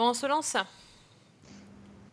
Bon, 0.00 0.08
on 0.08 0.14
se 0.14 0.24
lance 0.24 0.56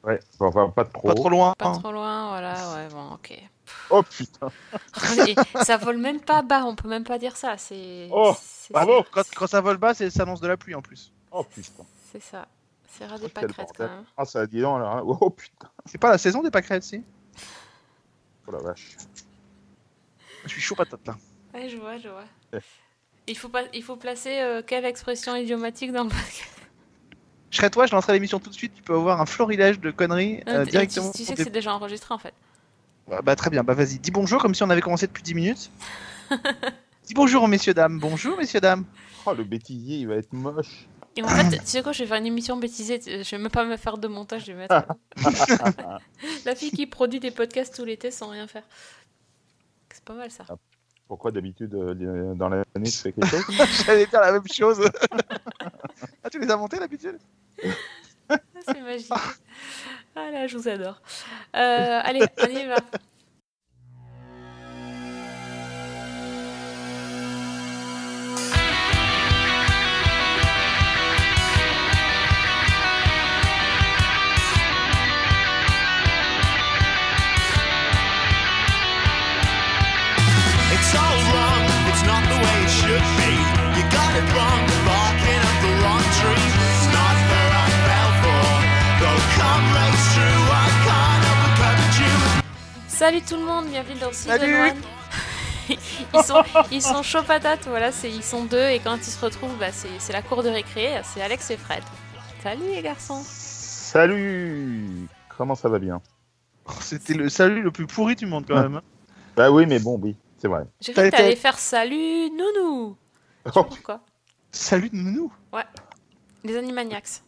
Ouais, 0.04 0.20
enfin, 0.42 0.70
pas 0.72 0.84
trop. 0.84 1.08
Pas 1.08 1.16
trop 1.16 1.30
loin. 1.30 1.54
Pas 1.58 1.68
hein. 1.68 1.80
trop 1.80 1.94
loin, 1.94 2.28
voilà, 2.28 2.74
ouais, 2.74 2.90
bon, 2.90 3.14
ok. 3.14 3.42
Oh 3.90 4.04
putain. 4.04 4.50
Ça 5.64 5.78
vole 5.78 5.96
même 5.96 6.20
pas 6.20 6.42
bas, 6.42 6.66
on 6.66 6.76
peut 6.76 6.90
même 6.90 7.06
pas 7.06 7.18
dire 7.18 7.38
ça. 7.38 7.58
C'est. 7.58 8.10
Oh, 8.12 8.36
bravo. 8.72 9.06
Quand, 9.10 9.22
quand 9.34 9.48
ça 9.48 9.62
vole 9.62 9.78
bas, 9.78 9.94
c'est 9.94 10.10
ça 10.10 10.24
annonce 10.24 10.42
de 10.42 10.50
la 10.50 10.58
pluie 10.58 10.76
en 10.76 10.82
plus. 10.82 11.14
Oh 11.32 11.46
putain. 11.46 11.86
C'est 12.12 12.22
ça. 12.22 12.50
C'est 12.90 13.06
ras 13.06 13.20
des 13.20 13.28
Oh, 13.28 13.30
quel 13.34 13.48
pâquerettes 13.48 13.78
quand 13.78 13.88
même. 13.88 14.04
Ah, 14.18 14.26
ça 14.26 14.42
a 14.42 14.48
dit 14.48 14.60
non, 14.60 14.78
là. 14.78 15.02
Oh 15.06 15.30
putain. 15.30 15.70
C'est 15.86 15.98
pas 15.98 16.12
la 16.12 16.18
saison 16.18 16.44
des 16.44 16.52
pâquerettes, 16.52 16.84
si? 16.84 17.02
Oh 18.48 18.52
la 18.52 18.60
vache. 18.60 18.98
Je 20.44 20.50
suis 20.50 20.62
chaud 20.62 20.76
patate 20.76 21.08
là. 21.08 21.16
Ouais, 21.54 21.70
je 21.70 21.78
vois, 21.78 21.98
je 21.98 22.10
vois. 22.10 22.26
Ouais. 22.52 22.60
Il 23.28 23.38
faut, 23.38 23.50
pas, 23.50 23.64
il 23.74 23.84
faut 23.84 23.96
placer 23.96 24.40
euh, 24.40 24.62
quelle 24.62 24.84
expression 24.84 25.38
idiomatique 25.38 25.94
dans 25.94 26.04
le 26.04 26.10
podcast 26.10 26.57
Je 27.52 27.58
serais 27.58 27.70
toi, 27.70 27.86
je 27.86 27.94
lancerai 27.96 28.14
l'émission 28.14 28.40
tout 28.40 28.50
de 28.50 28.56
suite. 28.56 28.74
Tu 28.76 28.84
peux 28.84 28.96
avoir 28.96 29.22
un 29.22 29.26
florilège 29.26 29.80
de 29.80 29.92
conneries 29.92 30.44
euh, 30.48 30.62
Euh, 30.62 30.66
directement. 30.66 31.12
Tu, 31.12 31.20
tu 31.20 31.26
sais 31.26 31.36
que 31.36 31.44
c'est 31.44 31.50
déjà 31.50 31.74
enregistré 31.74 32.14
en 32.14 32.18
fait. 32.18 32.34
Bah, 33.08 33.22
bah, 33.24 33.36
très 33.36 33.50
bien, 33.50 33.64
bah 33.64 33.74
vas-y, 33.74 34.00
dis 34.00 34.12
bonjour 34.12 34.42
comme 34.42 34.54
si 34.54 34.64
on 34.64 34.70
avait 34.70 34.82
commencé 34.82 35.08
depuis 35.08 35.24
10 35.24 35.34
minutes. 35.34 35.72
dis 37.06 37.14
bonjour 37.14 37.48
messieurs 37.48 37.74
dames, 37.74 38.00
bonjour 38.00 38.38
messieurs 38.38 38.60
dames. 38.60 38.84
Oh, 39.26 39.34
le 39.34 39.46
bêtisier, 39.46 40.00
il 40.00 40.08
va 40.08 40.16
être 40.16 40.34
moche. 40.34 40.88
Et 41.16 41.24
en 41.24 41.28
fait, 41.28 41.58
tu 41.58 41.66
sais 41.66 41.82
quoi, 41.82 41.94
je 41.94 42.04
vais 42.04 42.08
faire 42.08 42.18
une 42.18 42.28
émission 42.28 42.58
bêtisée. 42.58 43.00
Je 43.04 43.36
vais 43.36 43.42
même 43.42 43.50
pas 43.50 43.66
me 43.66 43.76
faire 43.76 43.98
de 43.98 44.08
montage, 44.08 44.44
je 44.46 44.52
vais 44.52 44.58
mettre 44.60 44.86
la 46.46 46.56
fille 46.56 46.72
qui 46.72 46.86
produit 46.86 47.20
des 47.20 47.32
podcasts 47.32 47.76
tout 47.76 47.86
l'été 47.86 48.12
sans 48.12 48.28
rien 48.30 48.46
faire. 48.48 48.64
C'est 49.92 50.04
pas 50.04 50.14
mal 50.14 50.30
ça. 50.30 50.46
Pourquoi 51.08 51.32
d'habitude, 51.32 51.74
euh, 51.74 52.34
dans 52.36 52.50
l'année, 52.50 52.66
tu 52.84 52.92
fais 52.92 53.14
quelque 53.14 53.30
chose? 53.30 53.46
J'allais 53.86 54.06
dire 54.06 54.20
la 54.20 54.34
même 54.34 54.48
chose. 54.52 54.80
ah, 56.24 56.30
tu 56.30 56.40
les 56.40 56.52
as 56.52 56.58
montés 56.58 56.78
d'habitude? 56.78 57.18
Ah, 57.18 57.37
C'est 58.66 58.82
magique. 58.82 59.12
Ah 60.16 60.48
je 60.48 60.58
vous 60.58 60.68
adore. 60.68 61.02
Euh, 61.56 62.02
allez, 62.04 62.24
on 62.42 62.48
y 62.48 62.66
va. 62.66 62.76
Wrong, 80.98 81.64
it's 81.90 82.04
not 82.06 82.24
the 82.24 82.38
way 82.44 82.58
it 82.64 82.70
should 82.70 83.06
be. 83.20 83.32
You 83.78 83.84
got 83.92 84.12
it 84.16 84.28
wrong, 84.34 84.57
Salut 92.98 93.22
tout 93.22 93.36
le 93.36 93.44
monde, 93.46 93.68
bienvenue 93.68 94.00
dans 94.00 94.12
Season 94.12 94.32
Salut 94.38 94.54
1. 94.56 94.74
ils, 95.70 96.24
sont, 96.24 96.44
ils 96.72 96.82
sont 96.82 97.04
chauds 97.04 97.24
patates, 97.24 97.68
voilà, 97.68 97.92
c'est- 97.92 98.10
ils 98.10 98.24
sont 98.24 98.46
deux 98.46 98.70
et 98.70 98.80
quand 98.80 98.96
ils 98.98 99.04
se 99.04 99.24
retrouvent, 99.24 99.56
bah, 99.60 99.72
c'est 99.72 99.90
c'est 100.00 100.14
la 100.14 100.22
cour 100.22 100.42
de 100.44 100.50
récré, 100.50 101.00
c'est 101.04 101.22
Alex 101.22 101.52
et 101.52 101.58
Fred. 101.58 101.84
Salut 102.42 102.64
les 102.74 102.82
garçons. 102.82 103.22
Salut 103.24 104.88
Comment 105.38 105.56
ça 105.56 105.70
va 105.70 105.78
bien? 105.80 106.02
Oh, 106.66 106.72
C'était 106.82 107.14
le 107.14 107.30
salut 107.30 107.62
le 107.62 107.72
plus 107.72 107.86
pourri 107.86 108.16
du 108.16 108.26
monde 108.26 108.46
quand 108.48 108.60
même. 108.62 108.78
hein. 108.78 108.82
Bah 109.36 109.52
oui, 109.52 109.66
mais 109.68 109.78
bon, 109.80 110.00
oui, 110.02 110.16
c'est 110.40 110.48
vrai. 110.48 110.64
J'ai 110.82 110.94
cru 110.94 111.04
que 111.04 111.10
t'allais 111.10 111.32
été- 111.34 111.40
faire 111.42 111.60
salut 111.60 112.30
nounou. 112.32 112.98
Je 113.46 113.52
sais 113.52 113.54
pas 113.54 113.60
Oh, 113.60 113.64
pourquoi 113.66 114.02
Salut 114.52 114.90
de 114.90 114.96
nounou. 114.96 115.32
Les 116.44 116.58
Animaniacs. 116.58 117.22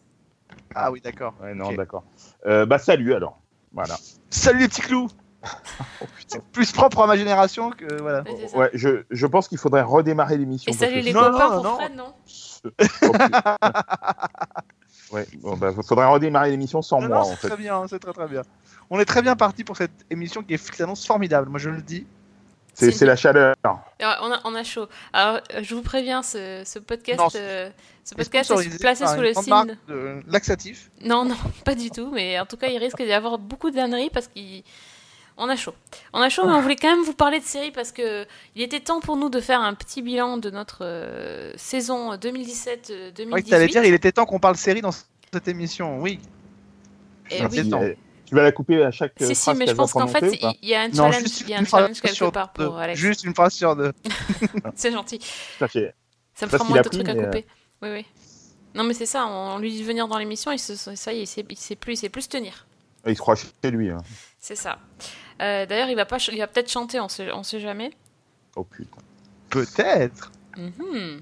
Ah 0.74 0.90
oui, 0.90 1.00
d'accord. 1.00 1.34
ouais, 1.40 1.54
non, 1.54 1.66
Ok. 1.68 1.76
d'accord. 1.76 2.04
Euh, 2.46 2.66
bah 2.66 2.78
salut 2.78 3.14
alors. 3.14 3.38
Voilà. 3.72 3.96
Salut 4.30 4.60
les 4.60 4.68
petits 4.68 4.80
clous. 4.80 5.08
Oh. 6.02 6.06
C'est 6.26 6.42
plus 6.52 6.70
propre 6.72 7.00
à 7.02 7.06
ma 7.06 7.16
génération 7.16 7.70
que 7.70 8.00
voilà. 8.00 8.22
Ouais, 8.54 8.70
je, 8.72 9.02
je 9.10 9.26
pense 9.26 9.48
qu'il 9.48 9.58
faudrait 9.58 9.82
redémarrer 9.82 10.36
l'émission. 10.38 10.70
Et 10.72 10.74
salut 10.74 11.00
que 11.00 11.04
les 11.06 11.12
Non, 11.12 11.30
copains 11.30 11.48
non, 11.48 11.54
pour 11.54 11.64
non. 11.64 11.76
Fred, 11.76 11.96
non 11.96 12.14
Oh, 13.02 13.12
ouais, 15.14 15.26
bon, 15.40 15.56
bah, 15.56 15.72
faudrait 15.86 16.06
redémarrer 16.06 16.50
l'émission 16.50 16.82
sans 16.82 17.00
Non, 17.00 17.08
moi 17.08 17.20
en 17.20 17.34
fait. 17.36 17.48
très 17.48 17.56
bien, 17.56 17.86
c'est 17.88 17.98
très 17.98 18.12
très 18.12 18.28
bien. 18.28 18.42
On 18.90 18.98
est 19.00 19.04
très 19.04 19.22
bien 19.22 19.36
parti 19.36 19.64
pour 19.64 19.76
cette 19.76 19.92
émission 20.10 20.42
qui 20.42 20.56
s'annonce 20.58 21.06
formidable. 21.06 21.48
Moi 21.48 21.58
je 21.58 21.70
le 21.70 21.82
dis. 21.82 22.06
C'est 22.74 22.86
C'est- 22.86 22.98
c'est 22.98 23.06
la 23.06 23.16
chaleur. 23.16 23.54
Alors, 23.64 23.80
on, 24.22 24.32
a, 24.32 24.40
on 24.44 24.54
a 24.54 24.62
chaud. 24.62 24.86
Alors, 25.12 25.40
euh, 25.54 25.60
je 25.62 25.74
vous 25.74 25.82
préviens, 25.82 26.22
ce, 26.22 26.62
ce 26.64 26.78
podcast, 26.78 27.18
Non, 27.18 27.28
euh, 27.34 27.68
ce 28.04 28.14
est 28.14 28.16
podcast 28.16 28.50
est 28.52 28.80
placé 28.80 29.06
sous 29.06 29.14
une 29.16 29.20
le 29.22 29.34
signe. 29.34 29.76
de 29.88 30.22
laxatif. 30.28 30.90
Non, 31.02 31.24
non, 31.24 31.36
pas 31.64 31.74
du 31.74 31.90
tout. 31.90 32.10
Mais 32.12 32.38
en 32.38 32.46
tout 32.46 32.56
cas, 32.56 32.68
il 32.68 32.78
risque 32.78 33.02
d'y 33.02 33.12
avoir 33.12 33.38
beaucoup 33.38 33.70
d'âneries 33.70 34.10
parce 34.10 34.28
qu'on 35.36 35.48
a 35.48 35.56
chaud. 35.56 35.74
On 36.12 36.20
a 36.20 36.28
chaud, 36.28 36.46
mais 36.46 36.52
on 36.52 36.60
voulait 36.60 36.76
quand 36.76 36.90
même 36.94 37.04
vous 37.04 37.14
parler 37.14 37.40
de 37.40 37.44
série 37.44 37.70
parce 37.70 37.92
que 37.92 38.26
il 38.54 38.62
était 38.62 38.80
temps 38.80 39.00
pour 39.00 39.16
nous 39.16 39.28
de 39.30 39.40
faire 39.40 39.60
un 39.60 39.74
petit 39.74 40.02
bilan 40.02 40.36
de 40.36 40.50
notre 40.50 40.78
euh, 40.82 41.52
saison 41.56 42.14
2017-2018. 42.16 43.30
Ouais, 43.32 43.42
t'allais 43.42 43.66
dire, 43.68 43.84
il 43.84 43.94
était 43.94 44.12
temps 44.12 44.26
qu'on 44.26 44.38
parle 44.40 44.56
série 44.56 44.80
dans 44.82 44.90
cette 45.32 45.48
émission. 45.48 46.00
Oui. 46.00 46.18
Eh 47.30 47.44
oui. 47.46 47.68
temps. 47.70 47.82
Euh, 47.82 47.94
Tu 48.26 48.34
vas 48.34 48.42
la 48.42 48.52
couper 48.52 48.82
à 48.84 48.90
chaque 48.90 49.12
Si, 49.18 49.24
euh, 49.24 49.28
si, 49.34 49.34
phrase 49.34 49.56
mais 49.58 49.64
je 49.66 49.70
qu'elle 49.70 49.76
va 49.76 49.82
pense 49.82 49.92
qu'en 49.92 50.06
fait, 50.06 50.38
il 50.62 50.68
y 50.68 50.74
a 50.74 50.82
un 50.82 50.88
Non, 50.88 50.94
challenge, 50.94 51.20
juste 51.22 51.40
il 51.42 51.48
y 51.50 51.54
a 51.54 51.58
un 51.58 51.64
challenge 51.64 52.00
quelque 52.00 52.30
part 52.30 52.52
deux. 52.56 52.66
pour 52.66 52.78
Alex. 52.78 52.98
Juste 53.00 53.24
une 53.24 53.34
phrase 53.34 53.52
sur 53.54 53.74
deux. 53.76 53.92
C'est 54.74 54.92
gentil. 54.92 55.18
Ça 55.58 55.66
fait- 55.68 55.94
Ça 56.34 56.46
me 56.46 56.50
fera 56.50 56.64
moins 56.64 56.80
de 56.80 56.88
trucs 56.88 57.08
à 57.08 57.12
euh, 57.12 57.24
couper. 57.24 57.46
Oui, 57.82 57.88
oui. 57.92 58.06
Non, 58.74 58.84
mais 58.84 58.94
c'est 58.94 59.06
ça, 59.06 59.26
on 59.26 59.58
lui 59.58 59.72
dit 59.72 59.80
de 59.80 59.84
venir 59.84 60.06
dans 60.06 60.16
l'émission, 60.16 60.56
se, 60.56 60.76
ça 60.76 61.12
y 61.12 61.18
est, 61.18 61.22
il 61.22 61.26
sait, 61.26 61.44
il 61.50 61.56
sait 61.56 61.74
plus, 61.74 61.94
il 61.94 61.96
sait 61.96 62.08
plus 62.08 62.22
se 62.22 62.28
tenir. 62.28 62.66
Il 63.04 63.16
se 63.16 63.20
croit 63.20 63.34
chez 63.34 63.70
lui. 63.72 63.90
hein. 63.90 63.96
C'est 64.40 64.56
ça. 64.56 64.78
Euh, 65.42 65.66
D'ailleurs, 65.66 65.88
il 65.88 65.96
va 65.96 66.06
pas, 66.06 66.16
il 66.32 66.38
va 66.38 66.46
peut-être 66.46 66.70
chanter, 66.70 66.98
on 67.00 67.08
sait, 67.08 67.30
on 67.32 67.42
sait 67.42 67.60
jamais. 67.60 67.90
Oh 68.56 68.64
putain. 68.64 68.98
Peut-être. 69.50 70.32
Mhm. 70.56 71.20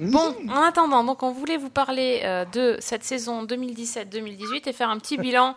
Bon, 0.00 0.34
en 0.48 0.62
attendant, 0.62 1.04
donc 1.04 1.22
on 1.22 1.30
voulait 1.30 1.58
vous 1.58 1.68
parler 1.68 2.22
euh, 2.24 2.46
de 2.46 2.76
cette 2.80 3.04
saison 3.04 3.44
2017-2018 3.44 4.66
et 4.68 4.72
faire 4.72 4.88
un 4.88 4.98
petit 4.98 5.18
bilan 5.18 5.54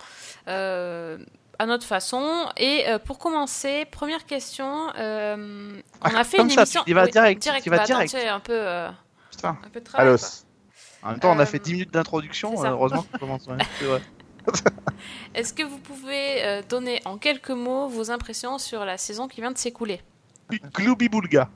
euh, 0.50 1.18
à 1.60 1.66
notre 1.66 1.86
façon. 1.86 2.48
Et 2.58 2.84
euh, 2.90 3.00
pour 3.00 3.20
commencer, 3.20 3.86
première 3.86 4.26
question, 4.26 4.90
euh, 4.98 5.80
on 6.02 6.08
a 6.10 6.20
Ah, 6.20 6.24
fait 6.26 6.38
comme 6.38 6.48
une 6.48 6.52
ça, 6.54 6.62
émission. 6.64 6.82
tu 6.84 6.92
y 6.92 6.94
vas 6.94 7.08
direct, 7.08 7.42
tu 7.42 7.50
y 7.50 7.70
vas 7.70 7.78
bah, 7.78 7.84
attends, 7.84 7.94
direct. 7.94 8.12
tu 8.12 8.20
sais, 8.20 8.28
un 8.28 8.40
peu, 8.42 8.52
euh, 8.54 8.90
Putain. 9.32 9.58
un 9.66 9.70
peu 9.70 9.80
de 9.80 9.86
travail. 9.86 10.16
En 11.04 11.12
même 11.12 11.20
temps, 11.20 11.32
on 11.32 11.40
a 11.40 11.44
Euh, 11.44 11.46
fait 11.46 11.60
10 11.60 11.74
minutes 11.74 11.94
d'introduction. 11.94 12.54
Heureusement 12.66 13.06
qu'on 13.14 13.18
commence. 13.20 13.48
ouais. 13.48 13.58
Est-ce 15.36 15.54
que 15.54 15.64
vous 15.64 15.78
pouvez 15.80 16.44
euh, 16.44 16.62
donner 16.68 17.02
en 17.06 17.18
quelques 17.18 17.50
mots 17.50 17.88
vos 17.88 18.12
impressions 18.12 18.58
sur 18.58 18.86
la 18.86 18.98
saison 18.98 19.28
qui 19.28 19.42
vient 19.42 19.52
de 19.52 19.58
s'écouler? 19.58 20.02
Glooby 20.76 21.10
Boulga. 21.10 21.50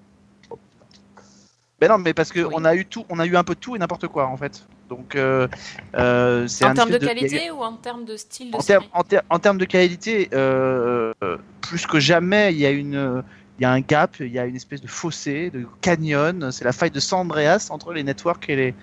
Ben 1.80 1.90
non, 1.90 2.00
mais 2.00 2.14
parce 2.14 2.32
que 2.32 2.40
Oui. 2.40 2.54
on 2.58 2.66
a 2.66 2.74
eu 2.76 2.86
tout, 2.86 3.06
on 3.10 3.20
a 3.20 3.26
eu 3.28 3.36
un 3.38 3.44
peu 3.44 3.54
de 3.54 3.60
tout 3.60 3.76
et 3.76 3.80
n'importe 3.80 4.08
quoi 4.08 4.26
en 4.28 4.38
fait. 4.38 4.66
Donc 4.90 5.16
euh, 5.16 5.48
euh, 5.96 6.48
c'est 6.48 6.66
En 6.66 6.74
termes 6.74 6.90
de 6.90 6.98
qualité 6.98 7.52
ou 7.52 7.62
en 7.62 7.74
termes 7.74 8.06
de 8.06 8.18
style 8.18 8.50
de 8.52 8.56
en, 8.56 8.60
en, 8.94 9.04
ter- 9.04 9.22
en 9.30 9.38
termes 9.38 9.58
de 9.60 9.66
qualité, 9.66 10.30
euh, 10.34 11.14
plus 11.62 11.86
que 11.86 12.00
jamais, 12.00 12.52
il 12.54 12.60
y 12.60 12.66
a 12.66 12.72
une, 12.72 13.24
il 13.60 13.62
y 13.62 13.66
a 13.66 13.72
un 13.72 13.82
gap, 13.82 14.16
il 14.20 14.32
y 14.32 14.40
a 14.40 14.46
une 14.46 14.56
espèce 14.56 14.82
de 14.82 14.88
fossé, 14.88 15.52
de 15.52 15.68
canyon. 15.82 16.52
C'est 16.52 16.66
la 16.66 16.72
faille 16.72 16.90
de 16.90 17.00
San 17.00 17.20
Andreas 17.20 17.68
entre 17.70 17.94
les 17.94 18.02
networks 18.04 18.50
et 18.50 18.56
les 18.56 18.76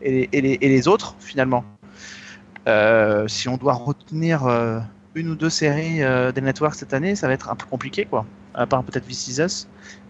et 0.00 0.10
les, 0.12 0.28
et 0.32 0.40
les, 0.40 0.58
et 0.60 0.68
les 0.68 0.86
autres 0.86 1.16
finalement. 1.18 1.64
Euh, 2.68 3.26
si 3.28 3.48
on 3.48 3.56
doit 3.56 3.72
retenir 3.72 4.46
euh, 4.46 4.78
une 5.14 5.30
ou 5.30 5.34
deux 5.34 5.50
séries 5.50 6.02
euh, 6.02 6.32
des 6.32 6.42
networks 6.42 6.74
cette 6.74 6.92
année, 6.92 7.16
ça 7.16 7.26
va 7.26 7.32
être 7.32 7.48
un 7.48 7.56
peu 7.56 7.66
compliqué 7.66 8.04
quoi. 8.04 8.26
À 8.54 8.66
part 8.66 8.82
peut-être 8.84 9.06
This 9.06 9.28
Is 9.28 9.40
Us. 9.40 9.68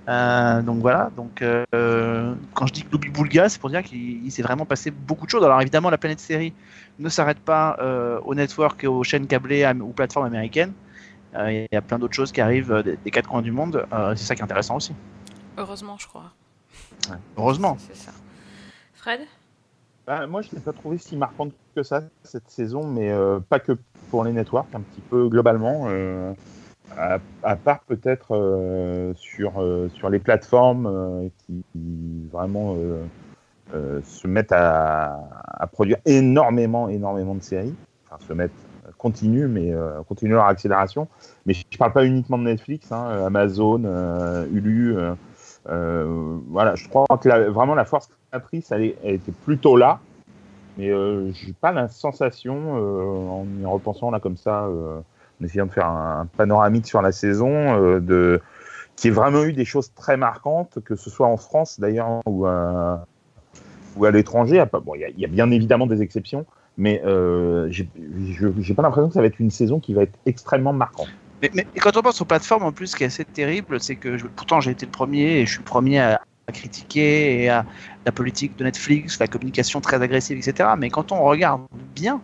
Euh, 0.08 0.62
donc 0.62 0.80
voilà. 0.80 1.10
Donc 1.16 1.42
euh, 1.42 2.34
quand 2.54 2.66
je 2.66 2.72
dis 2.72 2.82
Glooby 2.82 3.10
Boulga, 3.10 3.48
c'est 3.48 3.60
pour 3.60 3.70
dire 3.70 3.82
qu'il 3.82 4.24
il 4.24 4.32
s'est 4.32 4.42
vraiment 4.42 4.64
passé 4.64 4.90
beaucoup 4.90 5.26
de 5.26 5.30
choses. 5.30 5.44
Alors 5.44 5.60
évidemment, 5.60 5.90
la 5.90 5.98
planète 5.98 6.20
série 6.20 6.52
ne 6.98 7.08
s'arrête 7.08 7.38
pas 7.38 7.76
euh, 7.80 8.18
aux 8.24 8.34
networks 8.34 8.82
et 8.82 8.86
aux 8.86 9.04
chaînes 9.04 9.26
câblées 9.26 9.70
ou 9.80 9.92
plateformes 9.92 10.26
américaines. 10.26 10.72
Il 11.34 11.68
y 11.70 11.76
a 11.76 11.82
plein 11.82 11.98
d'autres 11.98 12.14
choses 12.14 12.32
qui 12.32 12.40
arrivent 12.40 12.82
des, 12.82 12.96
des 12.96 13.10
quatre 13.10 13.28
coins 13.28 13.42
du 13.42 13.52
monde. 13.52 13.86
C'est 14.16 14.24
ça 14.24 14.34
qui 14.34 14.40
est 14.40 14.44
intéressant 14.44 14.76
aussi. 14.76 14.94
Heureusement, 15.58 15.96
je 15.98 16.08
crois. 16.08 16.32
Heureusement. 17.36 17.76
C'est 17.78 17.96
ça. 17.96 18.12
Fred? 18.94 19.20
Bah, 20.08 20.26
moi, 20.26 20.40
je 20.40 20.48
l'ai 20.54 20.60
pas 20.62 20.72
trouvé 20.72 20.96
si 20.96 21.18
marquante 21.18 21.52
que 21.76 21.82
ça 21.82 22.00
cette 22.22 22.48
saison, 22.48 22.86
mais 22.86 23.10
euh, 23.10 23.40
pas 23.40 23.60
que 23.60 23.72
pour 24.08 24.24
les 24.24 24.32
networks, 24.32 24.74
un 24.74 24.80
petit 24.80 25.02
peu 25.02 25.28
globalement. 25.28 25.84
euh, 25.88 26.32
à, 27.42 27.56
part 27.56 27.80
peut-être 27.80 28.34
euh, 28.34 29.12
sur, 29.16 29.62
sur 29.92 30.08
les 30.08 30.18
plateformes 30.18 31.28
qui, 31.36 31.62
vraiment 32.32 32.74
se 33.70 34.26
mettent 34.26 34.52
à, 34.52 35.68
produire 35.72 35.98
énormément, 36.06 36.88
énormément 36.88 37.34
de 37.34 37.42
séries. 37.42 37.74
Enfin, 38.06 38.16
se 38.26 38.32
mettent, 38.32 38.50
continuent, 38.96 39.48
mais 39.48 39.74
continuent 40.08 40.36
leur 40.36 40.46
accélération. 40.46 41.06
Mais 41.44 41.52
je 41.52 41.76
parle 41.76 41.92
pas 41.92 42.06
uniquement 42.06 42.38
de 42.38 42.44
Netflix, 42.44 42.90
hein, 42.92 43.26
Amazon, 43.26 43.82
Hulu. 44.50 44.96
voilà, 45.66 46.74
je 46.76 46.88
crois 46.88 47.04
que 47.20 47.28
la- 47.28 47.50
vraiment 47.50 47.74
la 47.74 47.84
force 47.84 48.08
créatrice, 48.30 48.70
elle, 48.72 48.94
était 49.04 49.32
plutôt 49.44 49.76
là. 49.76 50.00
mais 50.76 50.90
euh, 50.90 51.30
j'ai 51.32 51.52
pas 51.52 51.72
la 51.72 51.88
sensation, 51.88 52.76
euh, 52.76 53.28
en 53.28 53.46
y 53.60 53.64
repensant 53.64 54.10
là 54.10 54.20
comme 54.20 54.36
ça, 54.36 54.64
euh, 54.64 55.00
en 55.40 55.44
essayant 55.44 55.66
de 55.66 55.72
faire 55.72 55.88
un, 55.88 56.20
un 56.20 56.26
panoramique 56.26 56.86
sur 56.86 57.02
la 57.02 57.12
saison, 57.12 57.50
euh, 57.50 58.00
de 58.00 58.40
qu'il 58.96 59.10
y 59.10 59.12
ait 59.12 59.14
vraiment 59.14 59.44
eu 59.44 59.52
des 59.52 59.64
choses 59.64 59.92
très 59.94 60.16
marquantes, 60.16 60.78
que 60.84 60.96
ce 60.96 61.08
soit 61.08 61.28
en 61.28 61.36
France 61.36 61.78
d'ailleurs 61.78 62.20
ou 62.26 62.46
à, 62.46 63.04
l'étranger. 64.10 64.64
Bon, 64.72 64.94
il 64.96 65.14
y, 65.16 65.24
a- 65.24 65.28
bien 65.28 65.50
évidemment 65.52 65.86
des 65.86 66.02
exceptions, 66.02 66.46
mais 66.76 67.00
j'ai 67.70 67.84
pas 68.74 68.82
l'impression 68.82 69.08
que 69.08 69.14
ça 69.14 69.20
va 69.20 69.26
être 69.26 69.38
une 69.38 69.52
saison 69.52 69.78
qui 69.78 69.94
va 69.94 70.02
être 70.02 70.18
extrêmement 70.26 70.72
marquante. 70.72 71.08
Mais, 71.54 71.64
quand 71.80 71.96
on 71.96 72.02
pense 72.02 72.20
aux 72.20 72.24
plateformes, 72.24 72.64
en 72.64 72.72
plus, 72.72 72.88
ce 72.88 72.96
qui 72.96 73.04
est 73.04 73.06
assez 73.06 73.24
terrible, 73.24 73.78
c'est 73.78 73.94
que 73.94 74.20
pourtant 74.34 74.60
j'ai 74.60 74.72
été 74.72 74.86
le 74.86 74.90
premier 74.90 75.38
et 75.38 75.46
je 75.46 75.52
suis 75.52 75.60
le 75.60 75.64
premier 75.64 76.00
à, 76.00 76.20
à 76.48 76.52
critiquer 76.52 77.42
et 77.42 77.48
à 77.50 77.64
la 78.06 78.12
politique 78.12 78.56
de 78.56 78.64
Netflix, 78.64 79.18
la 79.20 79.26
communication 79.26 79.80
très 79.80 80.00
agressive, 80.02 80.38
etc. 80.38 80.70
Mais 80.78 80.88
quand 80.88 81.12
on 81.12 81.22
regarde 81.22 81.62
bien, 81.94 82.20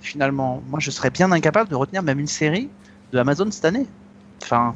finalement, 0.00 0.62
moi 0.68 0.78
je 0.80 0.90
serais 0.90 1.10
bien 1.10 1.30
incapable 1.32 1.68
de 1.68 1.74
retenir 1.74 2.02
même 2.02 2.20
une 2.20 2.28
série 2.28 2.70
de 3.12 3.18
Amazon 3.18 3.50
cette 3.50 3.64
année. 3.64 3.86
Enfin, 4.42 4.74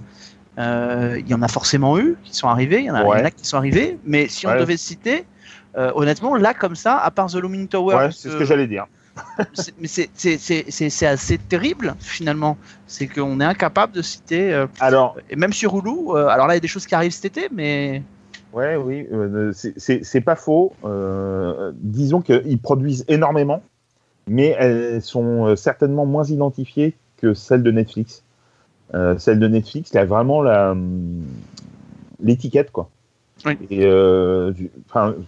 euh, 0.59 1.17
il 1.21 1.29
y 1.29 1.35
en 1.35 1.43
a 1.43 1.49
forcément 1.49 1.99
eu 1.99 2.17
qui 2.25 2.35
sont 2.35 2.49
arrivés, 2.49 2.81
il 2.81 2.87
y 2.87 2.91
en 2.91 2.95
a, 2.97 3.03
il 3.03 3.05
y 3.05 3.06
en 3.06 3.12
a 3.12 3.23
Ouais. 3.23 3.31
qui 3.31 3.47
sont 3.47 3.56
arrivés, 3.56 3.99
mais 4.05 4.27
si 4.29 4.47
on 4.47 4.56
devait 4.59 4.77
citer, 4.77 5.25
euh, 5.77 5.93
honnêtement, 5.94 6.35
là 6.35 6.53
comme 6.53 6.75
ça, 6.75 6.99
à 6.99 7.11
part 7.12 7.31
The 7.31 7.37
Looming 7.37 7.69
Tower, 7.69 7.94
Ouais, 7.97 8.11
c'est 8.11 8.31
ce 8.31 8.37
que 8.37 8.44
j'allais 8.44 8.67
dire. 8.67 8.87
mais 9.79 9.89
c'est- 9.89 11.06
assez 11.06 11.39
terrible 11.39 11.94
finalement. 12.01 12.56
C'est 12.87 13.06
qu'on 13.09 13.41
est 13.41 13.44
incapable 13.44 13.93
de 13.93 14.03
citer, 14.03 14.53
euh, 14.53 14.67
Alors, 14.81 15.17
et 15.31 15.37
même 15.37 15.53
sur 15.53 15.77
Hulu, 15.77 16.17
alors 16.17 16.47
là 16.47 16.55
il 16.55 16.56
y 16.56 16.59
a 16.59 16.61
des 16.61 16.69
choses 16.69 16.87
qui 16.87 16.94
arrivent 16.94 17.12
cet 17.12 17.37
été, 17.37 17.49
mais 17.53 18.03
Ouais, 18.53 18.77
oui, 18.77 19.06
euh, 19.12 19.53
c'est- 19.53 20.21
pas 20.21 20.37
faux. 20.37 20.73
Euh, 20.85 21.73
disons 21.77 22.21
qu'ils 22.21 22.59
produisent 22.59 23.05
énormément, 23.09 23.62
mais 24.27 24.55
elles 24.59 25.03
sont 25.03 25.47
euh, 25.49 25.56
certainement 25.56 26.06
moins 26.06 26.25
identifiées 26.25 26.95
que 27.19 27.35
celles 27.35 27.62
de 27.62 27.71
Netflix. 27.71 28.23
Euh, 28.95 29.19
celle 29.19 29.39
de 29.39 29.49
Netflix, 29.49 29.95
a 29.95 30.05
vraiment 30.06 30.41
hum, 30.73 31.23
l'étiquette, 32.23 32.71
quoi. 32.71 32.89
Oui. 33.47 33.53
Et 33.71 33.85
euh, 33.85 34.51
du- 34.53 34.71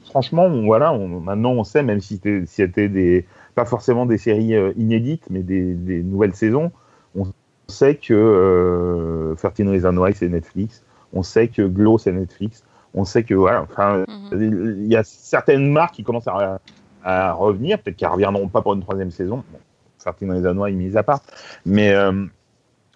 franchement, 0.04 0.46
on- 0.46 0.64
voilà, 0.64 0.92
on- 0.92 1.20
maintenant 1.20 1.52
on 1.52 1.62
sait, 1.64 1.82
même 1.82 2.00
si 2.00 2.20
c'était 2.46 2.88
des 2.88 3.26
pas 3.54 3.64
forcément 3.64 4.06
des 4.06 4.18
séries 4.18 4.54
euh, 4.54 4.72
inédites, 4.76 5.24
mais 5.30 5.42
des, 5.42 5.74
des 5.74 6.02
nouvelles 6.02 6.34
saisons, 6.34 6.72
on 7.14 7.26
sait 7.68 7.96
que 7.96 9.34
13 9.36 9.68
Reasons 9.68 9.96
Why 9.96 10.12
c'est 10.14 10.28
Netflix, 10.28 10.82
on 11.12 11.22
sait 11.22 11.48
que 11.48 11.62
Glow 11.62 11.98
c'est 11.98 12.12
Netflix, 12.12 12.64
on 12.94 13.04
sait 13.04 13.22
que 13.22 13.34
voilà, 13.34 13.62
enfin, 13.62 14.04
Mhm. 14.32 14.80
il 14.82 14.86
y 14.86 14.96
a 14.96 15.04
certaines 15.04 15.70
marques 15.70 15.94
qui 15.94 16.02
commencent 16.02 16.28
à, 16.28 16.58
à 17.04 17.32
revenir, 17.32 17.78
peut-être 17.78 17.96
qu'elles 17.96 18.08
reviendront 18.08 18.48
pas 18.48 18.62
pour 18.62 18.74
une 18.74 18.82
troisième 18.82 19.10
saison, 19.10 19.44
bon, 19.52 19.58
13 19.98 20.14
Reasons 20.30 20.58
Why 20.60 20.72
mis 20.74 20.96
à 20.96 21.02
part, 21.02 21.20
mais 21.64 21.92
euh, 21.94 22.24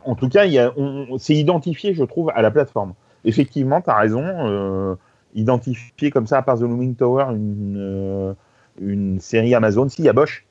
en 0.05 0.15
tout 0.15 0.29
cas, 0.29 0.45
il 0.47 0.53
y 0.53 0.59
a- 0.59 0.73
on- 0.77 1.07
on- 1.11 1.19
c'est 1.19 1.35
identifié, 1.35 1.95
je 1.95 2.05
trouve, 2.05 2.31
à 2.35 2.43
la 2.43 2.51
plateforme. 2.51 2.95
Effectivement, 3.25 3.81
tu 3.81 3.91
as 3.91 3.97
raison, 3.97 4.23
euh, 4.25 4.95
identifié 5.35 6.11
comme 6.11 6.27
ça, 6.27 6.39
à 6.39 6.43
part 6.43 6.59
The 6.59 6.63
Looming 6.63 6.95
Tower, 6.95 7.27
une, 7.31 7.77
euh, 7.79 8.35
une 8.81 9.19
série 9.21 9.55
Amazon, 9.55 9.89
si, 9.89 10.03
il 10.03 10.05
y 10.05 10.09
a 10.09 10.13
Bosch. 10.13 10.45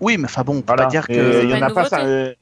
oui, 0.00 0.16
mais 0.18 0.24
enfin 0.26 0.42
bon, 0.42 0.56
on 0.56 0.60
peut 0.60 0.66
Voilà. 0.68 0.84
pas 0.84 0.90
dire 0.90 1.06
que. 1.08 1.12
euh, 1.14 1.42
il 1.44 1.48
y 1.50 1.52
pas 1.52 1.58
en 1.58 1.62
a 1.62 1.70
pas 1.70 1.82
nouveauté. 1.82 1.88
ça. 1.88 2.34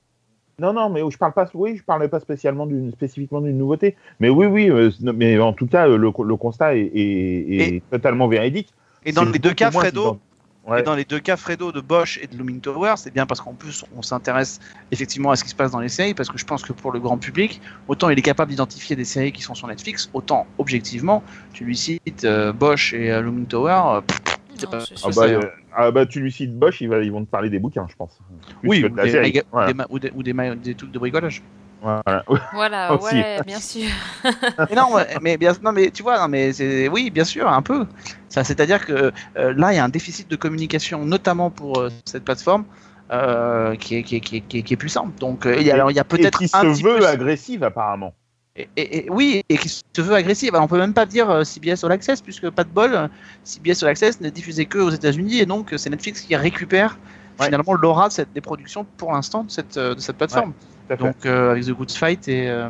Euh, 0.60 0.62
Non, 0.64 0.72
non, 0.72 0.90
mais 0.90 1.00
je 1.10 1.18
parle 1.18 1.32
pas. 1.32 1.48
Oui, 1.54 1.76
je 1.76 1.82
parlais 1.82 2.08
pas 2.08 2.20
spécialement 2.20 2.66
d'une, 2.66 2.92
spécifiquement 2.92 3.40
d'une 3.40 3.58
nouveauté. 3.58 3.96
Mais 4.20 4.28
oui, 4.28 4.46
oui. 4.46 4.70
euh, 4.70 4.90
mais 5.14 5.38
en 5.38 5.52
tout 5.52 5.66
cas, 5.66 5.86
le, 5.86 5.96
le 5.96 6.36
constat 6.36 6.76
est, 6.76 6.80
est- 6.80 7.56
est 7.56 7.74
Et- 7.76 7.82
totalement 7.90 8.28
véridique. 8.28 8.72
Et 9.04 9.12
dans 9.12 9.24
les 9.24 9.38
deux 9.38 9.54
cas, 9.54 9.70
Fredo. 9.70 10.18
Ouais. 10.64 10.78
Et 10.78 10.82
dans 10.84 10.94
les 10.94 11.04
deux 11.04 11.18
cas, 11.18 11.36
Fredo 11.36 11.72
de 11.72 11.80
Bosch 11.80 12.20
et 12.22 12.28
de 12.28 12.36
Looming 12.38 12.60
Tower, 12.60 12.94
c'est 12.96 13.12
bien 13.12 13.26
parce 13.26 13.40
qu'en 13.40 13.52
plus, 13.52 13.84
on 13.96 14.00
s'intéresse 14.02 14.60
effectivement 14.92 15.32
à 15.32 15.36
ce 15.36 15.42
qui 15.42 15.50
se 15.50 15.56
passe 15.56 15.72
dans 15.72 15.80
les 15.80 15.88
séries, 15.88 16.14
parce 16.14 16.28
que 16.28 16.38
je 16.38 16.44
pense 16.44 16.62
que 16.62 16.72
pour 16.72 16.92
le 16.92 17.00
grand 17.00 17.18
public, 17.18 17.60
autant 17.88 18.10
il 18.10 18.16
est 18.20 18.22
capable 18.22 18.50
d'identifier 18.52 18.94
des 18.94 19.04
séries 19.04 19.32
qui 19.32 19.42
sont 19.42 19.56
sur 19.56 19.66
Netflix, 19.66 20.08
autant 20.12 20.46
objectivement, 20.58 21.24
tu 21.52 21.64
lui 21.64 21.76
cites 21.76 22.22
euh, 22.24 22.52
Bosch 22.52 22.92
et 22.94 23.10
euh, 23.10 23.22
Looming 23.22 23.46
Tower. 23.46 23.82
euh, 23.96 24.00
pff, 24.02 24.21
c'est 24.62 24.70
pas- 24.70 24.84
Ah 25.04 25.08
bah, 25.14 25.22
euh, 25.26 25.40
ah 25.74 25.90
bah, 25.90 26.06
tu 26.06 26.20
lui 26.20 26.32
cites 26.32 26.56
Bosch, 26.58 26.80
ils, 26.80 26.88
va- 26.88 27.00
ils 27.02 27.12
vont 27.12 27.24
te 27.24 27.30
parler 27.30 27.50
des 27.50 27.58
bouquins, 27.58 27.86
je 27.90 27.94
pense. 27.96 28.18
Plus 28.60 28.68
oui, 28.68 28.84
ou 28.84 28.88
de 28.88 29.02
des, 29.02 29.10
série. 29.10 29.32
maga- 29.32 29.42
Voilà. 29.52 29.66
des 29.68 29.74
ma- 29.74 29.86
ou 29.90 29.98
des, 29.98 30.10
ou 30.14 30.22
des 30.22 30.32
ma- 30.32 30.54
des 30.54 30.74
trucs 30.74 30.90
de 30.92 30.98
bricolage. 30.98 31.42
Voilà. 31.82 32.24
Ouais, 33.02 33.40
bien 33.44 33.58
sûr. 33.58 33.88
mais 34.24 34.76
non, 34.76 34.86
mais 35.20 35.36
bien, 35.36 35.52
non, 35.62 35.72
mais 35.72 35.90
tu 35.90 36.02
vois, 36.04 36.18
non, 36.20 36.28
mais 36.28 36.52
c'est, 36.52 36.88
oui, 36.88 37.10
bien 37.10 37.24
sûr, 37.24 37.48
un 37.48 37.62
peu. 37.62 37.86
Ça, 38.28 38.44
c'est-à-dire 38.44 38.84
que 38.86 39.12
euh, 39.36 39.54
là, 39.56 39.72
il 39.72 39.76
y 39.76 39.78
a 39.78 39.84
un 39.84 39.88
déficit 39.88 40.30
de 40.30 40.36
communication, 40.36 41.04
notamment 41.04 41.50
pour 41.50 41.80
euh, 41.80 41.88
cette 42.04 42.24
plateforme, 42.24 42.64
euh, 43.10 43.74
qui, 43.76 43.96
est, 43.96 44.02
qui, 44.04 44.16
est, 44.16 44.20
qui, 44.20 44.36
est, 44.36 44.40
qui, 44.42 44.58
est, 44.58 44.62
qui 44.62 44.74
est 44.74 44.76
puissant. 44.76 45.10
Donc, 45.18 45.44
euh, 45.44 45.56
il 45.58 45.66
y 45.66 45.70
a- 45.70 45.74
alors, 45.74 45.90
il 45.90 45.94
y 45.94 45.98
a 46.00 46.02
Et 46.02 46.04
peut-être 46.04 46.38
qui 46.38 46.44
un 46.52 46.60
se 46.60 46.66
petit 46.66 46.82
veut 46.84 46.98
peu- 46.98 47.06
agressive, 47.06 47.64
apparemment. 47.64 48.14
Et, 48.54 48.68
et- 48.76 49.06
et- 49.06 49.10
oui, 49.10 49.42
et 49.48 49.56
qui 49.56 49.68
se 49.68 49.82
veut 50.02 50.14
agressive. 50.14 50.50
Alors, 50.54 50.64
on 50.64 50.68
peut 50.68 50.76
même 50.78 50.92
pas 50.92 51.06
dire 51.06 51.30
euh, 51.30 51.42
CBS 51.44 51.84
All 51.84 51.92
Access, 51.92 52.20
puisque 52.20 52.50
pas 52.50 52.64
de 52.64 52.68
bol, 52.68 53.08
CBS 53.44 53.82
All 53.82 53.88
Access 53.88 54.20
n'est 54.20 54.30
diffusé 54.30 54.66
que 54.66 54.78
aux 54.78 54.90
États-Unis, 54.90 55.38
et 55.38 55.46
donc 55.46 55.72
euh, 55.72 55.78
c'est 55.78 55.88
Netflix 55.90 56.20
qui 56.20 56.36
récupère 56.36 56.98
Ouais. 57.40 57.46
finalement 57.46 57.72
l'aura 57.72 58.08
de 58.08 58.12
cette 58.12 58.30
des 58.34 58.42
productions 58.42 58.84
pour 58.98 59.10
l'instant 59.12 59.42
de 59.44 59.50
cette 59.50 59.78
euh, 59.78 59.94
de 59.94 60.00
cette 60.00 60.18
plateforme. 60.18 60.52
Donc 60.98 61.24
euh, 61.24 61.52
avec 61.52 61.64
The 61.64 61.70
Good 61.70 61.90
Fight 61.90 62.28
et 62.28 62.46
euh, 62.50 62.68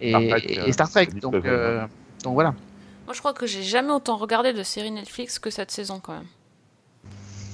et, 0.00 0.10
Star 0.12 0.20
Trek, 0.28 0.42
et- 0.46 0.68
et 0.68 0.72
Star 0.72 0.90
Trek. 0.90 1.06
David 1.06 1.22
Donc 1.22 1.34
euh, 1.44 1.84
donc 2.22 2.34
voilà. 2.34 2.54
Moi, 3.06 3.14
je 3.14 3.18
crois 3.18 3.32
que 3.34 3.46
j'ai 3.48 3.64
jamais 3.64 3.90
autant 3.92 4.16
regardé 4.16 4.52
de 4.52 4.62
séries 4.62 4.92
Netflix 4.92 5.40
que 5.40 5.50
cette 5.50 5.72
saison, 5.72 5.98
quand 6.00 6.12
même. 6.12 6.26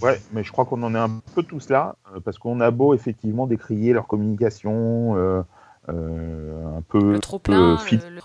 Ouais, 0.03 0.21
mais 0.33 0.45
je 0.45 0.53
crois 0.53 0.67
qu'on 0.67 0.83
en 0.83 0.95
est 0.95 0.99
un 0.99 1.21
peu 1.35 1.43
tous 1.43 1.71
là, 1.71 1.95
parce 2.25 2.37
qu'on 2.39 2.61
a 2.61 2.71
beau 2.71 2.93
effectivement 2.93 3.47
décrier 3.47 3.95
leur 3.95 4.07
communication, 4.07 5.17
euh, 5.89 6.77
un 6.79 6.83
peu 6.83 6.99
le- 7.53 7.77
le- 7.77 7.77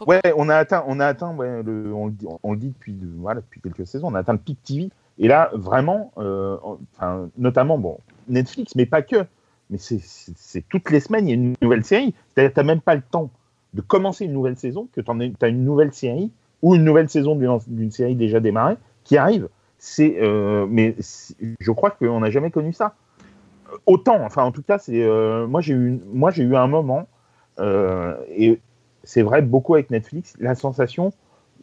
Ouais, 0.07 0.21
on 0.35 0.47
a 0.49 0.55
atteint, 0.55 0.83
on 0.87 0.99
a 0.99 1.05
atteint, 1.07 1.33
ouais, 1.35 1.63
le, 1.63 1.91
on, 1.93 2.05
le 2.07 2.11
dit, 2.11 2.25
on 2.43 2.51
le 2.51 2.57
dit 2.57 2.69
depuis, 2.69 2.93
de- 2.93 3.07
voilà, 3.17 3.41
depuis 3.41 3.59
quelques 3.61 3.87
saisons, 3.87 4.07
on 4.09 4.15
a 4.15 4.19
atteint 4.19 4.33
le 4.33 4.39
pic 4.39 4.61
TV. 4.63 4.89
Et 5.19 5.27
là, 5.27 5.49
vraiment, 5.53 6.11
euh, 6.19 6.57
enfin, 6.95 7.29
notamment, 7.37 7.77
bon, 7.79 7.97
Netflix, 8.27 8.75
mais 8.75 8.85
pas 8.85 9.01
que. 9.01 9.25
Mais 9.69 9.77
c'est- 9.79 10.63
toutes 10.69 10.91
les 10.91 10.99
semaines, 10.99 11.27
il 11.27 11.29
y 11.29 11.33
a 11.33 11.35
une 11.35 11.55
nouvelle 11.61 11.83
série. 11.83 12.13
C'est-à-dire, 12.29 12.53
t'as 12.53 12.63
même 12.63 12.79
pas 12.81 12.95
le 12.95 13.01
temps 13.01 13.29
de 13.73 13.81
commencer 13.81 14.25
une 14.25 14.33
nouvelle 14.33 14.57
saison 14.57 14.87
que 14.93 15.01
t'en 15.01 15.19
as 15.19 15.47
une 15.47 15.63
nouvelle 15.65 15.93
série 15.93 16.31
ou 16.61 16.75
une 16.75 16.83
nouvelle 16.83 17.09
saison 17.09 17.35
d'une 17.67 17.91
série 17.91 18.15
déjà 18.15 18.39
démarrée 18.39 18.77
qui 19.03 19.17
arrive. 19.17 19.49
C'est, 19.79 20.17
euh, 20.21 20.65
mais 20.69 20.95
je 21.59 21.71
crois 21.71 21.91
qu'on 21.91 22.19
n'a 22.21 22.29
jamais 22.29 22.49
connu 22.51 22.71
ça. 22.73 22.93
Autant, 23.85 24.23
enfin, 24.23 24.43
en 24.43 24.51
tout 24.51 24.61
cas, 24.63 24.77
c'est, 24.77 25.05
moi 25.47 25.59
j'ai 25.61 25.73
eu, 25.73 25.99
moi 26.13 26.31
j'ai 26.31 26.43
eu 26.43 26.55
un 26.55 26.67
moment 26.67 27.07
et 27.59 28.59
c'est 29.07 29.21
vrai 29.21 29.41
beaucoup 29.41 29.73
avec 29.75 29.89
Netflix, 29.89 30.35
la 30.39 30.53
sensation 30.53 31.13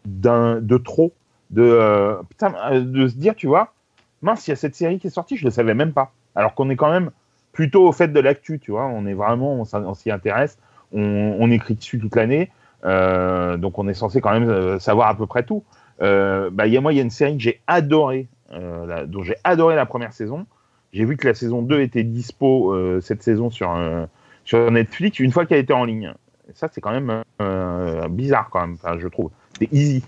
d'un 0.06 0.60
de 0.60 0.78
trop, 0.78 1.12
de 1.50 1.62
euh, 1.62 2.16
euh, 2.42 2.80
de 2.80 3.06
se 3.06 3.16
dire, 3.16 3.34
tu 3.34 3.46
vois, 3.46 3.74
mince, 4.22 4.46
il 4.46 4.50
y 4.50 4.52
a 4.52 4.56
cette 4.56 4.74
série 4.74 4.98
qui 4.98 5.08
est 5.08 5.10
sortie, 5.10 5.36
je 5.36 5.44
le 5.44 5.50
savais 5.50 5.74
même 5.74 5.92
pas. 5.92 6.12
Alors 6.34 6.54
qu'on 6.54 6.70
est 6.70 6.76
quand 6.76 6.90
même 6.90 7.10
plutôt 7.52 7.86
au 7.86 7.92
fait 7.92 8.08
de 8.08 8.18
l'actu, 8.18 8.58
tu 8.58 8.70
vois, 8.70 8.86
on 8.86 9.06
est 9.06 9.14
vraiment, 9.14 9.60
on, 9.60 9.94
s'y 9.94 10.10
intéresse, 10.10 10.58
on, 10.92 11.50
écrit 11.50 11.74
dessus 11.74 11.98
toute 11.98 12.16
l'année, 12.16 12.50
euh, 12.84 13.56
donc 13.56 13.78
on 13.78 13.86
est 13.88 13.94
censé 13.94 14.20
quand 14.20 14.32
même 14.32 14.48
euh, 14.48 14.78
savoir 14.78 15.08
à 15.08 15.16
peu 15.16 15.26
près 15.26 15.44
tout. 15.44 15.62
Euh, 16.02 16.50
bah, 16.50 16.66
y 16.66 16.76
a 16.76 16.80
moi, 16.80 16.92
il 16.92 16.96
y 16.96 16.98
a 16.98 17.02
une 17.02 17.10
série 17.10 17.36
que 17.36 17.42
j'ai 17.42 17.60
adorée, 17.66 18.26
euh, 18.52 19.06
dont 19.06 19.22
j'ai 19.22 19.36
adoré 19.44 19.76
la 19.76 19.86
première 19.86 20.12
saison. 20.12 20.46
J'ai 20.92 21.04
vu 21.04 21.16
que 21.16 21.28
la 21.28 21.34
saison 21.34 21.62
2 21.62 21.80
était 21.80 22.04
dispo 22.04 22.72
euh, 22.72 23.00
cette 23.00 23.22
saison 23.22 23.50
sur, 23.50 23.72
euh, 23.74 24.06
sur 24.44 24.70
Netflix 24.70 25.18
une 25.18 25.32
fois 25.32 25.46
qu'elle 25.46 25.58
était 25.58 25.72
en 25.72 25.84
ligne. 25.84 26.12
Et 26.48 26.52
ça, 26.54 26.68
c'est 26.70 26.80
quand 26.80 26.92
même 26.92 27.22
euh, 27.40 28.08
bizarre, 28.08 28.48
quand 28.50 28.60
même, 28.60 28.74
enfin, 28.74 28.98
je 28.98 29.08
trouve. 29.08 29.30
C'est 29.58 29.72
easy. 29.72 30.04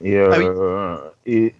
Et, 0.00 0.16
euh, 0.16 0.96
et 1.26 1.54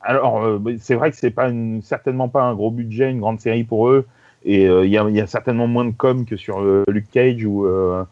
alors, 0.00 0.44
euh, 0.44 0.58
c'est 0.78 0.94
vrai 0.94 1.10
que 1.10 1.16
c'est 1.16 1.30
pas 1.30 1.48
une, 1.48 1.82
certainement 1.82 2.28
pas 2.28 2.42
un 2.42 2.54
gros 2.54 2.70
budget, 2.70 3.10
une 3.10 3.20
grande 3.20 3.40
série 3.40 3.64
pour 3.64 3.88
eux. 3.88 4.06
Et 4.44 4.68
euh, 4.68 4.86
il 4.86 4.90
y, 4.90 4.98
a, 4.98 5.08
il 5.08 5.14
y 5.14 5.20
a 5.20 5.26
certainement 5.26 5.66
moins 5.66 5.84
de 5.84 5.90
com 5.90 6.24
que 6.24 6.36
sur 6.36 6.60
euh, 6.60 6.84
Luke 6.88 7.10
Cage 7.10 7.44
ou, 7.44 7.66
euh, 7.66 8.04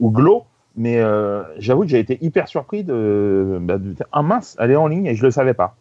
ou 0.00 0.10
Glow. 0.10 0.44
Mais 0.76 0.98
euh, 1.00 1.42
j'avoue 1.58 1.82
que 1.82 1.88
j'ai 1.88 1.98
été 1.98 2.16
hyper 2.22 2.48
surpris 2.48 2.82
de, 2.82 3.58
bah, 3.60 3.78
de 3.78 3.92
dire, 3.92 4.06
ah 4.12 4.22
mince, 4.22 4.56
elle 4.58 4.70
est 4.70 4.76
en 4.76 4.86
ligne 4.86 5.06
et 5.06 5.14
je 5.14 5.22
le 5.22 5.30
savais 5.30 5.54
pas. 5.54 5.76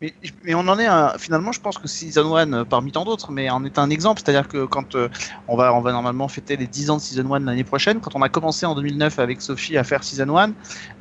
Mais, 0.00 0.54
on 0.54 0.66
en 0.66 0.78
est 0.78 0.88
finalement, 1.18 1.52
je 1.52 1.60
pense 1.60 1.76
que 1.76 1.86
Season 1.86 2.34
1, 2.34 2.52
euh, 2.52 2.64
parmi 2.64 2.90
tant 2.90 3.04
d'autres, 3.04 3.30
mais 3.32 3.50
en 3.50 3.64
est 3.64 3.78
un 3.78 3.90
exemple. 3.90 4.22
C'est-à-dire 4.24 4.48
que 4.48 4.64
quand 4.64 4.94
euh, 4.94 5.08
on, 5.46 5.56
va, 5.56 5.74
on 5.74 5.80
va 5.80 5.92
normalement 5.92 6.26
fêter 6.28 6.56
les 6.56 6.66
10 6.66 6.90
ans 6.90 6.96
de 6.96 7.02
Season 7.02 7.34
1 7.34 7.40
l'année 7.40 7.64
prochaine, 7.64 8.00
quand 8.00 8.14
on 8.14 8.22
a 8.22 8.30
commencé 8.30 8.64
en 8.64 8.74
2009 8.74 9.18
avec 9.18 9.42
Sophie 9.42 9.76
à 9.76 9.84
faire 9.84 10.02
Season 10.02 10.36
1, 10.36 10.52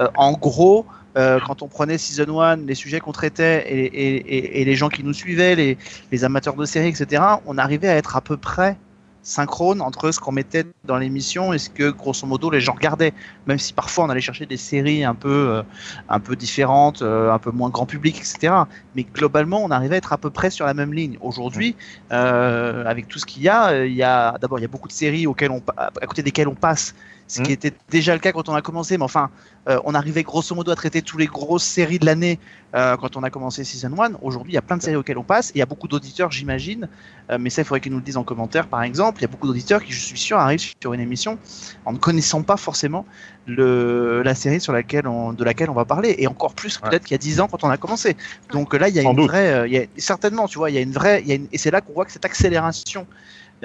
euh, 0.02 0.08
en 0.16 0.34
gros, 0.34 0.86
quand 1.16 1.64
on 1.64 1.68
prenait 1.68 1.98
Season 1.98 2.40
1, 2.40 2.58
les 2.58 2.76
sujets 2.76 3.02
qu'on 3.02 3.12
traitait 3.12 3.66
et, 3.68 4.62
et 4.62 4.64
les 4.64 4.76
gens 4.76 4.88
qui 4.88 5.04
nous 5.04 5.12
suivaient, 5.12 5.54
les, 5.54 5.78
les 6.14 6.24
amateurs 6.24 6.56
de 6.56 6.64
séries, 6.64 6.88
etc., 6.88 7.22
on 7.46 7.58
arrivait 7.58 7.90
à 7.90 7.98
être 7.98 8.16
à 8.16 8.22
peu 8.22 8.38
près 8.38 8.78
synchrone 9.24 9.82
entre 9.82 10.12
ce 10.12 10.20
qu'on 10.20 10.32
mettait 10.32 10.66
dans 10.86 10.98
l'émission 10.98 11.54
et 11.54 11.60
ce 11.60 11.70
que 11.70 11.90
grosso 11.90 12.26
modo 12.26 12.50
les 12.50 12.62
gens 12.62 12.74
regardaient. 12.74 13.14
Même 13.48 13.60
si 13.60 13.74
parfois 13.74 14.06
on 14.06 14.10
allait 14.10 14.22
chercher 14.22 14.46
des 14.46 14.58
séries 14.58 15.04
un 15.04 15.16
peu 15.16 15.30
euh, 15.50 15.64
un 16.10 16.20
peu 16.20 16.36
différentes 16.36 17.02
euh, 17.02 17.32
un 17.32 17.40
peu 17.40 17.52
moins 17.52 17.70
grand 17.70 17.86
public 17.86 18.18
etc 18.18 18.54
mais 18.96 19.04
globalement 19.04 19.64
on 19.64 19.72
arrivait 19.72 19.96
à 19.96 19.98
être 19.98 20.14
à 20.14 20.18
peu 20.18 20.30
près 20.30 20.50
sur 20.50 20.66
la 20.66 20.74
même 20.74 20.94
ligne. 20.94 21.18
Aujourd'hui 21.22 21.76
euh, 22.12 22.86
avec 22.86 23.08
tout 23.08 23.20
ce 23.20 23.26
qu'il 23.26 23.44
y 23.44 23.50
a 23.50 23.86
il 23.86 23.94
y 23.94 24.04
a 24.04 24.38
d'abord 24.40 24.60
il 24.60 24.64
y 24.64 24.66
a 24.66 24.70
beaucoup 24.70 24.88
de 24.88 24.94
séries 24.94 25.28
auxquelles 25.28 25.52
on 25.52 25.62
à 25.78 26.08
côté 26.08 26.24
desquelles 26.24 26.48
on 26.48 26.56
passe 26.56 26.96
ce 27.30 27.42
qui 27.42 27.52
Mm. 27.52 27.54
était 27.54 27.74
déjà 27.90 28.14
le 28.14 28.20
cas 28.20 28.32
quand 28.34 28.50
on 28.50 28.56
a 28.56 28.62
commencé 28.62 28.98
mais 28.98 29.04
enfin 29.06 29.30
euh, 29.70 29.80
on 29.86 29.94
arrivait 29.94 30.24
grosso 30.24 30.54
modo 30.56 30.72
à 30.72 30.76
traiter 30.76 31.02
toutes 31.02 31.20
les 31.20 31.28
grosses 31.28 31.64
séries 31.64 32.00
de 32.00 32.06
l'année 32.06 32.40
euh, 32.76 32.98
quand 32.98 33.16
on 33.18 33.24
a 33.24 33.30
commencé 33.30 33.64
Season 33.64 33.92
1. 33.98 34.14
Aujourd'hui, 34.22 34.54
il 34.54 34.56
y 34.56 34.58
a 34.58 34.62
plein 34.64 34.78
de 34.78 34.82
séries 34.82 34.96
auxquelles 34.96 35.18
on 35.20 35.24
passe. 35.24 35.52
Il 35.54 35.60
y 35.60 35.62
a 35.62 35.66
beaucoup 35.68 35.88
d'auditeurs, 35.88 36.32
j'imagine, 36.32 36.88
euh, 37.30 37.38
mais 37.40 37.50
ça, 37.52 37.62
il 37.62 37.66
faudrait 37.66 37.80
qu'ils 37.82 37.92
nous 37.92 37.98
le 38.00 38.04
disent 38.04 38.18
en 38.18 38.24
commentaire, 38.24 38.68
par 38.68 38.82
exemple. 38.84 39.20
Il 39.20 39.24
y 39.24 39.26
a 39.26 39.28
beaucoup 39.28 39.48
d'auditeurs 39.48 39.84
qui, 39.84 39.92
je 39.94 40.00
suis 40.04 40.18
sûr, 40.18 40.38
arrivent 40.40 40.60
sur 40.82 40.94
une 40.94 41.00
émission 41.02 41.38
en 41.86 41.94
ne 41.94 41.98
connaissant 42.00 42.42
pas 42.44 42.58
forcément 42.58 43.06
le, 43.46 44.22
la 44.24 44.34
série 44.36 44.62
sur 44.62 44.74
laquelle 44.74 45.08
on, 45.08 45.34
de 45.34 45.44
laquelle 45.44 45.70
on 45.70 45.74
va 45.74 45.86
parler, 45.86 46.16
et 46.18 46.28
encore 46.28 46.54
plus 46.54 46.80
Ouais. 46.82 46.90
peut-être 46.90 47.04
qu'il 47.06 47.14
y 47.14 47.16
a 47.16 47.20
10 47.20 47.40
ans 47.42 47.48
quand 47.48 47.64
on 47.64 47.70
a 47.70 47.78
commencé. 47.78 48.16
Donc 48.52 48.74
là, 48.74 48.88
il 48.90 48.96
y 48.96 49.00
a 49.00 49.04
Sans 49.04 49.12
une 49.12 49.18
doute. 49.18 49.28
vraie, 49.30 49.52
euh, 49.52 49.68
il 49.68 49.74
y 49.74 49.78
a, 49.78 49.86
certainement, 49.98 50.48
tu 50.48 50.58
vois, 50.58 50.70
il 50.72 50.76
y 50.76 50.78
a 50.80 50.82
une 50.82 50.94
vraie, 50.94 51.22
il 51.22 51.28
y 51.28 51.32
a 51.32 51.36
une- 51.36 51.48
et 51.52 51.58
c'est 51.58 51.72
là 51.72 51.82
qu'on 51.82 51.94
voit 51.94 52.06
que 52.06 52.12
cette 52.12 52.26
accélération 52.26 53.06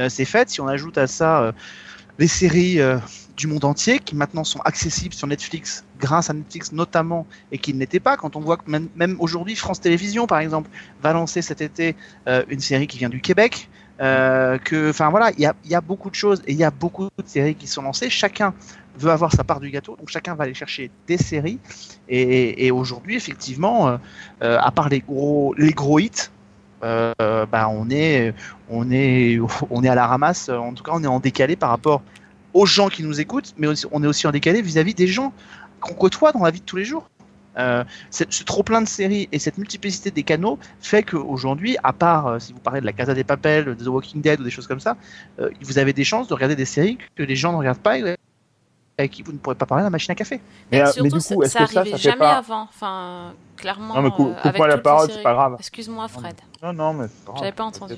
euh, 0.00 0.09
s'est 0.09 0.25
faite. 0.25 0.50
Si 0.50 0.61
on 0.61 0.66
ajoute 0.68 0.99
à 0.99 1.06
ça 1.06 1.42
euh, 1.42 1.52
les 2.18 2.28
séries 2.28 2.80
euh, 2.80 2.99
du 3.37 3.47
monde 3.47 3.64
entier 3.64 3.99
qui 3.99 4.14
maintenant 4.14 4.44
sont 4.44 4.61
accessibles 4.61 5.14
sur 5.14 5.26
Netflix 5.26 5.85
grâce 5.99 6.30
à 6.30 6.35
Netflix 6.35 6.73
notamment 6.73 7.26
et 7.50 7.59
qui 7.59 7.75
ne 7.75 7.80
l'étaient 7.80 8.00
pas. 8.00 8.16
Quand 8.16 8.37
on 8.37 8.40
voit 8.40 8.56
que 8.56 8.71
même, 8.71 9.16
aujourd'hui 9.18 9.56
France 9.56 9.80
Télévisions 9.80 10.26
par 10.26 10.38
exemple 10.38 10.71
va 11.02 11.12
lancer 11.12 11.42
cet 11.42 11.61
été 11.61 11.97
euh, 12.28 12.44
une 12.49 12.61
série 12.61 12.87
qui 12.87 12.99
vient 12.99 13.09
du 13.09 13.21
Québec 13.21 13.68
euh, 14.00 14.59
que 14.59 14.90
enfin 14.90 15.09
voilà 15.09 15.30
il 15.38 15.52
y 15.64 15.75
a, 15.75 15.80
beaucoup 15.80 16.11
de 16.11 16.16
choses 16.16 16.42
et 16.49 16.52
il 16.52 16.59
y 16.59 16.64
a 16.64 16.73
beaucoup 16.73 17.04
de 17.04 17.28
séries 17.28 17.54
qui 17.54 17.66
sont 17.66 17.83
lancées. 17.83 18.11
Chacun 18.11 18.54
veut 18.97 19.11
avoir 19.11 19.33
sa 19.33 19.42
part 19.42 19.59
du 19.59 19.71
gâteau 19.71 19.97
donc 19.97 20.09
chacun 20.09 20.35
va 20.35 20.44
aller 20.44 20.54
chercher 20.54 20.90
des 21.06 21.16
séries. 21.16 21.59
Et, 22.09 22.66
et 22.66 22.71
aujourd'hui 22.71 23.16
effectivement 23.16 23.99
à 24.40 24.71
part 24.71 24.88
les 24.88 25.00
gros 25.00 25.54
les 25.56 25.73
gros 25.73 25.99
hits 25.99 26.30
bah, 26.84 27.68
on 27.70 27.88
est 27.90 28.34
on 28.68 28.90
est 28.90 29.38
on 29.70 29.82
est 29.82 29.88
à 29.88 29.94
la 29.94 30.06
ramasse 30.06 30.48
en 30.48 30.74
tout 30.74 30.82
cas 30.82 30.92
on 30.94 31.02
est 31.02 31.08
en 31.08 31.20
décalé 31.20 31.56
par 31.56 31.70
rapport 31.70 32.02
aux 32.54 32.66
gens 32.66 32.88
qui 32.88 33.02
nous 33.02 33.20
écoutent, 33.20 33.52
mais 33.58 33.66
on 33.90 34.02
est 34.02 34.06
aussi 34.06 34.26
en 34.26 34.30
décalé 34.30 34.62
vis-à-vis 34.62 34.94
des 34.94 35.08
gens 35.08 35.32
qu'on 35.80 35.94
côtoie 35.94 36.32
dans 36.32 36.42
la 36.42 36.50
vie 36.50 36.60
de 36.60 36.64
tous 36.64 36.76
les 36.76 36.84
jours. 36.84 37.10
Euh, 37.56 37.84
ce 38.10 38.24
trop 38.42 38.64
plein 38.64 38.82
de 38.82 38.88
séries 38.88 39.28
et 39.30 39.38
cette 39.38 39.58
multiplicité 39.58 40.10
des 40.10 40.24
canaux 40.24 40.58
fait 40.80 41.04
qu'aujourd'hui, 41.04 41.76
à 41.84 41.92
part 41.92 42.26
euh, 42.26 42.38
si 42.40 42.52
vous 42.52 42.58
parlez 42.58 42.80
de 42.80 42.86
la 42.86 42.92
Casa 42.92 43.14
des 43.14 43.22
Papel, 43.22 43.64
de 43.64 43.74
The 43.74 43.86
Walking 43.86 44.22
Dead 44.22 44.40
ou 44.40 44.44
des 44.44 44.50
choses 44.50 44.66
comme 44.66 44.80
ça, 44.80 44.96
euh, 45.38 45.50
vous 45.60 45.78
avez 45.78 45.92
des 45.92 46.02
chances 46.02 46.26
de 46.26 46.34
regarder 46.34 46.56
des 46.56 46.64
séries 46.64 46.98
que 47.14 47.22
les 47.22 47.36
gens 47.36 47.52
ne 47.52 47.58
regardent 47.58 47.78
pas 47.78 47.98
avec 48.98 49.10
qui 49.10 49.22
vous 49.22 49.32
ne 49.32 49.38
pourrez 49.38 49.56
pas 49.56 49.66
parler 49.66 49.82
à 49.82 49.84
la 49.84 49.90
machine 49.90 50.12
à 50.12 50.14
café. 50.14 50.40
Mais, 50.70 50.80
euh, 50.80 50.86
surtout, 50.86 51.02
mais 51.04 51.08
du 51.10 51.16
coup, 51.34 51.42
est-ce 51.42 51.54
que 51.58 51.66
ça, 51.66 51.72
ça 51.72 51.84
fait 51.84 51.96
jamais 51.96 52.18
pas. 52.18 52.36
avant. 52.38 52.62
Enfin, 52.62 53.34
clairement. 53.56 53.94
Non, 53.94 54.02
mais 54.02 54.10
cou- 54.10 54.28
euh, 54.28 54.34
coupe-moi 54.34 54.48
avec 54.50 54.60
la 54.60 54.78
parole, 54.78 55.10
c'est 55.10 55.22
pas 55.22 55.32
grave. 55.34 55.56
Excuse-moi, 55.58 56.06
Fred. 56.08 56.34
Non, 56.62 56.72
non, 56.72 56.94
mais 56.94 57.06
c'est 57.08 57.24
pas 57.24 57.32
grave. 57.32 57.38
J'avais 57.42 57.52
pas 57.52 57.64
entendu. 57.64 57.94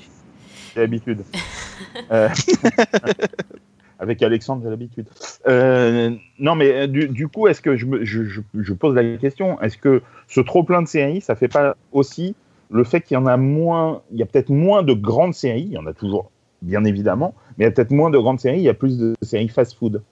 J'ai 0.73 0.81
l'habitude. 0.81 1.23
Euh, 2.11 2.29
Avec 3.99 4.21
Alexandre, 4.21 4.61
j'ai 4.63 4.69
l'habitude. 4.69 5.07
Euh, 5.47 6.11
non, 6.39 6.53
mais 6.55 6.87
du, 6.87 7.07
du 7.07 7.27
coup, 7.27 7.47
est-ce 7.47 7.61
que 7.61 7.75
je, 7.75 7.85
me- 7.87 8.05
je, 8.05 8.25
je, 8.25 8.41
je 8.53 8.73
pose 8.73 8.93
la 8.95 9.17
question 9.17 9.59
est-ce 9.61 9.77
que 9.77 10.03
ce 10.27 10.39
trop 10.39 10.63
plein 10.63 10.83
de 10.83 10.87
séries, 10.87 11.19
ça 11.21 11.35
fait 11.35 11.47
pas 11.47 11.75
aussi 11.91 12.35
le 12.69 12.83
fait 12.83 13.01
qu'il 13.01 13.15
y 13.15 13.17
en 13.17 13.25
a 13.25 13.37
moins, 13.37 14.01
il 14.11 14.19
y 14.19 14.23
a 14.23 14.27
peut-être 14.27 14.49
moins 14.49 14.83
de 14.83 14.93
grandes 14.93 15.33
séries, 15.33 15.63
il 15.63 15.73
y 15.73 15.77
en 15.79 15.87
a 15.87 15.93
toujours, 15.93 16.29
bien 16.61 16.83
évidemment, 16.83 17.33
mais 17.57 17.65
il 17.65 17.67
y 17.67 17.69
a 17.69 17.71
peut-être 17.71 17.89
moins 17.91 18.11
de 18.11 18.19
grandes 18.19 18.39
séries, 18.39 18.57
il 18.59 18.63
y 18.63 18.69
a 18.69 18.73
plus 18.75 18.99
de 18.99 19.15
séries 19.23 19.49
fast-food. 19.49 20.03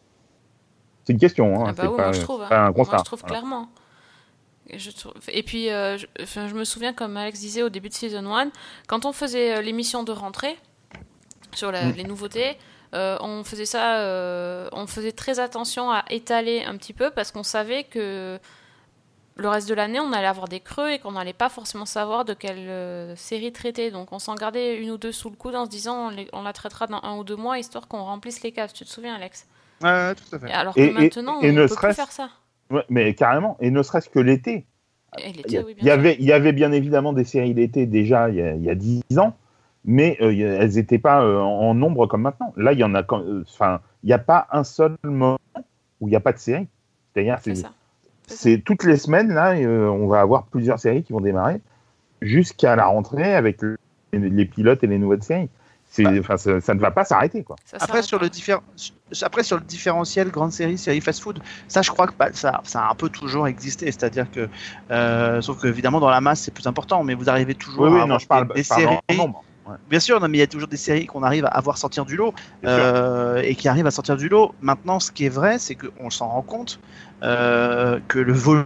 C'est 1.06 1.14
une 1.14 1.20
question, 1.20 1.60
hein, 1.62 1.66
Ah 1.70 1.74
bah 1.74 1.84
c'est 1.84 1.88
oui, 1.90 1.98
pas, 1.98 2.04
moi 2.04 2.12
je 2.14 2.22
trouve. 2.22 2.42
hein. 2.44 2.48
pas 2.50 2.58
un 2.60 2.64
Moi, 2.66 2.74
constat. 2.74 2.98
je 3.00 3.04
trouve 3.04 3.20
Voilà. 3.22 3.36
clairement. 3.40 3.70
Et, 4.68 4.80
je 4.80 4.90
trouve- 4.92 5.14
et 5.28 5.44
puis, 5.44 5.70
euh, 5.70 5.98
je... 5.98 6.08
enfin, 6.22 6.48
je 6.48 6.56
me 6.56 6.64
souviens, 6.64 6.94
comme 6.94 7.16
Alex 7.18 7.40
disait 7.40 7.62
au 7.62 7.70
début 7.70 7.90
de 7.90 7.94
Season 7.94 8.26
1, 8.36 8.50
quand 8.88 9.06
on 9.06 9.14
faisait 9.14 9.58
euh, 9.58 9.62
l'émission 9.62 10.04
de 10.04 10.12
rentrée 10.12 10.58
sur 11.54 11.72
la- 11.72 11.86
Mm. 11.86 11.92
les 11.94 12.04
nouveautés, 12.04 12.58
euh, 12.96 13.18
on 13.22 13.44
faisait 13.44 13.66
ça, 13.68 14.00
euh, 14.00 14.68
on 14.72 14.88
faisait 14.88 15.12
très 15.12 15.40
attention 15.40 15.92
à 15.92 16.04
étaler 16.10 16.64
un 16.64 16.76
petit 16.78 16.94
peu 16.94 17.12
parce 17.12 17.32
qu'on 17.32 17.44
savait 17.44 17.84
que 17.84 18.40
le 19.38 19.50
reste 19.50 19.68
de 19.70 19.74
l'année, 19.76 20.00
on 20.00 20.14
allait 20.14 20.26
avoir 20.28 20.48
des 20.48 20.62
creux 20.62 20.90
et 20.92 21.00
qu'on 21.00 21.12
n'allait 21.12 21.34
pas 21.34 21.50
forcément 21.50 21.86
savoir 21.86 22.24
de 22.26 22.34
quelle 22.34 22.58
euh, 22.70 23.16
série 23.18 23.52
traiter. 23.52 23.92
Donc 23.92 24.14
on 24.14 24.18
s'en 24.20 24.34
gardait 24.34 24.78
une 24.78 24.90
ou 24.92 24.98
deux 24.98 25.12
sous 25.12 25.30
le 25.30 25.36
coude 25.36 25.56
en 25.56 25.66
se 25.66 25.70
disant 25.70 26.08
on, 26.08 26.10
les- 26.10 26.30
on 26.34 26.42
la 26.42 26.54
traitera 26.54 26.88
dans 26.88 27.02
un 27.04 27.18
ou 27.18 27.24
deux 27.24 27.36
mois 27.36 27.60
histoire 27.60 27.88
qu'on 27.88 28.02
remplisse 28.04 28.42
les 28.42 28.52
cases. 28.52 28.74
Tu 28.74 28.84
te 28.86 28.90
souviens, 28.90 29.14
Alex? 29.14 29.46
Ouais, 29.86 30.16
tout 30.16 30.36
à 30.36 30.40
fait. 30.40 30.50
Et 30.50 30.54
Alors 30.54 30.74
Et- 30.78 30.88
que 30.90 30.92
et- 30.92 30.94
maintenant, 31.04 31.42
et 31.42 31.50
on 31.52 31.54
ne 31.54 31.62
peut 31.62 31.68
plus 31.68 31.76
serait-ce- 31.76 31.96
faire 31.96 32.12
ça. 32.12 32.30
Ouais, 32.72 32.84
mais 32.90 33.14
carrément, 33.14 33.58
et 33.60 33.70
ne 33.72 33.82
serait-ce 33.84 34.10
que 34.10 34.20
l'été. 34.20 34.66
Il 35.18 35.50
y, 35.50 35.60
oui, 35.60 35.90
avait, 35.90 36.18
il 36.20 36.26
y 36.26 36.34
avait 36.34 36.52
bien 36.52 36.72
évidemment 36.74 37.14
des 37.14 37.24
séries 37.24 37.54
d'été 37.54 37.86
déjà 37.86 38.28
il 38.30 38.36
y 38.36 38.42
a, 38.42 38.54
il 38.56 38.64
y 38.64 38.70
a 38.70 38.76
10 38.76 39.02
ans, 39.18 39.34
mais 39.86 40.18
euh, 40.20 40.58
elles 40.60 40.72
n'étaient 40.76 40.98
pas 41.00 41.22
euh, 41.24 41.40
en 41.40 41.74
nombre 41.74 42.06
comme 42.08 42.24
maintenant. 42.24 42.52
Là, 42.58 42.74
il 42.74 42.80
y 42.80 42.84
en 42.84 42.94
a, 42.96 43.04
euh, 43.14 43.44
enfin, 43.48 43.80
il 44.04 44.08
n'y 44.08 44.14
a 44.14 44.18
pas 44.18 44.48
un 44.52 44.66
seul 44.66 44.98
moment 45.04 45.38
où 46.02 46.08
il 46.08 46.12
n'y 46.12 46.18
a 46.18 46.20
pas 46.20 46.34
de 46.34 46.38
série. 46.40 46.68
C'est-à-dire, 47.14 47.38
C'est 47.42 47.54
c'est 48.28 48.58
toutes 48.66 48.84
les 48.84 48.98
semaines 48.98 49.32
là, 49.32 49.54
euh, 49.56 49.88
on 49.88 50.08
va 50.08 50.20
avoir 50.20 50.48
plusieurs 50.48 50.80
séries 50.80 51.04
qui 51.04 51.14
vont 51.14 51.22
démarrer 51.22 51.62
jusqu'à 52.22 52.76
la 52.76 52.88
rentrée 52.88 53.36
avec 53.36 53.62
le- 53.62 53.78
les 54.12 54.46
pilotes 54.46 54.84
et 54.84 54.88
les 54.88 54.98
nouvelles 54.98 55.24
séries. 55.24 55.48
Bah. 56.04 56.12
enfin, 56.20 56.38
ça, 56.38 56.60
ça 56.62 56.74
ne 56.74 56.80
va 56.80 56.92
pas 56.92 57.06
s'arrêter 57.06 57.44
quoi. 57.44 57.56
Ça 57.66 57.78
Après 57.80 58.02
sur, 58.02 58.20
le 58.20 58.28
diffé- 58.30 58.58
après 59.22 59.44
sur 59.44 59.58
le 59.58 59.64
différentiel 59.64 60.30
grande 60.30 60.52
série, 60.52 60.78
série 60.78 61.02
fast-food, 61.02 61.40
ça 61.68 61.82
je 61.82 61.92
crois 61.92 62.08
que 62.08 62.14
bah, 62.18 62.30
ça, 62.34 62.62
ça 62.64 62.82
a 62.86 62.92
un 62.92 62.96
peu 62.96 63.10
toujours 63.10 63.48
existé. 63.48 63.86
C'est-à-dire 63.88 64.30
que, 64.32 64.50
euh, 64.92 65.42
sauf 65.42 65.60
que 65.62 65.68
évidemment 65.68 66.00
dans 66.00 66.10
la 66.10 66.22
masse 66.22 66.42
c'est 66.42 66.54
plus 66.54 66.68
important, 66.68 67.04
mais 67.04 67.14
vous 67.14 67.30
arrivez 67.30 67.56
toujours 67.56 67.84
Oui, 67.84 67.88
à 67.88 67.92
oui, 67.92 67.96
avoir 68.02 68.08
non, 68.08 68.20
je 68.20 68.28
parle, 68.28 68.48
des, 68.50 68.54
des 68.56 68.64
je 68.64 68.70
parle 68.70 68.82
séries. 68.82 68.98
en 69.10 69.14
nombre. 69.16 69.44
Ouais, 69.68 69.76
Bien 69.90 70.00
sûr, 70.00 70.20
non, 70.20 70.28
mais 70.28 70.38
il 70.38 70.42
y 70.42 70.44
a 70.44 70.48
toujours 70.48 70.68
des 70.68 70.78
séries 70.78 71.08
qu'on 71.08 71.24
arrive 71.24 71.46
à 71.46 71.50
avoir 71.50 71.78
sortir 71.80 72.06
du 72.06 72.16
lot 72.16 72.36
euh, 72.66 73.42
et 73.44 73.56
qui 73.56 73.68
arrivent 73.68 73.88
à 73.88 73.92
sortir 73.92 74.16
du 74.16 74.30
lot. 74.30 74.54
Maintenant, 74.62 75.00
ce 75.00 75.12
qui 75.12 75.26
est 75.26 75.30
vrai, 75.30 75.58
c'est 75.58 75.74
qu'on 75.76 76.12
s'en 76.12 76.28
rend 76.28 76.44
compte 76.44 76.80
euh, 77.24 78.00
que 78.08 78.20
le 78.20 78.32
volume 78.34 78.66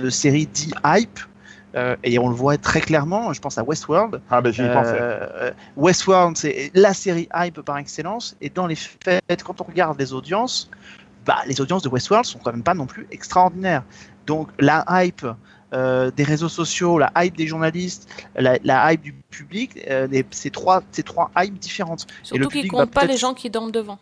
de 0.00 0.10
séries 0.10 0.46
dit 0.46 0.72
hype. 0.84 1.20
Euh, 1.76 1.96
et 2.02 2.18
on 2.18 2.28
le 2.28 2.34
voit 2.34 2.56
très 2.58 2.80
clairement, 2.80 3.32
je 3.32 3.40
pense 3.40 3.58
à 3.58 3.62
Westworld, 3.64 4.20
Ah 4.30 4.40
ben 4.40 4.52
j'y 4.52 4.62
euh, 4.62 5.50
Westworld, 5.76 6.36
c'est 6.36 6.70
la 6.74 6.94
série 6.94 7.28
hype 7.34 7.60
par 7.60 7.78
excellence. 7.78 8.36
Et 8.40 8.48
dans 8.48 8.66
les 8.66 8.76
faits, 8.76 9.22
quand 9.44 9.60
on 9.60 9.64
regarde 9.64 9.98
les 9.98 10.12
audiences, 10.12 10.70
bah, 11.26 11.38
les 11.46 11.60
audiences 11.60 11.82
de 11.82 11.88
Westworld 11.88 12.24
sont 12.24 12.38
quand 12.38 12.52
même 12.52 12.62
pas 12.62 12.74
non 12.74 12.86
plus 12.86 13.06
extraordinaires. 13.10 13.82
Donc 14.26 14.48
la 14.58 14.84
hype 14.88 15.26
euh, 15.74 16.10
des 16.12 16.22
réseaux 16.22 16.48
sociaux, 16.48 16.98
la 16.98 17.12
hype 17.16 17.36
des 17.36 17.46
journalistes, 17.46 18.08
la, 18.36 18.56
la 18.64 18.92
hype 18.92 19.02
du 19.02 19.12
public, 19.12 19.78
euh, 19.90 20.06
c'est 20.30 20.50
trois, 20.50 20.82
c'est 20.92 21.02
trois 21.04 21.30
hypes 21.36 21.58
différentes. 21.58 22.06
Surtout 22.22 22.48
qu'ils 22.48 22.62
public 22.62 22.72
comptent 22.72 22.90
pas 22.92 23.04
les 23.04 23.16
gens 23.16 23.34
qui 23.34 23.50
dorment 23.50 23.72
devant. 23.72 23.98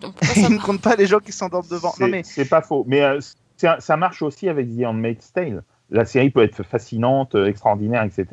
Ça 0.00 0.08
Ils 0.36 0.54
ne 0.54 0.58
comptent 0.58 0.80
pas 0.80 0.96
les 0.96 1.06
gens 1.06 1.18
qui 1.18 1.32
s'endorment 1.32 1.68
devant. 1.70 1.92
C'est 1.92 2.08
mais 2.08 2.44
pas 2.48 2.62
faux. 2.62 2.84
Mais 2.88 3.02
euh, 3.02 3.20
un- 3.64 3.80
ça 3.80 3.96
marche 3.96 4.22
aussi 4.22 4.48
avec 4.48 4.68
The 4.76 4.84
Handmaid's 4.86 5.32
Tale. 5.32 5.62
La 5.90 6.04
série 6.04 6.30
peut 6.30 6.42
être 6.42 6.62
fascinante, 6.62 7.34
euh, 7.34 7.46
extraordinaire, 7.46 8.02
etc. 8.02 8.26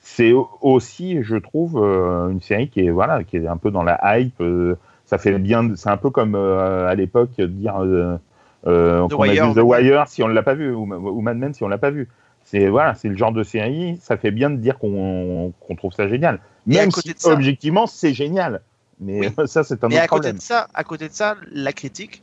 C'est 0.00 0.32
au- 0.32 0.50
aussi, 0.60 1.22
je 1.22 1.36
trouve, 1.36 1.82
euh, 1.82 2.28
une 2.30 2.42
série 2.42 2.68
qui 2.68 2.80
est 2.86 2.90
voilà, 2.90 3.24
qui 3.24 3.38
est 3.38 3.46
un 3.46 3.56
peu 3.56 3.70
dans 3.70 3.82
la 3.82 4.18
hype. 4.18 4.40
euh, 4.40 4.76
ça 5.06 5.18
fait 5.18 5.38
bien. 5.38 5.74
C'est 5.76 5.90
un 5.90 5.96
peu 5.98 6.10
comme 6.10 6.34
à 6.34 6.94
l'époque 6.94 7.30
de 7.38 7.46
dire 7.46 7.76
euh, 7.84 8.16
The 8.64 9.12
qu'on 9.14 9.22
a 9.22 9.32
vu 9.32 9.54
The 9.54 9.58
Wire 9.62 10.08
si 10.08 10.22
on 10.22 10.28
ne 10.28 10.32
l'a 10.32 10.42
pas 10.42 10.54
vu 10.54 10.72
ou, 10.74 10.82
ou 10.92 11.20
Mad 11.20 11.36
Men 11.36 11.52
si 11.54 11.62
on 11.62 11.68
l'a 11.68 11.78
pas 11.78 11.90
vu. 11.90 12.08
C'est 12.44 12.68
voilà, 12.68 12.94
c'est 12.94 13.08
le 13.08 13.16
genre 13.16 13.32
de 13.32 13.42
série. 13.42 13.98
Ça 14.02 14.16
fait 14.16 14.30
bien 14.30 14.50
de 14.50 14.56
dire 14.56 14.78
qu'on 14.78 15.52
trouve 15.76 15.92
ça 15.92 16.08
génial. 16.08 16.40
Même 16.66 16.90
côté 16.90 17.08
si 17.10 17.14
de 17.14 17.18
ça- 17.20 17.32
objectivement 17.32 17.86
c'est 17.86 18.12
génial. 18.14 18.60
Mais 19.00 19.28
Oui. 19.36 19.46
ça 19.46 19.62
c'est 19.64 19.82
un 19.84 19.90
Et 19.90 19.94
autre 19.94 20.02
à 20.04 20.06
côté 20.06 20.06
problème. 20.20 20.36
de 20.36 20.40
ça, 20.40 20.68
à 20.74 20.84
côté 20.84 21.08
de 21.08 21.14
ça, 21.14 21.36
la 21.52 21.72
critique, 21.72 22.22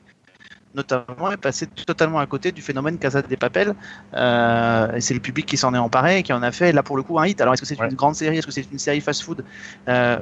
notamment, 0.74 1.32
est 1.32 1.38
passée 1.38 1.68
totalement 1.68 2.20
à 2.20 2.28
côté 2.28 2.52
du 2.52 2.62
phénomène 2.62 2.98
Casa 3.00 3.22
des 3.22 3.38
Papel. 3.38 3.76
Euh, 4.16 4.98
c'est 5.00 5.14
le 5.14 5.20
public 5.20 5.46
qui 5.48 5.58
s'en 5.58 5.74
est 5.74 5.78
emparé 5.78 6.20
et 6.20 6.24
qui 6.24 6.34
en 6.34 6.42
a 6.44 6.52
fait, 6.52 6.72
là 6.74 6.84
pour 6.84 6.98
le 6.98 7.04
coup, 7.04 7.20
un 7.20 7.28
hit. 7.28 7.42
Alors 7.42 7.54
est-ce 7.54 7.62
que 7.62 7.68
c'est 7.68 7.80
Ouais. 7.80 7.90
une 7.90 7.96
grande 7.96 8.16
série? 8.16 8.38
Est-ce 8.38 8.48
que 8.48 8.52
c'est 8.54 8.70
une 8.72 8.80
série 8.80 9.02
fast-food? 9.02 9.46
Euh, 9.90 10.20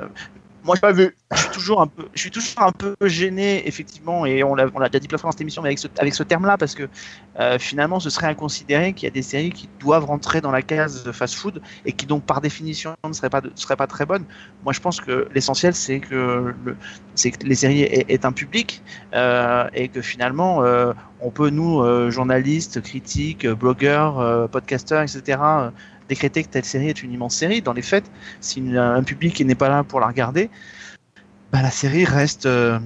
Moi, 0.61 0.75
Pas 0.81 0.91
vu. 0.91 1.15
je 1.31 1.37
suis 1.37 1.49
toujours 1.51 1.81
un 1.81 1.87
peu, 1.87 2.09
je 2.13 2.19
suis 2.19 2.31
toujours 2.31 2.61
un 2.63 2.71
peu 2.73 2.93
gêné, 3.05 3.65
effectivement, 3.65 4.25
et 4.25 4.43
on 4.43 4.55
l'a, 4.55 4.67
on 4.73 4.79
l'a 4.79 4.89
déjà 4.89 4.99
dit 4.99 5.07
plein 5.07 5.15
de 5.15 5.21
fois 5.21 5.29
dans 5.29 5.31
cette 5.31 5.39
émission, 5.41 5.61
mais 5.61 5.69
avec 5.69 5.79
ce, 5.79 5.87
avec 5.97 6.13
ce 6.13 6.23
terme-là, 6.23 6.57
parce 6.57 6.75
que 6.75 6.89
euh, 7.39 7.57
finalement, 7.59 8.01
ce 8.01 8.09
serait 8.09 8.27
à 8.27 8.35
considérer 8.35 8.93
qu'il 8.93 9.05
y 9.05 9.07
a 9.07 9.11
des 9.11 9.21
séries 9.21 9.51
qui 9.51 9.69
doivent 9.79 10.03
rentrer 10.05 10.41
dans 10.41 10.51
la 10.51 10.61
case 10.61 11.09
fast-food 11.13 11.61
et 11.85 11.93
qui 11.93 12.05
donc, 12.05 12.25
par 12.25 12.41
définition, 12.41 12.93
ne 13.07 13.13
seraient 13.13 13.29
pas, 13.29 13.39
de- 13.39 13.51
seraient 13.55 13.77
pas 13.77 13.87
très 13.87 14.05
bonnes. 14.05 14.25
Moi, 14.61 14.73
je 14.73 14.81
pense 14.81 14.99
que 14.99 15.29
l'essentiel, 15.33 15.73
c'est 15.73 16.01
que, 16.01 16.53
c'est 17.15 17.31
que 17.31 17.45
les 17.45 17.55
séries 17.55 17.83
aient, 17.83 18.25
un 18.25 18.33
public 18.33 18.83
euh, 19.13 19.65
et 19.73 19.87
que 19.87 20.01
finalement, 20.01 20.63
euh, 20.63 20.91
on 21.19 21.31
peut 21.31 21.49
nous, 21.49 22.09
journalistes, 22.11 22.81
critiques, 22.81 23.47
blogueurs, 23.47 24.49
podcasteurs, 24.49 25.03
etc. 25.03 25.71
décréter 26.09 26.43
que 26.43 26.49
telle 26.49 26.65
série 26.65 26.89
est 26.89 27.01
une 27.01 27.13
immense 27.13 27.35
série. 27.35 27.61
Dans 27.61 27.73
les 27.73 27.81
faits, 27.81 28.11
si 28.41 28.61
un 28.75 29.03
public 29.03 29.39
n'est 29.39 29.55
pas 29.55 29.69
là 29.69 29.83
pour 29.83 29.99
la 30.01 30.07
regarder, 30.07 30.49
bah, 31.51 31.61
la 31.61 31.71
série 31.71 32.03
reste 32.03 32.45
euh, 32.45 32.79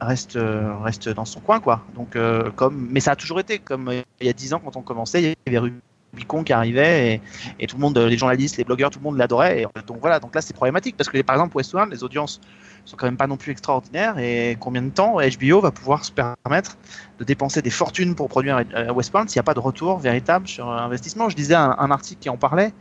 reste 0.00 0.36
euh, 0.36 0.76
reste 0.82 1.08
dans 1.08 1.24
son 1.24 1.40
coin 1.40 1.60
quoi. 1.60 1.84
Donc 1.94 2.16
euh, 2.16 2.50
comme 2.50 2.88
mais 2.90 3.00
ça 3.00 3.12
a 3.12 3.16
toujours 3.16 3.38
été 3.38 3.58
comme 3.58 3.92
il 4.20 4.26
y 4.26 4.30
a 4.30 4.32
10 4.32 4.54
ans 4.54 4.60
quand 4.64 4.76
on 4.76 4.82
commençait, 4.82 5.22
il 5.22 5.52
y 5.52 5.56
avait 5.56 5.70
Rubicon 6.12 6.42
qui 6.42 6.52
arrivait 6.52 7.20
et, 7.58 7.66
tout 7.66 7.76
le 7.76 7.82
monde, 7.82 7.98
les 7.98 8.16
journalistes, 8.16 8.56
les 8.56 8.64
blogueurs, 8.64 8.90
tout 8.90 8.98
le 8.98 9.04
monde 9.04 9.16
l'adorait. 9.16 9.66
Donc 9.86 9.98
voilà, 10.00 10.20
donc 10.20 10.34
là 10.34 10.40
c'est 10.40 10.54
problématique 10.54 10.96
parce 10.96 11.08
que 11.08 11.20
par 11.22 11.36
exemple 11.36 11.56
Westworld, 11.56 11.92
les 11.92 12.02
audiences 12.02 12.40
sont 12.84 12.96
quand 12.96 13.06
même 13.06 13.16
pas 13.16 13.26
non 13.26 13.36
plus 13.36 13.52
extraordinaires 13.52 14.18
et 14.18 14.56
combien 14.60 14.82
de 14.82 14.90
temps 14.90 15.16
HBO 15.18 15.60
va 15.60 15.70
pouvoir 15.70 16.04
se 16.04 16.12
permettre 16.12 16.76
de 17.18 17.24
dépenser 17.24 17.62
des 17.62 17.70
fortunes 17.70 18.14
pour 18.14 18.28
produire 18.28 18.62
euh, 18.74 18.92
Westworld 18.92 19.30
s'il 19.30 19.38
n'y 19.38 19.40
a 19.40 19.44
pas 19.44 19.54
de 19.54 19.60
retour 19.60 19.98
véritable 19.98 20.46
sur 20.46 20.68
investissement? 20.68 21.28
Je 21.28 21.36
disais 21.36 21.54
un, 21.54 21.90
article 21.90 22.20
qui 22.20 22.28
en 22.28 22.36
parlait. 22.36 22.72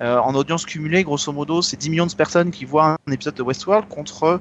Euh, 0.00 0.18
en 0.18 0.34
audience 0.34 0.64
cumulée, 0.64 1.02
grosso 1.02 1.32
modo, 1.32 1.60
c'est 1.62 1.76
10 1.76 1.90
millions 1.90 2.06
de 2.06 2.14
personnes 2.14 2.50
qui 2.50 2.64
voient 2.64 2.96
un 3.06 3.12
épisode 3.12 3.34
de 3.34 3.42
Westworld 3.42 3.88
contre 3.88 4.40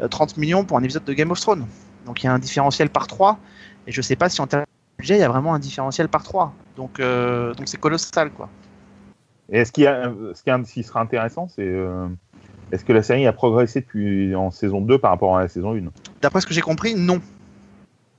euh, 0.00 0.08
30 0.08 0.36
millions 0.36 0.64
pour 0.64 0.78
un 0.78 0.82
épisode 0.82 1.04
de 1.04 1.12
Game 1.12 1.30
of 1.30 1.40
Thrones. 1.40 1.66
Donc 2.06 2.22
il 2.22 2.26
y 2.26 2.28
a 2.28 2.32
un 2.32 2.38
différentiel 2.38 2.90
par 2.90 3.06
3. 3.06 3.38
Et 3.86 3.92
je 3.92 4.00
sais 4.00 4.16
pas 4.16 4.28
si 4.28 4.40
en 4.40 4.46
termes 4.46 4.62
de 4.62 5.02
budget, 5.02 5.16
il 5.16 5.20
y 5.20 5.24
a 5.24 5.28
vraiment 5.28 5.54
un 5.54 5.58
différentiel 5.58 6.08
par 6.08 6.22
3. 6.22 6.54
Donc 6.76 7.00
euh, 7.00 7.52
donc 7.54 7.68
c'est 7.68 7.80
colossal, 7.80 8.30
quoi. 8.30 8.48
Et 9.50 9.58
est-ce 9.58 9.72
qu'il 9.72 9.84
y 9.84 9.86
a, 9.86 10.10
ce 10.34 10.42
qui, 10.42 10.50
est- 10.50 10.64
ce 10.64 10.72
qui 10.72 10.82
sera 10.82 11.00
intéressant, 11.00 11.48
c'est 11.48 11.62
euh, 11.62 12.08
est-ce 12.72 12.84
que 12.84 12.92
la 12.92 13.02
série 13.02 13.26
a 13.26 13.32
progressé 13.32 13.80
depuis 13.80 14.34
en 14.34 14.50
saison 14.50 14.80
2 14.80 14.98
par 14.98 15.10
rapport 15.10 15.36
à 15.36 15.42
la 15.42 15.48
saison 15.48 15.74
1 15.74 15.80
D'après 16.22 16.40
ce 16.40 16.46
que 16.46 16.54
j'ai 16.54 16.60
compris, 16.60 16.94
non. 16.94 17.20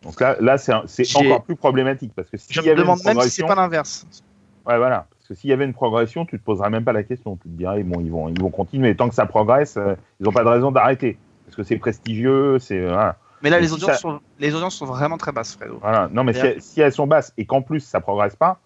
Donc 0.04 0.20
là, 0.22 0.36
là 0.40 0.58
c'est 0.58 0.72
encore 0.74 1.44
plus 1.44 1.56
problématique 1.56 2.12
parce 2.16 2.30
que 2.30 2.38
Je 2.38 2.62
y 2.62 2.64
me 2.66 2.72
avait 2.72 2.82
demande 2.82 3.00
une 3.00 3.06
même 3.06 3.22
si 3.22 3.30
c'est 3.32 3.42
progression, 3.42 3.48
pas 3.48 3.56
l'inverse. 3.56 4.06
ouais, 4.68 4.78
voilà, 4.78 5.08
parce 5.10 5.28
que 5.30 5.34
s'il 5.34 5.50
y 5.50 5.54
avait 5.54 5.66
une 5.66 5.74
progression, 5.74 6.26
tu 6.26 6.38
te 6.38 6.44
poserais 6.44 6.70
même 6.70 6.84
pas 6.84 6.94
la 6.94 7.04
question, 7.04 7.36
tu 7.38 7.50
te 7.50 7.58
dirais 7.58 7.82
bon, 7.84 8.00
ils 8.02 8.12
vont, 8.12 8.30
ils 8.30 8.40
vont 8.40 8.52
continuer. 8.52 8.96
Tant 8.96 9.10
que 9.10 9.16
ça 9.16 9.26
progresse, 9.26 9.78
euh, 9.78 9.96
ils 10.20 10.24
n'ont 10.26 10.32
pas 10.32 10.44
de 10.44 10.50
raison 10.50 10.72
d'arrêter 10.72 11.18
parce 11.46 11.56
que 11.56 11.64
c'est 11.64 11.78
prestigieux, 11.78 12.60
c'est 12.60 12.80
euh, 12.80 12.90
voilà. 12.94 13.18
Mais 13.42 13.50
là, 13.50 13.60
les 13.60 13.68
si 13.68 13.74
audiences, 13.74 13.92
ça- 13.92 13.98
sont, 13.98 14.20
les 14.40 14.54
audiences 14.56 14.76
sont 14.76 14.86
vraiment 14.86 15.18
très 15.18 15.32
basses, 15.32 15.56
Fredo. 15.56 15.78
Voilà. 15.82 16.08
Non, 16.12 16.24
mais 16.24 16.34
si, 16.34 16.62
si 16.62 16.82
elles 16.82 16.92
sont 16.94 17.06
basses 17.08 17.34
et 17.38 17.46
qu'en 17.46 17.62
plus 17.64 17.80
ça 17.80 18.00
progresse 18.00 18.36
pas, 18.36 18.60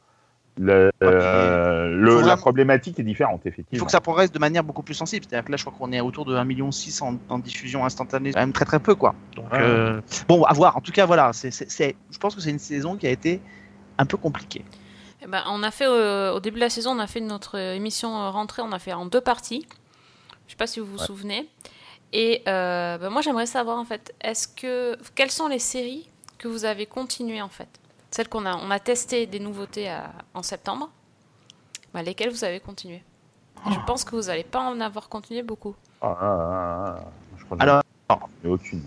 le, 0.59 0.91
euh, 1.03 1.87
le- 1.87 2.15
la 2.15 2.21
vraiment- 2.21 2.37
problématique 2.37 2.99
est 2.99 3.03
différente, 3.03 3.41
effectivement. 3.45 3.69
Il 3.71 3.79
faut 3.79 3.85
que 3.85 3.91
ça 3.91 4.01
progresse 4.01 4.31
de 4.31 4.39
manière 4.39 4.63
beaucoup 4.63 4.83
plus 4.83 4.93
sensible. 4.93 5.25
C'est-à-dire 5.27 5.45
que 5.45 5.51
là, 5.51 5.57
je 5.57 5.63
crois 5.63 5.73
qu'on 5.77 5.91
est 5.93 6.01
autour 6.01 6.25
de 6.25 6.35
1,6 6.35 6.45
million 6.45 6.69
en, 7.01 7.17
en 7.35 7.39
diffusion 7.39 7.85
instantanée. 7.85 8.29
C'est 8.31 8.33
quand 8.35 8.41
même 8.41 8.51
très 8.53 8.65
très 8.65 8.79
peu, 8.79 8.93
quoi. 8.95 9.15
Donc, 9.35 9.51
Ouais. 9.53 9.59
euh, 9.61 10.01
bon, 10.27 10.43
à 10.43 10.53
voir. 10.53 10.75
En 10.75 10.81
tout 10.81 10.91
cas, 10.91 11.05
voilà. 11.05 11.31
c'est 11.33 11.51
c'est- 11.51 11.71
c'est- 11.71 11.95
je 12.11 12.17
pense 12.17 12.35
que 12.35 12.41
c'est 12.41 12.49
une 12.49 12.59
saison 12.59 12.97
qui 12.97 13.07
a 13.07 13.11
été 13.11 13.41
un 13.97 14.05
peu 14.05 14.17
compliquée. 14.17 14.65
Eh 15.21 15.27
ben, 15.27 15.43
on 15.47 15.63
a 15.63 15.71
fait 15.71 15.85
euh, 15.87 16.33
au 16.33 16.39
début 16.39 16.55
de 16.55 16.61
la 16.65 16.69
saison, 16.69 16.91
on 16.91 16.99
a 16.99 17.07
fait 17.07 17.19
notre 17.21 17.57
émission 17.57 18.09
rentrée, 18.31 18.61
on 18.61 18.71
a 18.71 18.79
fait 18.79 18.93
en 18.93 19.05
deux 19.05 19.21
parties. 19.21 19.65
Je 20.47 20.51
sais 20.51 20.57
pas 20.57 20.67
si 20.67 20.79
vous 20.79 20.85
vous 20.87 20.97
Ouais. 20.99 21.05
souvenez. 21.05 21.49
Et 22.11 22.41
euh, 22.47 22.97
ben, 22.97 23.09
moi, 23.09 23.21
j'aimerais 23.21 23.45
savoir 23.45 23.77
en 23.77 23.85
fait, 23.85 24.13
est-ce 24.21 24.47
que 24.47 24.97
quelles 25.15 25.31
sont 25.31 25.47
les 25.47 25.59
séries 25.59 26.09
que 26.37 26.47
vous 26.47 26.65
avez 26.65 26.85
continuées 26.85 27.41
en 27.41 27.49
fait, 27.49 27.67
celles 28.11 28.27
qu'on 28.29 28.45
a, 28.45 28.55
on 28.55 28.71
a 28.71 28.79
testé 28.79 29.25
des 29.27 29.39
nouveautés 29.39 29.89
à- 29.89 30.11
en 30.33 30.43
septembre, 30.43 30.89
ben, 31.93 32.01
lesquelles 32.03 32.31
vous 32.31 32.43
avez 32.43 32.59
continué. 32.59 33.03
Je 33.69 33.77
pense 33.85 34.03
que 34.03 34.15
vous 34.15 34.23
n'allez 34.27 34.43
pas 34.43 34.61
en 34.61 34.79
avoir 34.79 35.09
continué 35.09 35.43
beaucoup. 35.43 35.75
Ah, 36.01 36.17
ah, 36.19 36.25
ah, 36.25 36.95
ah. 36.99 37.05
Je 37.37 37.43
crois 37.45 37.57
que 37.57 37.63
Alors, 37.63 37.81
ai 38.43 38.47
aucune. 38.47 38.83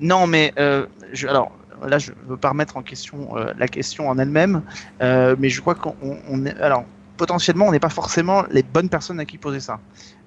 Non, 0.00 0.26
mais 0.26 0.52
euh, 0.58 0.86
je, 1.12 1.26
alors 1.26 1.50
là, 1.86 1.98
je 1.98 2.12
veux 2.26 2.36
pas 2.36 2.50
remettre 2.50 2.76
en 2.76 2.82
question 2.82 3.36
euh, 3.36 3.52
la 3.58 3.66
question 3.66 4.08
en 4.08 4.18
elle-même, 4.18 4.62
euh, 5.02 5.34
mais 5.38 5.48
je 5.48 5.60
crois 5.60 5.74
qu'on 5.74 5.96
on 6.28 6.46
est, 6.46 6.56
alors 6.60 6.84
potentiellement, 7.16 7.66
on 7.66 7.72
n'est 7.72 7.80
pas 7.80 7.88
forcément 7.88 8.44
les 8.50 8.62
bonnes 8.62 8.88
personnes 8.88 9.18
à 9.18 9.24
qui 9.24 9.38
poser 9.38 9.58
ça. 9.60 9.80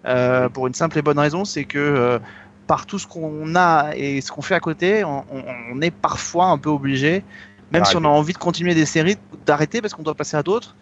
Euh, 0.05 0.49
pour 0.49 0.67
une 0.67 0.73
simple 0.73 0.97
et 0.97 1.01
bonne 1.01 1.19
raison, 1.19 1.45
c'est 1.45 1.63
que 1.63 1.79
euh, 1.79 2.19
par 2.67 2.85
tout 2.85 2.99
ce 2.99 3.07
qu'on 3.07 3.55
a 3.55 3.91
et 3.95 4.19
ce 4.19 4.31
qu'on 4.31 4.41
fait 4.41 4.55
à 4.55 4.59
côté, 4.59 5.05
on, 5.05 5.23
on- 5.31 5.43
on 5.73 5.81
est 5.81 5.91
parfois 5.91 6.47
un 6.47 6.57
peu 6.57 6.69
obligé, 6.69 7.23
même 7.71 7.85
si 7.85 7.95
on 7.97 8.03
a 8.03 8.07
envie 8.07 8.33
de 8.33 8.37
continuer 8.37 8.75
des 8.75 8.85
séries, 8.85 9.17
d'arrêter 9.45 9.81
parce 9.81 9.93
qu'on 9.93 10.03
doit 10.03 10.15
passer 10.15 10.37
à 10.37 10.43
d'autres. 10.43 10.75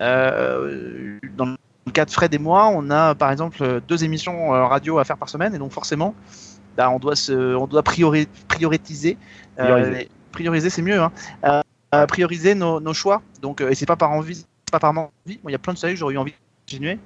Euh, 0.00 1.18
dans 1.36 1.46
le 1.86 1.92
cas 1.92 2.04
de 2.04 2.10
Fred 2.10 2.32
et 2.34 2.38
moi, 2.38 2.68
on 2.72 2.90
a 2.90 3.14
par 3.14 3.30
exemple 3.32 3.80
deux 3.88 4.04
émissions 4.04 4.54
euh, 4.54 4.64
radio 4.66 4.98
à 4.98 5.04
faire 5.04 5.16
par 5.16 5.28
semaine, 5.28 5.54
et 5.54 5.58
donc 5.58 5.72
forcément, 5.72 6.14
bah, 6.76 6.90
on 6.90 6.98
doit 6.98 7.16
se, 7.16 7.54
on 7.54 7.66
doit 7.66 7.82
priori- 7.82 8.28
prioriser. 8.48 9.16
euh, 9.58 9.64
Prioriser. 9.64 10.08
prioriser, 10.32 10.70
c'est 10.70 10.82
mieux. 10.82 11.00
Hein, 11.00 11.12
euh, 11.94 12.06
prioriser 12.06 12.54
nos, 12.54 12.80
nos 12.80 12.92
choix. 12.92 13.22
Donc, 13.40 13.60
et 13.60 13.74
c'est 13.74 13.86
pas 13.86 13.96
par 13.96 14.10
envie, 14.12 14.44
pas 14.70 14.80
par 14.80 14.90
envie. 14.90 15.10
Bon, 15.26 15.48
il 15.48 15.52
y 15.52 15.54
a 15.54 15.58
plein 15.58 15.72
de 15.72 15.78
séries 15.78 15.94
que 15.94 15.98
j'aurais 15.98 16.14
eu 16.14 16.18
envie 16.18 16.32
de 16.32 16.36
continuer. 16.66 16.98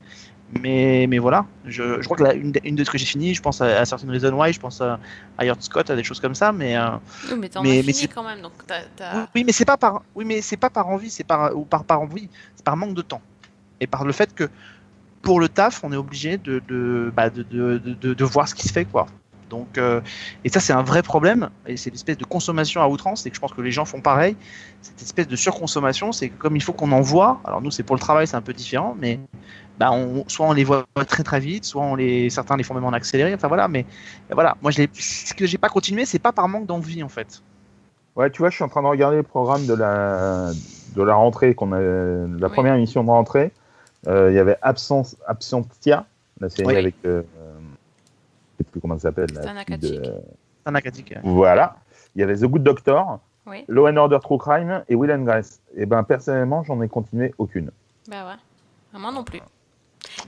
Mais, 0.61 1.07
mais 1.09 1.19
voilà, 1.19 1.47
je, 1.65 2.01
je 2.01 2.05
crois 2.07 2.17
que 2.17 2.25
la, 2.25 2.35
une, 2.35 2.51
des- 2.51 2.61
une 2.65 2.75
de 2.75 2.83
ce 2.83 2.91
que 2.91 2.99
j'ai 2.99 3.07
fini, 3.07 3.35
je 3.35 3.41
pense 3.41 3.61
à, 3.61 3.67
à 3.81 3.85
Certain 3.85 4.11
Reason 4.11 4.33
Why, 4.33 4.53
je 4.53 4.59
pense 4.59 4.81
à, 4.81 4.99
à 5.39 5.45
Yard 5.45 5.63
Scott, 5.63 5.89
à 5.91 5.95
des 5.97 6.03
choses 6.03 6.19
comme 6.19 6.35
ça, 6.35 6.51
mais 6.51 6.77
euh, 6.77 6.89
Oui, 7.31 7.37
mais 7.39 7.49
t'en 7.49 7.63
as 7.63 7.67
fini 7.83 7.95
c'est- 7.95 8.09
quand 8.09 8.25
même, 8.25 8.43
donc 8.43 8.53
oui, 9.35 9.45
mais 9.45 9.53
c'est 9.53 9.65
pas 9.65 9.77
par, 9.77 10.03
oui, 10.17 10.25
mais 10.25 10.41
c'est 10.41 10.57
pas 10.57 10.69
par 10.71 10.89
envie, 10.89 11.11
c'est 11.11 11.23
par 11.25 11.57
ou 11.57 11.65
par 11.65 11.85
par 11.85 12.01
envie, 12.01 12.29
c'est 12.57 12.65
par 12.65 12.77
manque 12.77 12.95
de 12.95 13.03
temps 13.03 13.23
et 13.81 13.87
par 13.87 14.05
le 14.05 14.13
fait 14.13 14.35
que 14.35 14.49
pour 15.23 15.39
le 15.39 15.49
taf, 15.49 15.85
on 15.85 15.93
est 15.93 15.97
obligé 15.97 16.37
de 16.37 16.61
de, 16.69 17.13
bah, 17.15 17.31
de, 17.31 17.43
de, 17.45 17.79
de, 17.79 17.95
de- 17.95 18.15
de 18.15 18.25
voir 18.25 18.49
ce 18.49 18.55
qui 18.57 18.67
se 18.67 18.73
fait 18.73 18.85
quoi. 18.87 19.07
Donc 19.51 19.79
euh, 19.79 20.01
et 20.45 20.49
ça 20.49 20.59
c'est 20.61 20.73
un 20.73 20.83
vrai 20.83 21.03
problème 21.03 21.49
et 21.67 21.77
c'est 21.77 21.91
l'espèce 21.91 22.17
de 22.19 22.25
consommation 22.25 22.83
à 22.83 22.89
outrance 22.89 23.25
et 23.27 23.31
que 23.31 23.37
je 23.37 23.41
pense 23.41 23.53
que 23.53 23.61
les 23.61 23.73
gens 23.73 23.85
font 23.85 24.01
pareil. 24.01 24.37
Cette 24.83 25.03
espèce 25.03 25.29
de 25.29 25.37
surconsommation, 25.37 26.11
c'est 26.13 26.29
que 26.31 26.39
comme 26.39 26.57
il 26.57 26.63
faut 26.63 26.73
qu'on 26.73 26.91
en 26.93 27.01
voit. 27.01 27.41
Alors 27.45 27.61
nous 27.61 27.71
c'est 27.71 27.83
pour 27.85 27.95
le 27.97 28.01
travail, 28.01 28.27
c'est 28.27 28.37
un 28.37 28.43
peu 28.43 28.53
différent, 28.53 28.97
mais 29.01 29.19
bah 29.79 29.91
on, 29.93 30.25
soit 30.29 30.47
on 30.47 30.53
les 30.53 30.65
voit 30.65 30.85
très 31.07 31.23
très 31.23 31.41
vite, 31.41 31.65
soit 31.65 31.83
on 31.83 31.95
les 31.95 32.29
certains 32.31 32.57
les 32.57 32.63
font 32.63 32.75
même 32.75 32.85
en 32.85 32.93
accéléré. 32.93 33.35
Enfin 33.35 33.49
voilà, 33.49 33.69
mais 33.69 33.87
voilà, 34.31 34.57
moi 34.63 34.71
je 34.71 34.83
ce 34.93 35.35
que 35.35 35.47
j'ai 35.47 35.59
pas 35.59 35.69
continué, 35.69 36.05
c'est 36.05 36.19
pas 36.19 36.33
par 36.33 36.49
manque 36.49 36.67
d'envie 36.67 37.03
en 37.03 37.09
fait. 37.09 37.43
Ouais, 38.17 38.31
tu 38.31 38.39
vois, 38.39 38.51
je 38.51 38.57
suis 38.57 38.65
en 38.65 38.69
train 38.69 38.83
de 38.83 38.89
regarder 38.89 39.17
le 39.19 39.23
programme 39.23 39.67
de 39.67 39.75
la, 39.75 40.51
de 40.97 41.03
la 41.03 41.15
rentrée, 41.15 41.55
qu'on 41.55 41.73
a, 41.73 41.81
la 41.81 42.49
Oui. 42.49 42.53
première 42.53 42.75
émission 42.75 43.05
de 43.05 43.09
rentrée. 43.11 43.53
Euh, 44.09 44.31
Il 44.31 44.35
y 44.35 44.39
avait 44.39 44.57
Absence, 44.63 45.17
Absentia, 45.27 46.05
la 46.41 46.51
série 46.51 46.67
Oui. 46.69 46.77
avec. 46.77 46.95
Euh, 47.05 47.23
je 48.59 48.65
sais 48.65 48.71
plus 48.71 48.81
comment 48.81 48.97
ça 48.97 49.03
s'appelle. 49.03 49.29
fille 49.67 49.79
de-. 49.79 50.03
Voilà. 51.23 51.77
Il 52.15 52.21
y 52.21 52.23
avait 52.25 52.35
The 52.37 52.45
Good 52.45 52.63
Doctor, 52.65 53.21
Oui. 53.47 53.65
Law 53.69 53.89
and 53.89 53.97
Order 53.97 54.19
True 54.23 54.39
Crime 54.39 54.83
et 54.89 54.95
Will 54.95 55.13
and 55.13 55.23
Grace. 55.23 55.61
Et 55.77 55.87
ben 55.87 56.03
personnellement, 56.03 56.65
j'en 56.65 56.83
ai 56.83 56.89
continué 56.89 57.33
aucune. 57.39 57.71
Bah 58.09 58.27
ouais. 58.27 58.99
Moi 58.99 59.13
non 59.13 59.23
plus. 59.23 59.41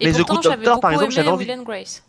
Et 0.01 0.07
Mais 0.07 0.13
The 0.13 0.27
Good 0.27 0.43
Doctor, 0.43 0.81
par 0.81 0.93
exemple, 0.93 1.13
j'avais 1.13 1.29
envie. 1.29 1.47
Will 1.47 1.61
and 1.61 1.63
Grace. 1.63 2.03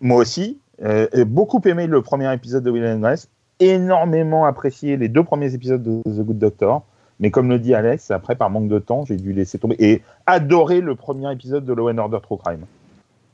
Moi 0.00 0.18
aussi, 0.18 0.58
euh, 0.82 1.06
j'ai 1.12 1.24
beaucoup 1.24 1.60
aimé 1.64 1.86
le 1.86 2.02
premier 2.02 2.32
épisode 2.32 2.64
de 2.64 2.70
Will 2.70 2.84
and 2.84 2.98
Grace, 2.98 3.28
énormément 3.60 4.44
apprécié 4.44 4.96
les 4.96 5.08
deux 5.08 5.22
premiers 5.22 5.54
épisodes 5.54 5.82
de 5.82 6.02
The 6.02 6.24
Good 6.24 6.38
Doctor. 6.38 6.84
Mais 7.20 7.30
comme 7.30 7.48
le 7.48 7.58
dit 7.58 7.74
Alex, 7.74 8.10
après, 8.10 8.34
par 8.34 8.50
manque 8.50 8.68
de 8.68 8.78
temps, 8.78 9.04
j'ai 9.04 9.16
dû 9.16 9.32
laisser 9.32 9.58
tomber. 9.58 9.76
Et 9.78 10.02
adoré 10.26 10.80
le 10.80 10.96
premier 10.96 11.32
épisode 11.32 11.64
de 11.64 11.72
Law 11.72 11.90
and 11.90 11.98
Order 11.98 12.18
True 12.22 12.38
Crime. 12.38 12.66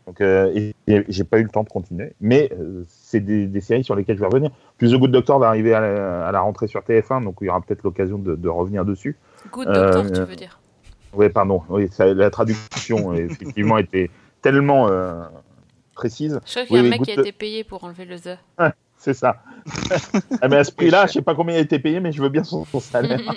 Donc, 0.07 0.21
euh, 0.21 0.73
j'ai 0.87 1.25
pas 1.25 1.39
eu 1.39 1.45
le 1.45 1.49
temps 1.49 1.63
de 1.63 1.69
continuer. 1.69 2.13
Mais 2.21 2.51
euh, 2.59 2.85
c'est 2.89 3.21
des, 3.21 3.47
des 3.47 3.61
séries 3.61 3.85
sur 3.85 3.95
lesquelles 3.95 4.17
je 4.17 4.21
vais 4.21 4.27
revenir. 4.27 4.51
Plus 4.77 4.93
The 4.93 4.97
Good 4.97 5.11
Doctor 5.11 5.39
va 5.39 5.49
arriver 5.49 5.73
à 5.73 5.81
la, 5.81 6.27
à 6.27 6.33
la 6.33 6.41
rentrée 6.41 6.67
sur 6.67 6.81
TF1, 6.81 7.25
donc 7.25 7.37
il 7.41 7.47
y 7.47 7.49
aura 7.49 7.61
peut-être 7.61 7.83
l'occasion 7.83 8.19
de, 8.19 8.35
de 8.35 8.49
revenir 8.49 8.85
dessus. 8.85 9.17
Good 9.51 9.69
Euh, 9.69 9.93
Doctor, 9.93 10.13
tu 10.13 10.21
euh, 10.21 10.25
veux 10.25 10.37
dire. 10.37 10.60
Oui, 11.13 11.29
pardon. 11.29 11.63
Oui, 11.69 11.89
ça- 11.91 12.13
la 12.15 12.31
traduction, 12.31 13.15
effectivement, 13.15 13.79
était 13.79 14.11
tellement 14.43 14.89
euh, 14.89 15.23
précise. 15.95 16.41
Je 16.47 16.51
crois 16.51 16.65
qu'il 16.65 16.77
y 16.77 16.79
a 16.79 16.83
oui, 16.83 16.89
un 16.89 16.91
mec 16.91 17.03
qui 17.03 17.11
a 17.11 17.15
été 17.15 17.33
payé 17.33 17.65
pour 17.65 17.85
enlever 17.85 18.05
le 18.05 18.19
The. 18.19 18.39
C'est 18.97 19.15
ça. 19.15 19.43
Ah, 20.43 20.49
mais 20.49 20.57
à 20.57 20.65
ce 20.65 20.73
prix-là, 20.73 21.07
je 21.07 21.13
sais 21.13 21.23
pas 21.23 21.35
combien 21.35 21.55
il 21.55 21.59
a 21.59 21.63
été 21.63 21.79
payé, 21.79 22.01
mais 22.01 22.13
je 22.13 22.23
veux 22.23 22.29
bien 22.29 22.45
son, 22.45 22.65
son 22.65 22.81
salaire. 22.81 23.21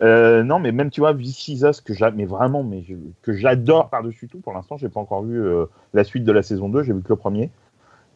Euh, 0.00 0.42
non, 0.42 0.58
mais 0.58 0.70
même 0.70 0.90
tu 0.90 1.00
vois, 1.00 1.12
This 1.12 1.48
Is 1.48 1.64
Us, 1.64 1.80
que 1.80 1.92
mais 2.14 2.24
vraiment, 2.24 2.62
mais 2.62 2.82
je- 2.82 2.94
que 3.22 3.32
j'adore 3.32 3.90
par-dessus 3.90 4.28
tout. 4.28 4.38
Pour 4.38 4.52
l'instant, 4.52 4.76
j'ai 4.76 4.88
pas 4.88 5.00
encore 5.00 5.22
vu 5.22 5.38
euh, 5.38 5.66
la 5.92 6.04
suite 6.04 6.24
de 6.24 6.32
la 6.32 6.42
saison 6.42 6.68
2, 6.68 6.82
j'ai 6.82 6.92
vu 6.92 7.02
que 7.02 7.08
le 7.08 7.16
premier. 7.16 7.50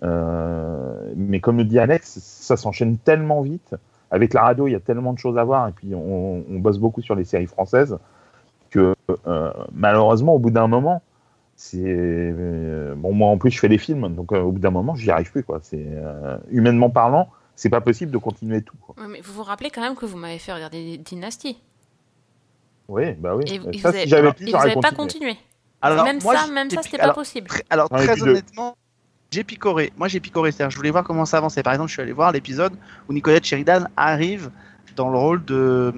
Mais 0.02 1.40
comme 1.40 1.58
le 1.58 1.64
dit 1.64 1.78
Alex, 1.78 2.18
ça 2.20 2.56
s'enchaîne 2.56 2.98
tellement 2.98 3.42
vite. 3.42 3.74
Avec 4.10 4.34
la 4.34 4.42
radio, 4.42 4.66
il 4.66 4.72
y 4.72 4.76
a 4.76 4.80
tellement 4.80 5.12
de 5.12 5.18
choses 5.18 5.38
à 5.38 5.44
voir, 5.44 5.68
et 5.68 5.72
puis 5.72 5.94
on, 5.94 6.44
on 6.48 6.58
bosse 6.58 6.78
beaucoup 6.78 7.02
sur 7.02 7.14
les 7.14 7.24
séries 7.24 7.46
françaises 7.46 7.98
que 8.70 8.94
euh, 9.26 9.52
malheureusement, 9.72 10.34
au 10.34 10.38
bout 10.38 10.50
d'un 10.50 10.66
moment, 10.66 11.02
c'est 11.56 11.78
euh, 11.84 12.94
bon. 12.96 13.12
Moi, 13.12 13.28
en 13.28 13.36
plus, 13.36 13.50
je 13.50 13.58
fais 13.58 13.68
des 13.68 13.78
films, 13.78 14.14
donc 14.14 14.32
euh, 14.32 14.40
au 14.40 14.52
bout 14.52 14.60
d'un 14.60 14.70
moment, 14.70 14.94
j'y 14.94 15.10
arrive 15.10 15.30
plus. 15.30 15.42
Quoi. 15.44 15.60
C'est 15.62 15.84
euh, 15.86 16.38
humainement 16.50 16.88
parlant, 16.88 17.28
c'est 17.54 17.68
pas 17.68 17.80
possible 17.80 18.10
de 18.12 18.18
continuer 18.18 18.62
tout. 18.62 18.76
Quoi. 18.80 18.94
Ouais, 18.98 19.08
mais 19.10 19.20
vous 19.20 19.34
vous 19.34 19.42
rappelez 19.42 19.70
quand 19.70 19.82
même 19.82 19.94
que 19.94 20.06
vous 20.06 20.16
m'avez 20.16 20.38
fait 20.38 20.52
regarder 20.52 20.96
Dynasty. 20.98 21.58
Oui, 22.88 23.12
bah 23.12 23.36
oui. 23.36 23.44
Et, 23.46 23.78
ça, 23.78 23.90
vous 23.90 23.96
si 23.96 23.98
avez, 23.98 24.06
j'avais 24.08 24.28
et 24.28 24.32
pu, 24.32 24.44
vous 24.44 24.50
j'aurais 24.50 24.70
avez 24.72 24.80
pas 24.80 24.92
continué. 24.92 25.36
Alors, 25.82 26.04
même 26.04 26.18
moi, 26.22 26.36
ça, 26.36 26.50
même 26.50 26.70
ça, 26.70 26.82
c'était 26.82 26.98
pas 26.98 27.12
possible. 27.12 27.48
Très- 27.48 27.64
Alors 27.70 27.88
très 27.88 28.22
honnêtement, 28.22 28.76
j'ai 29.30 29.44
picoré. 29.44 29.92
Moi 29.96 30.08
j'ai 30.08 30.20
picoré, 30.20 30.52
c'est-à-dire 30.52 30.70
je 30.70 30.76
voulais 30.76 30.90
voir 30.90 31.04
comment 31.04 31.24
ça 31.24 31.38
avançait. 31.38 31.62
Par 31.62 31.72
exemple, 31.72 31.88
je 31.88 31.94
suis 31.94 32.02
allé 32.02 32.12
voir 32.12 32.32
l'épisode 32.32 32.74
où 33.08 33.12
Nicolette 33.12 33.44
Sheridan 33.44 33.84
arrive 33.96 34.50
dans 34.96 35.10
le 35.10 35.18
rôle 35.18 35.44
de 35.44 35.92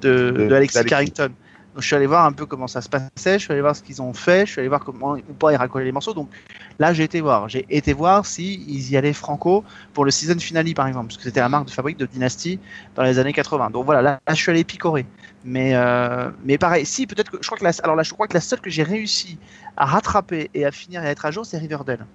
de, 0.00 0.32
De- 0.32 0.48
de 0.48 0.54
Alexis. 0.54 0.84
Carrington. 0.84 1.28
Donc, 1.74 1.80
je 1.82 1.86
suis 1.86 1.96
allé 1.96 2.06
voir 2.06 2.26
un 2.26 2.32
peu 2.32 2.44
comment 2.44 2.66
ça 2.66 2.82
se 2.82 2.88
passait, 2.90 3.38
je 3.38 3.44
suis 3.44 3.52
allé 3.52 3.62
voir 3.62 3.74
ce 3.74 3.82
qu'ils 3.82 4.02
ont 4.02 4.12
fait, 4.12 4.44
je 4.44 4.52
suis 4.52 4.58
allé 4.60 4.68
voir 4.68 4.84
comment 4.84 5.12
ou 5.14 5.34
pas 5.34 5.52
ils 5.52 5.56
raccolaient 5.56 5.86
les 5.86 5.92
morceaux. 5.92 6.12
Donc 6.12 6.30
là, 6.78 6.92
j'ai 6.92 7.04
été 7.04 7.20
voir. 7.22 7.48
J'ai 7.48 7.64
été 7.74 7.92
voir 7.94 8.26
si 8.26 8.62
ils 8.68 8.90
y 8.90 8.96
allaient 8.96 9.12
franco 9.14 9.64
pour 9.94 10.04
le 10.04 10.10
season 10.10 10.38
finale, 10.38 10.66
par 10.74 10.86
exemple, 10.86 11.06
parce 11.08 11.16
que 11.16 11.22
c'était 11.22 11.40
la 11.40 11.48
marque 11.48 11.66
de 11.66 11.70
fabrique 11.70 11.96
de 11.96 12.04
Dynasty 12.06 12.60
dans 12.94 13.02
les 13.04 13.18
années 13.18 13.32
80. 13.32 13.70
Donc 13.70 13.86
voilà, 13.86 14.02
là, 14.02 14.20
là, 14.26 14.34
je 14.34 14.40
suis 14.40 14.50
allé 14.50 14.64
picorer. 14.64 15.06
Mais 15.44 15.74
euh, 15.74 16.30
mais 16.44 16.58
pareil, 16.58 16.84
si 16.86 17.06
peut-être 17.06 17.30
que 17.30 17.38
je 17.40 17.46
crois 17.46 17.58
que 17.58 17.64
la, 17.64 17.70
alors 17.84 17.96
là, 17.96 18.02
je 18.02 18.12
crois 18.12 18.28
que 18.28 18.34
la 18.34 18.40
seule 18.40 18.60
que 18.60 18.70
j'ai 18.70 18.82
réussi 18.82 19.38
à 19.76 19.86
rattraper 19.86 20.50
et 20.54 20.64
à 20.66 20.72
finir 20.72 21.02
et 21.04 21.08
à 21.08 21.10
être 21.10 21.24
à 21.24 21.30
jour, 21.30 21.46
c'est 21.46 21.58
Riverdale. 21.58 22.06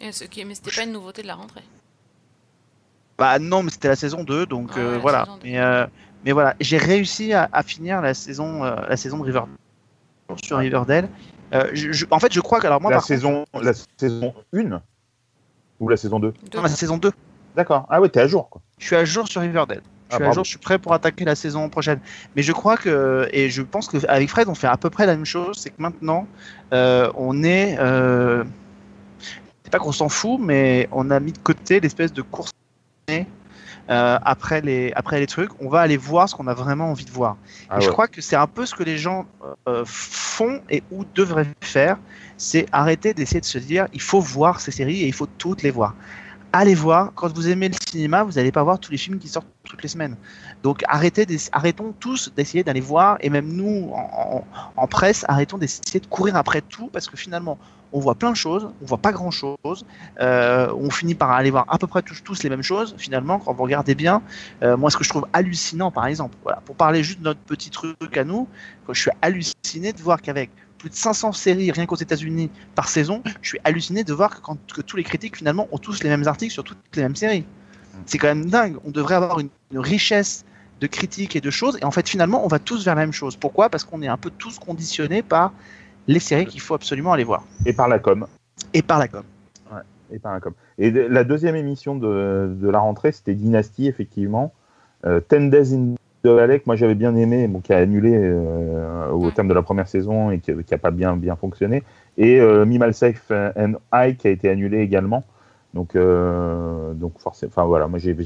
Et 0.00 0.12
ce 0.12 0.24
qui- 0.24 0.44
Mais 0.44 0.54
c'était 0.54 0.70
pas 0.74 0.82
une 0.84 0.92
nouveauté 0.92 1.22
de 1.22 1.26
la 1.26 1.34
rentrée. 1.34 1.62
Bah 3.18 3.38
non, 3.38 3.62
mais 3.62 3.70
c'était 3.70 3.88
la 3.88 3.96
saison 3.96 4.24
2, 4.24 4.46
donc 4.46 4.76
euh, 4.78 4.92
la 4.94 4.98
voilà. 4.98 5.26
Mais, 5.44 5.58
euh, 5.60 5.86
mais 6.24 6.32
voilà, 6.32 6.54
j'ai 6.58 6.78
réussi 6.78 7.34
à, 7.34 7.48
à 7.52 7.62
finir 7.62 8.00
la 8.00 8.14
saison, 8.14 8.64
euh, 8.64 8.74
la 8.88 8.96
saison 8.96 9.18
de 9.18 9.24
Riverdale 9.24 9.54
sur 10.42 10.56
Riverdale. 10.58 11.08
Euh, 11.52 11.68
je- 11.74 11.92
je- 11.92 12.06
en 12.10 12.18
fait, 12.18 12.32
je 12.32 12.40
crois 12.40 12.60
que 12.60 12.66
alors 12.66 12.80
moi 12.80 12.90
la, 12.90 12.96
par 12.98 13.04
saison, 13.04 13.44
la 13.60 13.72
saison 13.98 14.32
1 14.54 14.80
ou 15.80 15.88
la 15.88 15.96
saison 15.98 16.18
2 16.20 16.28
Deux. 16.30 16.40
contre, 16.40 16.56
non, 16.56 16.62
la 16.62 16.68
saison 16.68 16.96
2, 16.96 17.12
D'accord. 17.56 17.84
Ah 17.90 18.00
ouais, 18.00 18.08
t'es 18.08 18.20
à 18.20 18.28
jour, 18.28 18.48
quoi. 18.48 18.62
je 18.78 18.86
suis 18.86 18.96
à 18.96 19.04
jour 19.04 19.26
sur 19.28 19.40
Riverdale. 19.42 19.82
Je 20.08 20.14
Ah, 20.14 20.16
suis 20.16 20.24
à 20.24 20.32
jour, 20.32 20.44
je 20.44 20.50
suis 20.50 20.58
prêt 20.58 20.78
pour 20.78 20.94
attaquer 20.94 21.24
la 21.24 21.34
saison 21.34 21.68
prochaine. 21.68 22.00
Mais 22.36 22.42
je 22.42 22.52
crois 22.52 22.76
que, 22.76 23.28
et 23.32 23.50
je 23.50 23.60
pense 23.62 23.88
qu'avec 23.88 24.28
Fred, 24.30 24.48
on 24.48 24.54
fait 24.54 24.66
à 24.68 24.76
peu 24.76 24.88
près 24.88 25.04
la 25.06 25.14
même 25.16 25.24
chose, 25.26 25.58
c'est 25.58 25.70
que 25.70 25.82
maintenant, 25.82 26.26
euh, 26.72 27.10
on 27.16 27.42
est, 27.42 27.76
euh, 27.80 28.44
pas 29.70 29.78
qu'on 29.78 29.92
s'en 29.92 30.08
fout, 30.08 30.38
mais 30.40 30.88
on 30.92 31.10
a 31.10 31.20
mis 31.20 31.32
de 31.32 31.38
côté 31.38 31.80
l'espèce 31.80 32.12
de 32.12 32.22
course 32.22 32.50
euh, 33.10 34.18
après 34.22 34.60
les 34.60 34.92
après 34.94 35.18
les 35.20 35.26
trucs. 35.26 35.50
On 35.60 35.68
va 35.68 35.80
aller 35.80 35.96
voir 35.96 36.28
ce 36.28 36.34
qu'on 36.34 36.46
a 36.46 36.54
vraiment 36.54 36.90
envie 36.90 37.04
de 37.04 37.10
voir. 37.10 37.36
Ah 37.68 37.78
Et 37.78 37.80
je 37.82 37.88
crois 37.90 38.06
que 38.08 38.20
c'est 38.20 38.36
un 38.36 38.46
peu 38.46 38.66
ce 38.66 38.74
que 38.74 38.82
les 38.84 38.98
gens 38.98 39.26
euh, 39.68 39.82
font 39.86 40.60
et 40.70 40.82
ou 40.90 41.04
devraient 41.14 41.46
faire, 41.60 41.98
c'est 42.36 42.66
arrêter 42.72 43.14
d'essayer 43.14 43.40
de 43.40 43.46
se 43.46 43.58
dire 43.58 43.86
il 43.92 44.00
faut 44.00 44.20
voir 44.20 44.60
ces 44.60 44.70
séries 44.70 45.02
et 45.02 45.06
il 45.06 45.12
faut 45.14 45.26
toutes 45.26 45.62
les 45.62 45.70
voir. 45.70 45.94
Allez 46.52 46.74
voir, 46.74 47.12
quand 47.14 47.32
vous 47.32 47.48
aimez 47.48 47.68
le 47.68 47.76
cinéma, 47.88 48.24
vous 48.24 48.32
n'allez 48.32 48.50
pas 48.50 48.64
voir 48.64 48.80
tous 48.80 48.90
les 48.90 48.98
films 48.98 49.20
qui 49.20 49.28
sortent 49.28 49.46
toutes 49.62 49.82
les 49.84 49.88
semaines. 49.88 50.16
Donc 50.64 50.82
arrêtez 50.88 51.24
arrêtons 51.52 51.94
tous 52.00 52.32
d'essayer 52.36 52.64
d'aller 52.64 52.80
voir, 52.80 53.18
et 53.20 53.30
même 53.30 53.46
nous 53.52 53.90
en, 53.92 54.10
en- 54.38 54.44
en 54.76 54.86
presse, 54.88 55.24
arrêtons 55.28 55.58
d'essayer 55.58 56.00
de 56.00 56.06
courir 56.06 56.34
après 56.34 56.60
tout, 56.60 56.88
parce 56.92 57.08
que 57.08 57.16
finalement, 57.16 57.56
on 57.92 58.00
voit 58.00 58.14
plein 58.14 58.30
de 58.30 58.36
choses, 58.36 58.68
on 58.82 58.86
voit 58.86 58.98
pas 58.98 59.12
grand 59.12 59.30
chose, 59.30 59.84
euh, 60.20 60.72
on 60.76 60.90
finit 60.90 61.14
par 61.14 61.30
aller 61.30 61.50
voir 61.50 61.64
à 61.68 61.78
peu 61.78 61.86
près 61.86 62.02
tous, 62.02 62.42
les 62.42 62.50
mêmes 62.50 62.62
choses, 62.62 62.94
finalement, 62.98 63.38
quand 63.38 63.52
vous 63.52 63.62
regardez 63.62 63.94
bien. 63.94 64.22
Euh, 64.62 64.76
moi, 64.76 64.90
ce 64.90 64.96
que 64.96 65.04
je 65.04 65.08
trouve 65.08 65.26
hallucinant, 65.32 65.90
par 65.90 66.06
exemple, 66.06 66.36
pour 66.64 66.76
parler 66.76 67.02
juste 67.02 67.20
de 67.20 67.24
notre 67.24 67.40
petit 67.40 67.70
truc 67.70 68.16
à 68.16 68.24
nous, 68.24 68.48
je 68.88 69.00
suis 69.00 69.10
halluciné 69.22 69.92
de 69.92 70.00
voir 70.00 70.22
qu'avec 70.22 70.50
plus 70.78 70.90
de 70.90 70.94
500 70.94 71.32
séries 71.32 71.70
rien 71.70 71.86
qu'aux 71.86 71.96
États-Unis 71.96 72.50
par 72.74 72.88
saison, 72.88 73.22
je 73.42 73.48
suis 73.48 73.58
halluciné 73.64 74.02
de 74.02 74.12
voir 74.14 74.40
que 74.40 74.80
tous 74.80 74.96
les 74.96 75.04
critiques 75.04 75.36
finalement 75.36 75.68
ont 75.72 75.78
tous 75.78 76.02
les 76.02 76.08
mêmes 76.08 76.26
articles 76.26 76.52
sur 76.52 76.64
toutes 76.64 76.78
les 76.94 77.02
mêmes 77.02 77.16
séries. 77.16 77.44
C'est 78.06 78.16
quand 78.16 78.28
même 78.28 78.46
dingue. 78.46 78.76
On 78.84 78.90
devrait 78.90 79.16
avoir 79.16 79.40
une, 79.40 79.50
une 79.72 79.78
richesse 79.78 80.44
de 80.80 80.86
critiques 80.86 81.36
et 81.36 81.40
de 81.40 81.50
choses, 81.50 81.78
et 81.80 81.84
en 81.84 81.90
fait 81.90 82.08
finalement 82.08 82.44
on 82.44 82.48
va 82.48 82.58
tous 82.58 82.84
vers 82.84 82.94
la 82.94 83.02
même 83.02 83.12
chose. 83.12 83.36
Pourquoi? 83.36 83.68
Parce 83.68 83.84
qu'on 83.84 84.02
est 84.02 84.08
un 84.08 84.16
peu 84.16 84.30
tous 84.30 84.58
conditionnés 84.58 85.22
par 85.22 85.52
les 86.10 86.20
séries 86.20 86.46
qu'il 86.46 86.60
faut 86.60 86.74
absolument 86.74 87.12
aller 87.12 87.24
voir 87.24 87.42
Et 87.66 87.72
par 87.72 87.88
la 87.88 87.98
com. 87.98 88.26
et 88.74 88.82
par 88.82 88.98
la 88.98 89.08
com. 89.08 89.22
Et 90.12 90.18
par 90.18 90.32
la 90.32 90.40
com. 90.40 90.52
Et 90.76 90.90
de- 90.90 91.02
la 91.02 91.22
deuxième 91.22 91.54
émission 91.54 91.94
de, 91.94 92.52
de 92.60 92.68
la 92.68 92.80
rentrée, 92.80 93.12
c'était 93.12 93.34
Dynasty, 93.34 93.86
effectivement. 93.86 94.52
Euh, 95.06 95.20
Ten 95.20 95.50
Days 95.50 95.72
in 95.72 95.94
the 96.24 96.26
Valley, 96.28 96.58
que 96.58 96.64
moi 96.66 96.74
j'avais 96.74 96.96
bien 96.96 97.14
aimé, 97.14 97.46
bon, 97.46 97.60
qui 97.60 97.72
a 97.72 97.76
annulé 97.78 98.10
euh, 98.14 99.08
au 99.12 99.26
Ouais. 99.26 99.30
terme 99.32 99.46
de 99.46 99.54
la 99.54 99.62
première 99.62 99.86
saison 99.86 100.32
et 100.32 100.40
qui 100.40 100.50
n'a 100.52 100.78
pas 100.78 100.90
bien, 100.90 101.14
bien 101.16 101.36
fonctionné. 101.36 101.84
Et 102.18 102.40
euh, 102.40 102.64
Me, 102.66 102.84
Myself 102.84 103.30
and 103.30 103.74
I, 103.94 104.16
qui 104.16 104.26
a 104.26 104.30
été 104.30 104.50
annulé 104.50 104.80
également. 104.80 105.22
Donc, 105.74 105.94
euh, 105.94 106.92
donc 106.94 107.20
forcément, 107.20 107.52
enfin 107.54 107.64
voilà, 107.64 107.86
moi 107.86 108.00
j'ai- 108.00 108.16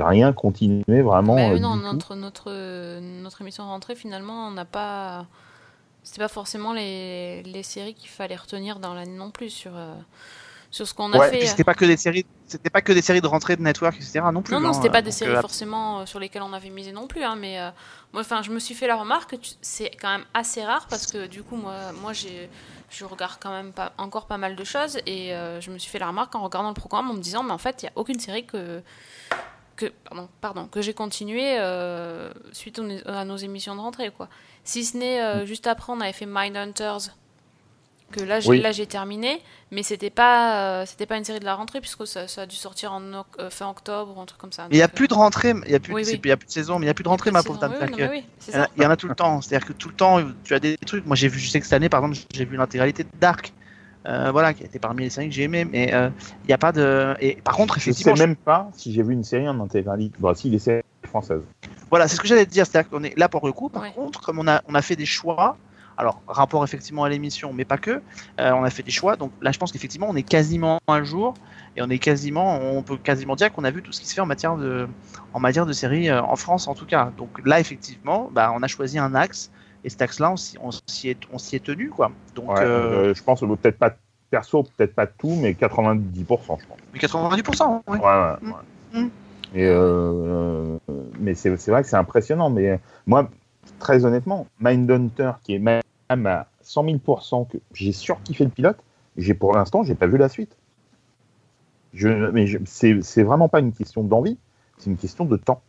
rien 0.00 0.32
continué 0.32 1.02
vraiment. 1.02 1.34
Mais 1.34 1.50
euh, 1.50 1.54
oui, 1.54 1.60
non, 1.60 1.74
du 1.74 1.80
tout. 1.82 1.86
notre, 1.92 2.14
notre, 2.14 2.44
euh, 2.52 3.00
notre 3.24 3.40
émission 3.42 3.64
de 3.64 3.68
rentrée, 3.70 3.96
finalement, 3.96 4.46
on 4.46 4.52
n'a 4.52 4.64
pas. 4.64 5.26
C'était 6.04 6.20
pas 6.20 6.28
forcément 6.28 6.72
les, 6.72 7.42
les 7.42 7.62
séries 7.62 7.94
qu'il 7.94 8.10
fallait 8.10 8.36
retenir 8.36 8.78
dans 8.78 8.94
l'année 8.94 9.16
non 9.16 9.30
plus 9.30 9.50
sur, 9.50 9.72
euh, 9.74 9.94
sur 10.70 10.86
ce 10.86 10.92
qu'on 10.94 11.12
a 11.14 11.18
Ouais, 11.18 11.30
fait. 11.30 11.46
c'était 11.46 11.64
pas 11.64 11.74
que 11.74 11.86
des 11.86 11.96
séries, 11.96 12.26
c'était 12.46 12.68
pas 12.70 12.82
que 12.82 12.92
des 12.92 13.00
séries 13.00 13.22
de 13.22 13.26
rentrée 13.26 13.56
de 13.56 13.62
network, 13.62 13.96
etc. 13.96 14.20
Non 14.32 14.42
plus. 14.42 14.54
Non, 14.54 14.60
non, 14.60 14.68
hein. 14.68 14.72
c'était 14.74 14.90
pas 14.90 15.00
des 15.02 15.10
séries 15.10 15.34
euh, 15.34 15.40
forcément 15.40 16.00
euh, 16.00 16.06
sur 16.06 16.20
lesquelles 16.20 16.42
on 16.42 16.52
avait 16.52 16.68
misé 16.68 16.92
non 16.92 17.06
plus, 17.06 17.22
hein, 17.24 17.36
mais 17.36 17.58
euh, 17.58 17.70
moi, 18.12 18.20
enfin, 18.20 18.42
je 18.42 18.50
me 18.50 18.58
suis 18.58 18.74
fait 18.74 18.86
la 18.86 18.96
remarque 18.96 19.36
c'est 19.62 19.90
quand 19.98 20.10
même 20.10 20.26
assez 20.34 20.62
rare 20.62 20.86
parce 20.88 21.06
que 21.10 21.26
du 21.26 21.42
coup, 21.42 21.56
moi, 21.56 21.92
moi, 22.02 22.12
j'ai, 22.12 22.50
je 22.90 23.04
regarde 23.06 23.38
quand 23.40 23.50
même 23.50 23.72
pas, 23.72 23.92
encore 23.96 24.26
pas 24.26 24.36
mal 24.38 24.56
de 24.56 24.64
choses 24.64 24.98
et 25.06 25.34
euh, 25.34 25.60
je 25.62 25.70
me 25.70 25.78
suis 25.78 25.90
fait 25.90 25.98
la 25.98 26.08
remarque 26.08 26.34
en 26.34 26.42
regardant 26.42 26.68
le 26.68 26.74
programme 26.74 27.10
en 27.10 27.14
me 27.14 27.20
disant, 27.20 27.42
mais 27.42 27.52
en 27.52 27.58
fait, 27.58 27.82
il 27.82 27.86
y 27.86 27.88
a 27.88 27.92
aucune 27.96 28.20
série 28.20 28.44
que 28.44 28.82
que 29.76 29.86
pardon, 29.86 30.28
pardon 30.40 30.66
que 30.68 30.80
j'ai 30.82 30.94
continué 30.94 31.58
euh, 31.58 32.32
suite 32.52 32.78
aux- 32.78 33.08
à 33.08 33.24
nos 33.24 33.36
émissions 33.36 33.74
de 33.74 33.80
rentrée, 33.80 34.10
quoi. 34.12 34.28
Si 34.64 34.84
ce 34.84 34.96
n'est 34.96 35.20
euh, 35.20 35.44
juste 35.46 35.66
après, 35.66 35.92
on 35.92 36.00
avait 36.00 36.12
fait 36.12 36.26
Mindhunters 36.26 37.14
que 38.12 38.20
là 38.20 38.38
j'ai 38.38 38.48
Oui. 38.50 38.60
là 38.60 38.70
j'ai 38.70 38.86
terminé 38.86 39.40
mais 39.72 39.82
c'était 39.82 40.10
pas 40.10 40.82
euh, 40.82 40.86
c'était 40.86 41.06
pas 41.06 41.16
une 41.16 41.24
série 41.24 41.40
de 41.40 41.44
la 41.44 41.54
rentrée 41.54 41.80
puisque 41.80 42.06
ça, 42.06 42.28
ça 42.28 42.42
a 42.42 42.46
dû 42.46 42.54
sortir 42.54 42.92
en 42.92 43.02
euh, 43.40 43.50
fin 43.50 43.68
octobre 43.68 44.16
ou 44.16 44.20
un 44.20 44.26
truc 44.26 44.40
comme 44.40 44.52
ça 44.52 44.68
Mais 44.70 44.76
il 44.76 44.78
y 44.78 44.82
a 44.82 44.88
plus 44.88 45.08
de 45.08 45.14
rentrée, 45.14 45.52
il 45.66 45.72
y 45.72 45.74
a 45.74 45.80
plus, 45.80 45.94
Oui, 45.94 46.04
c'est- 46.04 46.12
oui. 46.12 46.20
il 46.22 46.28
y 46.28 46.32
a 46.32 46.36
plus 46.36 46.46
de 46.46 46.52
saison, 46.52 46.78
mais 46.78 46.84
il 46.84 46.88
y 46.88 46.90
a 46.90 46.94
plus 46.94 47.02
de 47.02 47.08
rentrée, 47.08 47.30
euh, 47.30 47.32
ma 47.32 47.42
pauvre 47.42 47.58
dame. 47.58 47.72
Il 47.72 48.82
y, 48.82 48.86
en 48.86 48.90
a, 48.90 48.96
tout 48.96 49.08
le 49.08 49.14
temps. 49.14 49.40
C'est-à-dire 49.40 49.66
que 49.66 49.72
tout 49.72 49.88
le 49.88 49.94
temps, 49.94 50.20
tu 50.44 50.54
as 50.54 50.60
des 50.60 50.76
trucs. 50.86 51.06
Moi, 51.06 51.16
j'ai 51.16 51.28
vu, 51.28 51.38
je 51.40 51.50
sais 51.50 51.58
que 51.58 51.66
cette 51.66 51.72
année, 51.72 51.88
par 51.88 52.04
exemple, 52.04 52.18
j'ai 52.32 52.44
vu 52.44 52.56
l'intégralité 52.56 53.02
de 53.04 53.08
Dark. 53.18 53.52
euh, 54.06 54.30
voilà, 54.30 54.52
qui 54.52 54.62
été 54.62 54.78
parmi 54.78 55.04
les 55.04 55.10
séries 55.10 55.28
que 55.30 55.34
j'ai 55.34 55.44
aimées. 55.44 55.64
Mais 55.64 55.94
euh, 55.94 56.10
il 56.44 56.48
n'y 56.48 56.54
a 56.54 56.58
pas 56.58 56.72
de. 56.72 57.16
Et 57.20 57.36
par 57.42 57.56
contre, 57.56 57.78
Je 57.78 57.84
sais 57.84 57.90
effectivement, 57.90 58.16
même 58.16 58.36
pas 58.36 58.70
si 58.74 58.92
j'ai 58.92 59.02
vu 59.02 59.14
une 59.14 59.24
série 59.24 59.48
en 59.48 59.58
intégralité. 59.60 60.14
Bon, 60.18 60.34
si, 60.34 60.50
les 60.50 60.58
séries 60.58 60.82
françaises. 61.08 61.40
Voilà, 61.94 62.08
c'est 62.08 62.16
ce 62.16 62.20
que 62.20 62.26
j'allais 62.26 62.44
te 62.44 62.50
dire. 62.50 62.66
C'est-à-dire 62.66 62.90
qu'on 62.90 63.04
est 63.04 63.16
là 63.16 63.28
pour 63.28 63.46
le 63.46 63.52
coup. 63.52 63.68
Par 63.68 63.82
Ouais. 63.82 63.92
contre, 63.92 64.20
comme 64.20 64.40
on 64.40 64.48
a, 64.48 64.62
on 64.68 64.74
a 64.74 64.82
fait 64.82 64.96
des 64.96 65.06
choix. 65.06 65.56
Alors, 65.96 66.22
rapport 66.26 66.64
effectivement 66.64 67.04
à 67.04 67.08
l'émission, 67.08 67.52
mais 67.52 67.64
pas 67.64 67.78
que. 67.78 68.02
euh, 68.40 68.50
on 68.50 68.64
a 68.64 68.70
fait 68.70 68.82
des 68.82 68.90
choix. 68.90 69.14
Donc 69.14 69.30
là, 69.40 69.52
je 69.52 69.58
pense 69.60 69.70
qu'effectivement, 69.70 70.08
on 70.10 70.16
est 70.16 70.24
quasiment 70.24 70.78
à 70.88 71.04
jour. 71.04 71.34
Et 71.76 71.82
on 71.82 71.88
est 71.90 72.00
quasiment, 72.00 72.58
on 72.60 72.82
peut 72.82 72.96
quasiment 72.96 73.36
dire 73.36 73.52
qu'on 73.52 73.62
a 73.62 73.70
vu 73.70 73.80
tout 73.80 73.92
ce 73.92 74.00
qui 74.00 74.08
se 74.08 74.14
fait 74.14 74.20
en 74.20 74.26
matière 74.26 74.56
de, 74.56 74.88
en 75.32 75.38
matière 75.38 75.66
de 75.66 75.72
séries 75.72 76.08
euh, 76.10 76.20
en 76.20 76.34
France 76.34 76.66
en 76.66 76.74
tout 76.74 76.86
cas. 76.86 77.12
Donc 77.16 77.30
là, 77.46 77.60
effectivement, 77.60 78.28
bah, 78.32 78.52
on 78.56 78.62
a 78.64 78.66
choisi 78.66 78.98
un 78.98 79.14
axe. 79.14 79.52
Et 79.84 79.88
cet 79.88 80.02
axe-là, 80.02 80.32
on 80.32 80.36
s'y 80.36 81.10
est, 81.10 81.18
on 81.32 81.38
s'y 81.38 81.54
est 81.56 81.62
tenu, 81.62 81.90
quoi. 81.90 82.10
Donc, 82.34 82.48
Ouais, 82.48 82.64
euh, 82.64 83.10
euh, 83.10 83.14
je 83.14 83.22
pense 83.22 83.38
peut-être 83.40 83.78
pas 83.78 83.94
perso, 84.30 84.64
peut-être 84.76 84.94
pas 84.96 85.06
tout, 85.06 85.36
mais 85.40 85.52
90%, 85.54 86.58
je 86.60 86.66
pense. 86.66 86.78
mais 86.92 86.98
90%, 86.98 87.82
ouais. 87.86 87.98
Ouais, 87.98 88.04
ouais, 88.04 88.36
Mm. 88.40 88.50
ouais. 89.02 89.08
Et 89.54 89.64
euh, 89.66 90.76
euh, 90.90 91.02
mais 91.20 91.34
c'est 91.34 91.50
vrai 91.68 91.82
que 91.82 91.88
c'est 91.88 91.96
impressionnant. 91.96 92.50
Mais 92.50 92.80
moi, 93.06 93.30
très 93.78 94.04
honnêtement, 94.04 94.46
Mindhunter, 94.60 95.32
qui 95.42 95.54
est 95.54 95.58
même 95.58 95.80
à 96.26 96.46
100 96.62 96.84
000%, 96.84 97.44
que 97.48 97.58
j'ai 97.72 97.92
surkiffé 97.92 98.44
le 98.44 98.50
pilote, 98.50 98.78
j'ai 99.16 99.34
pour 99.34 99.54
l'instant, 99.54 99.82
j'ai 99.84 99.94
pas 99.94 100.06
vu 100.06 100.18
la 100.18 100.28
suite. 100.28 100.56
Je, 101.92 102.08
mais 102.08 102.46
c'est 102.66 103.22
vraiment 103.22 103.48
pas 103.48 103.60
une 103.60 103.72
question 103.72 104.02
d'envie, 104.02 104.36
c'est 104.78 104.90
une 104.90 104.96
question 104.96 105.24
de 105.24 105.36
temps. 105.36 105.62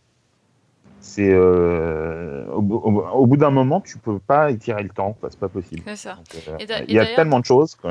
C'est 0.99 1.29
euh, 1.31 2.47
au, 2.51 2.61
bout- 2.63 2.77
au- 2.77 3.07
au 3.07 3.25
bout 3.27 3.37
d'un 3.37 3.51
moment, 3.51 3.79
tu 3.79 3.99
peux 3.99 4.17
pas 4.17 4.49
étirer 4.49 4.81
le 4.81 4.89
temps, 4.89 5.13
quoi, 5.19 5.29
c'est 5.29 5.39
pas 5.39 5.49
possible. 5.49 5.83
ça 5.95 6.15
Donc, 6.15 6.43
euh, 6.47 6.57
Et 6.81 6.85
il 6.89 6.95
y 6.95 6.99
a 6.99 7.03
tellement 7.15 7.39
de 7.39 7.45
choses. 7.45 7.75
que- 7.75 7.87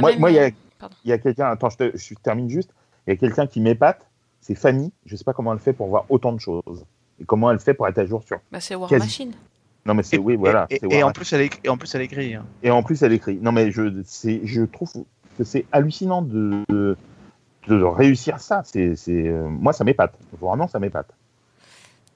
Moi- 0.00 0.10
même 0.12 0.32
il 1.04 1.10
y 1.10 1.12
a- 1.12 1.18
quelqu'un, 1.18 1.46
attends, 1.50 1.68
je, 1.68 1.76
te- 1.76 1.96
je 1.96 2.14
termine 2.14 2.48
juste. 2.48 2.70
Il 3.06 3.10
y 3.10 3.12
a 3.12 3.16
quelqu'un 3.16 3.46
qui 3.46 3.60
m'épate, 3.60 4.06
c'est 4.40 4.54
Fanny. 4.54 4.92
Je 5.06 5.16
sais 5.16 5.24
pas 5.24 5.32
comment 5.32 5.52
elle 5.52 5.58
fait 5.58 5.72
pour 5.72 5.88
voir 5.88 6.04
autant 6.08 6.32
de 6.32 6.40
choses. 6.40 6.84
Et 7.20 7.24
comment 7.24 7.50
elle 7.50 7.60
fait 7.60 7.74
pour 7.74 7.88
être 7.88 7.98
à 7.98 8.06
jour 8.06 8.22
sur. 8.24 8.38
Bah, 8.52 8.60
c'est 8.60 8.74
War 8.74 8.88
quasi- 8.90 9.04
Machine 9.04 9.32
Non, 9.86 9.94
mais 9.94 10.02
c'est, 10.02 10.18
oui, 10.18 10.36
voilà. 10.36 10.66
Et, 10.70 11.02
en 11.02 11.12
plus, 11.12 11.32
elle 11.32 11.42
est, 11.42 11.60
et 11.64 11.68
en 11.68 11.76
plus, 11.78 11.94
elle 11.94 12.02
écrit. 12.02 12.34
hein. 12.34 12.44
Et 12.62 12.70
en 12.70 12.82
plus, 12.82 13.02
elle 13.02 13.12
écrit. 13.12 13.36
Non, 13.40 13.52
mais 13.52 13.70
je, 13.70 14.02
c'est, 14.04 14.40
je 14.44 14.62
trouve 14.62 14.92
que 15.38 15.44
c'est 15.44 15.64
hallucinant 15.72 16.22
de, 16.22 16.62
de, 16.68 16.96
de 17.68 17.82
réussir 17.82 18.38
ça. 18.40 18.62
C'est, 18.64 18.96
c'est, 18.96 19.28
euh, 19.28 19.48
moi, 19.48 19.72
ça 19.72 19.84
m'épate. 19.84 20.14
Vraiment, 20.40 20.68
ça 20.68 20.78
m'épate. 20.78 21.08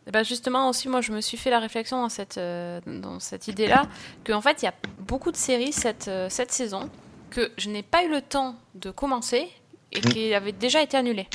Et 0.07 0.13
ben 0.13 0.25
justement 0.25 0.71
aussi 0.71 0.89
moi 0.89 1.03
je 1.03 1.13
me 1.13 1.21
suis 1.21 1.37
fait 1.37 1.51
la 1.51 1.59
réflexion 1.61 2.01
dans 2.01 2.09
cette 2.09 2.39
euh, 2.39 2.81
dans 2.87 3.21
cette 3.21 3.49
idée 3.49 3.67
là 3.67 3.83
que 4.25 4.33
en 4.33 4.41
fait 4.41 4.63
il 4.63 4.65
y 4.65 4.69
a 4.69 4.73
beaucoup 5.01 5.31
de 5.31 5.37
séries 5.37 5.73
cette 5.73 6.09
euh, 6.09 6.29
cette 6.31 6.51
saison 6.53 6.89
que 7.29 7.51
je 7.59 7.69
n'ai 7.69 7.83
pas 7.83 8.03
eu 8.05 8.11
le 8.11 8.23
temps 8.23 8.55
de 8.75 8.91
commencer 8.91 9.47
et 9.93 9.99
Mm. 9.99 10.09
qui 10.11 10.35
avaient 10.35 10.53
déjà 10.53 10.83
été 10.83 10.97
annulées. 10.97 11.29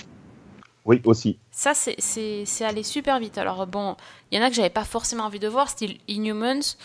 Oui, 0.85 1.01
aussi. 1.05 1.39
Ça, 1.51 1.73
c'est- 1.73 1.95
c'est 1.99 2.43
c'est 2.45 2.63
allé 2.63 2.83
super 2.83 3.19
vite. 3.19 3.37
Alors, 3.37 3.65
bon, 3.67 3.95
il 4.31 4.37
y 4.37 4.41
en 4.41 4.45
a 4.45 4.49
que 4.49 4.55
j'avais 4.55 4.69
pas 4.69 4.83
forcément 4.85 5.23
envie 5.25 5.39
de 5.39 5.47
voir, 5.47 5.69
style 5.69 5.97
Inhumans. 6.07 6.77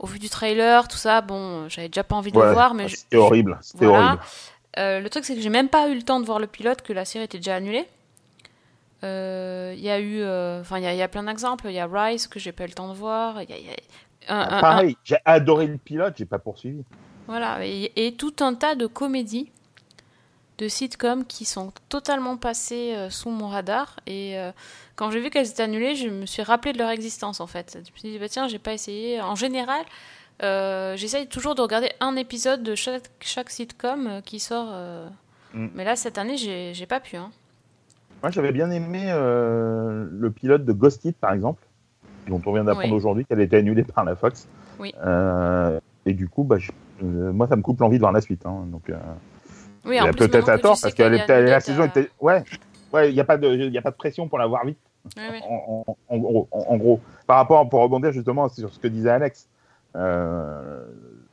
Au 0.00 0.06
vu 0.06 0.18
du 0.18 0.28
trailer, 0.28 0.88
tout 0.88 0.96
ça, 0.96 1.20
bon, 1.20 1.68
j'avais 1.68 1.88
déjà 1.88 2.02
pas 2.02 2.16
envie 2.16 2.32
de 2.32 2.36
Ouais, 2.38 2.46
le 2.46 2.52
voir, 2.52 2.74
mais 2.74 2.88
je- 2.88 2.96
c'était 2.96 3.16
horrible. 3.16 3.58
C'était 3.62 3.86
voilà. 3.86 4.06
horrible. 4.06 4.22
Euh, 4.78 5.00
le 5.00 5.08
truc, 5.08 5.24
c'est 5.24 5.36
que 5.36 5.40
j'ai 5.40 5.50
même 5.50 5.68
pas 5.68 5.88
eu 5.88 5.94
le 5.94 6.02
temps 6.02 6.18
de 6.18 6.26
voir 6.26 6.40
le 6.40 6.48
pilote, 6.48 6.82
que 6.82 6.92
la 6.92 7.04
série 7.04 7.24
était 7.24 7.38
déjà 7.38 7.54
annulée. 7.54 7.86
Euh, 9.04 9.72
Il 9.76 9.82
y 9.82 9.90
a 9.90 9.98
eu, 10.00 10.20
euh, 10.20 10.60
enfin, 10.60 10.78
il 10.78 10.84
y, 10.84 10.86
a- 10.86 10.92
il 10.94 10.98
y 10.98 11.02
a 11.02 11.08
plein 11.08 11.22
d'exemples. 11.24 11.66
Il 11.68 11.74
y 11.74 11.78
a 11.80 11.86
Rise 11.86 12.26
que 12.26 12.38
j'ai 12.38 12.52
pas 12.52 12.64
eu 12.64 12.68
le 12.68 12.72
temps 12.74 12.88
de 12.88 12.94
voir. 12.94 13.42
Y 13.42 13.52
a, 13.52 13.58
y 13.58 13.68
a 13.68 14.34
un- 14.34 14.38
un- 14.40 14.56
un- 14.58 14.60
Pareil, 14.60 14.96
j'ai 15.04 15.16
adoré 15.24 15.66
le 15.66 15.76
pilote, 15.78 16.14
j'ai 16.16 16.24
pas 16.26 16.38
poursuivi. 16.38 16.82
Voilà, 17.26 17.64
et, 17.66 17.92
et 17.96 18.14
tout 18.14 18.34
un 18.40 18.54
tas 18.54 18.74
de 18.74 18.86
comédies, 18.86 19.50
de 20.58 20.68
sitcoms 20.68 21.24
qui 21.24 21.44
sont 21.44 21.72
totalement 21.88 22.36
passées 22.36 22.94
euh, 22.94 23.10
sous 23.10 23.30
mon 23.30 23.48
radar. 23.48 23.98
Et 24.06 24.38
euh, 24.38 24.52
quand 24.96 25.10
j'ai 25.10 25.20
vu 25.20 25.30
qu'elles 25.30 25.48
étaient 25.48 25.62
annulées, 25.64 25.96
je 25.96 26.08
me 26.08 26.26
suis 26.26 26.42
rappelé 26.42 26.72
de 26.72 26.78
leur 26.78 26.90
existence 26.90 27.40
en 27.40 27.46
fait. 27.46 27.72
Je 27.74 27.78
me 27.92 27.96
suis 27.98 28.10
dit, 28.12 28.18
bah, 28.18 28.28
tiens, 28.28 28.46
j'ai 28.48 28.58
pas 28.60 28.72
essayé. 28.72 29.20
En 29.20 29.34
général, 29.34 29.82
euh, 30.42 30.96
j'essaye 30.96 31.26
toujours 31.26 31.54
de 31.54 31.62
regarder 31.62 31.90
un 32.00 32.14
épisode 32.16 32.62
de 32.62 32.74
chaque, 32.74 33.10
chaque 33.20 33.50
sitcom 33.50 34.20
qui 34.24 34.38
sort. 34.40 34.72
Mm. 35.54 35.68
Mais 35.74 35.84
là, 35.84 35.96
cette 35.96 36.18
année, 36.18 36.36
j'ai 36.36 36.86
pas 36.86 37.00
pu. 37.00 37.16
Hein. 37.16 37.30
Moi, 38.22 38.30
j'avais 38.30 38.52
bien 38.52 38.70
aimé 38.70 39.06
le 39.12 40.30
pilote 40.30 40.64
de 40.64 40.72
Ghosted, 40.72 41.14
par 41.16 41.32
exemple, 41.32 41.62
dont 42.28 42.40
on 42.46 42.52
vient 42.54 42.64
d'apprendre 42.64 42.90
Oui. 42.92 42.96
aujourd'hui 42.96 43.24
qu'elle 43.26 43.40
était 43.40 43.56
annulée 43.58 43.82
par 43.84 44.04
la 44.04 44.16
Fox. 44.16 44.46
Oui. 44.78 44.92
Et 46.06 46.12
du 46.14 46.28
coup, 46.28 46.44
bah, 46.44 46.58
je- 46.58 46.70
moi, 47.02 47.46
ça 47.48 47.56
me 47.56 47.62
coupe 47.62 47.80
l'envie 47.80 47.96
de 47.96 48.00
voir 48.00 48.12
la 48.12 48.20
suite. 48.20 48.46
hein. 48.46 48.64
donc, 48.68 48.90
Oui, 49.86 50.00
en 50.00 50.06
plus, 50.06 50.28
peut-être 50.28 50.48
à 50.48 50.56
tu 50.56 50.62
tort, 50.62 50.76
sais 50.76 50.82
parce 50.82 50.94
que 50.94 51.02
la 51.02 51.60
saison 51.60 51.88
t'as- 51.92 52.00
était. 52.00 52.10
Ouais, 52.20 52.42
ouais, 52.92 53.10
il 53.10 53.14
n'y 53.14 53.20
a, 53.20 53.24
pas 53.24 53.36
de- 53.36 53.48
il 53.48 53.72
y 53.72 53.78
a 53.78 53.82
pas 53.82 53.90
de 53.90 53.96
pression 53.96 54.28
pour 54.28 54.38
la 54.38 54.46
voir 54.46 54.64
vite. 54.64 54.78
Oui, 55.16 55.22
oui. 55.32 55.40
en, 55.48 55.84
en- 55.86 55.96
en 56.08 56.18
gros, 56.18 56.48
en- 56.50 56.76
gros. 56.78 57.00
Par 57.26 57.36
rapport, 57.36 57.68
pour 57.68 57.80
rebondir 57.80 58.10
justement 58.12 58.48
sur 58.48 58.72
ce 58.72 58.78
que 58.78 58.88
disait 58.88 59.10
Alex, 59.10 59.48
euh, 59.96 60.84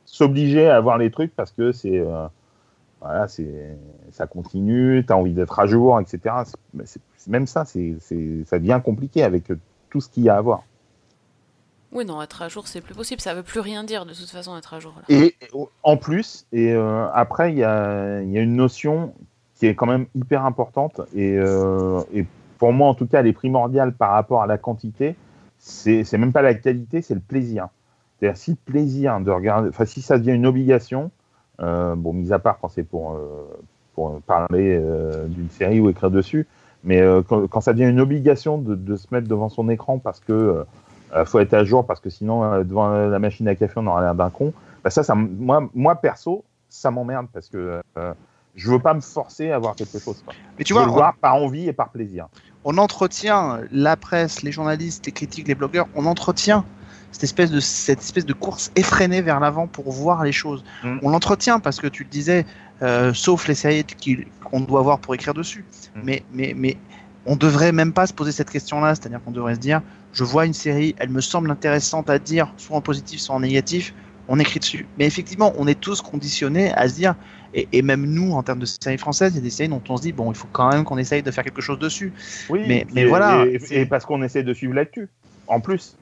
s'obliger 0.04 0.68
à 0.68 0.80
voir 0.80 0.98
les 0.98 1.10
trucs 1.10 1.34
parce 1.34 1.50
que 1.52 1.72
c'est. 1.72 1.98
euh, 1.98 2.26
voilà, 3.00 3.26
c'est, 3.28 3.76
ça 4.12 4.26
continue, 4.26 5.02
tu 5.06 5.12
as 5.12 5.16
envie 5.16 5.32
d'être 5.32 5.58
à 5.58 5.66
jour, 5.66 5.98
etc. 6.00 6.20
C'est- 6.84 7.00
même 7.28 7.46
ça, 7.46 7.64
c'est, 7.64 7.96
c'est, 8.00 8.44
ça 8.46 8.58
devient 8.58 8.80
compliqué 8.84 9.22
avec 9.24 9.50
euh, 9.50 9.58
tout 9.90 10.00
ce 10.00 10.08
qu'il 10.08 10.22
y 10.24 10.28
a 10.28 10.36
à 10.36 10.40
voir. 10.40 10.62
Oui, 11.92 12.06
non, 12.06 12.22
être 12.22 12.40
à 12.40 12.48
jour, 12.48 12.66
c'est 12.66 12.80
plus 12.80 12.94
possible. 12.94 13.20
Ça 13.20 13.34
veut 13.34 13.42
plus 13.42 13.60
rien 13.60 13.84
dire 13.84 14.06
de 14.06 14.14
toute 14.14 14.30
façon, 14.30 14.56
être 14.56 14.72
à 14.72 14.80
jour. 14.80 14.94
là. 14.96 15.02
Et 15.14 15.36
en 15.82 15.96
plus, 15.98 16.46
et 16.52 16.72
euh, 16.72 17.06
après, 17.12 17.52
il 17.52 17.58
y 17.58 17.64
a, 17.64 18.20
une 18.20 18.56
notion 18.56 19.12
qui 19.56 19.66
est 19.66 19.74
quand 19.74 19.86
même 19.86 20.06
hyper 20.14 20.46
importante, 20.46 21.02
et, 21.14 21.36
euh, 21.36 22.00
et 22.14 22.24
pour 22.58 22.72
moi, 22.72 22.88
en 22.88 22.94
tout 22.94 23.06
cas, 23.06 23.20
elle 23.20 23.26
est 23.26 23.34
primordiale 23.34 23.92
par 23.92 24.12
rapport 24.12 24.42
à 24.42 24.46
la 24.46 24.56
quantité. 24.56 25.16
C'est 25.58 26.10
même 26.14 26.32
pas 26.32 26.42
la 26.42 26.54
qualité, 26.54 27.02
c'est 27.02 27.14
le 27.14 27.20
plaisir. 27.20 27.68
C'est-à-dire, 28.18 28.36
si 28.36 28.54
plaisir 28.54 29.20
de 29.20 29.30
regarder, 29.30 29.68
enfin, 29.68 29.84
si 29.84 30.00
ça 30.00 30.18
devient 30.18 30.32
une 30.32 30.46
obligation, 30.46 31.10
euh, 31.60 31.94
bon, 31.94 32.14
mis 32.14 32.32
à 32.32 32.38
part 32.38 32.58
quand 32.58 32.68
c'est 32.68 32.82
pour, 32.82 33.18
parler 34.26 34.80
d'une 35.28 35.50
série 35.50 35.78
ou 35.78 35.90
écrire 35.90 36.10
dessus, 36.10 36.48
mais 36.82 37.00
quand, 37.28 37.60
ça 37.60 37.74
devient 37.74 37.88
une 37.88 38.00
obligation 38.00 38.58
de 38.58 38.96
se 38.96 39.06
mettre 39.12 39.28
devant 39.28 39.50
son 39.50 39.68
écran 39.68 39.98
parce 39.98 40.18
que 40.18 40.64
euh, 41.14 41.24
faut 41.24 41.38
être 41.40 41.54
à 41.54 41.64
jour, 41.64 41.86
parce 41.86 42.00
que 42.00 42.10
sinon, 42.10 42.44
euh, 42.44 42.64
devant 42.64 42.88
la 42.88 43.18
machine 43.18 43.46
à 43.48 43.54
café, 43.54 43.74
on 43.76 43.86
aura 43.86 44.00
l'air 44.02 44.14
d'un 44.14 44.30
con, 44.30 44.52
bah 44.84 44.90
ça, 44.90 45.02
moi, 45.14 45.68
moi 45.74 45.94
perso, 45.96 46.44
ça 46.68 46.90
m'emmerde 46.90 47.26
parce 47.32 47.48
que 47.48 47.80
euh, 47.98 48.14
je 48.54 48.70
veux 48.70 48.78
pas 48.78 48.94
me 48.94 49.00
forcer 49.00 49.50
à 49.50 49.58
voir 49.58 49.74
quelque 49.76 49.98
chose. 49.98 50.22
Quoi. 50.24 50.34
Mais 50.58 50.64
tu 50.64 50.70
je 50.70 50.74
vois, 50.74 50.82
veux 50.82 50.86
le 50.88 50.92
on- 50.92 50.96
voir 50.96 51.14
par 51.16 51.36
envie 51.36 51.68
et 51.68 51.72
par 51.72 51.90
plaisir. 51.90 52.28
on 52.64 52.78
entretient 52.78 53.60
la 53.70 53.96
presse, 53.96 54.42
les 54.42 54.52
journalistes, 54.52 55.06
les 55.06 55.12
critiques, 55.12 55.48
les 55.48 55.54
blogueurs, 55.54 55.86
on 55.94 56.06
entretient 56.06 56.64
cette 57.12 57.24
espèce 57.24 57.50
de 57.50 57.60
cette 57.60 58.00
espèce 58.00 58.24
de 58.24 58.32
course 58.32 58.72
effrénée 58.74 59.20
vers 59.20 59.38
l'avant 59.38 59.66
pour 59.66 59.90
voir 59.92 60.24
les 60.24 60.32
choses. 60.32 60.64
Mm. 60.82 60.98
On 61.02 61.10
l'entretient 61.10 61.60
parce 61.60 61.78
que 61.78 61.86
tu 61.86 62.04
le 62.04 62.08
disais, 62.08 62.46
euh, 62.80 63.12
sauf 63.12 63.48
les 63.48 63.54
séries 63.54 63.84
qu'on 64.42 64.60
doit 64.60 64.80
voir 64.80 64.98
pour 64.98 65.14
écrire 65.14 65.34
dessus. 65.34 65.64
Mm. 65.94 66.00
Mais 66.04 66.22
mais 66.32 66.54
mais 66.56 66.76
on 67.24 67.36
devrait 67.36 67.72
même 67.72 67.92
pas 67.92 68.06
se 68.06 68.12
poser 68.12 68.32
cette 68.32 68.50
question-là, 68.50 68.94
c'est-à-dire 68.94 69.22
qu'on 69.22 69.30
devrait 69.30 69.54
se 69.54 69.60
dire, 69.60 69.82
je 70.12 70.24
vois 70.24 70.46
une 70.46 70.54
série, 70.54 70.94
elle 70.98 71.10
me 71.10 71.20
semble 71.20 71.50
intéressante 71.50 72.10
à 72.10 72.18
dire, 72.18 72.52
soit 72.56 72.76
en 72.76 72.80
positif, 72.82 73.20
soit 73.20 73.34
en 73.34 73.40
négatif, 73.40 73.94
on 74.28 74.38
écrit 74.38 74.60
dessus. 74.60 74.88
Mais 74.96 75.06
effectivement, 75.06 75.52
on 75.56 75.66
est 75.66 75.80
tous 75.80 76.00
conditionnés 76.02 76.72
à 76.74 76.88
se 76.88 76.94
dire, 76.94 77.14
et, 77.52 77.68
et 77.72 77.82
même 77.82 78.06
nous, 78.06 78.32
en 78.32 78.42
termes 78.42 78.58
de 78.58 78.66
séries 78.66 78.98
françaises, 78.98 79.32
il 79.34 79.36
y 79.36 79.38
a 79.38 79.42
des 79.42 79.50
séries 79.50 79.68
dont 79.68 79.82
on 79.88 79.96
se 79.96 80.02
dit, 80.02 80.12
bon, 80.12 80.30
il 80.32 80.36
faut 80.36 80.48
quand 80.50 80.70
même 80.72 80.84
qu'on 80.84 80.98
essaye 80.98 81.22
de 81.22 81.30
faire 81.30 81.44
quelque 81.44 81.62
chose 81.62 81.78
dessus. 81.78 82.12
Oui, 82.48 82.60
Mais- 82.66 82.86
mais 82.92 83.02
et- 83.02 83.06
voilà, 83.06 83.46
Et, 83.46 83.82
et 83.82 83.86
parce 83.86 84.04
qu'on 84.04 84.22
essaie 84.22 84.42
de 84.42 84.54
suivre 84.54 84.74
l'actu. 84.74 85.08
En 85.46 85.60
plus. 85.60 85.96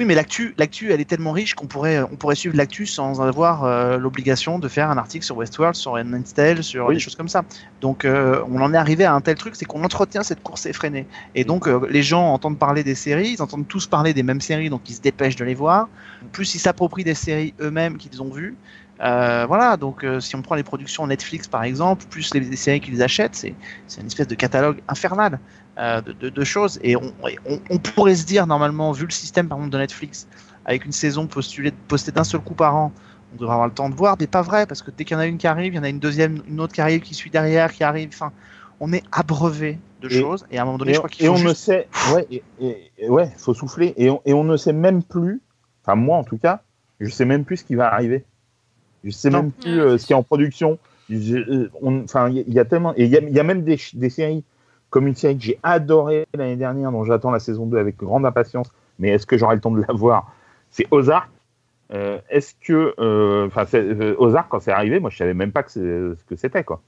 Oui, 0.00 0.06
mais 0.06 0.14
l'actu, 0.14 0.54
l'actu, 0.56 0.92
elle 0.92 1.00
est 1.02 1.04
tellement 1.04 1.32
riche 1.32 1.52
qu'on 1.52 1.66
pourrait, 1.66 2.00
on 2.00 2.16
pourrait 2.16 2.34
suivre 2.34 2.56
l'actu 2.56 2.86
sans 2.86 3.20
avoir 3.20 3.64
euh, 3.64 3.98
l'obligation 3.98 4.58
de 4.58 4.66
faire 4.66 4.88
un 4.88 4.96
article 4.96 5.26
sur 5.26 5.36
Westworld, 5.36 5.74
sur 5.74 5.98
Tale, 6.34 6.64
sur 6.64 6.86
Oui. 6.86 6.94
des 6.94 7.00
choses 7.00 7.16
comme 7.16 7.28
ça. 7.28 7.42
Donc, 7.82 8.06
euh, 8.06 8.42
on 8.48 8.62
en 8.62 8.72
est 8.72 8.78
arrivé 8.78 9.04
à 9.04 9.12
un 9.12 9.20
tel 9.20 9.34
truc, 9.34 9.56
c'est 9.56 9.66
qu'on 9.66 9.84
entretient 9.84 10.22
cette 10.22 10.42
course 10.42 10.64
effrénée. 10.64 11.06
Et 11.34 11.44
donc, 11.44 11.68
euh, 11.68 11.86
les 11.90 12.02
gens 12.02 12.32
entendent 12.32 12.58
parler 12.58 12.82
des 12.82 12.94
séries, 12.94 13.32
ils 13.32 13.42
entendent 13.42 13.68
tous 13.68 13.88
parler 13.88 14.14
des 14.14 14.22
mêmes 14.22 14.40
séries, 14.40 14.70
donc 14.70 14.88
ils 14.88 14.94
se 14.94 15.02
dépêchent 15.02 15.36
de 15.36 15.44
les 15.44 15.54
voir. 15.54 15.90
Plus 16.32 16.54
ils 16.54 16.60
s'approprient 16.60 17.04
des 17.04 17.14
séries 17.14 17.52
eux-mêmes 17.60 17.98
qu'ils 17.98 18.22
ont 18.22 18.30
vues. 18.30 18.56
Euh, 19.02 19.46
voilà, 19.46 19.76
donc 19.78 20.04
euh, 20.04 20.20
si 20.20 20.36
on 20.36 20.42
prend 20.42 20.54
les 20.54 20.62
productions 20.62 21.06
Netflix 21.06 21.48
par 21.48 21.62
exemple, 21.64 22.04
plus 22.10 22.34
les, 22.34 22.40
les 22.40 22.56
séries 22.56 22.80
qu'ils 22.80 23.02
achètent, 23.02 23.34
c'est 23.34 23.54
c'est 23.86 24.02
une 24.02 24.08
espèce 24.08 24.26
de 24.28 24.34
catalogue 24.34 24.82
infernal 24.88 25.40
euh, 25.80 26.00
de, 26.02 26.12
de- 26.12 26.28
de 26.28 26.44
choses. 26.44 26.78
Et 26.82 26.94
on, 26.96 27.12
et 27.28 27.36
on- 27.46 27.58
on 27.70 27.78
pourrait 27.78 28.14
se 28.14 28.26
dire 28.26 28.46
normalement, 28.46 28.92
vu 28.92 29.04
le 29.06 29.10
système 29.10 29.48
par 29.48 29.58
exemple 29.58 29.72
de 29.72 29.78
Netflix, 29.78 30.26
avec 30.64 30.84
une 30.84 30.92
saison 30.92 31.26
postulée, 31.26 31.72
postée 31.88 32.12
d'un 32.12 32.24
seul 32.24 32.40
coup 32.40 32.54
par 32.54 32.76
an, 32.76 32.92
on 33.32 33.36
devrait 33.40 33.52
avoir 33.54 33.68
le 33.68 33.74
temps 33.74 33.88
de 33.88 33.94
voir, 33.94 34.16
mais 34.20 34.26
pas 34.26 34.42
vrai, 34.42 34.66
parce 34.66 34.82
que 34.82 34.90
dès 34.90 35.04
qu'il 35.04 35.14
y 35.14 35.16
en 35.16 35.20
a 35.20 35.26
une 35.26 35.38
qui 35.38 35.46
arrive, 35.46 35.72
il 35.72 35.76
y 35.76 35.78
en 35.78 35.84
a 35.84 35.88
une 35.88 36.00
deuxième, 36.00 36.42
une 36.48 36.60
autre 36.60 36.72
qui 36.74 36.80
arrive, 36.80 37.00
qui 37.00 37.14
suit 37.14 37.30
derrière, 37.30 37.72
qui 37.72 37.84
arrive. 37.84 38.10
Enfin, 38.12 38.32
on 38.80 38.92
est 38.92 39.02
abreuvé 39.12 39.78
de 40.02 40.08
Et- 40.08 40.20
choses, 40.20 40.44
et 40.50 40.58
à 40.58 40.62
un 40.62 40.64
moment 40.64 40.78
donné, 40.78 40.90
Et, 40.90 40.94
je 40.94 40.98
on- 40.98 41.02
crois 41.02 41.10
qu'il 41.10 41.24
et 41.24 41.28
faut 41.28 41.34
on 41.34 41.38
ne 41.38 41.48
juste... 41.48 41.56
sait, 41.62 41.88
ouais, 42.14 42.26
et, 42.30 42.42
et- 42.60 42.90
et 42.98 43.08
ouais, 43.08 43.30
faut 43.38 43.54
souffler. 43.54 43.94
Et 43.96 44.10
on, 44.10 44.20
et 44.24 44.34
on 44.34 44.44
ne 44.44 44.56
sait 44.56 44.72
même 44.72 45.02
plus, 45.02 45.40
enfin 45.84 45.94
moi 45.94 46.16
en 46.18 46.24
tout 46.24 46.38
cas, 46.38 46.62
je 46.98 47.08
sais 47.10 47.24
même 47.24 47.44
plus 47.44 47.58
ce 47.58 47.64
qui 47.64 47.74
va 47.76 47.92
arriver. 47.92 48.24
Je 49.04 49.10
sais 49.10 49.30
Non. 49.30 49.42
même 49.44 49.52
plus 49.52 49.80
euh, 49.80 49.96
ce 49.96 50.06
qui 50.06 50.12
est 50.12 50.16
en 50.16 50.22
production. 50.22 50.78
Euh, 51.10 51.68
on- 51.82 52.02
Enfin, 52.04 52.28
il 52.28 52.38
y, 52.48 52.52
y 52.52 52.58
a 52.58 52.64
tellement, 52.64 52.92
et 52.96 53.04
il 53.04 53.10
y 53.10 53.32
y 53.34 53.40
a 53.40 53.42
même 53.42 53.62
des, 53.64 53.78
des 53.94 54.10
séries 54.10 54.42
comme 54.90 55.06
une 55.06 55.14
série 55.14 55.36
que 55.36 55.42
j'ai 55.44 55.58
adorée 55.62 56.26
l'année 56.34 56.56
dernière, 56.56 56.90
dont 56.92 57.04
j'attends 57.04 57.30
la 57.30 57.38
saison 57.38 57.66
2 57.66 57.78
avec 57.78 57.96
grande 57.96 58.26
impatience. 58.26 58.70
Mais 58.98 59.08
est-ce 59.08 59.26
que 59.26 59.38
j'aurai 59.38 59.54
le 59.54 59.60
temps 59.60 59.70
de 59.70 59.80
la 59.86 59.94
voir? 59.94 60.32
C'est 60.70 60.86
Ozark. 60.90 61.28
Euh, 61.92 62.18
est-ce 62.28 62.54
que, 62.64 62.94
euh, 63.00 63.46
enfin, 63.48 63.64
euh, 63.74 64.14
Ozark 64.18 64.46
quand 64.48 64.60
c'est 64.60 64.70
arrivé, 64.70 65.00
moi 65.00 65.10
je 65.10 65.16
savais 65.16 65.34
même 65.34 65.50
pas 65.52 65.62
que 65.64 65.70
ce 65.72 66.14
que 66.28 66.36
c'était 66.36 66.62
quoi. 66.62 66.80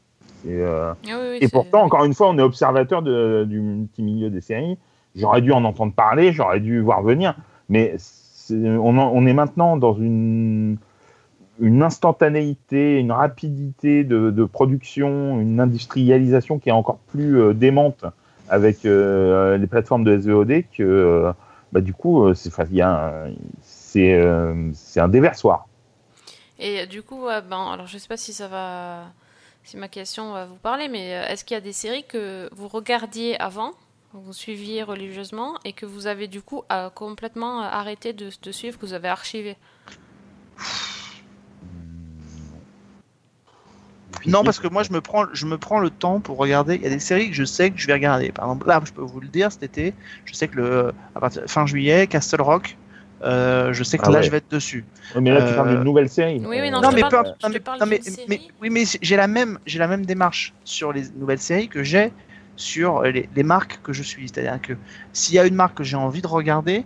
Et, 0.46 0.50
euh, 0.54 0.92
Ah 0.92 0.96
oui, 1.06 1.12
oui, 1.30 1.36
et 1.40 1.46
c'est- 1.46 1.52
pourtant, 1.52 1.82
encore 1.82 2.04
une 2.04 2.14
fois, 2.14 2.28
on 2.28 2.38
est 2.38 2.42
observateur 2.42 3.02
de- 3.02 3.44
du 3.48 3.60
petit 3.92 4.02
milieu 4.02 4.30
des 4.30 4.40
séries. 4.40 4.78
J'aurais 5.16 5.40
dû 5.40 5.52
en 5.52 5.64
entendre 5.64 5.92
parler, 5.92 6.32
j'aurais 6.32 6.60
dû 6.60 6.80
voir 6.80 7.02
venir, 7.02 7.34
mais 7.68 7.94
c'est- 7.98 8.54
on, 8.54 8.96
en- 8.98 9.10
on 9.12 9.26
est 9.26 9.32
maintenant 9.34 9.76
dans 9.76 9.94
une, 9.94 10.76
une 11.60 11.82
instantanéité, 11.82 12.98
une 12.98 13.12
rapidité 13.12 14.04
de, 14.04 14.44
production, 14.44 15.40
une 15.40 15.60
industrialisation 15.60 16.58
qui 16.58 16.68
est 16.68 16.72
encore 16.72 16.98
plus 17.10 17.40
euh, 17.40 17.52
démente 17.52 18.04
avec 18.48 18.84
euh, 18.84 19.56
les 19.56 19.66
plateformes 19.66 20.04
de 20.04 20.18
SVOD 20.18 20.64
que, 20.76 20.82
euh, 20.82 21.32
bah, 21.72 21.80
du 21.80 21.94
coup, 21.94 22.24
euh, 22.24 22.34
c'est 22.34 22.82
un- 24.20 24.72
un 24.96 25.08
déversoir. 25.08 25.66
Et 26.58 26.86
du 26.86 27.02
coup, 27.02 27.26
ben, 27.26 27.72
alors 27.72 27.86
je 27.86 27.98
sais 27.98 28.08
pas 28.08 28.16
si 28.16 28.32
ça 28.32 28.46
va, 28.46 29.04
si 29.64 29.76
ma 29.76 29.88
question 29.88 30.32
va 30.32 30.44
vous 30.46 30.56
parler, 30.56 30.88
mais 30.88 31.08
est-ce 31.08 31.44
qu'il 31.44 31.54
y 31.54 31.58
a 31.58 31.62
des 31.62 31.72
séries 31.72 32.04
que 32.04 32.48
vous 32.54 32.68
regardiez 32.68 33.38
avant, 33.40 33.72
vous 34.12 34.32
suiviez 34.32 34.82
religieusement, 34.82 35.54
et 35.64 35.72
que 35.72 35.86
vous 35.86 36.06
avez 36.06 36.28
du 36.28 36.40
coup 36.40 36.62
complètement 36.94 37.60
arrêté 37.62 38.12
de, 38.12 38.28
de 38.40 38.52
suivre, 38.52 38.78
que 38.78 38.86
vous 38.86 38.92
avez 38.92 39.08
archivé? 39.08 39.56
Non, 44.26 44.44
parce 44.44 44.58
que 44.58 44.68
moi, 44.68 44.82
je 44.82 44.92
me 44.92 45.00
prends, 45.00 45.26
je 45.32 45.46
me 45.46 45.58
prends 45.58 45.80
le 45.80 45.90
temps 45.90 46.20
pour 46.20 46.36
regarder. 46.38 46.76
Il 46.76 46.82
y 46.82 46.86
a 46.86 46.90
des 46.90 46.98
séries 47.00 47.28
que 47.30 47.34
je 47.36 47.44
sais 47.44 47.70
que 47.70 47.78
je 47.78 47.86
vais 47.86 47.94
regarder. 47.94 48.30
Par 48.30 48.44
exemple, 48.46 48.68
là, 48.68 48.80
je 48.84 48.92
peux 48.92 49.02
vous 49.02 49.20
le 49.20 49.28
dire, 49.28 49.50
cet 49.50 49.62
été, 49.62 49.94
je 50.24 50.34
sais 50.34 50.48
que 50.48 50.56
le, 50.56 50.92
à 51.14 51.20
partir 51.20 51.42
fin 51.46 51.66
juillet, 51.66 52.06
Castle 52.06 52.40
Rock, 52.40 52.76
euh, 53.24 53.72
je 53.72 53.84
sais 53.84 53.98
que 53.98 54.04
Ah 54.06 54.10
là, 54.10 54.18
ouais. 54.18 54.24
je 54.24 54.30
vais 54.30 54.38
être 54.38 54.50
dessus. 54.50 54.84
Mais 55.20 55.30
là, 55.30 55.42
tu 55.42 55.52
Euh, 55.52 55.56
parles 55.56 55.68
d'une 55.70 55.84
nouvelle 55.84 56.08
série. 56.08 56.40
Oui, 56.44 56.58
oui, 56.60 56.70
non, 56.70 56.80
Non, 56.80 56.90
je 56.90 56.96
mais 56.96 57.02
peu 57.02 57.08
je 57.10 57.48
Non, 57.48 57.54
non, 57.80 57.86
série. 57.86 58.26
mais- 58.28 58.40
oui, 58.60 58.70
mais 58.70 58.84
j'ai 59.00 59.16
la 59.16 59.26
même, 59.28 59.58
j'ai 59.66 59.78
la 59.78 59.86
même 59.88 60.04
démarche 60.04 60.52
sur 60.64 60.92
les 60.92 61.04
nouvelles 61.16 61.38
séries 61.38 61.68
que 61.68 61.82
j'ai 61.82 62.12
sur 62.56 63.02
les, 63.02 63.28
les 63.34 63.42
marques 63.42 63.80
que 63.82 63.92
je 63.92 64.02
suis. 64.02 64.28
C'est-à-dire 64.28 64.60
que 64.60 64.74
s'il 65.12 65.34
y 65.34 65.38
a 65.38 65.46
une 65.46 65.54
marque 65.54 65.78
que 65.78 65.84
j'ai 65.84 65.96
envie 65.96 66.22
de 66.22 66.26
regarder, 66.26 66.84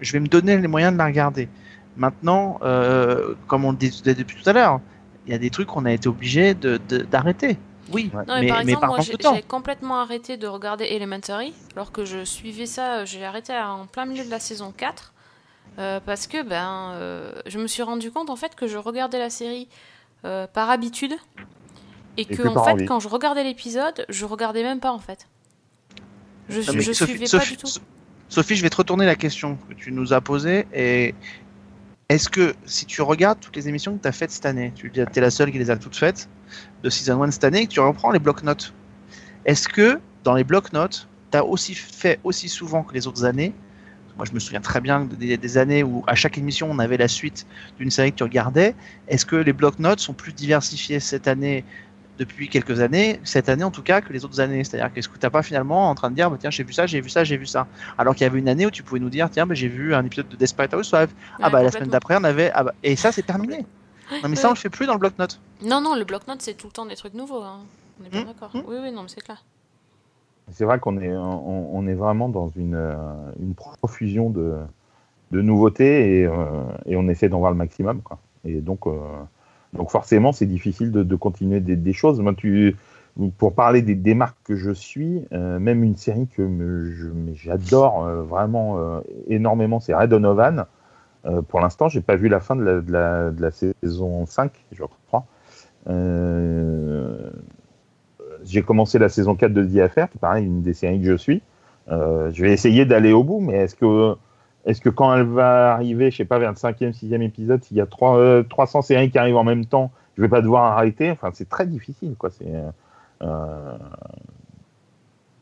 je 0.00 0.12
vais 0.12 0.20
me 0.20 0.28
donner 0.28 0.56
les 0.56 0.68
moyens 0.68 0.92
de 0.92 0.98
la 0.98 1.06
regarder. 1.06 1.48
Maintenant, 1.96 2.58
euh, 2.62 3.34
comme 3.46 3.64
on 3.64 3.72
le 3.72 3.76
disait 3.76 4.14
depuis 4.14 4.36
tout 4.40 4.48
à 4.48 4.52
l'heure, 4.52 4.80
il 5.28 5.32
y 5.32 5.34
a 5.34 5.38
des 5.38 5.50
trucs 5.50 5.68
qu'on 5.68 5.84
a 5.84 5.92
été 5.92 6.08
obligé 6.08 6.54
de- 6.54 6.80
de- 6.88 6.98
d'arrêter. 7.02 7.58
Oui, 7.92 8.10
Ouais. 8.14 8.24
Non, 8.26 8.34
mais, 8.34 8.40
mais, 8.42 8.48
par 8.48 8.56
mais 8.58 8.62
exemple, 8.72 8.80
par 8.80 8.88
moi 8.90 9.00
j'ai 9.00 9.12
de 9.12 9.46
complètement 9.46 10.00
arrêté 10.00 10.36
de 10.36 10.46
regarder 10.46 10.84
Elementary, 10.86 11.54
alors 11.76 11.92
que 11.92 12.04
je 12.04 12.24
suivais 12.24 12.66
ça, 12.66 12.98
euh, 12.98 13.06
j'ai 13.06 13.24
arrêté 13.24 13.52
en 13.56 13.86
plein 13.86 14.04
milieu 14.06 14.24
de 14.24 14.30
la 14.30 14.40
saison 14.40 14.72
4, 14.76 15.12
euh, 15.78 16.00
parce 16.04 16.26
que 16.26 16.42
ben, 16.42 16.92
euh, 16.94 17.32
je 17.46 17.58
me 17.58 17.66
suis 17.66 17.82
rendu 17.82 18.10
compte 18.10 18.28
en 18.30 18.36
fait 18.36 18.54
que 18.54 18.66
je 18.66 18.76
regardais 18.78 19.18
la 19.18 19.30
série 19.30 19.68
euh, 20.24 20.46
par 20.46 20.68
habitude, 20.70 21.14
et 22.16 22.24
que, 22.24 22.42
que 22.42 22.48
en 22.48 22.64
fait, 22.64 22.72
envie. 22.72 22.84
quand 22.86 23.00
je 23.00 23.08
regardais 23.08 23.44
l'épisode, 23.44 24.04
je 24.08 24.24
regardais 24.24 24.62
même 24.62 24.80
pas 24.80 24.92
en 24.92 24.98
fait. 24.98 25.28
Je, 26.48 26.60
Non, 26.60 26.72
mais 26.74 26.80
je 26.80 26.92
Sophie- 26.92 27.10
suivais 27.12 27.26
Sophie- 27.26 27.44
pas 27.44 27.50
du 27.52 27.56
tout. 27.58 27.66
So- 27.68 27.80
Sophie, 28.30 28.56
je 28.56 28.62
vais 28.62 28.70
te 28.70 28.76
retourner 28.76 29.06
la 29.06 29.14
question 29.16 29.56
que 29.68 29.74
tu 29.74 29.92
nous 29.92 30.12
as 30.12 30.20
posée 30.20 30.66
et 30.74 31.14
est-ce 32.08 32.30
que 32.30 32.54
si 32.64 32.86
tu 32.86 33.02
regardes 33.02 33.38
toutes 33.38 33.56
les 33.56 33.68
émissions 33.68 33.96
que 33.96 34.02
tu 34.02 34.08
as 34.08 34.12
faites 34.12 34.30
cette 34.30 34.46
année, 34.46 34.72
tu 34.74 34.90
es 34.94 35.20
la 35.20 35.30
seule 35.30 35.52
qui 35.52 35.58
les 35.58 35.70
a 35.70 35.76
toutes 35.76 35.96
faites 35.96 36.28
de 36.82 36.88
Season 36.88 37.22
1 37.22 37.30
cette 37.32 37.44
année, 37.44 37.60
et 37.60 37.66
que 37.66 37.72
tu 37.72 37.80
reprends 37.80 38.10
les 38.10 38.18
blocs-notes, 38.18 38.72
est-ce 39.44 39.68
que 39.68 40.00
dans 40.24 40.34
les 40.34 40.44
blocs-notes, 40.44 41.06
tu 41.30 41.36
as 41.36 41.44
aussi 41.44 41.74
fait 41.74 42.18
aussi 42.24 42.48
souvent 42.48 42.82
que 42.82 42.94
les 42.94 43.06
autres 43.06 43.24
années? 43.24 43.52
Moi, 44.16 44.26
je 44.26 44.32
me 44.32 44.40
souviens 44.40 44.60
très 44.60 44.80
bien 44.80 45.04
des, 45.04 45.36
des, 45.36 45.58
années 45.58 45.84
où 45.84 46.02
à 46.06 46.14
chaque 46.14 46.38
émission, 46.38 46.68
on 46.70 46.78
avait 46.80 46.96
la 46.96 47.06
suite 47.06 47.46
d'une 47.78 47.90
série 47.90 48.10
que 48.10 48.16
tu 48.16 48.24
regardais. 48.24 48.74
Est-ce 49.06 49.24
que 49.24 49.36
les 49.36 49.52
blocs-notes 49.52 50.00
sont 50.00 50.14
plus 50.14 50.32
diversifiés 50.32 50.98
cette 50.98 51.28
année 51.28 51.64
depuis 52.18 52.48
quelques 52.48 52.80
années, 52.80 53.20
cette 53.24 53.48
année 53.48 53.64
en 53.64 53.70
tout 53.70 53.82
cas, 53.82 54.00
que 54.00 54.12
les 54.12 54.24
autres 54.24 54.40
années. 54.40 54.64
C'est-à-dire 54.64 54.92
qu'est-ce 54.92 55.08
que 55.08 55.18
tu 55.18 55.24
n'as 55.24 55.30
pas 55.30 55.42
finalement 55.42 55.88
en 55.88 55.94
train 55.94 56.10
de 56.10 56.14
dire, 56.14 56.30
bah, 56.30 56.36
tiens, 56.38 56.50
j'ai 56.50 56.64
vu 56.64 56.72
ça, 56.72 56.86
j'ai 56.86 57.00
vu 57.00 57.08
ça, 57.08 57.24
j'ai 57.24 57.36
vu 57.36 57.46
ça? 57.46 57.66
Alors 57.96 58.14
qu'il 58.14 58.24
y 58.24 58.26
avait 58.26 58.38
une 58.38 58.48
année 58.48 58.66
où 58.66 58.70
tu 58.70 58.82
pouvais 58.82 59.00
nous 59.00 59.10
dire, 59.10 59.30
tiens, 59.30 59.46
bah, 59.46 59.54
j'ai 59.54 59.68
vu 59.68 59.94
un 59.94 60.04
épisode 60.04 60.28
de 60.28 60.36
Desperate 60.36 60.74
Housewives. 60.74 61.12
ah 61.40 61.48
bah 61.50 61.62
la 61.62 61.70
semaine 61.70 61.88
d'après, 61.88 62.16
on 62.16 62.24
avait. 62.24 62.50
Ah, 62.52 62.64
bah... 62.64 62.74
Et 62.82 62.96
ça, 62.96 63.12
c'est 63.12 63.22
terminé. 63.22 63.64
Non, 64.22 64.28
mais 64.28 64.36
ça, 64.36 64.48
on 64.48 64.52
le 64.52 64.56
fait 64.56 64.70
plus 64.70 64.86
dans 64.86 64.94
le 64.94 64.98
bloc-notes. 64.98 65.40
Non, 65.62 65.80
non, 65.80 65.94
le 65.94 66.04
bloc-notes, 66.04 66.42
c'est 66.42 66.54
tout 66.54 66.66
le 66.66 66.72
temps 66.72 66.86
des 66.86 66.96
trucs 66.96 67.14
nouveaux. 67.14 67.42
Hein. 67.42 67.60
On 68.00 68.06
est 68.06 68.08
bien 68.08 68.22
Mmh, 68.22 68.26
d'accord. 68.26 68.50
mmh. 68.54 68.62
Oui, 68.66 68.76
oui, 68.82 68.90
non, 68.90 69.02
mais 69.02 69.08
c'est 69.08 69.20
clair. 69.20 69.44
C'est 70.50 70.64
vrai 70.64 70.78
qu'on 70.78 70.98
est, 70.98 71.14
on, 71.14 71.76
on 71.76 71.86
est 71.86 71.94
vraiment 71.94 72.28
dans 72.30 72.48
une, 72.48 72.74
euh, 72.74 72.94
une 73.38 73.54
profusion 73.54 74.30
de, 74.30 74.56
de 75.30 75.42
nouveautés 75.42 76.20
et, 76.20 76.26
euh, 76.26 76.32
et 76.86 76.96
on 76.96 77.06
essaie 77.08 77.28
d'en 77.28 77.38
voir 77.38 77.50
le 77.50 77.58
maximum. 77.58 78.00
Quoi. 78.00 78.18
Et 78.44 78.60
donc, 78.60 78.86
euh, 78.86 78.98
donc 79.74 79.90
forcément, 79.90 80.32
c'est 80.32 80.46
difficile 80.46 80.90
de, 80.90 81.16
continuer 81.16 81.60
des, 81.60 81.92
choses. 81.92 82.20
Moi, 82.20 82.34
tu, 82.34 82.76
pour 83.36 83.54
parler 83.54 83.82
des, 83.82 84.14
marques 84.14 84.38
que 84.44 84.56
je 84.56 84.70
suis, 84.70 85.24
euh, 85.32 85.58
même 85.58 85.84
une 85.84 85.96
série 85.96 86.26
que 86.28 86.92
j'adore 87.34 88.04
euh, 88.04 88.22
vraiment 88.22 88.78
euh, 88.78 89.00
énormément, 89.26 89.80
c'est 89.80 89.94
Red 89.94 90.10
Donovan. 90.10 90.66
Euh, 91.26 91.42
pour 91.42 91.60
l'instant, 91.60 91.88
j'ai 91.88 92.00
pas 92.00 92.16
vu 92.16 92.28
la 92.28 92.40
fin 92.40 92.56
de 92.56 92.84
la, 92.88 93.50
saison 93.50 94.24
5, 94.24 94.52
je 94.72 94.84
crois. 95.08 95.26
J'ai 98.44 98.62
commencé 98.62 98.98
la 98.98 99.08
saison 99.08 99.34
4 99.34 99.52
de 99.52 99.64
The 99.64 99.78
Affair, 99.80 100.08
qui 100.08 100.16
est 100.16 100.20
pareil, 100.20 100.46
une 100.46 100.62
des 100.62 100.74
séries 100.74 101.00
que 101.00 101.06
je 101.06 101.16
suis. 101.16 101.42
Je 101.88 102.42
vais 102.42 102.52
essayer 102.52 102.86
d'aller 102.86 103.12
au 103.12 103.24
bout, 103.24 103.40
mais 103.40 103.54
est-ce 103.54 103.74
que, 103.74 104.14
est-ce 104.68 104.82
que 104.82 104.90
quand 104.90 105.14
elle 105.14 105.26
va 105.26 105.72
arriver, 105.72 106.10
je 106.10 106.18
sais 106.18 106.26
pas, 106.26 106.38
vers 106.38 106.50
le 106.50 106.56
cinquième, 106.56 106.92
sixième 106.92 107.22
épisode, 107.22 107.64
s'il 107.64 107.78
y 107.78 107.80
a 107.80 107.86
trois, 107.86 108.18
euh, 108.18 108.42
300 108.42 108.82
séries 108.82 109.10
qui 109.10 109.16
arrivent 109.16 109.38
en 109.38 109.44
même 109.44 109.64
temps, 109.64 109.90
je 110.14 110.20
vais 110.20 110.28
pas 110.28 110.42
devoir 110.42 110.64
arrêter? 110.64 111.10
Enfin, 111.10 111.30
c'est 111.32 111.48
très 111.48 111.66
difficile, 111.66 112.16
quoi. 112.18 112.28
C'est, 112.28 112.52
euh, 113.22 113.78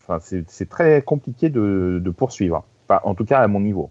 enfin, 0.01 0.21
c'est, 0.21 0.69
très 0.69 1.03
compliqué 1.03 1.49
de, 1.49 2.15
poursuivre. 2.17 2.65
En 2.89 3.17
tout 3.17 3.25
cas, 3.25 3.41
à 3.41 3.49
mon 3.49 3.59
niveau. 3.59 3.91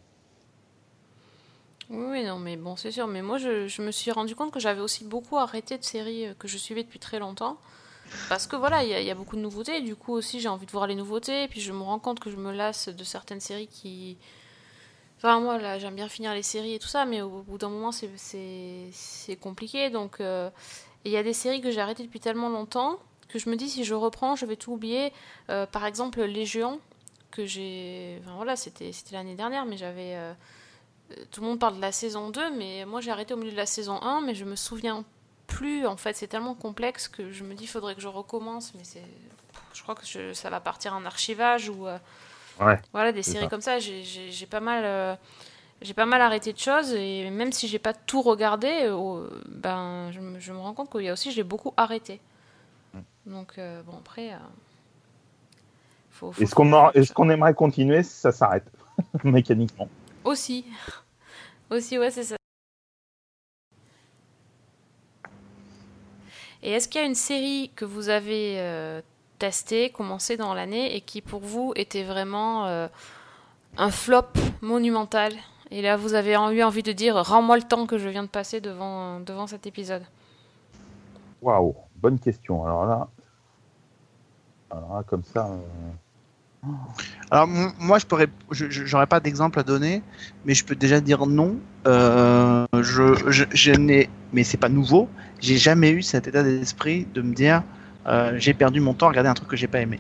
Oui, 1.89 2.24
non, 2.24 2.39
mais 2.39 2.56
bon, 2.56 2.78
c'est 2.78 2.91
sûr. 2.91 3.06
Mais 3.08 3.21
moi, 3.21 3.38
je, 3.38 3.82
me 3.82 3.91
suis 3.91 4.12
rendu 4.12 4.36
compte 4.36 4.52
que 4.52 4.62
j'avais 4.62 4.80
aussi 4.80 5.04
beaucoup 5.04 5.38
arrêté 5.38 5.78
de 5.78 5.84
séries 5.84 6.28
euh, 6.28 6.34
que 6.39 6.48
je 6.48 6.58
suivais 6.58 6.84
depuis 6.84 7.00
très 7.00 7.19
longtemps. 7.19 7.58
Parce 8.30 8.48
que 8.48 8.56
voilà, 8.56 8.86
il 8.86 8.89
y, 8.89 9.06
y 9.06 9.12
a 9.12 9.15
beaucoup 9.15 9.36
de 9.36 9.41
nouveautés. 9.41 9.82
Du 9.82 9.98
coup, 9.98 10.13
aussi, 10.13 10.39
j'ai 10.39 10.48
envie 10.48 10.65
de 10.65 10.71
voir 10.71 10.88
les 10.88 10.95
nouveautés. 10.95 11.43
Et 11.43 11.48
puis, 11.50 11.60
je 11.60 11.74
me 11.74 11.82
rends 11.82 12.00
compte 12.00 12.21
que 12.21 12.32
je 12.32 12.38
me 12.38 12.54
lasse 12.54 12.88
de 12.88 13.04
certaines 13.04 13.41
séries 13.41 13.67
qui. 13.67 14.17
Enfin, 15.17 15.39
moi, 15.39 15.58
là, 15.58 15.80
j'aime 15.80 15.95
bien 15.95 16.10
finir 16.10 16.34
les 16.34 16.43
séries 16.43 16.73
et 16.75 16.80
tout 16.80 16.88
ça, 16.88 17.06
mais 17.06 17.21
au 17.21 17.41
bout 17.41 17.58
d'un 17.58 17.69
moment, 17.69 17.91
c'est- 17.91 19.36
compliqué. 19.41 19.89
Donc, 19.89 20.19
euh, 20.21 20.49
il 21.04 21.12
y 21.12 21.17
a 21.17 21.23
des 21.23 21.34
séries 21.34 21.62
que 21.62 21.71
j'ai 21.71 21.82
arrêtées 21.82 22.04
depuis 22.04 22.19
tellement 22.19 22.49
longtemps 22.49 22.99
que 23.30 23.39
je 23.39 23.49
me 23.49 23.56
dis, 23.56 23.69
si 23.69 23.84
je 23.84 23.93
reprends, 23.93 24.36
je 24.36 24.45
vais 24.45 24.56
tout 24.56 24.71
oublier. 24.73 25.12
Euh, 25.49 25.65
par 25.65 25.86
exemple, 25.86 26.21
Légion, 26.23 26.80
que 27.32 27.45
j'ai. 27.45 28.19
Enfin, 28.23 28.36
voilà, 28.36 28.56
c'était 28.56 28.91
l'année 29.12 29.36
dernière, 29.36 29.65
mais 29.65 29.78
j'avais. 29.78 30.15
euh, 30.15 30.34
tout 31.32 31.41
le 31.41 31.47
monde 31.47 31.60
parle 31.60 31.75
de 31.78 31.82
la 31.82 31.91
saison 31.91 32.30
2, 32.32 32.49
mais 32.56 32.84
moi 32.86 32.99
j'ai 32.99 33.12
arrêté 33.12 33.34
au 33.34 33.38
milieu 33.38 33.51
de 33.51 33.56
la 33.58 33.67
saison 33.67 34.01
1, 34.01 34.21
mais 34.21 34.34
je 34.36 34.43
me 34.45 34.56
souviens 34.56 35.04
plus. 35.47 35.86
En 35.86 35.97
fait, 35.97 36.13
c'est 36.15 36.28
tellement 36.28 36.56
complexe 36.56 37.08
que 37.08 37.32
je 37.32 37.43
me 37.43 37.54
dis, 37.54 37.65
il 37.65 37.67
faudrait 37.67 37.93
que 37.95 38.01
je 38.01 38.08
recommence, 38.08 38.73
mais 38.75 38.84
c'est. 38.84 39.04
Je 39.73 39.84
crois 39.84 39.95
que 39.95 40.34
ça 40.34 40.49
va 40.49 40.60
partir 40.60 40.93
en 40.95 41.06
archivage 41.06 41.69
ou. 41.69 41.86
Ouais, 42.60 42.80
voilà, 42.94 43.12
des 43.12 43.24
séries 43.24 43.46
ça. 43.46 43.50
comme 43.50 43.62
ça. 43.62 43.80
J'ai- 43.80 44.46
pas 44.50 44.60
mal. 44.60 44.84
euh, 44.86 45.15
j'ai 45.82 45.94
pas 45.94 46.06
mal 46.06 46.22
arrêté 46.22 46.54
de 46.54 46.58
choses 46.58 46.94
et 46.94 47.30
même 47.30 47.52
si 47.52 47.68
j'ai 47.68 47.80
pas 47.80 47.94
tout 47.94 48.22
regardé, 48.22 48.84
euh, 48.84 49.30
ben 49.50 50.10
je, 50.12 50.20
me- 50.22 50.39
je 50.39 50.54
me 50.54 50.58
rends 50.60 50.74
compte 50.74 50.89
qu'il 50.89 51.02
y 51.02 51.10
a 51.10 51.13
aussi 51.13 51.32
j'ai 51.32 51.44
beaucoup 51.44 51.74
arrêté. 51.76 52.22
Donc 53.26 53.58
euh, 53.58 53.82
bon 53.84 53.98
après, 53.98 54.32
faut, 56.12 56.32
faut- 56.32 56.41
Est-ce 56.41 56.56
qu'on, 56.56 56.89
est-ce 56.91 57.12
qu'on 57.12 57.30
aimerait 57.30 57.54
continuer 57.54 58.04
Ça 58.04 58.32
s'arrête 58.32 58.65
mécaniquement? 59.24 59.89
aussi, 60.24 60.65
aussi 61.70 61.98
ouais 62.00 62.12
c'est 62.12 62.24
ça. 62.24 62.36
Et 66.63 66.72
est-ce 66.72 66.88
qu'il 66.88 67.02
y 67.02 67.04
a 67.04 67.08
une 67.08 67.15
série 67.15 67.72
que 67.76 67.86
vous 67.86 68.10
avez 68.10 68.58
testée, 69.39 69.89
commencée 69.89 70.38
dans 70.38 70.54
l'année 70.54 70.95
et 70.95 71.02
qui 71.02 71.21
pour 71.21 71.41
vous 71.41 71.74
était 71.76 72.04
vraiment 72.04 72.65
euh, 72.65 72.88
un 73.78 73.91
flop 73.91 74.28
monumental 74.62 75.34
Et 75.71 75.82
là 75.82 75.98
vous 75.98 76.13
avez 76.13 76.36
en- 76.38 76.52
eu 76.52 76.62
envie 76.63 76.84
de 76.84 76.91
dire 76.93 77.15
rends-moi 77.15 77.58
le 77.58 77.63
temps 77.63 77.86
que 77.88 77.98
je 77.98 78.08
viens 78.10 78.24
de 78.24 78.30
passer 78.30 78.62
devant, 78.62 79.19
devant 79.19 79.48
cet 79.48 79.65
épisode. 79.67 80.04
Waouh, 81.41 81.76
bonne 81.98 82.19
question. 82.19 82.63
Alors 82.65 82.86
là, 82.86 83.08
alors 84.71 84.95
là 84.95 85.04
comme 85.04 85.24
ça. 85.24 85.48
euh, 85.48 86.67
Alors 87.32 87.48
moi, 87.48 88.00
je 88.00 88.06
pourrais, 88.06 88.28
j'aurais 88.52 89.08
pas 89.08 89.19
d'exemple 89.19 89.60
à 89.60 89.63
donner, 89.63 90.02
mais 90.45 90.54
je 90.54 90.65
peux 90.65 90.76
déjà 90.76 91.00
dire 91.02 91.26
non. 91.28 91.58
Euh, 91.88 92.65
je, 92.82 93.13
je, 93.30 93.45
je 93.52 93.71
n'ai, 93.74 94.10
mais 94.34 94.43
c'est 94.43 94.58
pas 94.58 94.69
nouveau. 94.69 95.08
J'ai 95.39 95.58
jamais 95.58 95.91
eu 95.91 96.02
cet 96.02 96.28
état 96.28 96.41
d'esprit 96.43 97.06
de 97.13 97.21
me 97.21 97.34
dire 97.36 97.62
j'ai 98.38 98.54
perdu 98.54 98.80
mon 98.80 98.94
temps 98.94 99.08
à 99.08 99.10
regarder 99.10 99.30
un 99.30 99.34
truc 99.34 99.50
que 99.50 99.58
j'ai 99.58 99.68
pas 99.68 99.82
aimé. 99.82 100.00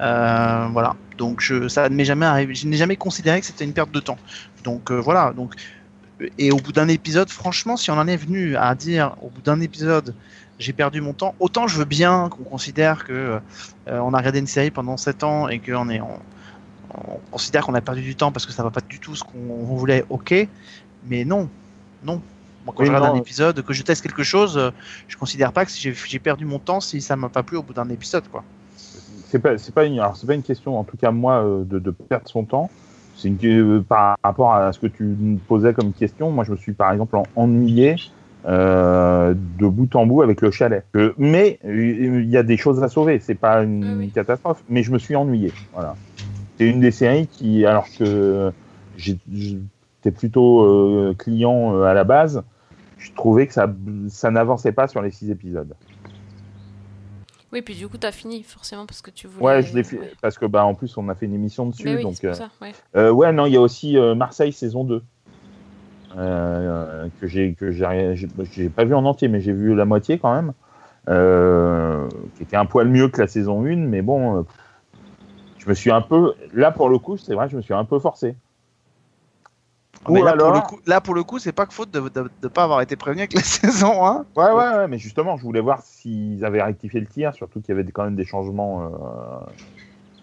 Euh, 0.00 0.68
voilà. 0.72 0.96
Donc 1.18 1.40
je, 1.40 1.68
ça 1.68 1.88
ne 1.88 1.94
m'est 1.94 2.04
jamais 2.04 2.26
arrivé. 2.26 2.54
Je 2.54 2.66
n'ai 2.66 2.76
jamais 2.76 2.96
considéré 2.96 3.40
que 3.40 3.46
c'était 3.46 3.64
une 3.64 3.72
perte 3.72 3.90
de 3.90 4.00
temps. 4.00 4.18
Donc 4.64 4.90
euh, 4.90 4.96
voilà. 4.96 5.32
Donc 5.32 5.54
et 6.38 6.50
au 6.50 6.56
bout 6.56 6.72
d'un 6.72 6.88
épisode, 6.88 7.28
franchement, 7.28 7.76
si 7.76 7.90
on 7.90 7.98
en 7.98 8.06
est 8.06 8.16
venu 8.16 8.56
à 8.56 8.74
dire 8.74 9.16
au 9.22 9.28
bout 9.28 9.42
d'un 9.42 9.60
épisode 9.60 10.14
j'ai 10.58 10.72
perdu 10.72 11.02
mon 11.02 11.12
temps, 11.12 11.34
autant 11.38 11.66
je 11.66 11.76
veux 11.76 11.84
bien 11.84 12.30
qu'on 12.30 12.44
considère 12.44 13.04
que 13.04 13.12
euh, 13.12 13.98
on 13.98 14.14
a 14.14 14.18
regardé 14.18 14.38
une 14.38 14.46
série 14.46 14.70
pendant 14.70 14.96
7 14.96 15.22
ans 15.22 15.48
et 15.48 15.58
qu'on 15.58 15.90
est 15.90 16.00
on 16.00 17.20
considère 17.30 17.66
qu'on 17.66 17.74
a 17.74 17.82
perdu 17.82 18.00
du 18.00 18.16
temps 18.16 18.32
parce 18.32 18.46
que 18.46 18.52
ça 18.52 18.62
va 18.62 18.70
pas 18.70 18.80
du 18.80 18.98
tout 18.98 19.14
ce 19.14 19.22
qu'on 19.22 19.64
voulait, 19.64 20.06
ok, 20.08 20.48
mais 21.06 21.26
non, 21.26 21.50
non. 22.04 22.22
Moi, 22.66 22.74
quand 22.76 22.82
Oui, 22.82 22.88
je 22.88 22.92
regarde 22.92 23.14
non. 23.14 23.18
un 23.18 23.22
épisode, 23.22 23.62
que 23.62 23.72
je 23.72 23.82
teste 23.82 24.02
quelque 24.02 24.24
chose, 24.24 24.58
euh, 24.58 24.70
je 25.06 25.16
considère 25.16 25.52
pas 25.52 25.64
que 25.64 25.70
si 25.70 25.92
j'ai 25.94 26.18
perdu 26.18 26.44
mon 26.44 26.58
temps 26.58 26.80
si 26.80 27.00
ça 27.00 27.14
m'a 27.16 27.28
pas 27.28 27.44
plu 27.44 27.56
au 27.56 27.62
bout 27.62 27.72
d'un 27.72 27.88
épisode, 27.88 28.24
quoi. 28.28 28.42
c'est 29.28 29.38
pas, 29.38 29.56
c'est 29.56 29.72
pas 29.72 29.84
une, 29.84 30.00
alors 30.00 30.16
c'est 30.16 30.26
pas 30.26 30.34
une 30.34 30.42
question. 30.42 30.76
En 30.78 30.82
tout 30.84 30.96
cas, 30.96 31.12
moi, 31.12 31.44
euh, 31.44 31.64
de, 31.64 31.78
de 31.78 31.90
perdre 31.92 32.28
son 32.28 32.44
temps. 32.44 32.68
C'est 33.16 33.28
une, 33.28 33.38
euh, 33.44 33.80
par 33.80 34.16
rapport 34.22 34.52
à 34.52 34.72
ce 34.72 34.80
que 34.80 34.88
tu 34.88 35.04
me 35.04 35.38
posais 35.38 35.72
comme 35.72 35.92
question. 35.92 36.30
Moi, 36.32 36.44
je 36.44 36.50
me 36.50 36.56
suis 36.56 36.72
par 36.72 36.90
exemple 36.92 37.16
en- 37.16 37.26
ennuyé 37.36 37.96
euh, 38.46 39.32
de 39.58 39.66
bout 39.66 39.94
en 39.96 40.04
bout 40.06 40.22
avec 40.22 40.40
le 40.40 40.50
chalet. 40.50 40.84
Euh, 40.96 41.14
mais 41.16 41.58
il 41.64 42.28
y 42.28 42.36
a 42.36 42.42
des 42.42 42.56
choses 42.56 42.82
à 42.82 42.88
sauver. 42.88 43.20
C'est 43.20 43.34
pas 43.34 43.62
une 43.62 43.98
oui. 43.98 44.10
catastrophe. 44.10 44.62
Mais 44.68 44.82
je 44.82 44.90
me 44.90 44.98
suis 44.98 45.16
ennuyé. 45.16 45.52
Voilà. 45.72 45.96
C'est 46.58 46.68
une 46.68 46.80
des 46.80 46.90
séries 46.90 47.26
qui, 47.26 47.64
alors 47.64 47.86
que 47.98 48.52
j'étais 48.98 50.10
plutôt 50.10 50.62
euh, 50.62 51.14
client 51.18 51.74
euh, 51.74 51.84
à 51.84 51.94
la 51.94 52.04
base, 52.04 52.42
je 53.06 53.12
trouvais 53.12 53.46
que 53.46 53.52
ça, 53.52 53.72
ça 54.08 54.30
n'avançait 54.30 54.72
pas 54.72 54.88
sur 54.88 55.00
les 55.00 55.10
six 55.10 55.30
épisodes. 55.30 55.74
Oui, 57.52 57.62
puis 57.62 57.76
du 57.76 57.86
coup 57.86 57.96
t'as 57.98 58.10
fini 58.10 58.42
forcément 58.42 58.84
parce 58.86 59.00
que 59.00 59.10
tu 59.10 59.28
voulais. 59.28 59.46
Ouais, 59.46 59.62
je 59.62 59.74
l'ai 59.74 59.84
fait 59.84 59.98
ouais. 59.98 60.12
parce 60.20 60.36
que 60.36 60.46
bah 60.46 60.64
en 60.64 60.74
plus 60.74 60.96
on 60.98 61.08
a 61.08 61.14
fait 61.14 61.26
une 61.26 61.34
émission 61.34 61.66
dessus, 61.66 61.86
oui, 61.86 62.02
donc 62.02 62.24
euh, 62.24 62.32
ça, 62.34 62.50
ouais. 62.60 62.72
euh, 62.96 63.12
ouais 63.12 63.32
non 63.32 63.46
il 63.46 63.52
y 63.52 63.56
a 63.56 63.60
aussi 63.60 63.96
euh, 63.96 64.16
Marseille 64.16 64.52
saison 64.52 64.82
2 64.82 65.02
euh, 66.16 67.08
que 67.20 67.28
j'ai 67.28 67.54
que 67.54 67.70
j'ai 67.70 68.14
j'ai- 68.50 68.68
pas 68.68 68.84
vu 68.84 68.94
en 68.94 69.04
entier 69.04 69.28
mais 69.28 69.40
j'ai 69.40 69.52
vu 69.52 69.74
la 69.74 69.84
moitié 69.84 70.18
quand 70.18 70.34
même 70.34 70.52
qui 72.34 72.42
était 72.42 72.56
un 72.56 72.66
poil 72.66 72.88
mieux 72.88 73.08
que 73.08 73.20
la 73.20 73.28
saison 73.28 73.64
1 73.64 73.76
mais 73.76 74.02
bon 74.02 74.44
je 75.58 75.68
me 75.68 75.74
suis 75.74 75.92
un 75.92 76.00
peu 76.00 76.34
là 76.52 76.72
pour 76.72 76.88
le 76.88 76.98
coup 76.98 77.16
c'est 77.16 77.34
vrai 77.34 77.48
je 77.48 77.56
me 77.56 77.62
suis 77.62 77.74
un 77.74 77.84
peu 77.84 78.00
forcé 78.00 78.34
Ah, 80.08 80.12
Mais 80.12 80.22
là, 80.22 80.30
alors- 80.30 80.52
pour 80.52 80.54
le 80.54 80.60
coup, 80.60 80.78
là, 80.86 81.00
pour 81.00 81.14
le 81.14 81.22
coup, 81.24 81.38
c'est 81.40 81.52
pas 81.52 81.66
que 81.66 81.74
faute 81.74 81.90
de 81.90 82.00
ne 82.00 82.48
pas 82.48 82.62
avoir 82.64 82.80
été 82.80 82.94
prévenu 82.96 83.20
avec 83.22 83.34
la 83.34 83.40
saison 83.42 84.04
1. 84.06 84.24
ouais, 84.36 84.44
ouais 84.52 84.52
ouais 84.52 84.88
mais 84.88 84.98
justement 84.98 85.36
je 85.36 85.42
voulais 85.42 85.60
voir 85.60 85.82
s'ils 85.82 86.44
avaient 86.44 86.62
rectifié 86.62 87.00
le 87.00 87.06
tir 87.06 87.34
surtout 87.34 87.60
qu'il 87.60 87.74
y 87.74 87.78
avait 87.78 87.90
quand 87.90 88.04
même 88.04 88.14
des 88.14 88.24
changements 88.24 88.82
euh, 88.84 88.88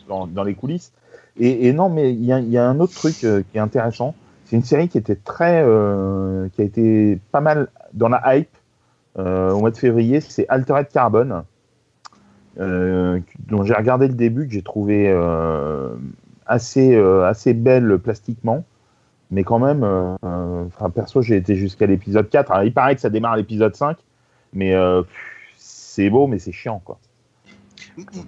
dans, 0.07 0.25
dans 0.27 0.43
les 0.43 0.55
coulisses. 0.55 0.91
Et, 1.39 1.67
et 1.67 1.73
non 1.73 1.89
mais 1.89 2.13
il 2.13 2.23
y 2.23 2.31
a, 2.31 2.39
il 2.39 2.49
y 2.49 2.57
a 2.57 2.65
un 2.65 2.79
autre 2.79 2.93
truc 2.93 3.23
euh, 3.23 3.43
qui 3.51 3.57
est 3.57 3.61
intéressant. 3.61 4.15
C'est 4.45 4.55
une 4.55 4.63
série 4.63 4.87
qui 4.87 4.97
était 4.97 5.15
très 5.15 5.63
euh, 5.65 6.47
qui 6.53 6.61
a 6.61 6.63
été 6.63 7.19
pas 7.31 7.41
mal 7.41 7.67
dans 7.93 8.07
la 8.09 8.35
hype 8.37 8.49
au 9.17 9.59
mois 9.59 9.69
de 9.71 9.77
février. 9.77 10.21
C'est 10.21 10.47
Altered 10.49 10.87
Carbon 10.89 11.43
dont 12.57 13.63
j'ai 13.63 13.73
regardé 13.73 14.07
le 14.07 14.13
début 14.13 14.47
que 14.47 14.53
j'ai 14.53 14.61
trouvé 14.61 15.11
assez 16.45 16.95
assez 16.95 17.53
belle 17.53 17.97
plastiquement 17.99 18.63
Mais 19.33 19.43
quand 19.43 19.57
même, 19.57 19.83
euh, 19.83 20.15
euh, 20.23 20.65
enfin, 20.67 20.91
perso, 20.91 21.23
j'ai 21.23 21.37
été 21.37 21.55
jusqu'à 21.55 21.87
l'épisode 21.87 22.29
4. 22.29 22.51
Alors, 22.51 22.63
il 22.63 22.73
paraît 22.73 22.93
que 22.93 23.01
ça 23.01 23.09
démarre 23.09 23.33
à 23.33 23.37
l'épisode 23.37 23.75
5, 23.75 23.97
mais 24.53 24.75
euh, 24.75 25.01
c'est 25.57 26.11
beau, 26.11 26.27
mais 26.27 26.37
c'est 26.37 26.51
chiant, 26.51 26.79
quoi. 26.85 26.99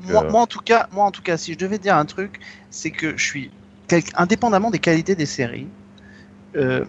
Moi, 0.09 0.23
moi, 0.31 0.41
en 0.41 0.47
tout 0.47 0.59
cas, 0.59 0.87
moi, 0.91 1.05
en 1.05 1.11
tout 1.11 1.21
cas, 1.21 1.37
si 1.37 1.53
je 1.53 1.59
devais 1.59 1.77
dire 1.77 1.95
un 1.95 2.05
truc, 2.05 2.39
c'est 2.71 2.89
que 2.89 3.15
je 3.17 3.23
suis, 3.23 3.51
indépendamment 4.15 4.71
des 4.71 4.79
qualités 4.79 5.13
des 5.13 5.27
séries, 5.27 5.67
euh, 6.55 6.83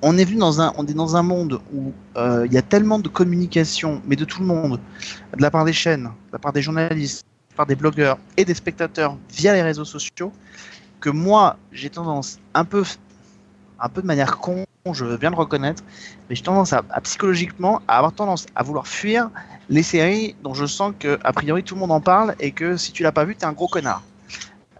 on 0.00 0.16
est 0.16 0.24
vu 0.24 0.36
dans 0.36 0.60
un, 0.60 0.72
on 0.76 0.86
est 0.86 0.94
dans 0.94 1.16
un 1.16 1.22
monde 1.24 1.60
où 1.74 1.92
euh, 2.16 2.46
il 2.46 2.52
y 2.52 2.58
a 2.58 2.62
tellement 2.62 3.00
de 3.00 3.08
communication, 3.08 4.00
mais 4.06 4.14
de 4.14 4.24
tout 4.24 4.42
le 4.42 4.46
monde, 4.46 4.80
de 5.36 5.42
la 5.42 5.50
part 5.50 5.64
des 5.64 5.72
chaînes, 5.72 6.04
de 6.04 6.32
la 6.32 6.38
part 6.38 6.52
des 6.52 6.62
journalistes, 6.62 7.24
de 7.24 7.54
la 7.54 7.56
part 7.56 7.66
des 7.66 7.74
blogueurs 7.74 8.18
et 8.36 8.44
des 8.44 8.54
spectateurs 8.54 9.16
via 9.30 9.54
les 9.54 9.62
réseaux 9.62 9.84
sociaux, 9.84 10.32
que 11.00 11.10
moi, 11.10 11.56
j'ai 11.72 11.90
tendance 11.90 12.38
un 12.54 12.64
peu, 12.64 12.84
un 13.78 13.88
peu 13.88 14.02
de 14.02 14.06
manière 14.06 14.38
con, 14.38 14.64
je 14.92 15.04
veux 15.04 15.16
bien 15.18 15.30
le 15.30 15.36
reconnaître, 15.36 15.82
mais 16.28 16.36
j'ai 16.36 16.42
tendance 16.42 16.72
à, 16.72 16.82
psychologiquement 17.02 17.82
à 17.88 17.98
avoir 17.98 18.12
tendance 18.12 18.46
à 18.54 18.62
vouloir 18.62 18.86
fuir 18.86 19.30
les 19.68 19.82
séries 19.82 20.36
dont 20.40 20.54
je 20.54 20.66
sens 20.66 20.94
que 20.98 21.18
a 21.24 21.32
priori 21.32 21.64
tout 21.64 21.74
le 21.74 21.80
monde 21.80 21.92
en 21.92 22.00
parle 22.00 22.34
et 22.38 22.52
que 22.52 22.76
si 22.76 22.92
tu 22.92 23.02
l'as 23.02 23.12
pas 23.12 23.24
vu, 23.24 23.36
t'es 23.36 23.46
un 23.46 23.52
gros 23.52 23.68
connard. 23.68 24.06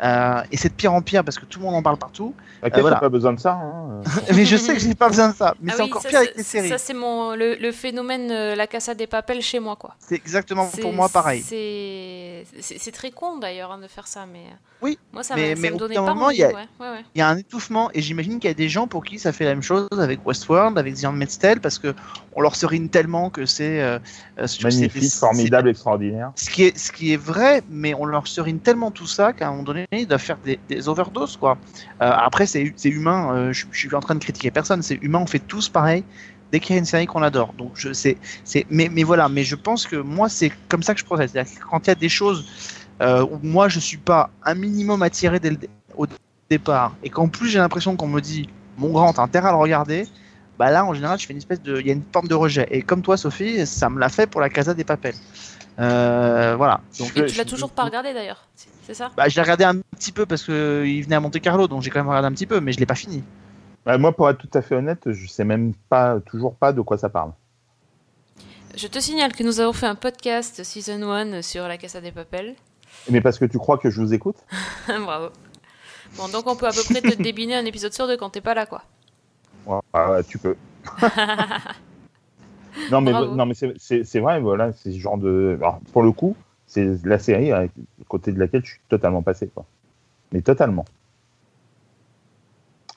Euh, 0.02 0.42
et 0.52 0.56
c'est 0.58 0.68
de 0.68 0.74
pire 0.74 0.92
en 0.92 1.00
pire 1.00 1.24
parce 1.24 1.38
que 1.38 1.46
tout 1.46 1.58
le 1.58 1.64
monde 1.64 1.74
en 1.74 1.82
parle 1.82 1.96
partout. 1.96 2.34
T'inquiète, 2.60 2.80
voilà. 2.80 2.96
t'as 2.96 3.00
pas 3.00 3.08
besoin 3.08 3.32
de 3.32 3.40
ça. 3.40 3.52
hein. 3.52 4.02
mais 4.34 4.44
je 4.44 4.56
sais 4.56 4.74
que 4.74 4.80
j'ai 4.80 4.94
pas 4.94 5.08
besoin 5.08 5.30
de 5.30 5.34
ça. 5.34 5.54
Mais 5.62 5.72
Ah 5.72 5.76
c'est 5.78 5.82
oui, 5.84 5.88
encore 5.90 6.02
ça, 6.02 6.08
pire 6.10 6.18
avec 6.18 6.36
les 6.36 6.42
séries. 6.42 6.68
Ça, 6.68 6.76
c'est 6.78 6.92
mon, 6.94 7.34
le, 7.34 7.54
le 7.54 7.72
phénomène 7.72 8.30
euh, 8.30 8.54
La 8.54 8.66
Casa 8.66 8.94
des 8.94 9.06
Papels 9.06 9.40
chez 9.40 9.58
moi, 9.58 9.76
quoi. 9.76 9.94
C'est 9.98 10.14
exactement 10.16 10.66
pour 10.82 10.92
moi 10.92 11.08
pareil. 11.08 11.42
C'est 11.42 12.92
très 12.92 13.10
con 13.10 13.38
d'ailleurs 13.38 13.72
hein, 13.72 13.78
de 13.78 13.88
faire 13.88 14.06
ça, 14.06 14.26
mais. 14.30 14.44
Oui, 14.82 14.98
Moi, 15.12 15.22
ça 15.22 15.34
mais- 15.36 15.54
me, 15.54 15.60
mais 15.62 15.70
me 15.70 15.76
donnait 15.78 15.94
pas 15.94 16.02
moment, 16.02 16.26
envie. 16.26 16.36
il 16.36 16.40
y 16.40 16.44
a- 16.44 16.48
ouais, 16.48 16.54
ouais, 16.80 16.90
ouais. 16.90 17.04
Il 17.14 17.18
y 17.18 17.22
a 17.22 17.28
un 17.28 17.36
étouffement 17.38 17.88
et 17.94 18.02
j'imagine 18.02 18.38
qu'il 18.38 18.48
y 18.48 18.50
a 18.50 18.54
des 18.54 18.68
gens 18.68 18.86
pour 18.86 19.04
qui 19.06 19.18
ça 19.18 19.32
fait 19.32 19.44
la 19.44 19.50
même 19.54 19.62
chose 19.62 19.88
avec 19.98 20.24
Westworld, 20.26 20.76
avec 20.78 20.96
The 20.96 21.06
Handmaid's 21.06 21.38
Tale 21.38 21.60
parce 21.60 21.78
que 21.78 21.94
on 22.34 22.42
leur 22.42 22.54
serine 22.54 22.90
tellement 22.90 23.30
que 23.30 23.46
c'est 23.46 23.80
euh, 23.80 23.98
euh, 24.38 24.46
Magnifique, 24.62 25.10
formidable, 25.14 25.70
extraordinaire. 25.70 26.32
Ce 26.36 26.50
qui, 26.50 26.64
est, 26.64 26.76
ce 26.78 26.92
qui 26.92 27.14
est 27.14 27.16
vrai, 27.16 27.62
mais 27.70 27.94
on 27.94 28.04
leur 28.04 28.26
serine 28.26 28.60
tellement 28.60 28.90
tout 28.90 29.06
ça 29.06 29.32
qu'à 29.32 29.48
un 29.48 29.52
moment 29.52 29.62
donné, 29.62 29.85
doivent 30.06 30.20
faire 30.20 30.38
des, 30.68 30.88
overdoses. 30.88 31.36
Quoi. 31.36 31.58
Euh, 32.02 32.10
après, 32.10 32.46
c'est 32.46 32.72
humain, 32.84 33.34
euh, 33.34 33.52
je, 33.52 33.66
suis 33.72 33.94
en 33.94 34.00
train 34.00 34.14
de 34.14 34.20
critiquer 34.20 34.50
personne, 34.50 34.82
c'est 34.82 34.98
humain, 35.02 35.20
on 35.22 35.26
fait 35.26 35.38
tous 35.38 35.68
pareil 35.68 36.04
dès 36.52 36.60
qu'il 36.60 36.74
y 36.74 36.76
a 36.76 36.78
une 36.78 36.86
série 36.86 37.06
qu'on 37.06 37.22
adore. 37.22 37.52
Donc, 37.54 37.72
je, 37.74 37.92
c'est, 37.92 38.16
mais, 38.70 38.88
mais 38.90 39.02
voilà, 39.02 39.28
mais 39.28 39.44
je 39.44 39.56
pense 39.56 39.86
que 39.86 39.96
moi, 39.96 40.28
c'est 40.28 40.52
comme 40.68 40.82
ça 40.82 40.94
que 40.94 41.00
je 41.00 41.04
procède. 41.04 41.30
Quand 41.70 41.86
il 41.86 41.88
y 41.88 41.90
a 41.90 41.96
des 41.96 42.08
choses 42.08 42.46
euh, 43.00 43.24
où 43.24 43.38
moi, 43.42 43.68
je 43.68 43.80
suis 43.80 43.96
pas 43.96 44.30
un 44.44 44.54
minimum 44.54 45.02
attiré 45.02 45.40
au 45.96 46.06
départ, 46.50 46.94
et 47.02 47.10
qu'en 47.10 47.28
plus, 47.28 47.48
j'ai 47.48 47.58
l'impression 47.58 47.96
qu'on 47.96 48.08
me 48.08 48.20
dit, 48.20 48.48
mon 48.78 48.90
grand, 48.90 49.12
t'as 49.12 49.22
intérêt 49.22 49.48
à 49.48 49.52
le 49.52 49.58
regarder, 49.58 50.06
bah 50.58 50.70
là, 50.70 50.84
en 50.84 50.94
général, 50.94 51.18
je 51.18 51.26
fais 51.26 51.32
une 51.32 51.38
espèce 51.38 51.62
de. 51.62 51.80
Il 51.80 51.86
y 51.86 51.90
a 51.90 51.92
une 51.92 52.04
forme 52.12 52.28
de 52.28 52.34
rejet. 52.34 52.66
Et 52.70 52.80
comme 52.82 53.02
toi, 53.02 53.16
Sophie, 53.16 53.66
ça 53.66 53.90
me 53.90 53.98
l'a 53.98 54.08
fait 54.08 54.26
pour 54.26 54.40
la 54.40 54.48
Casa 54.48 54.72
des 54.72 54.84
Papels. 54.84 55.14
Euh, 55.78 56.54
voilà. 56.56 56.80
Donc, 56.98 57.16
Et 57.16 57.20
je- 57.20 57.32
tu 57.32 57.38
l'as 57.38 57.44
toujours 57.44 57.70
pas 57.70 57.84
regardé 57.84 58.14
d'ailleurs, 58.14 58.46
c'est- 58.54 58.68
c'est 58.86 58.94
ça? 58.94 59.10
Bah, 59.16 59.28
je 59.28 59.36
l'ai 59.36 59.42
regardé 59.42 59.64
un 59.64 59.78
petit 59.96 60.12
peu 60.12 60.24
parce 60.26 60.42
qu'il 60.44 61.02
venait 61.04 61.16
à 61.16 61.20
Monte 61.20 61.38
Carlo, 61.40 61.68
donc 61.68 61.82
j'ai 61.82 61.90
quand 61.90 61.98
même 62.00 62.08
regardé 62.08 62.28
un 62.28 62.32
petit 62.32 62.46
peu, 62.46 62.60
mais 62.60 62.72
je 62.72 62.78
l'ai 62.78 62.86
pas 62.86 62.94
fini. 62.94 63.22
Bah, 63.84 63.98
moi, 63.98 64.12
pour 64.16 64.28
être 64.30 64.38
tout 64.38 64.50
à 64.54 64.62
fait 64.62 64.74
honnête, 64.74 65.12
je 65.12 65.26
sais 65.28 65.44
même 65.44 65.74
pas, 65.88 66.18
toujours 66.20 66.54
pas 66.54 66.72
de 66.72 66.80
quoi 66.80 66.96
ça 66.98 67.08
parle. 67.08 67.32
Je 68.76 68.86
te 68.88 68.98
signale 68.98 69.32
que 69.32 69.42
nous 69.42 69.60
avons 69.60 69.72
fait 69.72 69.86
un 69.86 69.94
podcast 69.94 70.62
Season 70.64 71.02
1 71.10 71.40
sur 71.42 71.66
La 71.68 71.78
Casa 71.78 72.00
des 72.00 72.12
Papels. 72.12 72.54
Mais 73.10 73.20
parce 73.20 73.38
que 73.38 73.44
tu 73.44 73.58
crois 73.58 73.78
que 73.78 73.90
je 73.90 74.00
vous 74.00 74.12
écoute? 74.14 74.36
Bravo. 74.88 75.28
Bon, 76.16 76.28
donc 76.28 76.46
on 76.46 76.56
peut 76.56 76.66
à 76.66 76.72
peu 76.72 76.82
près 76.82 77.00
te 77.00 77.14
débiner 77.22 77.56
un 77.56 77.64
épisode 77.64 77.92
sur 77.92 78.06
deux 78.06 78.16
quand 78.16 78.30
t'es 78.30 78.40
pas 78.40 78.54
là, 78.54 78.66
quoi. 78.66 78.82
Ouais, 79.66 79.80
ouais, 79.94 80.24
tu 80.24 80.38
peux. 80.38 80.56
non, 82.90 83.00
mais, 83.00 83.12
Bravo. 83.12 83.34
non, 83.34 83.46
mais 83.46 83.54
c'est- 83.54 84.18
vrai, 84.20 84.40
voilà, 84.40 84.72
c'est 84.72 84.92
ce 84.92 84.98
genre 84.98 85.18
de. 85.18 85.56
alors, 85.60 85.80
pour 85.92 86.02
le 86.02 86.12
coup, 86.12 86.36
c'est 86.66 87.04
la 87.04 87.18
série 87.18 87.52
à 87.52 87.66
côté 88.08 88.32
de 88.32 88.38
laquelle 88.38 88.64
je 88.64 88.72
suis 88.72 88.80
totalement 88.88 89.22
passé, 89.22 89.48
quoi. 89.48 89.64
Mais 90.32 90.42
totalement. 90.42 90.84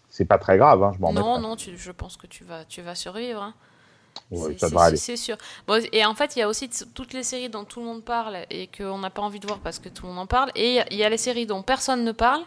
C'est 0.10 0.26
pas 0.26 0.38
très 0.38 0.58
grave, 0.58 0.84
hein, 0.84 0.92
je 0.96 1.00
m'en 1.02 1.10
remets 1.10 1.20
Non, 1.22 1.40
non, 1.40 1.56
tu, 1.56 1.78
je 1.78 1.92
pense 1.92 2.18
que 2.18 2.28
tu 2.28 2.44
vas, 2.44 2.66
tu 2.66 2.82
vas 2.82 2.96
survivre. 2.96 3.42
hein. 3.42 3.54
Ouais, 4.32 4.52
C'est- 4.54 4.60
ça 4.60 4.68
c'est- 4.68 4.72
devrait 4.74 4.86
aller. 4.88 4.98
C'est 4.98 5.18
sûr. 5.18 5.38
Bon, 5.68 5.82
et 5.92 6.06
en 6.06 6.14
fait, 6.14 6.36
il 6.36 6.40
y 6.40 6.42
a 6.44 6.48
aussi 6.48 6.70
toutes 6.94 7.14
les 7.14 7.24
séries 7.24 7.50
dont 7.50 7.64
tout 7.64 7.80
le 7.80 7.86
monde 7.88 8.04
parle 8.04 8.38
et 8.52 8.68
qu'on 8.68 9.00
n'a 9.00 9.10
pas 9.10 9.24
envie 9.24 9.40
de 9.40 9.48
voir 9.48 9.58
parce 9.60 9.80
que 9.80 9.90
tout 9.90 10.04
le 10.06 10.10
monde 10.10 10.20
en 10.20 10.28
parle. 10.28 10.52
Et 10.56 10.68
il 10.70 10.74
y 10.76 10.80
a- 10.80 10.86
il 10.92 10.98
y 10.98 11.04
a 11.04 11.10
les 11.10 11.18
séries 11.18 11.48
dont 11.48 11.64
personne 11.64 12.04
ne 12.04 12.12
parle 12.12 12.42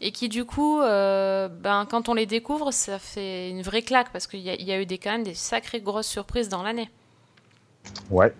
et 0.00 0.10
qui, 0.10 0.28
du 0.28 0.44
coup, 0.44 0.80
euh, 0.80 1.46
ben, 1.48 1.86
quand 1.88 2.08
on 2.08 2.14
les 2.14 2.26
découvre, 2.26 2.72
ça 2.72 2.98
fait 2.98 3.50
une 3.50 3.62
vraie 3.62 3.82
claque 3.82 4.10
parce 4.12 4.26
qu'il 4.26 4.40
y, 4.40 4.50
a- 4.50 4.54
il 4.56 4.64
y 4.66 4.72
a 4.72 4.80
eu 4.80 4.86
des, 4.86 4.98
quand 4.98 5.10
même 5.12 5.22
des 5.22 5.34
sacrées 5.34 5.80
grosses 5.80 6.08
surprises 6.08 6.48
dans 6.48 6.62
l'année. 6.64 6.90
Ouais. 8.10 8.34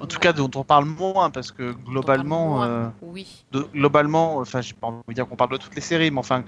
En 0.00 0.06
tout 0.06 0.18
cas, 0.18 0.32
dont 0.32 0.50
on 0.56 0.64
parle 0.64 0.86
moins, 0.86 1.30
parce 1.30 1.52
que 1.52 1.72
globalement, 1.72 2.48
moins. 2.48 2.66
euh, 2.66 2.88
Oui. 3.02 3.44
de- 3.52 3.68
globalement, 3.74 4.38
enfin, 4.38 4.60
j'ai 4.62 4.72
pas 4.74 4.86
envie 4.88 5.02
de 5.06 5.12
dire 5.12 5.28
qu'on 5.28 5.36
parle 5.36 5.50
de 5.52 5.58
toutes 5.58 5.74
les 5.74 5.80
séries, 5.82 6.10
mais 6.10 6.18
enfin, 6.18 6.44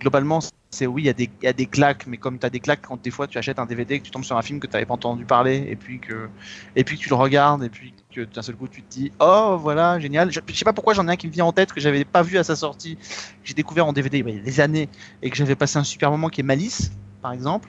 globalement, 0.00 0.40
c'est 0.70 0.86
oui, 0.86 1.02
il 1.02 1.06
y, 1.06 1.08
a 1.10 1.12
des- 1.12 1.28
il 1.42 1.44
y 1.44 1.48
a 1.48 1.52
des 1.52 1.66
claques, 1.66 2.06
mais 2.06 2.16
comme 2.16 2.38
tu 2.38 2.46
as 2.46 2.50
des 2.50 2.60
claques 2.60 2.80
quand 2.86 3.00
des 3.02 3.10
fois 3.10 3.26
tu 3.26 3.36
achètes 3.38 3.58
un 3.58 3.66
DVD, 3.66 3.98
que 3.98 4.04
tu 4.04 4.10
tombes 4.10 4.24
sur 4.24 4.36
un 4.36 4.42
film 4.42 4.58
que 4.58 4.66
tu 4.66 4.72
n'avais 4.72 4.86
pas 4.86 4.94
entendu 4.94 5.24
parler, 5.24 5.66
et 5.68 5.76
puis 5.76 6.00
que, 6.00 6.28
et 6.76 6.84
puis 6.84 6.96
que 6.96 7.02
tu 7.02 7.08
le 7.10 7.14
regardes, 7.14 7.62
et 7.64 7.68
puis 7.68 7.92
que 8.14 8.22
d'un 8.22 8.42
seul 8.42 8.56
coup 8.56 8.68
tu 8.68 8.82
te 8.82 8.90
dis, 8.90 9.12
oh 9.20 9.58
voilà, 9.60 9.98
génial. 10.00 10.30
Je, 10.32 10.40
je 10.46 10.54
sais 10.54 10.64
pas 10.64 10.72
pourquoi 10.72 10.94
j'en 10.94 11.06
ai 11.08 11.12
un 11.12 11.16
qui 11.16 11.26
me 11.26 11.32
vient 11.32 11.44
en 11.44 11.52
tête 11.52 11.72
que 11.72 11.80
j'avais 11.80 12.04
pas 12.04 12.22
vu 12.22 12.38
à 12.38 12.44
sa 12.44 12.56
sortie, 12.56 12.96
que 12.96 13.02
j'ai 13.44 13.54
découvert 13.54 13.86
en 13.86 13.92
DVD 13.92 14.18
il 14.18 14.28
y 14.34 14.38
a 14.38 14.42
des 14.42 14.60
années, 14.60 14.88
et 15.22 15.28
que 15.30 15.36
j'avais 15.36 15.56
passé 15.56 15.78
un 15.78 15.84
super 15.84 16.10
moment 16.10 16.28
qui 16.28 16.40
est 16.40 16.44
Malice, 16.44 16.90
par 17.20 17.32
exemple. 17.32 17.68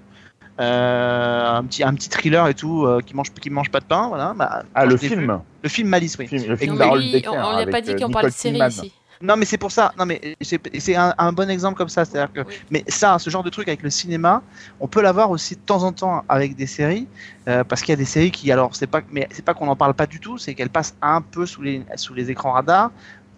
Euh, 0.59 1.49
un 1.49 1.63
petit 1.65 1.83
un 1.83 1.95
petit 1.95 2.09
thriller 2.09 2.47
et 2.47 2.53
tout 2.53 2.85
euh, 2.85 3.01
qui 3.01 3.15
mange 3.15 3.31
qui 3.33 3.49
mange 3.49 3.71
pas 3.71 3.79
de 3.79 3.85
pain 3.85 4.07
voilà 4.07 4.33
Bah, 4.35 4.63
Ah, 4.75 4.85
le 4.85 4.95
vu- 4.95 5.07
film. 5.09 5.41
le 5.63 5.69
film 5.69 5.87
Malice 5.89 6.15
oui 6.19 6.25
Le 6.25 6.37
film, 6.37 6.43
le 6.51 6.55
film 6.57 6.73
on 6.73 7.55
n'a 7.57 7.65
pas 7.65 7.81
dit 7.81 7.89
euh, 7.91 7.97
qu'on 7.97 8.11
parlait 8.11 8.29
de 8.29 8.33
série 8.35 8.59
ici. 8.69 8.93
Non, 9.23 9.37
mais 9.37 9.45
c'est 9.45 9.57
pour 9.57 9.71
ça. 9.71 9.93
Non, 9.97 10.05
mais 10.05 10.35
c'est 10.41 10.95
un, 10.95 11.15
un 11.17 11.31
bon 11.31 11.49
exemple 11.49 11.77
comme 11.77 11.89
ça. 11.89 12.03
C'est-à-dire 12.05 12.31
que, 12.33 12.41
Oui. 12.41 12.55
mais 12.69 12.83
ça, 12.89 13.17
ce 13.19 13.29
genre 13.29 13.41
de 13.43 13.49
truc 13.49 13.67
avec 13.69 13.81
le 13.81 13.89
cinéma, 13.89 14.43
on 14.81 14.87
peut 14.87 15.01
l'avoir 15.01 15.31
aussi 15.31 15.55
de 15.55 15.61
temps 15.61 15.81
en 15.83 15.93
temps 15.93 16.25
avec 16.27 16.55
des 16.55 16.67
séries, 16.67 17.07
euh, 17.47 17.63
parce 17.63 17.81
qu'il 17.81 17.89
y 17.91 17.93
a 17.93 17.97
des 17.97 18.05
séries 18.05 18.31
qui, 18.31 18.51
alors, 18.51 18.75
c'est 18.75 18.85
pas, 18.87 19.01
mais 19.09 19.27
c'est 19.31 19.45
pas 19.45 19.53
qu'on 19.53 19.65
n'en 19.65 19.77
parle 19.77 19.93
pas 19.93 20.07
du 20.07 20.19
tout, 20.19 20.37
c'est 20.37 20.53
qu'elles 20.55 20.69
passent 20.69 20.95
un 21.01 21.21
peu 21.21 21.45
sous 21.45 21.61
les 21.61 21.83
sous 21.95 22.13
les 22.13 22.29
écrans 22.29 22.51
radars, 22.51 22.91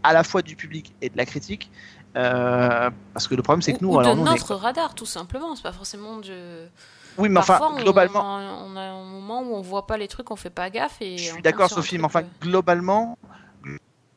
à 0.04 0.12
la 0.14 0.24
fois 0.24 0.42
du 0.42 0.56
public 0.56 0.94
et 1.02 1.10
de 1.10 1.18
la 1.18 1.26
critique. 1.26 1.70
Euh, 2.18 2.90
parce 3.14 3.28
que 3.28 3.36
le 3.36 3.44
problème, 3.44 3.62
c'est 3.62 3.74
que 3.74 3.78
Ou- 3.84 3.88
nous, 3.90 3.94
ou 3.96 4.00
alors, 4.00 4.14
on 4.18 4.26
est- 4.26 4.30
notre 4.30 4.56
radar, 4.56 4.96
tout 4.96 5.06
simplement. 5.06 5.56
C'est 5.56 5.64
pas 5.64 5.72
forcément 5.74 6.18
de. 6.18 6.66
oui, 7.18 7.30
mais 7.30 7.40
enfin, 7.42 7.60
Parfois, 7.60 7.82
globalement, 7.82 8.22
on, 8.24 8.74
on 8.74 8.76
a 8.78 8.82
un 8.82 9.04
moment 9.04 9.42
où 9.42 9.54
on 9.54 9.62
voit 9.62 9.86
pas 9.86 9.98
les 9.98 10.08
trucs, 10.08 10.32
on 10.32 10.36
fait 10.36 10.50
pas 10.50 10.70
gaffe 10.70 10.98
et. 11.02 11.18
Je 11.18 11.34
suis 11.34 11.42
d'accord, 11.42 11.70
Sophie, 11.70 11.98
mais 11.98 12.06
enfin, 12.06 12.22
euh, 12.22 12.28
globalement, 12.42 13.18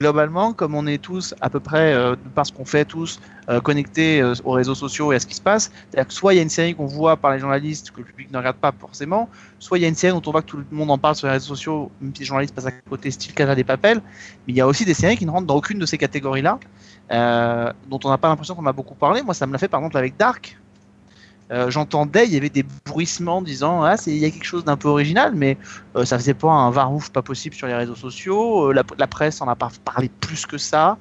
globalement, 0.00 0.52
comme 0.52 0.74
on 0.74 0.86
est 0.86 1.02
tous 1.02 1.34
à 1.40 1.50
peu 1.50 1.60
près, 1.60 1.92
euh, 1.92 2.14
parce 2.34 2.52
qu'on 2.52 2.64
fait 2.64 2.84
tous, 2.84 3.20
euh, 3.48 3.60
connectés 3.60 4.20
euh, 4.20 4.34
aux 4.44 4.52
réseaux 4.52 4.74
sociaux 4.74 5.12
et 5.12 5.16
à 5.16 5.20
ce 5.20 5.26
qui 5.26 5.34
se 5.34 5.40
passe, 5.40 5.72
soit 6.08 6.34
il 6.34 6.36
y 6.36 6.40
a 6.40 6.42
une 6.42 6.48
série 6.48 6.74
qu'on 6.74 6.86
voit 6.86 7.16
par 7.16 7.32
les 7.32 7.40
journalistes 7.40 7.90
que 7.90 7.98
le 7.98 8.04
public 8.04 8.30
ne 8.30 8.38
regarde 8.38 8.56
pas 8.56 8.72
forcément, 8.78 9.28
soit 9.58 9.78
il 9.78 9.82
y 9.82 9.84
a 9.84 9.88
une 9.88 9.96
série 9.96 10.12
dont 10.12 10.22
on 10.26 10.30
voit 10.30 10.42
que 10.42 10.46
tout 10.46 10.58
le 10.58 10.64
monde 10.70 10.90
en 10.90 10.98
parle 10.98 11.16
sur 11.16 11.26
les 11.26 11.32
réseaux 11.32 11.48
sociaux, 11.48 11.90
même 12.00 12.14
si 12.14 12.20
les 12.20 12.26
journalistes 12.26 12.54
passent 12.54 12.66
à 12.66 12.72
côté, 12.72 13.10
style 13.10 13.34
Casa 13.34 13.54
des 13.54 13.64
Papel, 13.64 14.00
mais 14.46 14.52
il 14.52 14.56
y 14.56 14.60
a 14.60 14.66
aussi 14.66 14.84
des 14.84 14.94
séries 14.94 15.16
qui 15.16 15.26
ne 15.26 15.30
rentrent 15.30 15.46
dans 15.46 15.56
aucune 15.56 15.78
de 15.78 15.86
ces 15.86 15.98
catégories-là, 15.98 16.60
euh, 17.10 17.72
dont 17.88 17.98
on 18.04 18.10
n'a 18.10 18.18
pas 18.18 18.28
l'impression 18.28 18.54
qu'on 18.54 18.66
a 18.66 18.72
beaucoup 18.72 18.94
parlé. 18.94 19.22
Moi, 19.22 19.34
ça 19.34 19.46
me 19.46 19.52
l'a 19.52 19.58
fait 19.58 19.68
par 19.68 19.80
exemple 19.80 19.96
avec 19.96 20.16
Dark. 20.16 20.58
Euh, 21.50 21.70
J'entendais, 21.70 22.26
il 22.26 22.34
y 22.34 22.36
avait 22.36 22.50
des 22.50 22.64
bruissements 22.84 23.40
disant 23.40 23.82
ah 23.82 23.96
il 24.06 24.18
y 24.18 24.24
a 24.24 24.30
quelque 24.30 24.44
chose 24.44 24.64
d'un 24.64 24.76
peu 24.76 24.88
original, 24.88 25.32
mais 25.34 25.56
euh, 25.96 26.04
ça 26.04 26.18
faisait 26.18 26.34
pas 26.34 26.50
un 26.50 26.70
varouf 26.70 27.10
pas 27.10 27.22
possible 27.22 27.54
sur 27.54 27.66
les 27.66 27.74
réseaux 27.74 27.94
sociaux. 27.94 28.70
Euh, 28.70 28.74
la, 28.74 29.06
presse 29.06 29.40
en 29.40 29.48
a 29.48 29.56
pas 29.56 29.70
parlé 29.84 30.10
plus 30.20 30.46
que 30.46 30.58
ça. 30.58 30.98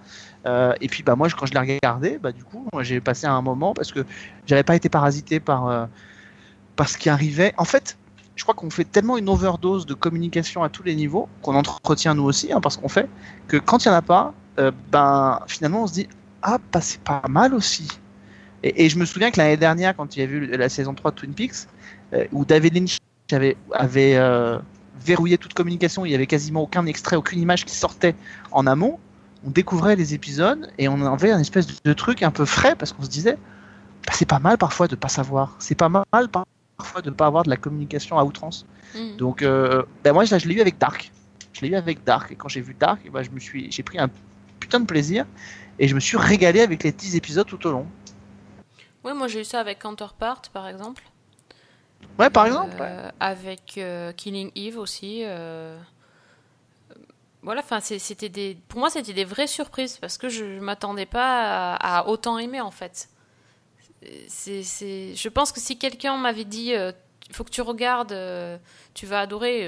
Et 0.80 0.88
puis 0.88 1.04
bah 1.04 1.18
moi 1.18 1.28
quand 1.38 1.46
je 1.46 1.54
l'ai 1.54 1.60
regardé, 1.60 2.20
bah 2.20 2.32
du 2.32 2.42
coup 2.42 2.66
j'ai 2.80 3.02
passé 3.02 3.28
un 3.28 3.42
moment 3.42 3.74
parce 3.74 3.92
que 3.92 4.06
j'avais 4.46 4.64
pas 4.64 4.78
été 4.78 4.88
parasité 4.88 5.42
par 5.42 5.90
par 6.78 6.88
ce 6.88 6.98
qui 6.98 7.10
arrivait. 7.10 7.54
En 7.58 7.66
fait, 7.66 7.98
je 8.38 8.44
crois 8.44 8.56
qu'on 8.56 8.70
fait 8.70 8.86
tellement 8.86 9.18
une 9.18 9.28
overdose 9.28 9.86
de 9.86 9.94
communication 9.94 10.64
à 10.64 10.70
tous 10.70 10.84
les 10.84 10.96
niveaux 10.96 11.28
qu'on 11.42 11.54
entretient 11.54 12.14
nous 12.14 12.24
aussi 12.24 12.54
hein, 12.54 12.62
parce 12.62 12.78
qu'on 12.78 12.88
fait 12.88 13.10
que 13.50 13.58
quand 13.58 13.84
il 13.84 13.90
y 13.90 13.92
en 13.92 13.96
a 13.96 14.02
pas, 14.02 14.34
ben 14.90 15.42
finalement 15.48 15.84
on 15.84 15.88
se 15.88 15.94
dit 15.94 16.08
ah 16.44 16.60
bah 16.72 16.80
c'est 16.80 17.02
pas 17.02 17.24
mal 17.28 17.54
aussi. 17.54 17.90
Et, 18.64 18.86
et 18.86 18.90
je 18.90 18.98
me 18.98 19.06
souviens 19.06 19.32
que 19.32 19.38
l'année 19.38 19.58
dernière, 19.58 19.96
quand 19.96 20.16
il 20.16 20.20
y 20.20 20.22
a 20.24 20.26
eu 20.26 20.48
la 20.48 20.70
saison 20.70 20.94
3 20.94 21.12
de 21.12 21.16
Twin 21.16 21.34
Peaks, 21.34 21.68
euh, 22.14 22.26
où 22.32 22.46
David 22.46 22.76
Lynch 22.76 22.98
avait, 23.32 23.58
avait 23.74 24.16
euh, 24.16 24.60
verrouillé 25.06 25.38
toute 25.38 25.54
communication, 25.54 26.06
il 26.06 26.12
y 26.12 26.16
avait 26.16 26.28
quasiment 26.28 26.62
aucun 26.64 26.86
extrait, 26.86 27.16
aucune 27.16 27.40
image 27.40 27.66
qui 27.66 27.76
sortait 27.76 28.16
en 28.52 28.66
amont, 28.68 29.00
on 29.46 29.50
découvrait 29.52 29.96
les 29.96 30.14
épisodes 30.14 30.72
et 30.78 30.88
on 30.88 31.02
avait 31.06 31.32
un 31.32 31.40
espèce 31.40 31.68
de, 31.68 31.74
de 31.84 31.94
truc 31.94 32.24
un 32.24 32.32
peu 32.32 32.46
frais 32.46 32.76
parce 32.76 32.94
qu'on 32.94 33.04
se 33.04 33.10
disait, 33.10 33.38
bah, 34.06 34.14
c'est 34.14 34.28
pas 34.28 34.40
mal 34.40 34.58
parfois 34.58 34.88
de 34.88 34.96
pas 34.96 35.10
savoir, 35.10 35.56
c'est 35.60 35.76
pas 35.76 35.90
mal 35.90 36.04
par- 36.32 36.46
parfois 36.78 37.02
de 37.02 37.10
pas 37.10 37.26
avoir 37.26 37.44
de 37.44 37.50
la 37.50 37.58
communication 37.58 38.18
à 38.18 38.24
outrance. 38.24 38.66
hmm. 38.96 39.18
Donc, 39.18 39.42
euh, 39.42 39.84
ben 40.04 40.14
moi, 40.14 40.26
je, 40.26 40.38
je 40.38 40.48
l'ai 40.48 40.56
eu 40.56 40.62
avec 40.62 40.78
Dark. 40.78 41.12
Je 41.54 41.62
l'ai 41.62 41.70
eu 41.70 41.76
avec 41.76 42.04
Dark. 42.04 42.32
Et 42.32 42.36
quand 42.36 42.50
j'ai 42.50 42.62
vu 42.62 42.76
Dark, 42.80 43.02
je 43.06 43.30
me 43.32 43.40
suis, 43.40 43.72
j'ai 43.72 43.84
pris 43.84 44.00
un 44.00 44.10
putain 44.60 44.80
de 44.80 44.86
plaisir 44.86 45.26
et 45.80 45.88
je 45.88 45.96
me 45.96 46.00
suis 46.00 46.18
régalé 46.18 46.62
avec 46.62 46.84
les 46.84 46.92
10 46.92 47.16
épisodes 47.16 47.48
tout 47.48 47.66
au 47.68 47.72
long. 47.72 47.86
Oui, 49.04 49.14
moi 49.14 49.28
j'ai 49.28 49.42
eu 49.42 49.46
ça 49.46 49.60
avec 49.60 49.80
Counterpart, 49.80 50.42
par 50.54 50.68
exemple. 50.68 51.04
Ouais, 52.20 52.30
par 52.30 52.46
exemple. 52.46 52.76
ouais. 52.80 52.88
Euh, 52.90 53.10
Avec 53.20 53.78
euh, 53.78 54.12
Killing 54.14 54.52
Eve 54.56 54.78
aussi. 54.78 55.22
euh, 55.24 55.78
Voilà, 57.44 57.62
enfin, 57.62 57.80
c'était 57.80 58.30
des. 58.30 58.58
Pour 58.68 58.80
moi, 58.80 58.90
c'était 58.90 59.14
des 59.14 59.24
vraies 59.26 59.48
surprises 59.48 59.98
parce 59.98 60.18
que 60.18 60.28
je 60.30 60.44
ne 60.44 60.60
m'attendais 60.60 61.06
pas 61.06 61.76
à, 61.76 62.00
à 62.00 62.08
autant 62.08 62.38
aimer 62.40 62.60
en 62.62 62.72
fait. 62.72 63.10
C'est, 64.28 64.64
c'est- 64.64 65.16
Je 65.16 65.30
pense 65.30 65.52
que 65.52 65.60
si 65.60 65.78
quelqu'un 65.78 66.18
m'avait 66.18 66.46
dit 66.46 66.72
il 66.74 67.34
faut 67.36 67.44
que 67.44 67.50
tu 67.52 67.62
regardes, 67.62 68.18
tu 68.94 69.06
vas 69.06 69.22
adorer, 69.22 69.68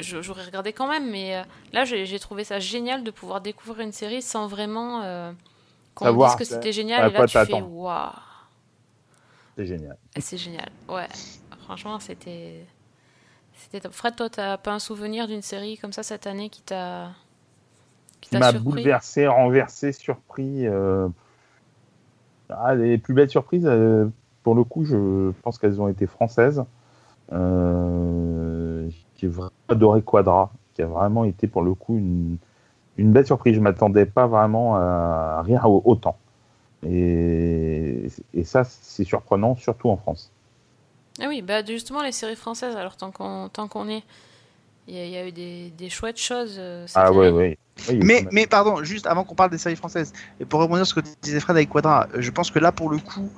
je- 0.00 0.20
j'aurais 0.22 0.44
regardé 0.44 0.72
quand 0.72 0.88
même. 0.88 1.10
Mais 1.10 1.42
là, 1.72 1.84
j'ai, 1.84 2.06
j'ai 2.06 2.18
trouvé 2.18 2.44
ça 2.44 2.60
génial 2.60 3.02
de 3.04 3.10
pouvoir 3.10 3.40
découvrir 3.40 3.80
une 3.80 3.92
série 3.92 4.22
sans 4.22 4.46
vraiment 4.46 5.02
qu'on 5.96 6.12
dise 6.26 6.36
que 6.36 6.44
c'était 6.44 6.72
génial. 6.72 7.10
Et 7.10 7.12
là, 7.12 7.26
tu 7.26 7.38
fais 7.38 7.52
waouh. 7.60 8.10
C'est 9.56 9.66
génial. 9.66 9.96
C'est 10.18 10.36
génial, 10.38 10.70
ouais. 10.88 11.08
Franchement, 11.64 11.98
c'était. 11.98 12.64
C'était 13.54 13.80
top. 13.80 13.92
Fred, 13.92 14.14
toi, 14.14 14.28
t'as 14.28 14.58
pas 14.58 14.72
un 14.72 14.78
souvenir 14.78 15.26
d'une 15.26 15.42
série 15.42 15.78
comme 15.78 15.92
ça 15.92 16.02
cette 16.02 16.26
année 16.26 16.50
qui 16.50 16.62
t'a. 16.62 17.10
qui 18.20 18.36
m'a 18.36 18.52
bouleversé, 18.52 19.26
renversé, 19.26 19.92
surpris. 19.92 20.66
euh, 20.66 21.08
Ah, 22.50 22.74
les 22.74 22.98
plus 22.98 23.14
belles 23.14 23.30
surprises, 23.30 23.66
euh, 23.66 24.06
pour 24.42 24.54
le 24.54 24.62
coup, 24.62 24.84
je 24.84 25.32
pense 25.42 25.58
qu'elles 25.58 25.80
ont 25.80 25.88
été 25.88 26.06
françaises. 26.06 26.64
Euh, 27.32 28.88
J'ai 29.16 29.28
vraiment 29.28 29.50
adoré 29.68 30.02
Quadra, 30.02 30.52
qui 30.74 30.82
a 30.82 30.86
vraiment 30.86 31.24
été 31.24 31.46
pour 31.48 31.62
le 31.62 31.74
coup 31.74 31.96
une, 31.96 32.36
une 32.98 33.12
belle 33.12 33.26
surprise. 33.26 33.54
Je 33.56 33.60
m'attendais 33.60 34.06
pas 34.06 34.26
vraiment 34.26 34.76
à 34.76 35.42
rien 35.42 35.62
au- 35.64 35.82
autant. 35.84 36.16
Et, 36.86 38.08
et 38.34 38.44
ça, 38.44 38.64
c'est 38.64 39.04
surprenant, 39.04 39.56
surtout 39.56 39.90
en 39.90 39.96
France. 39.96 40.32
Ah 41.20 41.26
oui, 41.28 41.40
bah 41.42 41.64
justement, 41.64 42.02
les 42.02 42.12
séries 42.12 42.36
françaises, 42.36 42.76
alors 42.76 42.96
tant 42.96 43.10
qu'on 43.10 43.48
tant 43.48 43.68
qu'on 43.68 43.88
est. 43.88 44.02
Il 44.88 44.96
y, 44.96 45.00
a- 45.00 45.06
il 45.06 45.10
y 45.12 45.16
a 45.16 45.28
eu 45.28 45.32
des, 45.32 45.70
des 45.70 45.90
chouettes 45.90 46.18
choses 46.20 46.56
euh, 46.58 46.86
Ah 46.94 47.12
ouais, 47.12 47.30
ouais. 47.30 47.58
Oui, 47.88 47.96
Mais, 48.00 48.22
même. 48.24 48.28
mais 48.32 48.46
pardon, 48.46 48.82
juste 48.82 49.06
avant 49.06 49.24
qu'on 49.24 49.34
parle 49.34 49.50
des 49.50 49.58
séries 49.58 49.76
françaises, 49.76 50.12
et 50.40 50.44
pour 50.46 50.60
rebondir 50.60 50.86
sur 50.86 50.96
ce 50.96 51.02
que 51.02 51.06
disait 51.22 51.40
Fred 51.40 51.56
avec 51.56 51.68
Quadra, 51.68 52.08
je 52.16 52.30
pense 52.30 52.50
que 52.50 52.58
là, 52.58 52.72
pour 52.72 52.88
le 52.90 52.98
coup, 52.98 53.30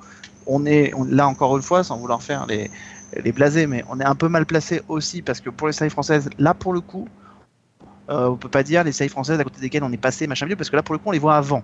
on 0.47 0.65
est 0.65 0.93
on- 0.93 1.03
là 1.03 1.27
encore 1.27 1.55
une 1.57 1.63
fois, 1.63 1.83
sans 1.83 1.97
vouloir 1.97 2.23
faire 2.23 2.45
les, 2.47 2.71
les 3.21 3.31
blasés, 3.33 3.67
mais 3.67 3.83
on 3.89 3.99
est 3.99 4.05
un 4.05 4.15
peu 4.15 4.29
mal 4.29 4.45
placé 4.45 4.81
aussi 4.87 5.21
parce 5.21 5.41
que 5.41 5.49
pour 5.49 5.67
les 5.67 5.73
séries 5.73 5.89
françaises, 5.89 6.29
là 6.37 6.53
pour 6.53 6.71
le 6.73 6.79
coup, 6.81 7.07
euh, 7.07 7.18
on 8.09 8.35
peut 8.35 8.49
pas 8.49 8.63
dire 8.63 8.83
les 8.83 8.91
séries 8.91 9.09
françaises 9.09 9.39
à 9.39 9.43
côté 9.43 9.61
desquelles 9.61 9.83
on 9.83 9.91
est 9.91 9.97
passé, 9.97 10.27
machin 10.27 10.45
mieux, 10.45 10.55
parce 10.55 10.69
que 10.69 10.75
là 10.75 10.83
pour 10.83 10.93
le 10.93 10.99
coup, 10.99 11.09
on 11.09 11.11
les 11.11 11.19
voit 11.19 11.35
avant. 11.37 11.63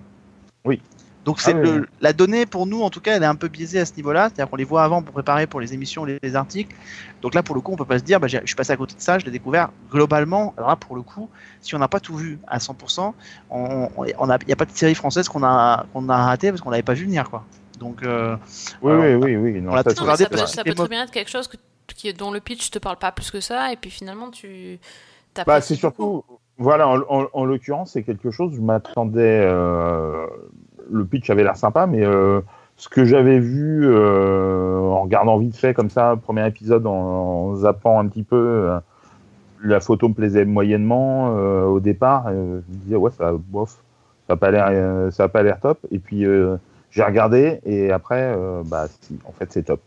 Oui. 0.64 0.80
Donc 1.24 1.40
c'est 1.40 1.54
Ah 1.54 1.58
oui, 1.60 1.80
la 2.00 2.12
donnée 2.12 2.46
pour 2.46 2.66
nous, 2.66 2.82
en 2.82 2.90
tout 2.90 3.00
cas, 3.00 3.16
elle 3.16 3.24
est 3.24 3.26
un 3.26 3.34
peu 3.34 3.48
biaisée 3.48 3.80
à 3.80 3.84
ce 3.84 3.94
niveau-là, 3.96 4.28
c'est-à-dire 4.28 4.48
qu'on 4.48 4.54
les 4.54 4.62
voit 4.62 4.84
avant 4.84 5.02
pour 5.02 5.12
préparer 5.12 5.48
pour 5.48 5.60
les 5.60 5.74
émissions, 5.74 6.04
les, 6.04 6.18
les 6.22 6.36
articles. 6.36 6.72
Donc 7.20 7.34
là, 7.34 7.42
pour 7.42 7.56
le 7.56 7.60
coup, 7.60 7.72
on 7.72 7.76
peut 7.76 7.84
pas 7.84 7.98
se 7.98 8.04
dire, 8.04 8.20
bah, 8.20 8.28
j'ai- 8.28 8.40
je 8.42 8.46
suis 8.46 8.54
passé 8.54 8.70
à 8.72 8.76
côté 8.76 8.94
de 8.94 9.00
ça, 9.00 9.18
je 9.18 9.24
l'ai 9.24 9.32
découvert 9.32 9.70
globalement. 9.90 10.54
Alors 10.56 10.68
là, 10.68 10.76
pour 10.76 10.94
le 10.94 11.02
coup, 11.02 11.28
si 11.60 11.74
on 11.74 11.80
n'a 11.80 11.88
pas 11.88 11.98
tout 11.98 12.16
vu 12.16 12.38
à 12.46 12.60
100%, 12.60 13.12
on, 13.50 13.88
on, 13.96 14.06
on 14.18 14.30
a, 14.30 14.38
il 14.42 14.46
n'y 14.46 14.52
a 14.52 14.56
pas 14.56 14.66
de 14.66 14.70
série 14.70 14.94
française 14.94 15.28
qu'on 15.28 15.42
a, 15.42 15.86
qu'on 15.92 16.08
a 16.08 16.16
raté 16.16 16.50
parce 16.50 16.60
qu'on 16.60 16.70
l'avait 16.70 16.84
pas 16.84 16.94
vu 16.94 17.06
venir, 17.06 17.28
quoi. 17.28 17.44
Donc, 17.80 18.04
euh, 18.04 18.36
Oui, 18.80 18.92
alors, 18.92 19.20
oui, 19.20 19.34
oui, 19.34 19.52
oui. 19.52 19.60
Non, 19.60 19.72
on 19.72 19.74
l'a 19.74 19.82
ça, 19.82 20.00
regardé 20.00 20.26
peut, 20.26 20.36
ça 20.36 20.62
très 20.62 20.88
bien 20.88 21.02
être 21.02 21.10
quelque 21.10 21.30
chose 21.30 21.48
que, 21.48 21.56
qui, 21.88 22.14
dont 22.14 22.30
le 22.30 22.38
pitch 22.38 22.70
te 22.70 22.78
parle 22.78 22.98
pas 22.98 23.10
plus 23.10 23.32
que 23.32 23.40
ça, 23.40 23.72
et 23.72 23.76
puis 23.76 23.90
finalement, 23.90 24.30
tu. 24.30 24.78
Bah, 25.46 25.60
c'est 25.60 25.74
surtout, 25.74 26.24
voilà, 26.58 26.88
en, 26.88 27.00
en- 27.08 27.26
en 27.32 27.44
l'occurrence, 27.44 27.92
c'est 27.92 28.02
quelque 28.02 28.30
chose, 28.30 28.52
je 28.54 28.60
m'attendais, 28.60 29.40
euh, 29.44 30.26
le 30.90 31.04
pitch 31.04 31.28
avait 31.30 31.42
l'air 31.42 31.56
sympa, 31.56 31.86
mais 31.86 32.04
euh, 32.04 32.40
ce 32.76 32.88
que 32.88 33.04
j'avais 33.04 33.38
vu 33.38 33.86
euh, 33.86 34.78
en 34.80 35.02
regardant 35.02 35.38
vite 35.38 35.56
fait 35.56 35.74
comme 35.74 35.90
ça, 35.90 36.16
premier 36.20 36.46
épisode, 36.46 36.86
en, 36.86 36.92
en 36.92 37.56
zappant 37.56 37.98
un 38.00 38.06
petit 38.08 38.22
peu, 38.22 38.36
euh, 38.36 38.78
la 39.62 39.80
photo 39.80 40.08
me 40.08 40.14
plaisait 40.14 40.44
moyennement 40.44 41.34
euh, 41.36 41.64
au 41.64 41.80
départ, 41.80 42.26
euh, 42.28 42.60
je 42.68 42.74
me 42.74 42.80
disais, 42.82 42.96
ouais, 42.96 43.10
ça, 43.10 43.32
bof, 43.36 43.70
ça 44.26 44.34
n'a 44.34 44.36
pas 44.36 44.50
l'air, 44.50 44.66
euh, 44.70 45.10
ça 45.10 45.24
a 45.24 45.28
pas 45.28 45.42
l'air 45.42 45.60
top, 45.60 45.78
et 45.90 45.98
puis 45.98 46.24
euh, 46.24 46.56
j'ai 46.90 47.02
regardé, 47.02 47.60
et 47.64 47.90
après, 47.90 48.32
euh, 48.36 48.62
bah, 48.64 48.86
si, 49.02 49.18
en 49.26 49.32
fait, 49.32 49.52
c'est 49.52 49.64
top. 49.64 49.80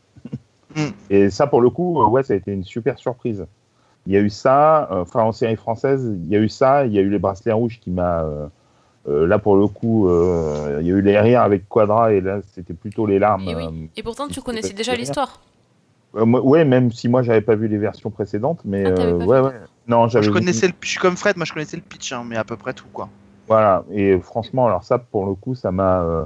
Mm. 0.75 0.81
Et 1.09 1.29
ça, 1.31 1.47
pour 1.47 1.61
le 1.61 1.71
coup, 1.71 2.03
ouais, 2.11 2.21
ça 2.21 2.33
a 2.33 2.37
été 2.37 2.51
une 2.53 2.63
super 2.63 2.99
surprise. 2.99 3.47
Il 4.09 4.13
y 4.13 4.17
a 4.17 4.21
eu 4.21 4.29
ça, 4.31 4.89
euh, 4.91 5.03
enfin 5.03 5.21
en 5.21 5.31
série 5.31 5.55
française, 5.55 6.03
il 6.25 6.29
y 6.29 6.35
a 6.35 6.39
eu 6.39 6.49
ça, 6.49 6.83
il 6.87 6.93
y 6.93 6.97
a 6.97 7.01
eu 7.01 7.09
les 7.11 7.19
bracelets 7.19 7.53
rouges 7.53 7.79
qui 7.79 7.91
m'a. 7.91 8.23
euh, 8.23 8.47
euh, 9.07 9.27
là 9.27 9.37
pour 9.37 9.55
le 9.55 9.67
coup, 9.67 10.09
euh, 10.09 10.79
il 10.81 10.87
y 10.87 10.91
a 10.91 10.95
eu 10.95 11.01
les 11.01 11.19
rires 11.19 11.41
avec 11.43 11.69
Quadra 11.69 12.11
et 12.11 12.19
là 12.19 12.39
c'était 12.53 12.73
plutôt 12.73 13.05
les 13.05 13.19
larmes. 13.19 13.47
Et 13.47 13.55
oui. 13.55 13.65
euh, 13.65 13.87
Et 13.97 14.01
pourtant, 14.03 14.27
tu 14.27 14.41
connaissais 14.41 14.73
déjà 14.73 14.95
l'histoire. 14.95 15.39
euh, 16.15 16.25
moi- 16.25 16.41
ouais, 16.41 16.65
même 16.65 16.91
si 16.91 17.07
moi 17.07 17.21
j'avais 17.21 17.41
pas 17.41 17.53
vu 17.55 17.67
les 17.67 17.77
versions 17.77 18.09
précédentes, 18.09 18.61
mais 18.65 18.83
Ah, 18.83 18.87
euh, 18.89 19.17
ouais, 19.17 19.39
vu. 19.41 19.45
ouais. 19.45 19.53
Non, 19.87 20.07
j'avais. 20.07 20.25
je 20.25 20.29
vu- 20.31 20.33
connaissais 20.33 20.67
le, 20.67 20.73
je 20.81 20.87
suis 20.89 20.99
comme 20.99 21.15
Fred, 21.15 21.37
moi 21.37 21.45
je 21.45 21.53
connaissais 21.53 21.77
le 21.77 21.83
pitch, 21.83 22.11
hein, 22.11 22.23
mais 22.27 22.35
à 22.35 22.43
peu 22.43 22.57
près 22.57 22.73
tout, 22.73 22.87
quoi. 22.91 23.09
Voilà. 23.47 23.83
Et 23.91 24.19
franchement, 24.19 24.65
alors 24.65 24.83
ça 24.83 24.97
pour 24.97 25.27
le 25.27 25.35
coup, 25.35 25.53
ça 25.53 25.71
m'a. 25.71 26.01
euh, 26.01 26.25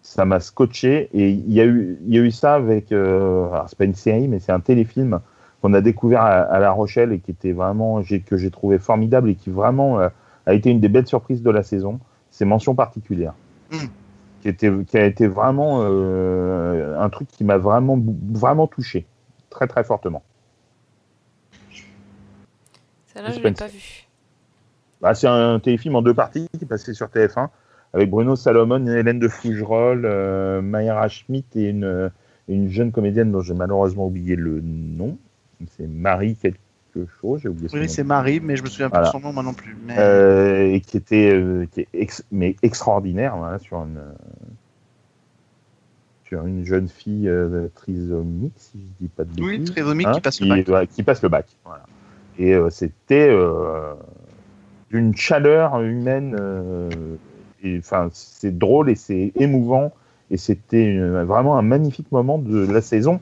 ça 0.00 0.24
m'a 0.24 0.40
scotché 0.40 1.10
et 1.12 1.28
il 1.30 1.52
y 1.52 1.60
a 1.60 1.66
eu 1.66 1.98
il 2.06 2.14
y 2.14 2.18
a 2.18 2.22
eu 2.22 2.30
ça 2.30 2.54
avec 2.54 2.92
euh, 2.92 3.50
alors 3.52 3.68
c'est 3.68 3.76
pas 3.76 3.84
une 3.84 3.96
série 3.96 4.28
mais 4.28 4.38
c'est 4.38 4.52
un 4.52 4.60
téléfilm 4.60 5.20
qu'on 5.60 5.74
a 5.74 5.80
découvert 5.80 6.22
à, 6.22 6.40
à 6.40 6.58
La 6.58 6.70
Rochelle 6.70 7.12
et 7.12 7.18
qui 7.18 7.30
était 7.30 7.52
vraiment 7.52 8.02
que 8.02 8.36
j'ai 8.36 8.50
trouvé 8.50 8.78
formidable 8.78 9.30
et 9.30 9.34
qui 9.34 9.50
vraiment 9.50 10.00
euh, 10.00 10.08
a 10.46 10.54
été 10.54 10.70
une 10.70 10.80
des 10.80 10.88
belles 10.88 11.06
surprises 11.06 11.42
de 11.42 11.50
la 11.50 11.62
saison 11.62 12.00
c'est 12.30 12.44
mention 12.44 12.74
particulière 12.74 13.34
Mm. 13.70 13.76
qui 14.40 14.48
était 14.48 14.72
qui 14.86 14.96
a 14.96 15.04
été 15.04 15.26
vraiment 15.26 15.80
euh, 15.82 16.98
un 16.98 17.10
truc 17.10 17.28
qui 17.28 17.44
m'a 17.44 17.58
vraiment 17.58 17.98
vraiment 18.30 18.66
touché 18.66 19.06
très 19.50 19.66
très 19.66 19.84
fortement 19.84 20.22
Celle-là, 23.06 23.30
je 23.30 23.34
C'est 23.34 23.42
l'ai 23.42 23.52
pas 23.52 23.66
vue. 23.66 24.06
Bah, 25.00 25.14
c'est 25.14 25.26
un 25.26 25.58
téléfilm 25.60 25.96
en 25.96 26.02
deux 26.02 26.14
parties 26.14 26.48
qui 26.56 26.64
est 26.64 26.68
passé 26.68 26.94
sur 26.94 27.08
TF1 27.08 27.48
avec 27.92 28.10
Bruno 28.10 28.36
Salomon, 28.36 28.86
Hélène 28.86 29.18
de 29.18 29.28
Fougerolles, 29.28 30.04
euh, 30.04 30.60
Mayra 30.62 31.08
Schmidt 31.08 31.46
et 31.58 31.68
une, 31.68 32.10
une 32.48 32.68
jeune 32.68 32.92
comédienne 32.92 33.32
dont 33.32 33.40
j'ai 33.40 33.54
malheureusement 33.54 34.06
oublié 34.06 34.36
le 34.36 34.60
nom. 34.60 35.18
C'est 35.76 35.88
Marie 35.88 36.36
quelque 36.36 36.58
chose, 37.20 37.40
j'ai 37.42 37.48
oublié 37.48 37.68
Oui, 37.72 37.88
c'est 37.88 38.04
Marie, 38.04 38.40
mais 38.40 38.56
je 38.56 38.62
me 38.62 38.68
souviens 38.68 38.88
Voilà. 38.88 39.06
pas 39.10 39.18
de 39.18 39.22
son 39.22 39.26
nom 39.26 39.32
moi 39.32 39.42
non 39.42 39.54
plus. 39.54 39.76
Mais... 39.86 39.96
Euh, 39.98 40.72
et 40.72 40.80
qui 40.80 40.96
était 40.96 41.32
euh, 41.32 41.66
qui 41.72 41.80
est 41.80 41.88
ex- 41.92 42.24
mais 42.30 42.56
extraordinaire 42.62 43.36
voilà, 43.36 43.58
sur 43.58 43.78
une 43.78 44.00
sur 46.24 46.46
une 46.46 46.64
jeune 46.64 46.88
fille 46.88 47.28
euh, 47.28 47.68
trisomique 47.74 48.52
si 48.56 48.78
je 48.78 49.04
dis 49.04 49.08
pas 49.08 49.24
de 49.24 49.30
oui, 49.42 49.58
bêtises. 49.58 49.74
trisomique 49.74 50.06
Hein, 50.06 50.12
qui 50.12 50.20
passe 50.20 50.40
le 50.40 50.44
qui, 50.46 50.50
bac. 50.64 50.68
ouais, 50.68 50.86
qui 50.86 51.02
passe 51.02 51.22
le 51.22 51.28
bac. 51.28 51.46
Voilà. 51.64 51.84
Et 52.38 52.54
euh, 52.54 52.70
c'était 52.70 53.34
d'une 54.90 55.14
chaleur 55.16 55.80
humaine. 55.80 56.36
Enfin, 57.78 58.08
c'est 58.12 58.56
drôle 58.56 58.90
et 58.90 58.94
c'est 58.94 59.32
émouvant. 59.36 59.92
Et 60.30 60.36
c'était 60.36 60.98
vraiment 60.98 61.58
un 61.58 61.62
magnifique 61.62 62.12
moment 62.12 62.38
de 62.38 62.70
la 62.70 62.80
saison. 62.82 63.20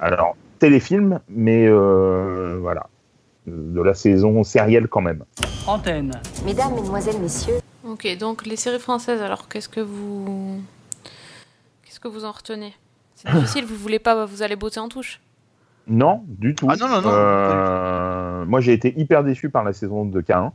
Alors, 0.00 0.36
téléfilm, 0.62 1.18
mais 1.28 1.66
euh, 1.66 2.56
voilà. 2.60 2.86
De 3.48 3.82
la 3.82 3.94
saison 3.94 4.44
sérielle 4.44 4.86
quand 4.86 5.00
même. 5.00 5.24
Antenne. 5.66 6.12
Mesdames, 6.46 6.72
Mesdemoiselles, 6.74 7.20
Messieurs, 7.20 7.58
Ok, 7.84 8.06
donc 8.16 8.46
les 8.46 8.54
séries 8.54 8.78
françaises, 8.78 9.20
alors 9.20 9.48
qu'est-ce 9.48 9.68
que 9.68 9.80
vous. 9.80 10.60
Qu'est-ce 11.82 11.98
que 11.98 12.06
vous 12.06 12.24
en 12.24 12.30
retenez? 12.30 12.72
C'est 13.16 13.28
difficile, 13.34 13.64
vous 13.64 13.74
voulez 13.74 13.98
pas 13.98 14.24
vous 14.24 14.42
allez 14.42 14.54
botter 14.54 14.78
en 14.78 14.88
touche? 14.88 15.20
Non, 15.88 16.22
du 16.28 16.54
tout. 16.54 16.68
Ah 16.70 16.76
non, 16.76 16.86
non, 16.88 17.00
non, 17.02 17.10
Euh, 17.10 18.44
moi, 18.46 18.60
j'ai 18.60 18.72
été 18.72 18.96
hyper 18.96 19.24
déçu 19.24 19.50
par 19.50 19.64
la 19.64 19.72
saison 19.72 20.04
de 20.04 20.20
K1. 20.20 20.52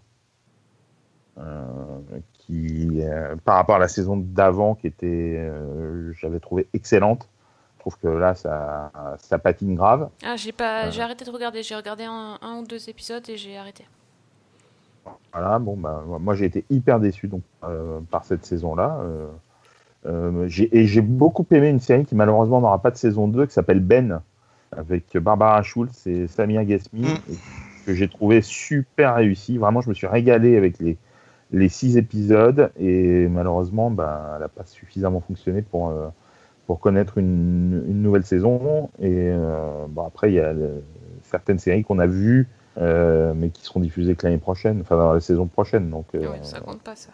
euh, 1.38 2.00
qui, 2.34 3.02
euh, 3.04 3.36
par 3.44 3.58
rapport 3.58 3.76
à 3.76 3.80
la 3.80 3.90
saison 3.90 4.16
d'avant, 4.16 4.74
qui 4.76 4.88
était, 4.88 5.36
euh, 5.38 6.14
j'avais 6.14 6.40
trouvé 6.40 6.66
excellente. 6.74 7.28
Je 7.88 7.92
trouve 7.96 8.12
que 8.12 8.18
là, 8.20 8.36
ça, 8.36 8.92
ça 9.20 9.40
patine 9.40 9.74
grave. 9.76 10.10
Ah, 10.26 10.36
j'ai 10.36 10.52
pas, 10.52 10.88
Euh. 10.88 10.92
j'ai 10.92 11.02
arrêté 11.02 11.24
de 11.24 11.30
regarder. 11.30 11.64
J'ai 11.64 11.76
regardé 11.76 12.04
un, 12.04 12.38
un 12.42 12.58
ou 12.60 12.66
deux 12.68 12.90
épisodes 12.90 13.24
et 13.30 13.38
j'ai 13.38 13.58
arrêté. 13.58 13.86
Voilà, 15.32 15.58
bon, 15.58 15.78
bah, 15.78 16.04
moi, 16.20 16.36
j'ai 16.36 16.44
été 16.46 16.66
hyper 16.70 17.00
déçu 17.00 17.28
donc, 17.30 17.44
euh, 17.64 18.00
par 18.12 18.26
cette 18.26 18.46
saison-là. 18.46 18.98
Euh, 19.04 19.28
euh, 20.06 20.48
j'ai- 20.50 20.76
et 20.78 20.86
j'ai 20.86 21.00
beaucoup 21.02 21.46
aimé 21.52 21.70
une 21.70 21.80
série 21.80 22.04
qui, 22.04 22.14
malheureusement, 22.16 22.60
n'aura 22.60 22.82
pas 22.82 22.92
de 22.92 22.98
saison 22.98 23.30
2, 23.30 23.46
qui 23.46 23.54
s'appelle 23.54 23.80
Ben, 23.80 24.22
avec 24.76 25.16
Barbara 25.18 25.64
Schultz 25.64 26.06
et 26.08 26.28
Samir 26.28 26.66
Ghesmi, 26.66 27.04
Mm. 27.04 27.34
que 27.86 27.94
j'ai 27.94 28.10
trouvé 28.10 28.42
super 28.42 29.16
réussi. 29.16 29.58
Vraiment, 29.58 29.80
je 29.80 29.88
me 29.88 29.94
suis 29.94 30.08
régalé 30.08 30.58
avec 30.58 30.78
les, 30.80 30.98
les 31.52 31.70
six 31.70 31.96
épisodes, 31.96 32.70
et 32.78 33.30
malheureusement, 33.30 33.90
bah, 33.92 34.32
elle 34.36 34.42
n'a 34.42 34.50
pas 34.50 34.66
suffisamment 34.66 35.22
fonctionné 35.22 35.62
pour, 35.62 35.88
euh, 35.90 36.10
pour 36.68 36.80
connaître 36.82 37.18
une, 37.18 37.84
une 37.88 38.02
nouvelle 38.04 38.26
saison. 38.26 38.90
Et 39.00 39.30
euh, 39.32 39.86
bon, 39.90 40.06
après, 40.06 40.30
il 40.32 40.36
y 40.36 40.40
a 40.40 40.54
le- 40.54 40.84
certaines 41.24 41.60
séries 41.60 41.84
qu'on 41.84 41.98
a 42.00 42.06
vues, 42.08 42.48
euh, 42.78 43.34
mais 43.36 43.50
qui 43.50 43.64
seront 43.64 43.80
diffusées 43.80 44.16
que 44.16 44.26
l'année 44.28 44.38
prochaine, 44.38 44.82
enfin 44.82 44.98
dans 44.98 45.14
la 45.14 45.20
saison 45.22 45.48
prochaine. 45.48 45.90
Donc, 45.90 46.06
euh, 46.14 46.22
Ah 46.26 46.32
ouais, 46.32 46.40
ça 46.44 46.60
compte 46.60 46.82
pas 46.82 46.96
ça. 46.96 47.10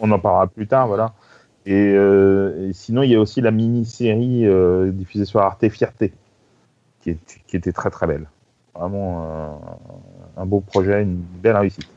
on, 0.00 0.10
en 0.12 0.18
parlera 0.18 0.46
plus 0.46 0.66
tard, 0.66 0.86
voilà. 0.86 1.14
Et, 1.66 1.92
euh, 1.94 2.68
et 2.68 2.72
sinon, 2.74 3.02
il 3.02 3.10
y 3.10 3.16
a 3.16 3.20
aussi 3.20 3.40
la 3.40 3.50
mini-série 3.50 4.46
euh, 4.46 4.90
diffusée 4.92 5.24
sur 5.24 5.40
Arte 5.40 5.68
Fierté, 5.70 6.12
qui, 7.00 7.10
est- 7.10 7.40
qui 7.46 7.56
était 7.56 7.72
très 7.72 7.90
très 7.90 8.06
belle. 8.06 8.28
Vraiment 8.74 9.24
euh, 9.24 9.48
un 10.36 10.46
beau 10.46 10.60
projet, 10.60 11.02
une 11.02 11.16
belle 11.42 11.56
réussite. 11.56 11.88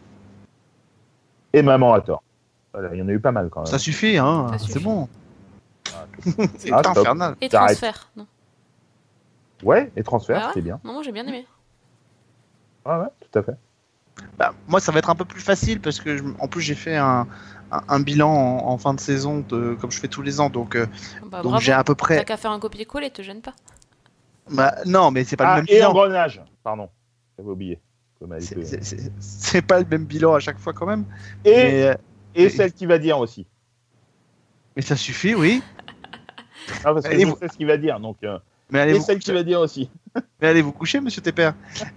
Et 1.53 1.61
Maman 1.61 1.93
à 1.93 2.01
tort. 2.01 2.23
Voilà, 2.73 2.89
il 2.93 2.99
y 2.99 3.01
en 3.01 3.07
a 3.07 3.11
eu 3.11 3.19
pas 3.19 3.31
mal 3.31 3.49
quand 3.49 3.61
même. 3.61 3.69
Ça 3.69 3.77
suffit, 3.77 4.17
hein. 4.17 4.47
C'est 4.57 4.81
bon. 4.81 5.07
C'est 6.57 6.71
Ah, 6.71 6.81
infernal. 6.85 7.35
Et 7.41 7.49
transfert. 7.49 8.09
Non. 8.15 8.27
Ouais, 9.63 9.91
et 9.95 10.03
transfert, 10.03 10.37
Ah 10.37 10.47
ouais 10.47 10.47
c'était 10.53 10.61
bien. 10.65 10.79
non, 10.83 10.93
moi 10.93 11.03
j'ai 11.03 11.11
bien 11.11 11.25
aimé. 11.25 11.45
Ah 12.85 12.99
ouais, 12.99 13.07
tout 13.31 13.39
à 13.39 13.43
fait. 13.43 13.55
Bah, 14.37 14.53
moi, 14.67 14.79
ça 14.79 14.91
va 14.91 14.99
être 14.99 15.09
un 15.09 15.15
peu 15.15 15.25
plus 15.25 15.41
facile 15.41 15.79
parce 15.79 15.99
que, 15.99 16.17
je- 16.17 16.23
en 16.39 16.47
plus, 16.47 16.61
j'ai 16.61 16.75
fait 16.75 16.97
un, 16.97 17.27
un, 17.71 17.81
un 17.87 17.99
bilan 17.99 18.29
en, 18.29 18.67
en 18.69 18.77
fin 18.77 18.93
de 18.93 18.99
saison, 18.99 19.39
de, 19.47 19.75
comme 19.79 19.89
je 19.91 19.99
fais 19.99 20.07
tous 20.07 20.21
les 20.21 20.39
ans. 20.39 20.49
Donc, 20.49 20.75
euh, 20.75 20.85
Bah, 21.25 21.41
donc 21.41 21.59
j'ai 21.61 21.71
à 21.71 21.83
peu 21.83 21.95
T'as 21.95 22.03
près. 22.05 22.25
qu'à 22.25 22.37
faire 22.37 22.51
un 22.51 22.59
copier-coller, 22.59 23.09
te 23.09 23.21
gêne 23.21 23.41
pas. 23.41 23.53
Bah, 24.51 24.75
non, 24.85 25.09
mais 25.11 25.23
c'est 25.23 25.37
pas 25.37 25.45
Ah, 25.47 25.55
le 25.55 25.61
même 25.61 25.65
et 25.69 25.75
bilan. 25.77 25.89
engrenage, 25.91 26.41
pardon. 26.63 26.89
J'avais 27.37 27.49
oublié. 27.49 27.79
Elle 28.29 28.41
C'est- 28.41 29.61
pas 29.61 29.79
le 29.79 29.85
même 29.85 30.05
bilan 30.05 30.33
à 30.33 30.39
chaque 30.39 30.59
fois 30.59 30.73
quand 30.73 30.85
même. 30.85 31.05
Et, 31.43 31.51
Mais, 31.55 31.83
euh, 31.87 31.93
et 32.35 32.49
celle 32.49 32.71
qui 32.71 32.85
va 32.85 32.97
dire 32.97 33.17
aussi. 33.19 33.45
mais 34.75 34.81
ça 34.81 34.95
suffit, 34.95 35.35
oui. 35.35 35.61
Ah, 36.83 36.93
parce 36.93 37.05
que 37.05 37.11
Allez, 37.11 37.21
je 37.21 37.27
vous- 37.27 37.37
sais 37.37 37.47
ce 37.47 37.57
qu'il 37.57 37.67
va 37.67 37.77
dire. 37.77 37.99
Donc, 37.99 38.17
euh, 38.23 38.37
Mais 38.71 38.79
allez, 38.79 38.95
et 38.95 38.97
vous 38.97 39.03
celle 39.03 39.19
qui 39.19 39.31
va 39.31 39.43
dire 39.43 39.59
aussi. 39.59 39.89
mais 40.41 40.47
allez 40.47 40.61
vous 40.61 40.71
coucher, 40.71 40.99
monsieur 40.99 41.21
Tepper. 41.21 41.51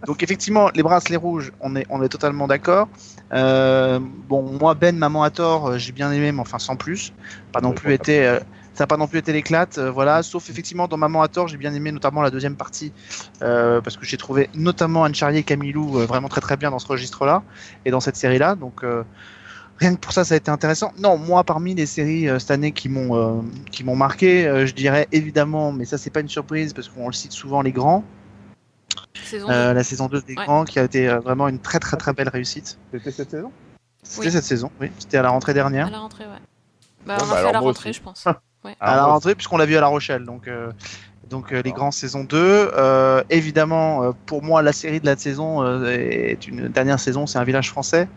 Donc 0.06 0.22
effectivement, 0.22 0.70
les 0.74 0.82
bracelets 0.82 1.16
rouges, 1.16 1.52
on 1.60 1.74
est, 1.76 1.86
on 1.90 2.02
est 2.02 2.08
totalement 2.08 2.46
d'accord. 2.46 2.88
Euh, 3.32 3.98
bon, 4.00 4.42
moi, 4.42 4.74
Ben, 4.74 4.96
maman 4.96 5.22
à 5.22 5.30
tort, 5.30 5.68
euh, 5.68 5.78
j'ai 5.78 5.92
bien 5.92 6.12
aimé, 6.12 6.32
mais 6.32 6.40
enfin 6.40 6.58
sans 6.58 6.76
plus. 6.76 7.12
Pas 7.52 7.60
non 7.60 7.72
plus 7.72 7.92
été, 7.92 8.26
euh, 8.26 8.38
ça 8.74 8.84
n'a 8.84 8.86
pas 8.86 8.96
non 8.98 9.06
plus 9.08 9.18
été 9.18 9.32
l'éclate, 9.32 9.78
euh, 9.78 9.90
voilà. 9.90 10.22
Sauf 10.22 10.50
effectivement 10.50 10.86
dans 10.86 10.96
Maman 10.98 11.22
à 11.22 11.28
tort, 11.28 11.48
j'ai 11.48 11.56
bien 11.56 11.72
aimé 11.74 11.92
notamment 11.92 12.22
la 12.22 12.30
deuxième 12.30 12.56
partie 12.56 12.92
parce 13.40 13.96
que 13.96 14.04
j'ai 14.04 14.16
trouvé 14.16 14.50
notamment 14.54 15.04
Anne 15.04 15.14
Charrier 15.14 15.40
et 15.40 15.44
Camilou 15.44 15.88
vraiment 16.06 16.28
très 16.28 16.40
très 16.40 16.56
bien 16.56 16.70
dans 16.70 16.78
ce 16.78 16.86
registre-là 16.86 17.42
et 17.84 17.90
dans 17.90 18.00
cette 18.00 18.16
série-là. 18.16 18.54
Donc 18.54 18.84
euh, 18.84 19.02
rien 19.78 19.94
que 19.94 20.00
pour 20.00 20.12
ça, 20.12 20.24
ça 20.24 20.34
a 20.34 20.36
été 20.36 20.50
intéressant. 20.50 20.92
Non, 20.98 21.16
moi, 21.18 21.44
parmi 21.44 21.74
les 21.74 21.86
séries 21.86 22.28
euh, 22.28 22.38
cette 22.38 22.50
année 22.50 22.72
qui 22.72 22.88
m'ont 22.88 23.14
euh, 23.16 23.42
qui 23.70 23.84
m'ont 23.84 23.96
marqué, 23.96 24.46
euh, 24.46 24.66
je 24.66 24.74
dirais 24.74 25.06
évidemment, 25.12 25.72
mais 25.72 25.84
ça 25.84 25.98
c'est 25.98 26.10
pas 26.10 26.20
une 26.20 26.28
surprise 26.28 26.72
parce 26.72 26.88
qu'on 26.88 27.06
le 27.06 27.12
cite 27.12 27.32
souvent, 27.32 27.62
les 27.62 27.72
grands. 27.72 28.04
Saison 29.24 29.48
Euh, 29.50 29.68
2. 29.70 29.74
la 29.74 29.84
saison 29.84 30.06
2 30.06 30.20
des 30.22 30.34
Ouais. 30.36 30.44
grands 30.44 30.64
qui 30.64 30.78
a 30.78 30.84
été 30.84 31.08
euh, 31.08 31.18
vraiment 31.20 31.48
une 31.48 31.58
très 31.58 31.78
très 31.78 31.96
très 31.96 32.12
belle 32.12 32.28
réussite. 32.28 32.78
C'était 32.92 33.10
cette 33.10 33.30
saison? 33.30 33.52
C'était 34.02 34.26
Oui. 34.26 34.32
cette 34.32 34.44
saison, 34.44 34.70
oui. 34.80 34.90
C'était 34.98 35.16
à 35.18 35.22
la 35.22 35.30
rentrée 35.30 35.52
dernière. 35.54 35.88
À 35.88 35.90
la 35.90 35.98
rentrée, 35.98 36.24
ouais. 36.24 36.30
Bah, 37.06 37.16
Bon, 37.18 37.24
on 37.24 37.26
bah, 37.28 37.32
a 37.32 37.34
fait 37.34 37.38
alors 37.38 37.48
à 37.50 37.52
la 37.52 37.60
rentrée, 37.60 37.90
aussi. 37.90 37.98
je 37.98 38.02
pense. 38.04 38.26
à 38.80 38.96
la 38.96 39.04
rentrée 39.04 39.34
puisqu'on 39.34 39.56
l'a 39.58 39.66
vu 39.66 39.76
à 39.76 39.80
La 39.80 39.86
Rochelle. 39.88 40.24
Donc, 40.24 40.48
euh, 40.48 40.70
donc 41.28 41.52
euh, 41.52 41.62
les 41.64 41.72
grands 41.72 41.90
saison 41.90 42.24
2. 42.24 42.36
Euh, 42.38 43.22
évidemment, 43.30 44.02
euh, 44.02 44.10
pour 44.26 44.42
moi, 44.42 44.62
la 44.62 44.72
série 44.72 45.00
de 45.00 45.06
la 45.06 45.16
saison 45.16 45.62
euh, 45.62 45.86
est 45.86 46.46
une 46.46 46.68
dernière 46.68 47.00
saison, 47.00 47.26
c'est 47.26 47.38
un 47.38 47.44
village 47.44 47.70
français 47.70 48.08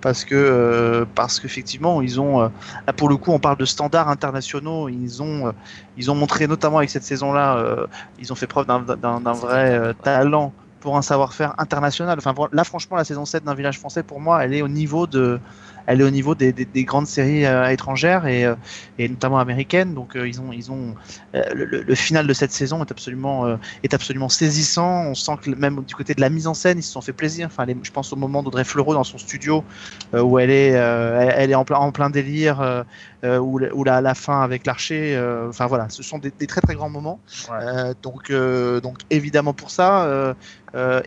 parce 0.00 0.24
que 0.24 0.34
euh, 0.34 1.04
parce 1.14 1.40
qu'effectivement 1.40 2.02
ils 2.02 2.20
ont 2.20 2.42
euh, 2.42 2.48
là 2.86 2.92
pour 2.92 3.08
le 3.08 3.16
coup 3.16 3.32
on 3.32 3.38
parle 3.38 3.56
de 3.56 3.64
standards 3.64 4.08
internationaux. 4.08 4.88
Ils 4.88 5.22
ont 5.22 5.48
euh, 5.48 5.52
ils 5.96 6.10
ont 6.10 6.14
montré 6.14 6.46
notamment 6.46 6.78
avec 6.78 6.90
cette 6.90 7.04
saison-là, 7.04 7.56
euh, 7.56 7.86
ils 8.18 8.32
ont 8.32 8.36
fait 8.36 8.46
preuve 8.46 8.66
d'un 8.66 9.32
vrai 9.32 9.78
euh, 9.78 9.92
talent 9.92 10.52
pour 10.80 10.96
un 10.96 11.02
savoir-faire 11.02 11.54
international. 11.58 12.18
Enfin 12.18 12.34
là 12.52 12.64
franchement 12.64 12.96
la 12.96 13.04
saison 13.04 13.24
7 13.24 13.44
d'un 13.44 13.54
village 13.54 13.78
français 13.78 14.02
pour 14.02 14.20
moi 14.20 14.44
elle 14.44 14.54
est 14.54 14.62
au 14.62 14.68
niveau 14.68 15.06
de 15.06 15.40
elle 15.88 16.02
est 16.02 16.04
au 16.04 16.10
niveau 16.10 16.34
des, 16.34 16.52
des, 16.52 16.66
des 16.66 16.84
grandes 16.84 17.06
séries 17.06 17.46
euh, 17.46 17.66
étrangères 17.70 18.26
et, 18.26 18.44
euh, 18.44 18.54
et 18.98 19.08
notamment 19.08 19.38
américaines. 19.38 19.94
Donc 19.94 20.16
euh, 20.16 20.28
ils 20.28 20.38
ont, 20.38 20.52
ils 20.52 20.70
ont 20.70 20.94
le, 21.32 21.94
final 21.94 22.26
de 22.26 22.32
cette 22.34 22.52
saison 22.52 22.84
est 22.84 22.90
absolument, 22.90 23.58
est 23.82 23.94
absolument 23.94 24.28
saisissant. 24.28 25.06
On 25.06 25.14
sent 25.14 25.32
que 25.42 25.50
même 25.50 25.82
du 25.84 25.94
côté 25.94 26.14
de 26.14 26.20
la 26.20 26.28
mise 26.28 26.46
en 26.46 26.52
scène, 26.52 26.78
ils 26.78 26.82
se 26.82 26.92
sont 26.92 27.00
fait 27.00 27.14
plaisir. 27.14 27.46
Enfin, 27.46 27.64
je 27.82 27.90
pense 27.90 28.12
au 28.12 28.16
moment 28.16 28.42
d'Audrey 28.42 28.64
Fleurot 28.64 28.92
dans 28.92 29.04
son 29.04 29.16
studio 29.16 29.64
où 30.12 30.38
elle 30.38 30.50
est, 30.50 30.68
elle, 30.68 31.50
est 31.50 31.54
en 31.54 31.64
en 31.70 31.92
plein 31.92 32.10
délire, 32.10 32.84
euh, 33.24 33.38
le- 33.58 33.74
où 33.74 33.84
la, 33.84 34.00
la 34.00 34.14
fin 34.14 34.42
avec 34.42 34.64
l'archer. 34.66 35.16
euh, 35.16 35.48
Enfin 35.48 35.66
voilà, 35.66 35.88
ce 35.88 36.02
sont 36.02 36.18
des, 36.18 36.30
des 36.38 36.46
très 36.46 36.60
très 36.60 36.74
grands 36.74 36.88
moments. 36.90 37.18
Ouais. 37.50 37.56
Euh, 37.62 37.94
donc, 38.02 38.30
euh, 38.30 38.80
donc 38.80 38.98
évidemment 39.10 39.52
pour 39.54 39.70
ça. 39.70 40.34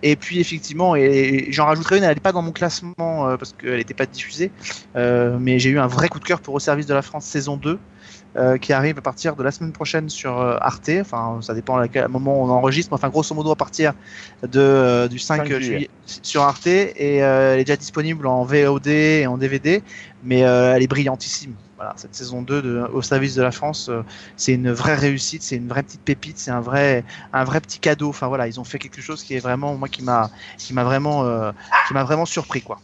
et 0.01 0.16
puis 0.16 0.39
effectivement, 0.39 0.95
et, 0.95 1.03
et 1.03 1.51
j'en 1.51 1.66
rajouterai 1.66 1.97
une, 1.97 2.03
elle 2.03 2.14
n'est 2.16 2.20
pas 2.20 2.32
dans 2.32 2.41
mon 2.41 2.51
classement 2.51 3.38
parce 3.38 3.53
qu'elle 3.53 3.78
n'était 3.78 3.93
pas 3.93 4.05
diffusée, 4.05 4.51
mais 4.95 5.59
j'ai 5.59 5.70
eu 5.70 5.80
un 5.80 5.88
vrai 5.88 6.09
coup 6.09 6.20
de 6.20 6.26
cœur 6.26 6.41
pour 6.41 6.53
Au 6.53 6.59
service 6.59 6.86
de 6.86 6.93
la 6.93 7.01
France 7.01 7.26
saison 7.26 7.57
2. 7.57 7.80
euh, 8.38 8.57
qui 8.57 8.72
arrive 8.72 8.97
à 8.97 9.01
partir 9.01 9.36
de 9.36 9.43
la 9.43 9.51
semaine 9.51 9.74
prochaine 9.74 10.07
sur 10.07 10.39
euh, 10.39 10.55
Arte, 10.62 10.89
enfin 11.01 11.39
ça 11.41 11.53
dépend 11.53 11.76
à 11.78 11.89
quel 11.89 12.07
moment 12.07 12.41
on 12.41 12.49
enregistre, 12.49 12.89
mais 12.91 12.95
enfin 12.95 13.09
grosso 13.09 13.36
modo 13.36 13.51
à 13.51 13.57
partir 13.57 13.91
de, 14.41 14.57
euh, 14.59 15.07
du 15.09 15.20
5, 15.20 15.39
5 15.39 15.47
juillet. 15.47 15.62
juillet. 15.62 15.89
sur 16.05 16.41
Arte 16.43 16.66
et 16.68 17.18
elle 17.18 17.59
est 17.59 17.66
déjà 17.66 17.76
disponible 17.76 18.26
en 18.28 18.43
VOD 18.45 18.88
et 18.88 19.28
en 19.28 19.38
DVD, 19.38 19.82
mais 20.24 20.39
elle 20.39 20.82
est 20.82 20.88
brillantissime. 20.88 21.53
Voilà, 21.82 21.95
cette 21.97 22.13
saison 22.13 22.43
2 22.43 22.61
de, 22.61 22.88
au 22.93 23.01
service 23.01 23.34
de 23.34 23.41
la 23.41 23.51
France, 23.51 23.89
euh, 23.89 24.03
c'est 24.38 24.53
une 24.53 24.71
vraie 24.71 24.93
réussite, 24.93 25.41
c'est 25.41 25.55
une 25.55 25.67
vraie 25.67 25.82
petite 25.82 26.03
pépite, 26.03 26.38
c'est 26.38 26.51
un 26.51 26.59
vrai, 26.61 27.03
un 27.34 27.43
vrai 27.43 27.59
petit 27.59 27.79
cadeau. 27.79 28.09
Enfin 28.09 28.27
voilà, 28.27 28.47
ils 28.47 28.59
ont 28.59 28.63
fait 28.63 28.77
quelque 28.77 29.01
chose 29.01 29.23
qui 29.23 29.34
est 29.34 29.39
vraiment, 29.39 29.73
moi, 29.75 29.89
qui 29.89 30.03
m'a, 30.03 30.29
qui 30.59 30.75
m'a 30.75 30.84
vraiment, 30.84 31.23
euh, 31.25 31.51
qui 31.88 31.95
m'a 31.95 32.03
vraiment 32.03 32.27
surpris 32.27 32.61
quoi. 32.61 32.79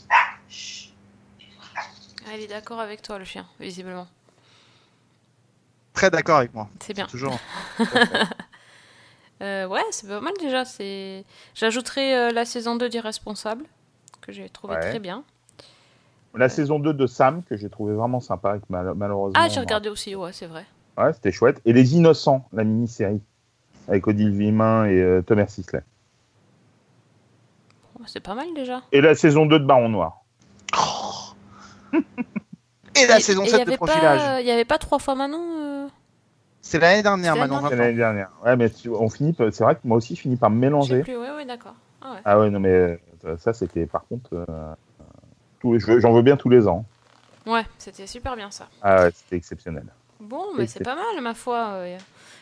Ah, 2.25 2.35
il 2.35 2.41
est 2.41 2.47
d'accord 2.47 2.79
avec 2.79 3.03
toi, 3.03 3.19
le 3.19 3.25
chien, 3.25 3.45
visiblement. 3.59 4.07
Très 5.93 6.09
d'accord 6.09 6.37
avec 6.37 6.55
moi, 6.55 6.67
C'est 6.79 6.95
bien. 6.95 7.05
toujours. 7.05 7.37
Euh, 9.43 9.67
ouais, 9.67 9.83
c'est 9.91 10.07
pas 10.07 10.19
mal 10.19 10.33
déjà. 10.39 10.65
C'est... 10.65 11.23
J'ajouterai 11.53 12.15
euh, 12.17 12.31
la 12.31 12.43
saison 12.43 12.75
2 12.75 12.89
d'Irresponsable, 12.89 13.65
que 14.21 14.31
j'ai 14.31 14.49
trouvé 14.49 14.73
Ouais. 14.73 14.89
très 14.89 14.97
bien. 14.97 15.23
La 16.35 16.49
saison 16.49 16.77
2 16.79 16.93
de 16.93 17.07
Sam, 17.07 17.41
que 17.43 17.57
j'ai 17.57 17.69
trouvé 17.69 17.93
vraiment 17.95 18.19
sympa, 18.19 18.51
avec 18.51 18.69
mal- 18.69 18.93
malheureusement. 18.95 19.39
Ah, 19.43 19.47
j'ai 19.49 19.59
regardé 19.59 19.89
aussi, 19.89 20.15
ouais, 20.15 20.31
c'est 20.33 20.45
vrai. 20.45 20.65
Ouais, 20.97 21.11
c'était 21.13 21.31
chouette. 21.31 21.61
Et 21.65 21.73
Les 21.73 21.95
Innocents, 21.95 22.47
la 22.53 22.63
mini-série, 22.63 23.21
avec 23.87 24.05
Odile 24.07 24.31
Vimin 24.31 24.85
et 24.85 24.99
euh, 25.01 25.21
Thomas 25.21 25.47
Sisley. 25.47 25.81
Bon, 27.97 28.05
c'est 28.05 28.19
pas 28.19 28.35
mal 28.35 28.47
déjà. 28.55 28.81
Et 28.91 29.01
la 29.01 29.15
saison 29.15 29.45
2 29.45 29.59
de 29.59 29.65
Baron 29.65 29.89
Noir. 29.89 30.23
Et 32.95 33.05
la 33.07 33.17
Et- 33.17 33.21
saison 33.21 33.43
et 33.43 33.47
y 33.47 33.49
7 33.49 33.59
de 33.59 33.67
avait 33.67 33.77
profilage. 33.77 34.19
pas- 34.19 34.41
Il 34.41 34.45
n'y 34.45 34.51
avait 34.51 34.65
pas 34.65 34.77
trois 34.77 34.99
fois 34.99 35.15
Manon 35.15 35.39
euh 35.59 35.87
C'est 36.61 36.79
l'année 36.79 37.03
dernière 37.03 37.35
l'année 37.35 37.47
C'est 37.55 37.61
20 37.61 37.67
ans. 37.67 37.69
l'année 37.75 37.93
dernière. 37.97 38.29
Ouais, 38.43 38.55
mais 38.55 38.69
tu- 38.69 38.89
on 38.89 39.09
finit, 39.09 39.33
par- 39.33 39.53
c'est 39.53 39.63
vrai 39.63 39.75
que 39.75 39.81
moi 39.85 39.97
aussi, 39.97 40.15
je 40.15 40.21
finis 40.21 40.35
par 40.35 40.49
me 40.49 40.57
mélanger. 40.59 41.01
plus, 41.03 41.15
ouais, 41.17 41.31
ouais, 41.31 41.45
d'accord. 41.45 41.75
Ah 42.01 42.13
ouais. 42.13 42.19
Ah 42.25 42.39
ouais, 42.39 42.49
non, 42.49 42.59
mais 42.59 42.69
euh, 43.25 43.37
ça, 43.37 43.53
c'était 43.53 43.85
par 43.85 44.05
contre. 44.07 44.29
euh, 44.33 44.45
J'en 45.77 46.13
veux 46.13 46.21
bien 46.21 46.37
tous 46.37 46.49
les 46.49 46.67
ans. 46.67 46.85
Ouais, 47.45 47.65
c'était 47.77 48.07
super 48.07 48.35
bien 48.35 48.51
ça. 48.51 48.67
Ah 48.81 49.03
ouais, 49.03 49.11
c'était 49.15 49.37
exceptionnel. 49.37 49.85
Bon, 50.19 50.43
mais 50.57 50.67
c'est 50.67 50.83
pas 50.83 50.95
mal, 50.95 51.21
ma 51.21 51.33
foi. 51.33 51.69
euh, 51.75 51.97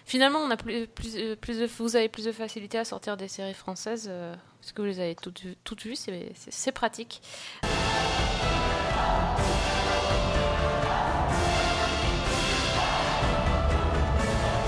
Finalement, 0.05 0.39
on 0.39 0.51
a 0.51 0.57
plus, 0.57 0.87
plus, 0.87 1.15
euh, 1.17 1.35
plus 1.35 1.59
de, 1.59 1.65
vous 1.79 1.95
avez 1.95 2.09
plus 2.09 2.25
de 2.25 2.31
facilité 2.31 2.77
à 2.77 2.85
sortir 2.85 3.17
des 3.17 3.27
séries 3.27 3.53
françaises 3.55 4.07
euh, 4.09 4.35
parce 4.61 4.71
que 4.71 4.81
vous 4.81 4.87
les 4.87 4.99
avez 4.99 5.15
toutes, 5.15 5.41
vues- 5.41 5.57
toutes 5.63 5.81
vues, 5.83 5.95
c'est- 5.95 6.71
pratique. 6.71 7.21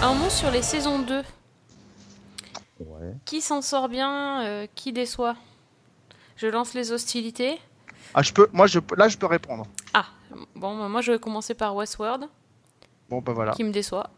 Un 0.02 0.14
mot 0.14 0.30
sur 0.30 0.52
les 0.52 0.62
saisons 0.62 1.00
2. 1.00 1.24
Ouais. 2.80 3.14
Qui 3.26 3.42
s'en 3.42 3.62
sort 3.62 3.90
bien, 3.90 4.44
euh, 4.46 4.68
qui 4.76 4.94
déçoit? 4.94 5.36
Je 6.36 6.48
lance 6.48 6.74
les 6.76 6.92
hostilités. 6.92 7.60
Ah, 8.14 8.22
je 8.24 8.34
peux, 8.34 8.48
moi, 8.54 8.68
je, 8.68 8.80
là, 8.96 9.08
je 9.08 9.18
peux 9.18 9.26
répondre. 9.28 9.66
Ah, 9.94 10.06
bon, 10.56 10.78
bah, 10.78 10.88
moi 10.88 11.02
je 11.02 11.12
vais 11.12 11.20
commencer 11.20 11.54
par 11.54 11.76
Westworld, 11.76 12.26
Bon, 13.10 13.22
bah 13.22 13.34
voilà. 13.34 13.52
qui 13.54 13.64
me 13.64 13.72
déçoit. 13.72 14.10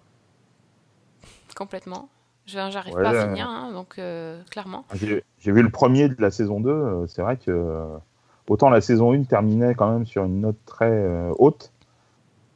Complètement. 1.56 2.10
Je- 2.46 2.54
J'arrive 2.72 2.96
Ouais, 2.96 3.04
pas 3.04 3.10
à 3.12 3.28
finir, 3.28 3.48
hein, 3.48 3.72
donc 3.74 3.96
euh, 4.00 4.42
clairement. 4.50 4.86
J'ai 4.94 5.24
j'ai 5.40 5.52
vu 5.52 5.62
le 5.62 5.70
premier 5.70 6.10
de 6.10 6.16
la 6.20 6.32
saison 6.32 6.60
2. 6.60 6.70
euh, 6.70 7.08
C'est 7.08 7.22
vrai 7.22 7.38
que 7.38 7.52
euh, 7.52 7.98
autant 8.48 8.70
la 8.70 8.82
saison 8.82 9.14
1 9.14 9.24
terminait 9.24 9.76
quand 9.76 9.92
même 9.92 10.06
sur 10.06 10.24
une 10.24 10.42
note 10.42 10.58
très 10.66 10.90
euh, 10.90 11.32
haute, 11.38 11.72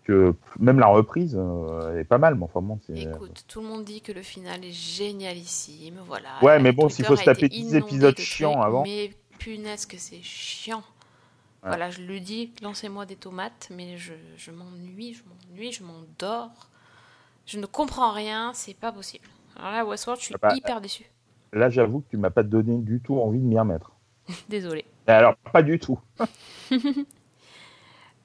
que 0.06 0.34
même 0.60 0.80
la 0.80 0.88
reprise 0.88 1.36
euh, 1.38 2.00
est 2.00 2.06
pas 2.06 2.18
mal. 2.18 2.36
Mais 2.36 2.44
enfin, 2.46 2.62
bon, 2.62 2.80
c'est- 2.88 2.94
Écoute, 3.04 3.46
tout 3.48 3.62
le 3.62 3.68
monde 3.68 3.84
dit 3.84 4.02
que 4.02 4.12
le 4.12 4.24
final 4.24 4.64
est 4.66 4.72
génialissime, 4.72 6.00
voilà. 6.08 6.30
Ouais, 6.42 6.60
mais 6.60 6.72
bon, 6.72 6.90
s'il 6.90 7.06
faut 7.06 7.16
se 7.16 7.24
taper 7.26 7.46
été 7.46 7.50
10 7.50 7.60
inondé 7.76 7.78
épisodes 7.78 8.16
de 8.16 8.22
chiants 8.22 8.62
avant. 8.62 8.84
Mais 8.84 9.12
punaise 9.38 9.86
que 9.86 9.98
c'est 9.98 10.22
chiant. 10.24 10.84
Voilà, 11.64 11.90
je 11.90 12.02
le 12.02 12.20
dis, 12.20 12.54
lancez-moi 12.62 13.06
des 13.06 13.16
tomates, 13.16 13.70
mais 13.72 13.98
je, 13.98 14.14
je 14.36 14.52
m'ennuie, 14.52 15.14
je 15.14 15.24
m'ennuie, 15.24 15.72
je 15.72 15.84
m'endors. 15.84 16.70
Je 17.46 17.60
ne 17.60 17.66
comprends 17.66 18.12
rien, 18.12 18.52
c'est 18.54 18.74
pas 18.74 18.92
possible. 18.92 19.28
Alors 19.56 19.72
là, 19.72 19.86
Westworld, 19.86 20.20
je 20.20 20.26
suis 20.26 20.36
Ah 20.36 20.50
bah, 20.50 20.56
hyper 20.56 20.82
déçu. 20.82 21.06
Là, 21.54 21.70
j'avoue 21.70 22.02
que 22.02 22.10
tu 22.10 22.18
m'as 22.18 22.32
pas 22.32 22.44
donné 22.44 22.78
du 22.80 23.00
tout 23.00 23.20
envie 23.20 23.40
de 23.40 23.46
m'y 23.46 23.58
remettre. 23.58 23.92
Désolée. 24.50 24.86
Et 25.08 25.12
Alors, 25.12 25.36
pas 25.52 25.64
du 25.64 25.80
tout. 25.80 26.00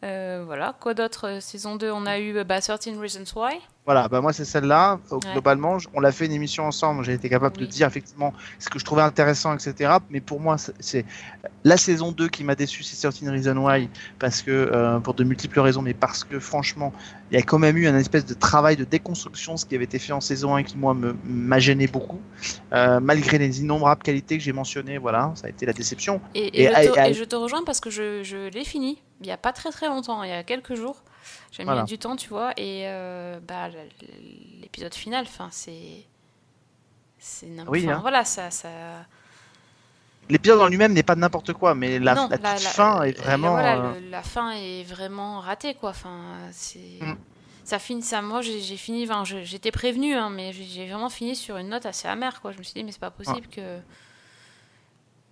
Euh, 0.05 0.43
voilà, 0.47 0.77
quoi 0.81 0.95
d'autre 0.95 1.27
euh, 1.27 1.41
Saison 1.41 1.75
2, 1.75 1.91
on 1.91 2.07
a 2.07 2.21
eu 2.21 2.37
euh, 2.37 2.45
bah, 2.45 2.61
13 2.61 2.97
Reasons 3.01 3.25
Why. 3.35 3.55
Voilà, 3.85 4.07
bah 4.07 4.21
moi 4.21 4.35
c'est 4.35 4.45
celle-là. 4.45 5.01
Ouais. 5.11 5.19
Globalement, 5.33 5.79
on 5.95 6.01
l'a 6.01 6.13
fait 6.13 6.27
une 6.27 6.33
émission 6.33 6.65
ensemble. 6.67 7.03
J'ai 7.05 7.15
été 7.15 7.29
capable 7.31 7.57
de 7.57 7.65
dire 7.65 7.87
effectivement 7.87 8.35
ce 8.59 8.69
que 8.69 8.79
je 8.79 8.85
trouvais 8.85 9.01
intéressant, 9.01 9.55
etc. 9.55 9.95
Mais 10.11 10.21
pour 10.21 10.41
moi, 10.41 10.57
c'est- 10.59 11.07
la 11.65 11.77
saison 11.79 12.13
2 12.13 12.29
qui 12.29 12.45
m'a 12.45 12.55
déçu, 12.55 12.83
c'est 12.83 12.97
Certain 12.97 13.31
Reason 13.33 13.57
Why, 13.57 13.89
parce 14.19 14.43
que 14.43 14.51
euh, 14.51 15.01
pour 15.01 15.15
de 15.15 15.25
multiples 15.25 15.59
raisons, 15.61 15.81
mais 15.81 15.95
parce 15.95 16.23
que 16.23 16.39
franchement, 16.39 16.93
il 17.33 17.39
y 17.39 17.41
a 17.41 17.43
quand 17.43 17.59
même 17.59 17.79
eu 17.79 17.87
un 17.89 17.97
espèce 17.97 18.27
de 18.27 18.35
travail 18.35 18.77
de 18.77 18.85
déconstruction, 18.85 19.57
ce 19.57 19.65
qui 19.65 19.75
avait 19.75 19.85
été 19.85 19.99
fait 19.99 20.13
en 20.13 20.21
saison 20.21 20.55
1 20.55 20.65
qui 20.65 20.77
moi 20.77 20.95
m'a 21.25 21.59
gêné 21.59 21.87
beaucoup, 21.89 22.21
Euh, 22.75 23.01
malgré 23.01 23.39
les 23.39 23.63
innombrables 23.63 24.03
qualités 24.03 24.37
que 24.37 24.45
j'ai 24.45 24.53
mentionnées. 24.53 24.99
Voilà, 24.99 25.33
ça 25.35 25.47
a 25.47 25.51
été 25.51 25.65
la 25.65 25.73
déception. 25.73 26.21
Et, 26.35 26.41
et 26.49 26.63
Et- 26.65 26.67
je 26.85 26.91
te, 26.93 26.99
et 27.09 27.15
je 27.15 27.25
te 27.25 27.35
rejoins 27.37 27.65
parce 27.65 27.81
que 27.81 27.89
je, 27.89 28.23
je 28.23 28.51
l'ai 28.51 28.65
fini 28.65 29.03
il 29.21 29.27
n'y 29.27 29.33
a 29.33 29.37
pas 29.37 29.53
très 29.53 29.71
très 29.71 29.89
longtemps, 29.89 30.23
il 30.23 30.31
y 30.31 30.33
a 30.33 30.43
quelques 30.45 30.75
jours. 30.75 31.03
J'ai 31.53 31.63
mis 31.63 31.67
Voilà. 31.67 31.83
du 31.83 31.99
temps, 31.99 32.17
tu 32.17 32.29
vois, 32.29 32.53
et 32.57 32.83
euh, 32.87 33.39
bah, 33.47 33.69
l'épisode 34.61 34.95
final, 34.95 35.25
enfin, 35.29 35.49
c'est. 35.51 36.05
C'est 37.19 37.47
n'importe 37.47 37.71
Oui, 37.77 37.91
hein. 37.91 37.99
Voilà, 38.01 38.25
ça. 38.25 38.51
ça... 38.51 38.69
L'épisode 40.31 40.61
en 40.61 40.69
lui-même 40.69 40.93
n'est 40.93 41.03
pas 41.03 41.17
n'importe 41.17 41.53
quoi, 41.55 41.75
mais 41.75 41.99
la, 41.99 42.15
non, 42.15 42.29
la 42.29 42.37
la, 42.37 42.55
toute 42.55 42.65
la- 42.65 42.71
fin 42.71 43.03
est 43.03 43.13
vraiment. 43.19 43.53
voilà, 43.53 43.77
euh, 43.79 44.01
le- 44.01 44.11
la 44.11 44.23
fin 44.23 44.51
est 44.53 44.85
vraiment 44.85 45.41
ratée, 45.41 45.75
quoi. 45.75 45.91
Enfin, 45.91 46.21
c'est. 46.53 46.99
Mm. 47.01 47.17
Ça 47.65 47.79
finit, 47.79 48.03
ça, 48.03 48.23
moi 48.23 48.41
j'ai 48.41 48.61
fini, 48.79 49.05
enfin, 49.05 49.25
j'étais 49.25 49.71
prévenue, 49.71 50.15
hein, 50.15 50.31
mais 50.31 50.53
j'ai 50.55 50.65
j'ai 50.65 50.87
vraiment 50.89 51.11
fini 51.11 51.37
sur 51.37 51.57
une 51.59 51.69
note 51.69 51.85
assez 51.87 52.09
amère, 52.09 52.41
quoi. 52.41 52.53
Je 52.53 52.59
me 52.59 52.63
suis 52.63 52.73
dit, 52.75 52.85
mais 52.85 52.93
c'est 52.93 53.01
pas 53.01 53.11
possible 53.11 53.47
que. 53.49 53.79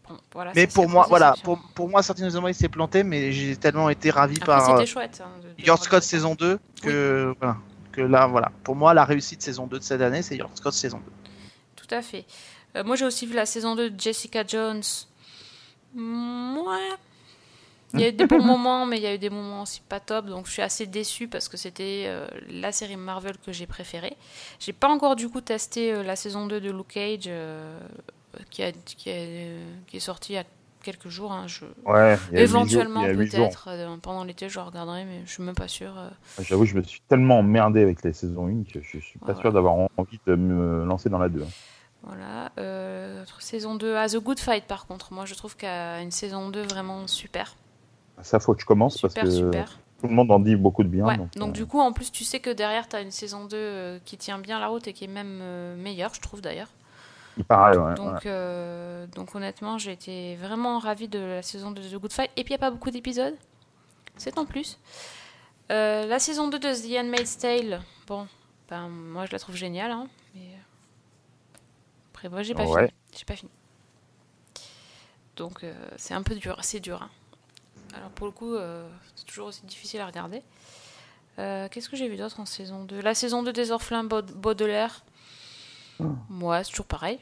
Bon, 0.08 0.16
voilà, 0.32 0.52
Mais 0.54 0.66
pour 0.66 0.88
moi, 0.88 1.06
voilà, 1.08 1.34
pour, 1.42 1.58
pour 1.74 1.88
moi, 1.88 2.02
Certain 2.02 2.24
Reason 2.24 2.42
Why 2.44 2.54
s'est 2.54 2.68
planté, 2.68 3.02
mais 3.02 3.32
j'ai 3.32 3.56
tellement 3.56 3.88
été 3.90 4.10
ravi 4.10 4.36
Après, 4.36 4.46
par. 4.46 4.70
euh, 4.78 4.84
chouette. 4.86 5.20
hein, 5.24 5.30
de- 5.42 5.48
de 5.48 5.66
Your 5.66 5.76
voir 5.76 5.82
Scott 5.84 6.02
saison 6.02 6.34
2 6.34 6.58
que 6.82 7.34
voilà 7.40 7.56
que 7.92 8.00
là 8.02 8.26
voilà 8.26 8.52
pour 8.62 8.76
moi 8.76 8.92
la 8.94 9.04
réussite 9.06 9.40
saison 9.42 9.66
2 9.66 9.78
de 9.78 9.82
cette 9.82 10.02
année 10.02 10.20
c'est 10.22 10.36
Your 10.36 10.50
Scott 10.54 10.74
saison 10.74 10.98
2 11.04 11.12
Tout 11.76 11.94
à 11.94 12.02
fait. 12.02 12.24
Euh, 12.76 12.84
moi, 12.84 12.94
j'ai 12.96 13.04
aussi 13.06 13.26
vu 13.26 13.34
la 13.34 13.46
saison 13.46 13.74
2 13.74 13.90
de 13.90 13.98
Jessica 14.00 14.44
Jones. 14.46 14.82
Ouais. 15.94 16.90
Il 17.94 18.00
y 18.00 18.04
a 18.04 18.08
eu 18.08 18.12
des 18.12 18.26
bons 18.26 18.42
moments, 18.44 18.84
mais 18.84 18.98
il 18.98 19.02
y 19.02 19.06
a 19.06 19.14
eu 19.14 19.18
des 19.18 19.30
moments 19.30 19.62
aussi 19.62 19.80
pas 19.88 20.00
top. 20.00 20.26
Donc, 20.26 20.46
je 20.46 20.52
suis 20.52 20.62
assez 20.62 20.86
déçue 20.86 21.28
parce 21.28 21.48
que 21.48 21.56
c'était 21.56 22.04
euh, 22.06 22.26
la 22.50 22.72
série 22.72 22.96
Marvel 22.96 23.36
que 23.38 23.52
j'ai 23.52 23.66
préférée. 23.66 24.16
J'ai 24.58 24.72
pas 24.72 24.88
encore, 24.88 25.16
du 25.16 25.28
coup, 25.28 25.40
testé 25.40 25.92
euh, 25.92 26.02
la 26.02 26.16
saison 26.16 26.46
2 26.46 26.60
de 26.60 26.70
Luke 26.70 26.88
Cage 26.88 27.24
euh, 27.28 27.78
qui, 28.50 28.62
a, 28.62 28.72
qui, 28.72 29.10
a- 29.10 29.84
qui 29.86 29.96
est 29.96 30.00
sortie 30.00 30.32
il 30.32 30.36
y 30.36 30.38
a 30.38 30.44
quelques 30.82 31.08
jours. 31.08 31.32
hein. 31.32 31.46
Je- 31.48 31.64
Ouais, 31.84 32.16
il 32.32 32.38
y 32.38 32.38
a 32.38 32.42
huit 32.42 32.46
jours- 32.48 32.60
Éventuellement, 32.60 33.02
peut-être, 33.02 33.68
euh, 33.68 33.96
pendant 34.00 34.22
l'été, 34.24 34.48
je 34.48 34.58
regarderai, 34.60 35.04
mais 35.04 35.22
je 35.26 35.30
suis 35.32 35.42
même 35.42 35.54
pas 35.54 35.68
sûre. 35.68 35.94
euh. 35.98 36.08
J'avoue, 36.42 36.64
je 36.64 36.74
me 36.76 36.82
suis 36.82 37.00
tellement 37.08 37.40
emmerdé 37.40 37.82
avec 37.82 38.02
les 38.04 38.12
saisons 38.12 38.46
1 38.46 38.62
que 38.72 38.80
je 38.82 38.98
suis 38.98 39.18
pas 39.18 39.32
Ouais, 39.32 39.40
sûr 39.40 39.52
d'avoir 39.52 39.74
envie 39.96 40.20
de 40.26 40.34
me 40.36 40.84
lancer 40.84 41.08
dans 41.08 41.18
la 41.18 41.28
2. 41.28 41.44
Voilà. 42.02 42.52
Euh, 42.58 43.24
saison 43.40 43.74
2, 43.74 43.96
à 43.96 44.08
The 44.08 44.18
Good 44.18 44.38
Fight, 44.38 44.64
par 44.66 44.86
contre. 44.86 45.12
Moi, 45.12 45.24
je 45.24 45.34
trouve 45.34 45.56
qu'il 45.56 45.68
y 45.68 45.72
a 45.72 46.00
une 46.02 46.12
saison 46.12 46.50
2 46.50 46.62
vraiment 46.62 47.06
super. 47.08 47.56
Ça, 48.22 48.38
faut 48.38 48.54
que 48.54 48.60
je 48.60 48.66
commence 48.66 48.98
parce 48.98 49.14
que 49.14 49.28
super. 49.28 49.78
tout 50.00 50.06
le 50.06 50.14
monde 50.14 50.30
en 50.30 50.38
dit 50.38 50.54
beaucoup 50.56 50.84
de 50.84 50.88
bien. 50.88 51.04
Ouais, 51.04 51.16
donc, 51.16 51.30
donc, 51.34 51.52
du 51.52 51.66
coup, 51.66 51.80
en 51.80 51.92
plus, 51.92 52.12
tu 52.12 52.22
sais 52.22 52.38
que 52.38 52.50
derrière, 52.50 52.88
tu 52.88 52.94
as 52.96 53.00
une 53.00 53.10
saison 53.10 53.44
2 53.46 53.56
euh, 53.56 53.98
qui 54.04 54.16
tient 54.18 54.38
bien 54.38 54.60
la 54.60 54.68
route 54.68 54.86
et 54.86 54.92
qui 54.92 55.04
est 55.04 55.08
même 55.08 55.42
meilleure, 55.78 56.14
je 56.14 56.20
trouve 56.20 56.40
d'ailleurs. 56.40 56.68
Il 57.36 57.44
paraît, 57.44 57.76
ouais, 57.76 57.94
donc, 57.94 58.14
ouais. 58.14 58.20
euh, 58.26 59.06
donc 59.08 59.34
honnêtement, 59.34 59.78
j'ai 59.78 59.92
été 59.92 60.36
vraiment 60.36 60.78
ravie 60.78 61.08
de 61.08 61.18
la 61.18 61.42
saison 61.42 61.70
2 61.70 61.82
de 61.82 61.88
The 61.88 62.00
Good 62.00 62.12
Fight. 62.12 62.30
Et 62.36 62.44
puis, 62.44 62.54
il 62.54 62.56
n'y 62.56 62.62
a 62.62 62.66
pas 62.66 62.70
beaucoup 62.70 62.90
d'épisodes. 62.90 63.34
C'est 64.16 64.38
en 64.38 64.46
plus. 64.46 64.78
Euh, 65.70 66.06
la 66.06 66.18
saison 66.18 66.48
2 66.48 66.58
de 66.58 66.72
The 66.72 66.98
Handmaid's 67.04 67.38
Tale, 67.38 67.82
bon, 68.06 68.26
ben, 68.70 68.88
moi, 68.88 69.26
je 69.26 69.32
la 69.32 69.38
trouve 69.38 69.56
géniale. 69.56 69.90
hein, 69.90 70.08
mais... 70.34 70.40
euh, 70.42 71.58
Après, 72.12 72.28
moi, 72.28 72.42
j'ai 72.42 72.54
pas 72.54 72.64
Ouais. 72.64 72.88
fini. 73.12 73.24
Pas 73.26 73.36
fini. 73.36 73.50
Donc, 75.36 75.64
euh, 75.64 75.74
c'est 75.96 76.14
un 76.14 76.22
peu 76.22 76.34
dur. 76.34 76.56
C'est 76.62 76.80
dur. 76.80 77.02
hein. 77.02 77.10
Alors, 77.94 78.10
pour 78.10 78.26
le 78.26 78.32
coup, 78.32 78.54
c'est 79.14 79.24
toujours 79.26 79.48
aussi 79.48 79.64
difficile 79.66 80.00
à 80.00 80.06
regarder. 80.06 80.42
Qu'est-ce 81.36 81.88
que 81.88 81.96
j'ai 81.96 82.08
vu 82.08 82.16
d'autre 82.16 82.40
en 82.40 82.46
saison 82.46 82.84
2 82.84 83.00
La 83.00 83.14
saison 83.14 83.42
2 83.42 83.52
des 83.52 83.70
Orphelins 83.70 84.04
Baud- 84.04 84.32
Baudelaire. 84.32 85.04
Moi, 86.28 86.62
c'est 86.64 86.70
toujours 86.70 86.86
pareil. 86.86 87.18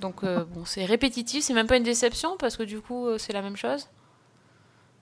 Donc, 0.00 0.24
euh, 0.24 0.44
bon, 0.44 0.64
c'est 0.64 0.84
répétitif, 0.84 1.42
c'est 1.42 1.54
même 1.54 1.66
pas 1.66 1.76
une 1.76 1.82
déception 1.82 2.36
parce 2.36 2.56
que 2.56 2.62
du 2.62 2.80
coup, 2.80 3.06
euh, 3.06 3.18
c'est 3.18 3.32
la 3.32 3.42
même 3.42 3.56
chose. 3.56 3.88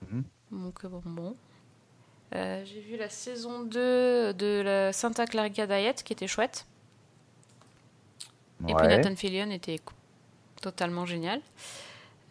Mhm. 0.09 0.23
Donc, 0.51 0.85
euh, 0.85 0.87
bon. 0.87 1.01
bon. 1.05 1.35
Euh, 2.33 2.63
j'ai 2.65 2.81
vu 2.81 2.97
la 2.97 3.09
saison 3.09 3.63
2 3.63 4.33
de 4.33 4.61
la 4.63 4.93
Santa 4.93 5.25
Clarita 5.25 5.67
Diet 5.67 6.03
qui 6.03 6.13
était 6.13 6.27
chouette. 6.27 6.65
Et 8.67 8.73
puis. 8.73 8.87
Nathan 8.87 9.15
Fillion 9.15 9.51
était 9.51 9.79
totalement 10.61 11.05
génial. 11.05 11.41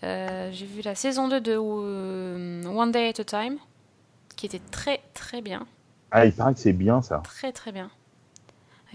Euh, 0.02 0.50
j'ai 0.52 0.66
vu 0.66 0.82
la 0.82 0.94
saison 0.94 1.28
2 1.28 1.40
de 1.40 1.56
euh, 1.56 2.64
One 2.66 2.92
Day 2.92 3.08
at 3.08 3.20
a 3.20 3.24
Time 3.24 3.58
qui 4.36 4.46
était 4.46 4.60
très 4.70 5.00
très 5.14 5.40
bien. 5.40 5.66
Ah, 6.10 6.26
il 6.26 6.32
paraît 6.32 6.54
que 6.54 6.60
c'est 6.60 6.72
bien 6.72 7.00
ça. 7.00 7.22
Très 7.24 7.52
très 7.52 7.72
bien. 7.72 7.90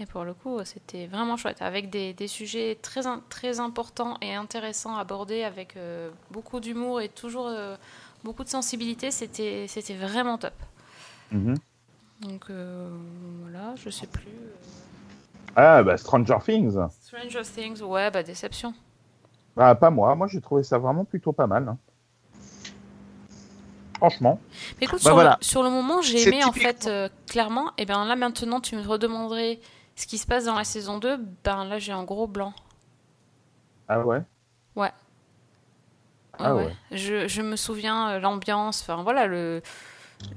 Et 0.00 0.06
pour 0.06 0.24
le 0.24 0.32
coup, 0.32 0.58
c'était 0.64 1.06
vraiment 1.06 1.36
chouette, 1.36 1.60
avec 1.60 1.90
des, 1.90 2.14
des 2.14 2.26
sujets 2.26 2.78
très, 2.80 3.02
très 3.28 3.60
importants 3.60 4.16
et 4.22 4.34
intéressants 4.34 4.96
abordés, 4.96 5.42
avec 5.44 5.76
euh, 5.76 6.08
beaucoup 6.30 6.58
d'humour 6.58 7.02
et 7.02 7.10
toujours 7.10 7.48
euh, 7.48 7.76
beaucoup 8.24 8.42
de 8.42 8.48
sensibilité. 8.48 9.10
C'était 9.10 9.66
vraiment 9.94 10.38
top. 10.38 10.54
Mhm. 11.32 11.54
Donc 12.22 12.44
euh, 12.48 12.88
voilà, 13.42 13.74
je 13.76 13.90
sais 13.90 14.06
plus. 14.06 14.26
Ah, 15.54 15.82
bah 15.82 15.98
Stranger 15.98 16.38
Things. 16.44 16.78
Stranger 17.02 17.42
Things, 17.42 17.82
ouais, 17.82 18.10
bah 18.10 18.22
déception. 18.22 18.72
Ah, 19.56 19.74
pas 19.74 19.90
moi. 19.90 20.14
Moi, 20.14 20.28
j'ai 20.28 20.40
trouvé 20.40 20.62
ça 20.62 20.78
vraiment 20.78 21.04
plutôt 21.04 21.32
pas 21.32 21.46
mal. 21.46 21.68
hein. 21.68 21.76
Franchement. 23.98 24.40
Mais 24.80 24.86
écoute, 24.86 25.00
Bah 25.02 25.10
sur, 25.10 25.14
voilà. 25.14 25.36
le, 25.38 25.44
sur 25.44 25.62
le 25.62 25.68
moment, 25.68 26.00
j'ai 26.00 26.26
aimé 26.26 26.42
en 26.42 26.52
fait 26.52 26.88
clairement. 27.26 27.72
Et 27.76 27.84
bien 27.84 28.06
là 28.06 28.16
maintenant, 28.16 28.60
tu 28.62 28.76
me 28.76 28.82
redemanderais 28.86 29.60
ce 30.00 30.06
qui 30.06 30.16
se 30.16 30.26
passe 30.26 30.46
dans 30.46 30.54
la 30.54 30.64
saison 30.64 30.98
2. 30.98 31.18
Ben 31.44 31.64
là, 31.66 31.78
j'ai 31.78 31.92
un 31.92 32.04
gros 32.04 32.26
blanc. 32.26 32.54
Ah 33.86 34.00
ouais? 34.00 34.22
Ouais. 34.74 34.92
Ah 36.38 36.54
Ouais. 36.54 36.74
Je, 36.90 37.28
je 37.28 37.42
me 37.42 37.54
souviens 37.56 38.12
euh, 38.12 38.18
l'ambiance, 38.18 38.80
enfin 38.80 39.02
voilà, 39.02 39.26
le 39.26 39.60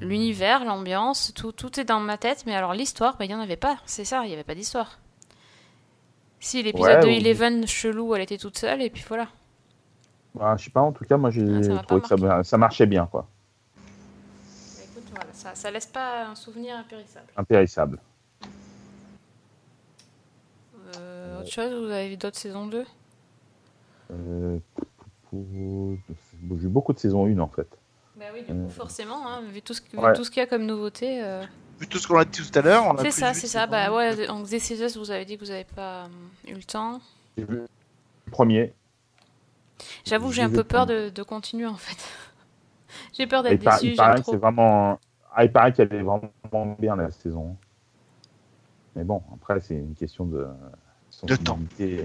l'univers, 0.01 0.65
l'ambiance, 0.65 1.33
tout, 1.33 1.51
tout 1.53 1.79
est 1.79 1.85
dans 1.85 2.01
ma 2.01 2.17
tête. 2.17 2.43
Mais 2.45 2.55
alors 2.55 2.73
l'histoire, 2.73 3.15
ben, 3.17 3.23
il 3.25 3.29
n'y 3.29 3.35
en 3.35 3.39
avait 3.39 3.55
pas. 3.55 3.77
C'est 3.85 4.03
ça, 4.05 4.23
il 4.25 4.27
n'y 4.27 4.33
avait 4.33 4.43
pas 4.43 4.55
d'histoire. 4.55 4.99
Si, 6.41 6.61
l'épisode 6.61 7.05
Ouais, 7.05 7.05
de 7.05 7.07
Eleven, 7.07 7.65
chelou, 7.65 8.15
elle 8.15 8.21
était 8.21 8.37
toute 8.37 8.57
seule, 8.57 8.81
et 8.81 8.89
puis 8.89 9.05
voilà. 9.07 9.29
Ah, 10.41 10.57
je 10.57 10.65
sais 10.65 10.71
pas. 10.71 10.81
En 10.81 10.91
tout 10.91 11.05
cas, 11.05 11.15
moi, 11.15 11.29
j'ai 11.29 11.45
Ah, 11.71 11.83
trouvé 11.83 12.01
que 12.01 12.07
ça, 12.07 12.43
ça 12.43 12.57
marchait 12.57 12.85
bien, 12.85 13.05
quoi. 13.05 13.27
Écoute, 14.83 15.03
voilà, 15.11 15.31
ça, 15.31 15.55
ça 15.55 15.71
laisse 15.71 15.85
pas 15.85 16.25
un 16.25 16.35
souvenir 16.35 16.75
impérissable. 16.75 17.27
Impérissable. 17.37 17.99
Euh, 20.97 21.32
autre 21.43 21.51
chose, 21.51 21.73
vous 21.85 21.91
avez 21.91 22.09
vu 22.09 22.17
d'autres 22.17 22.37
saisons 22.37 22.67
2 22.67 22.85
Euh, 24.11 24.57
J'ai 25.31 25.37
vu 25.39 26.67
beaucoup 26.67 26.93
de 26.93 26.99
saison 26.99 27.25
1 27.25 27.39
en 27.39 27.47
fait. 27.47 27.67
Bah 28.17 28.25
oui, 28.33 28.43
du 28.43 28.51
Euh, 28.51 28.65
coup, 28.65 28.69
forcément, 28.71 29.27
hein, 29.27 29.41
vu 29.51 29.61
tout 29.61 29.73
ce, 29.73 29.81
vu 29.91 29.97
ouais. 29.97 30.13
tout 30.13 30.23
ce 30.23 30.29
qu'il 30.31 30.39
y 30.39 30.43
a 30.43 30.47
comme 30.47 30.65
nouveauté. 30.65 31.23
euh, 31.23 31.43
vu 31.79 31.87
tout 31.87 31.97
ce 31.97 32.07
qu'on 32.07 32.17
a 32.17 32.25
dit 32.25 32.39
tout 32.47 32.59
à 32.59 32.61
l'heure 32.61 32.95
C'est 33.01 33.11
ça, 33.11 33.33
c'est 33.33 33.47
ça. 33.47 33.65
Bah 33.67 33.91
ouais, 33.93 34.27
donc 34.27 34.45
This 34.47 34.69
Is 34.69 34.83
Us, 34.83 34.97
vous 34.97 35.09
avez 35.11 35.25
dit 35.25 35.37
que 35.37 35.43
vous 35.45 35.51
n'avez 35.51 35.63
pas 35.63 36.03
euh, 36.03 36.07
eu 36.47 36.53
le 36.53 36.63
temps. 36.63 36.99
J'ai 37.37 37.45
vu 37.45 37.55
le 37.55 38.31
premier. 38.31 38.73
J'avoue 40.05 40.29
que 40.29 40.35
j'ai 40.35 40.43
un 40.43 40.49
peu 40.49 40.63
peur 40.63 40.85
de, 40.85 41.09
de 41.09 41.23
continuer 41.23 41.65
en 41.65 41.75
fait. 41.75 41.97
j'ai 43.13 43.25
peur 43.25 43.41
d'être 43.41 43.59
déçue, 43.59 43.87
il 43.87 43.95
paraît 43.95 44.21
trop. 44.21 44.37
vraiment. 44.37 44.99
Ah, 45.35 45.43
il 45.43 45.51
paraît 45.51 45.73
qu'elle 45.73 45.91
est 45.91 46.03
vraiment 46.03 46.75
bien 46.77 46.95
la 46.95 47.09
saison. 47.09 47.57
Mais 48.95 49.03
bon, 49.03 49.23
après, 49.33 49.59
c'est 49.61 49.73
une 49.73 49.95
question 49.95 50.25
de. 50.25 50.45
De 51.23 51.35
temps. 51.35 51.59
Et, 51.79 51.99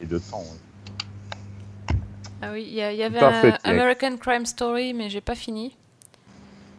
et 0.00 0.06
de 0.06 0.18
temps. 0.18 0.40
ouais. 0.40 1.96
Ah 2.42 2.52
oui, 2.52 2.64
il 2.68 2.74
y, 2.74 2.82
avait 2.82 3.18
fait. 3.18 3.54
American 3.64 4.16
Crime 4.16 4.46
Story, 4.46 4.94
mais 4.94 5.10
j'ai 5.10 5.20
pas 5.20 5.34
fini. 5.34 5.76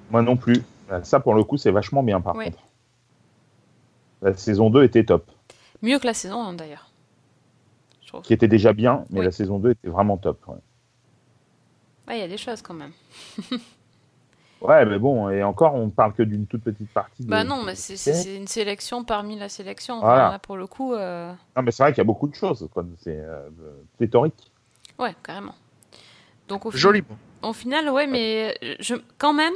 Moi 0.10 0.22
non 0.24 0.36
plus. 0.36 0.64
Ça, 1.04 1.20
pour 1.20 1.36
le 1.36 1.44
coup, 1.44 1.58
c'est 1.58 1.72
vachement 1.72 2.04
bien 2.04 2.20
par 2.20 2.36
Oui. 2.36 2.46
contre. 2.46 2.60
La 4.22 4.34
saison 4.36 4.70
2 4.70 4.84
était 4.84 5.06
top. 5.06 5.32
Mieux 5.82 6.00
que 6.00 6.08
la 6.08 6.14
saison 6.14 6.42
1 6.44 6.54
d'ailleurs. 6.54 6.88
Qui 8.24 8.34
était 8.34 8.50
déjà 8.50 8.74
bien, 8.74 9.06
mais 9.10 9.20
Oui. 9.20 9.26
la 9.26 9.32
saison 9.32 9.58
2 9.58 9.72
était 9.72 9.88
vraiment 9.88 10.18
top. 10.18 10.46
Ouais. 10.48 10.56
Ouais, 12.08 12.18
il 12.18 12.20
y 12.22 12.24
a 12.24 12.28
des 12.28 12.38
choses 12.38 12.62
quand 12.62 12.74
même. 12.74 12.92
Ouais, 14.62 14.86
mais 14.86 15.00
bon, 15.00 15.30
et 15.30 15.42
encore, 15.44 15.74
on 15.74 15.90
parle 15.90 16.14
que 16.14 16.22
d'une 16.24 16.46
toute 16.46 16.62
petite 16.64 16.90
partie. 16.94 17.24
de- 17.24 17.30
Bah 17.30 17.44
non, 17.44 17.64
mais 17.64 17.74
c'est- 17.76 18.36
une 18.36 18.48
sélection 18.48 19.04
parmi 19.04 19.38
la 19.38 19.50
sélection. 19.50 19.96
Enfin, 19.98 20.06
Voilà. 20.08 20.30
là, 20.32 20.40
pour 20.40 20.56
le 20.58 20.68
coup, 20.68 20.94
euh, 20.94 21.34
Non, 21.56 21.64
mais 21.64 21.72
c'est 21.72 21.82
vrai 21.84 21.92
qu'il 21.92 21.98
y 21.98 22.02
a 22.02 22.06
beaucoup 22.06 22.28
de 22.28 22.36
choses. 22.36 22.68
C'est 23.00 23.18
euh, 23.20 23.50
pléthorique. 23.98 24.52
ouais, 25.00 25.16
carrément. 25.24 25.56
Donc 26.48 26.66
au, 26.66 26.72
joli 26.72 27.02
bon. 27.02 27.16
au 27.42 27.54
final, 27.54 27.90
ouais, 27.90 28.06
mais 28.08 28.56
euh, 28.64 28.76
je, 28.80 28.96
quand 29.18 29.34
même, 29.34 29.54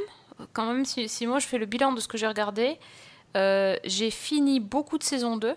quand 0.52 0.66
même, 0.66 0.84
si, 0.84 1.08
si 1.08 1.26
moi 1.26 1.38
je 1.38 1.46
fais 1.46 1.58
le 1.58 1.66
bilan 1.66 1.92
de 1.92 2.00
ce 2.00 2.08
que 2.08 2.16
j'ai 2.18 2.26
regardé, 2.26 2.78
euh, 3.36 3.76
j'ai 3.84 4.10
fini 4.10 4.58
beaucoup 4.60 4.98
de 4.98 5.02
saison 5.04 5.36
2. 5.36 5.54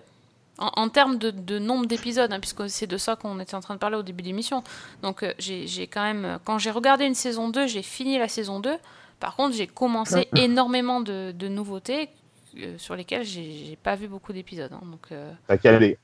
En, 0.61 0.71
en 0.75 0.89
termes 0.89 1.17
de, 1.17 1.31
de 1.31 1.57
nombre 1.57 1.85
d'épisodes, 1.85 2.33
hein, 2.33 2.39
puisque 2.41 2.69
c'est 2.69 2.85
de 2.87 2.97
ça 2.97 3.15
qu'on 3.15 3.39
était 3.39 3.55
en 3.55 3.61
train 3.61 3.75
de 3.75 3.79
parler 3.79 3.95
au 3.95 4.03
début 4.03 4.21
de 4.23 4.27
l'émission. 4.27 4.61
Donc 5.01 5.23
euh, 5.23 5.33
j'ai 5.39 5.87
quand 5.87 6.03
même, 6.03 6.25
euh, 6.25 6.37
quand 6.43 6.57
j'ai 6.59 6.69
regardé 6.71 7.05
une 7.05 7.15
saison 7.15 7.47
2, 7.47 7.65
j'ai 7.65 7.81
fini 7.81 8.17
la 8.19 8.27
saison 8.27 8.59
2. 8.59 8.75
Par 9.19 9.35
contre, 9.35 9.55
j'ai 9.55 9.67
commencé 9.67 10.27
énormément 10.35 11.01
de, 11.01 11.31
de 11.31 11.47
nouveautés 11.47 12.09
euh, 12.57 12.77
sur 12.77 12.95
lesquelles 12.95 13.23
j'ai 13.25 13.51
j'ai 13.51 13.75
pas 13.75 13.95
vu 13.95 14.07
beaucoup 14.07 14.33
d'épisodes. 14.33 14.71
hein. 14.73 14.81
donc 14.89 15.11
euh, 15.11 15.31
T'as 15.47 15.57
calé. 15.57 15.97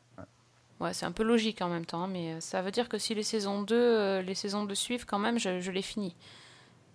ouais, 0.80 0.94
c'est 0.94 1.06
un 1.06 1.12
peu 1.12 1.24
logique 1.24 1.62
en 1.62 1.70
même 1.70 1.86
temps, 1.86 2.04
hein, 2.04 2.10
mais 2.12 2.34
euh, 2.34 2.40
ça 2.40 2.62
veut 2.62 2.72
dire 2.72 2.90
que 2.90 2.98
si 2.98 3.16
les 3.16 3.24
saisons 3.24 3.62
2, 3.64 3.76
euh, 3.76 4.22
les 4.22 4.36
saisons 4.36 4.66
2 4.66 4.76
suivent, 4.76 5.06
quand 5.06 5.20
même, 5.20 5.40
je, 5.40 5.60
je 5.62 5.72
les 5.72 5.82
finis. 5.82 6.16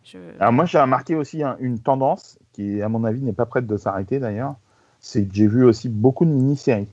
Je... 0.05 0.19
Alors 0.39 0.53
moi, 0.53 0.65
j'ai 0.67 0.79
remarqué 0.81 1.15
aussi 1.15 1.43
hein, 1.43 1.57
une 1.61 1.79
tendance 1.79 2.39
qui, 2.53 2.81
à 2.83 2.89
mon 2.89 3.05
avis, 3.05 3.21
n'est 3.23 3.33
pas 3.33 3.47
prête 3.47 3.67
de 3.67 3.77
s'arrêter 3.77 4.19
d'ailleurs. 4.19 4.55
C'est 5.01 5.25
que 5.27 5.35
j'ai 5.35 5.47
vu 5.47 5.65
aussi 5.65 5.89
beaucoup 5.89 6.25
de 6.27 6.31
mini-séries. 6.31 6.89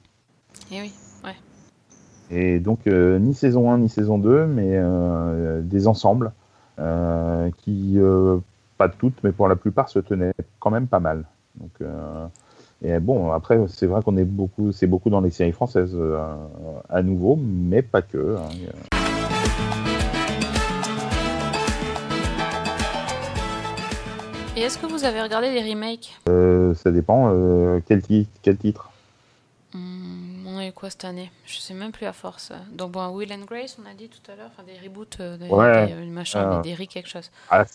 Eh 0.71 0.81
oui. 0.81 0.91
Et 2.29 2.59
donc, 2.59 2.87
euh, 2.87 3.19
ni 3.19 3.33
saison 3.33 3.71
1 3.71 3.77
ni 3.77 3.87
saison 3.87 4.17
2, 4.17 4.47
mais 4.47 4.71
euh, 4.75 5.61
des 5.61 5.87
ensembles 5.87 6.33
euh, 6.77 7.49
qui, 7.59 7.93
euh, 7.97 8.37
pas 8.77 8.89
toutes, 8.89 9.23
mais 9.23 9.31
pour 9.31 9.47
la 9.47 9.55
plupart, 9.55 9.89
se 9.89 9.99
tenaient 9.99 10.33
quand 10.59 10.69
même 10.71 10.87
pas 10.87 10.99
mal. 10.99 11.25
Donc, 11.55 11.71
euh, 11.81 12.27
et 12.83 12.99
bon, 12.99 13.31
après, 13.31 13.59
c'est 13.67 13.87
vrai 13.87 14.01
qu'on 14.03 14.17
est 14.17 14.23
beaucoup, 14.25 14.71
c'est 14.71 14.87
beaucoup 14.87 15.09
dans 15.09 15.21
les 15.21 15.31
séries 15.31 15.51
françaises 15.51 15.93
euh, 15.95 16.19
à 16.89 17.01
nouveau, 17.01 17.35
mais 17.41 17.81
pas 17.81 18.01
que. 18.01 18.37
hein. 18.37 18.49
Et 24.55 24.61
est-ce 24.61 24.77
que 24.79 24.87
vous 24.87 25.03
avez 25.03 25.21
regardé 25.21 25.51
les 25.51 25.69
remakes? 25.71 26.15
Euh, 26.29 26.73
ça 26.73 26.91
dépend. 26.91 27.29
euh, 27.31 27.79
quel, 27.85 28.01
ti- 28.01 28.27
quel 28.41 28.57
titre 28.57 28.89
Hmm, 29.73 30.47
On 30.47 30.57
a 30.57 30.65
eu 30.67 30.71
quoi 30.71 30.89
cette 30.89 31.05
année? 31.05 31.29
Je 31.45 31.57
sais 31.59 31.73
même 31.75 31.91
plus 31.91 32.05
à 32.07 32.13
force. 32.13 32.51
Donc 32.71 32.91
bon, 32.93 33.07
Will 33.09 33.31
and 33.33 33.45
Grace, 33.45 33.77
on 33.79 33.87
a 33.89 33.93
dit 33.93 34.09
tout 34.09 34.31
à 34.31 34.35
l'heure, 34.35 34.49
enfin 34.51 34.63
des 34.63 34.77
reboots, 34.83 35.17
des, 35.37 35.49
Ouais. 35.53 35.87
des, 35.87 36.05
machin, 36.09 36.61
des, 36.61 36.75
des 36.75 36.83
re 36.83 36.87
quelque 36.87 37.09
chose. 37.09 37.29
Ah, 37.49 37.65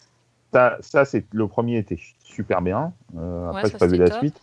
ça, 0.53 0.77
ça 0.81 1.05
c'est 1.05 1.25
le 1.33 1.47
premier 1.49 1.79
était 1.79 1.99
super 2.25 2.63
bien. 2.63 2.93
Euh, 3.17 3.49
après, 3.49 3.63
Ouais, 3.63 3.67
j'ai 3.69 3.73
ça, 3.73 3.79
pas 3.79 3.87
vu 3.87 3.97
la 3.97 4.09
top. 4.11 4.19
suite. 4.19 4.41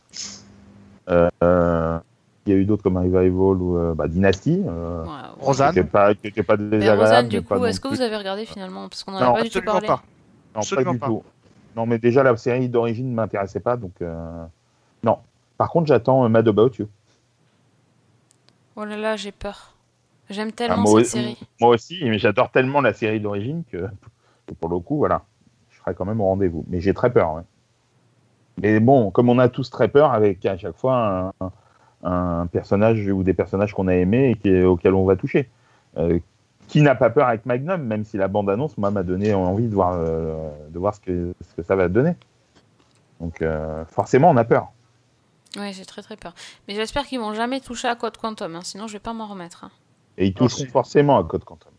Euh, 1.09 1.29
euh, 1.43 1.99
Il 2.45 2.53
y 2.53 2.55
a 2.55 2.59
eu 2.59 2.65
d'autres 2.65 2.83
comme 2.83 2.97
Revival 2.97 3.31
ou 3.61 3.77
euh, 3.77 3.93
bah, 3.93 4.07
Dynasty. 4.07 4.63
euh. 4.67 5.03
Rosanne. 5.39 5.73
qui 5.73 5.83
pas, 5.83 6.15
qui 6.15 6.27
était 6.27 6.43
pas 6.43 6.57
Mais 6.57 6.77
désagréable. 6.79 7.01
Rosanne, 7.01 7.27
du 7.27 7.41
coup, 7.43 7.65
est-ce 7.65 7.79
que 7.79 7.87
vous 7.87 8.01
avez 8.01 8.15
regardé 8.17 8.45
finalement? 8.45 8.89
Parce 8.89 9.03
qu'on 9.03 9.13
en 9.13 9.17
a 9.17 9.25
Non, 9.25 9.33
pas 9.33 9.43
du 9.43 9.49
tout 9.49 9.61
parlé. 9.61 9.87
pas. 9.87 10.01
Non, 10.55 10.61
Absolument 10.61 10.91
pas 10.91 10.93
du 10.93 10.99
pas. 10.99 11.07
tout. 11.07 11.23
Non, 11.75 11.85
mais 11.85 11.99
déjà 11.99 12.23
la 12.23 12.35
série 12.37 12.67
d'origine 12.69 13.09
ne 13.09 13.13
m'intéressait 13.15 13.59
pas, 13.59 13.77
donc 13.77 13.93
euh, 14.01 14.45
non. 15.03 15.19
Par 15.57 15.69
contre, 15.69 15.87
j'attends 15.87 16.27
Mad 16.29 16.47
About 16.47 16.71
You. 16.79 16.87
Oh 18.75 18.85
là 18.85 18.97
là, 18.97 19.15
j'ai 19.15 19.31
peur. 19.31 19.73
J'aime 20.29 20.49
Ah, 20.51 20.55
tellement 20.57 20.77
moi, 20.77 20.99
cette 21.03 21.11
série. 21.11 21.37
moi 21.59 21.69
aussi, 21.71 21.99
mais 22.03 22.17
j'adore 22.19 22.51
tellement 22.51 22.81
la 22.81 22.93
série 22.93 23.19
d'origine 23.19 23.63
que, 23.71 23.87
que 24.47 24.53
pour 24.53 24.69
le 24.69 24.79
coup, 24.79 24.97
voilà, 24.97 25.21
je 25.23 25.28
serai 25.79 25.95
quand 25.95 26.05
même 26.05 26.21
au 26.21 26.25
rendez-vous. 26.25 26.65
Mais 26.67 26.79
j'ai 26.81 26.93
très 26.93 27.11
peur. 27.11 27.33
ouais. 27.35 27.41
Mais 28.61 28.79
bon, 28.79 29.09
comme 29.11 29.29
on 29.29 29.39
a 29.39 29.47
tous 29.49 29.69
très 29.69 29.87
peur 29.87 30.11
avec 30.13 30.45
à 30.45 30.57
chaque 30.57 30.75
fois 30.75 31.33
un, 31.41 31.51
un 32.41 32.47
personnage 32.47 33.07
ou 33.09 33.23
des 33.23 33.33
personnages 33.33 33.73
qu'on 33.73 33.87
a 33.87 33.93
aimés 33.95 34.31
et 34.31 34.35
qui, 34.35 34.61
auxquels 34.63 34.93
on 34.93 35.05
va 35.05 35.15
toucher. 35.15 35.49
Euh, 35.97 36.19
qui 36.67 36.81
n'a 36.83 36.93
pas 36.93 37.09
peur 37.09 37.27
avec 37.27 37.45
Magnum, 37.47 37.81
même 37.81 38.03
si 38.03 38.15
la 38.17 38.27
bande-annonce, 38.27 38.77
moi, 38.77 38.91
m'a 38.91 39.01
donné 39.01 39.33
envie 39.33 39.67
de 39.67 39.73
voir, 39.73 39.93
euh, 39.93 40.49
de 40.69 40.77
voir 40.77 40.93
ce, 40.93 40.99
que, 40.99 41.33
ce 41.41 41.55
que 41.55 41.63
ça 41.63 41.75
va 41.75 41.87
donner. 41.89 42.15
Donc, 43.19 43.41
euh, 43.41 43.83
forcément, 43.85 44.29
on 44.29 44.37
a 44.37 44.43
peur. 44.43 44.67
Ouais, 45.57 45.73
j'ai 45.73 45.83
très 45.85 46.03
très 46.03 46.15
peur. 46.15 46.35
Mais 46.67 46.75
j'espère 46.75 47.07
qu'ils 47.07 47.19
vont 47.19 47.33
jamais 47.33 47.59
toucher 47.59 47.87
à 47.87 47.95
Code 47.95 48.17
Quantum, 48.17 48.55
hein, 48.55 48.61
sinon 48.63 48.85
je 48.85 48.93
vais 48.93 48.99
pas 48.99 49.13
m'en 49.13 49.25
remettre. 49.25 49.63
hein. 49.63 49.71
Et 50.19 50.27
ils 50.27 50.33
toucheront 50.35 50.65
forcément 50.67 51.17
à 51.17 51.23
Code 51.23 51.43
Quantum. 51.43 51.71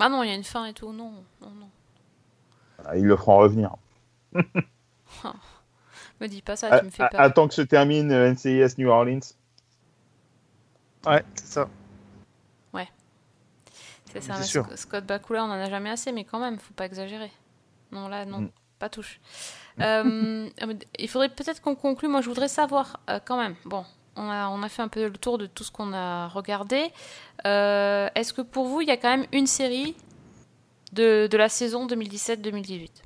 Ah 0.00 0.08
non, 0.08 0.24
il 0.24 0.28
y 0.30 0.32
a 0.32 0.34
une 0.34 0.42
fin 0.42 0.64
et 0.64 0.72
tout, 0.72 0.92
non, 0.92 1.12
non, 1.40 1.50
non. 1.60 1.61
Ils 2.96 3.04
le 3.06 3.16
feront 3.16 3.38
revenir. 3.38 3.74
Me 6.20 6.26
dis 6.28 6.42
pas 6.42 6.56
ça, 6.56 6.68
A- 6.68 6.78
tu 6.80 6.86
me 6.86 6.90
fais 6.90 7.02
a- 7.02 7.08
peur. 7.08 7.20
Attends 7.20 7.48
que 7.48 7.54
se 7.54 7.62
termine 7.62 8.12
euh, 8.12 8.30
NCIS 8.32 8.74
New 8.78 8.88
Orleans. 8.88 9.20
Ouais, 11.06 11.24
c'est 11.34 11.46
ça. 11.46 11.68
C'est 14.14 14.20
ça, 14.20 14.34
c'est 14.34 14.40
mais 14.40 14.44
sûr. 14.44 14.66
Sc- 14.66 14.76
Scott 14.76 15.06
Bakula, 15.06 15.42
on 15.42 15.46
en 15.48 15.52
a 15.52 15.70
jamais 15.70 15.88
assez, 15.88 16.12
mais 16.12 16.24
quand 16.24 16.38
même, 16.38 16.58
faut 16.58 16.74
pas 16.74 16.84
exagérer. 16.84 17.32
Non, 17.92 18.08
là, 18.08 18.26
non, 18.26 18.40
Mm. 18.42 18.50
pas 18.78 18.88
touche. 18.90 19.18
Euh, 19.80 20.50
il 20.98 21.08
faudrait 21.08 21.30
peut-être 21.30 21.62
qu'on 21.62 21.74
conclue. 21.74 22.06
Moi, 22.08 22.20
je 22.20 22.28
voudrais 22.28 22.48
savoir 22.48 23.00
euh, 23.08 23.18
quand 23.24 23.38
même. 23.38 23.54
Bon, 23.64 23.86
on 24.16 24.28
a, 24.28 24.48
on 24.50 24.62
a 24.62 24.68
fait 24.68 24.82
un 24.82 24.88
peu 24.88 25.06
le 25.08 25.16
tour 25.16 25.38
de 25.38 25.46
tout 25.46 25.64
ce 25.64 25.72
qu'on 25.72 25.94
a 25.94 26.28
regardé. 26.28 26.90
Euh, 27.46 28.10
Est-ce 28.14 28.34
que 28.34 28.42
pour 28.42 28.66
vous, 28.66 28.82
il 28.82 28.88
y 28.88 28.90
a 28.90 28.98
quand 28.98 29.08
même 29.16 29.26
une 29.32 29.46
série 29.46 29.96
de, 30.92 31.26
de 31.26 31.36
la 31.36 31.48
saison 31.48 31.86
2017-2018 31.86 33.02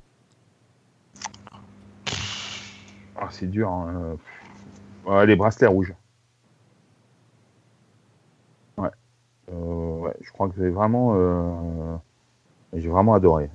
Ah, 3.19 3.29
c'est 3.31 3.47
dur. 3.49 3.69
hein, 3.69 4.17
euh, 5.07 5.25
les 5.25 5.35
bracelets 5.35 5.67
rouges. 5.67 5.93
Ouais. 8.77 8.89
Euh, 9.51 9.99
ouais, 9.99 10.13
je 10.21 10.31
crois 10.31 10.49
que 10.49 10.55
j'ai 10.57 10.69
vraiment, 10.69 11.13
euh, 11.15 11.95
j'ai 12.73 12.89
vraiment 12.89 13.13
adoré. 13.15 13.49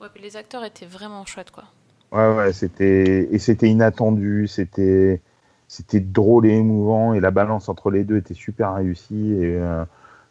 Ouais, 0.00 0.08
puis 0.12 0.22
les 0.22 0.36
acteurs 0.36 0.64
étaient 0.64 0.86
vraiment 0.86 1.24
chouettes, 1.24 1.50
quoi. 1.50 1.64
Ouais, 2.12 2.34
ouais, 2.36 2.52
c'était 2.52 3.28
et 3.34 3.38
c'était 3.38 3.68
inattendu, 3.68 4.46
c'était 4.46 5.20
c'était 5.66 6.00
drôle 6.00 6.46
et 6.46 6.52
émouvant 6.54 7.12
et 7.12 7.20
la 7.20 7.30
balance 7.30 7.68
entre 7.68 7.90
les 7.90 8.04
deux 8.04 8.16
était 8.16 8.32
super 8.34 8.74
réussie 8.74 9.32
et 9.32 9.56
euh, 9.56 9.84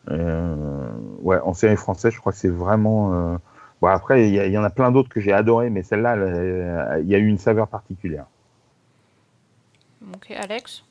ouais, 0.10 1.40
en 1.44 1.54
série 1.54 1.78
française, 1.78 2.14
je 2.14 2.20
crois 2.20 2.32
que 2.32 2.38
c'est 2.40 2.50
vraiment. 2.50 3.14
euh, 3.14 3.38
Bon, 3.82 3.90
après, 3.90 4.28
il 4.28 4.34
y, 4.34 4.58
en 4.58 4.64
a 4.64 4.72
plein 4.72 4.92
d'autres 4.92 5.10
que 5.10 5.20
j'ai 5.20 5.32
adoré, 5.34 5.70
mais 5.70 5.84
celle-là, 5.84 6.14
elle, 6.14 6.22
euh, 6.24 7.00
il 7.04 7.08
y 7.10 7.14
a 7.16 7.20
eu 7.20 7.28
une 7.28 7.38
saveur 7.38 7.68
particulière. 7.68 8.26
Ok, 10.16 10.32
Alex? 10.32 10.84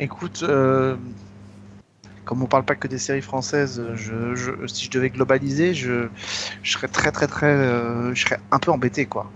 Écoute, 0.00 0.42
euh, 0.42 0.96
comme 2.24 2.42
on 2.42 2.46
parle 2.46 2.64
pas 2.64 2.74
que 2.74 2.88
des 2.88 2.98
séries 2.98 3.22
françaises, 3.22 3.80
je, 3.94 4.34
je- 4.34 4.66
si 4.66 4.86
je 4.86 4.90
devais 4.90 5.10
globaliser, 5.10 5.72
je, 5.72 6.08
je 6.62 6.72
serais 6.72 6.88
très 6.88 7.12
très 7.12 7.28
très, 7.28 7.46
euh, 7.46 8.12
je 8.14 8.24
serais 8.24 8.40
un 8.50 8.58
peu 8.58 8.72
embêté 8.72 9.06
quoi. 9.06 9.30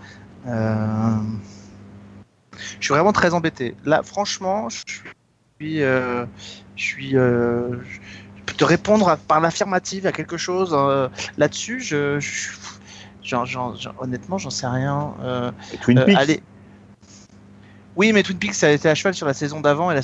Euh, 0.46 1.16
je 2.80 2.84
suis 2.84 2.92
vraiment 2.94 3.12
très 3.12 3.34
embêté. 3.34 3.76
Là, 3.84 4.02
franchement, 4.02 4.68
je 4.68 4.82
suis, 5.60 5.82
euh, 5.82 6.26
je 6.76 6.82
suis, 6.82 7.16
euh, 7.16 7.76
te 8.46 8.64
répondre 8.64 9.08
à- 9.08 9.16
par 9.16 9.40
l'affirmative 9.40 10.06
à 10.06 10.12
quelque 10.12 10.36
chose 10.36 10.70
euh, 10.72 11.08
là-dessus. 11.38 11.80
Je, 11.80 12.18
honnêtement, 13.98 14.38
j'en 14.38 14.50
sais 14.50 14.66
rien. 14.66 15.14
Euh, 15.22 15.50
Twin 15.80 15.98
euh, 15.98 16.04
Peaks, 16.04 16.16
allez. 16.18 16.42
Oui, 17.96 18.12
mais 18.12 18.22
Twin 18.22 18.38
Peaks, 18.38 18.54
ça 18.54 18.68
a 18.68 18.70
été 18.70 18.88
à 18.88 18.94
cheval 18.94 19.14
sur 19.14 19.26
la 19.26 19.34
saison 19.34 19.60
d'avant 19.60 19.90
et 19.90 19.94
la 19.94 20.02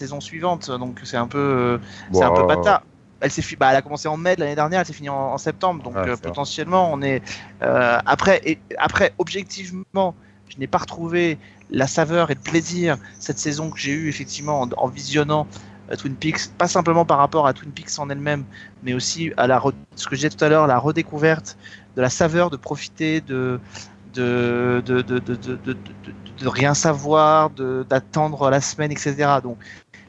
saison 0.00 0.20
suivante, 0.20 0.70
donc 0.70 1.00
c'est 1.04 1.16
un 1.16 1.26
peu, 1.26 1.38
euh, 1.38 1.78
c'est 2.12 2.22
un 2.24 2.32
peu 2.32 2.46
bâtard. 2.46 2.82
Elle 3.22 3.30
s'est 3.30 3.42
fi- 3.42 3.56
bah, 3.56 3.68
elle 3.70 3.76
a 3.76 3.82
commencé 3.82 4.08
en 4.08 4.16
mai 4.16 4.34
de 4.34 4.40
l'année 4.40 4.54
dernière, 4.54 4.80
elle 4.80 4.86
s'est 4.86 4.94
finie 4.94 5.10
en, 5.10 5.32
en 5.34 5.38
septembre, 5.38 5.82
donc 5.82 5.94
Ah, 5.96 6.16
potentiellement 6.16 6.90
on 6.92 7.02
est 7.02 7.22
après 7.60 8.40
et 8.44 8.58
après 8.78 9.12
objectivement, 9.18 10.14
je 10.48 10.58
n'ai 10.58 10.66
pas 10.66 10.78
retrouvé 10.78 11.38
la 11.70 11.86
saveur 11.86 12.30
et 12.30 12.34
le 12.34 12.40
plaisir 12.40 12.96
cette 13.18 13.38
saison 13.38 13.70
que 13.70 13.78
j'ai 13.78 13.92
eu 13.92 14.08
effectivement 14.08 14.62
en, 14.62 14.68
en 14.76 14.88
visionnant 14.88 15.46
Twin 15.96 16.14
Peaks, 16.14 16.48
pas 16.56 16.68
simplement 16.68 17.04
par 17.04 17.18
rapport 17.18 17.46
à 17.46 17.52
Twin 17.52 17.72
Peaks 17.72 17.98
en 17.98 18.08
elle-même, 18.10 18.44
mais 18.82 18.94
aussi 18.94 19.32
à 19.36 19.46
la 19.46 19.60
ce 19.96 20.06
que 20.06 20.14
je 20.14 20.20
disais 20.20 20.30
tout 20.30 20.44
à 20.44 20.48
l'heure, 20.48 20.66
la 20.66 20.78
redécouverte 20.78 21.56
de 21.96 22.02
la 22.02 22.10
saveur 22.10 22.50
de 22.50 22.56
profiter 22.56 23.20
de 23.20 23.60
de 24.14 24.82
de 24.86 25.02
de 25.02 25.18
de, 25.18 26.48
rien 26.48 26.74
savoir, 26.74 27.50
d'attendre 27.50 28.50
la 28.50 28.60
semaine, 28.60 28.92
etc. 28.92 29.40
Donc 29.42 29.58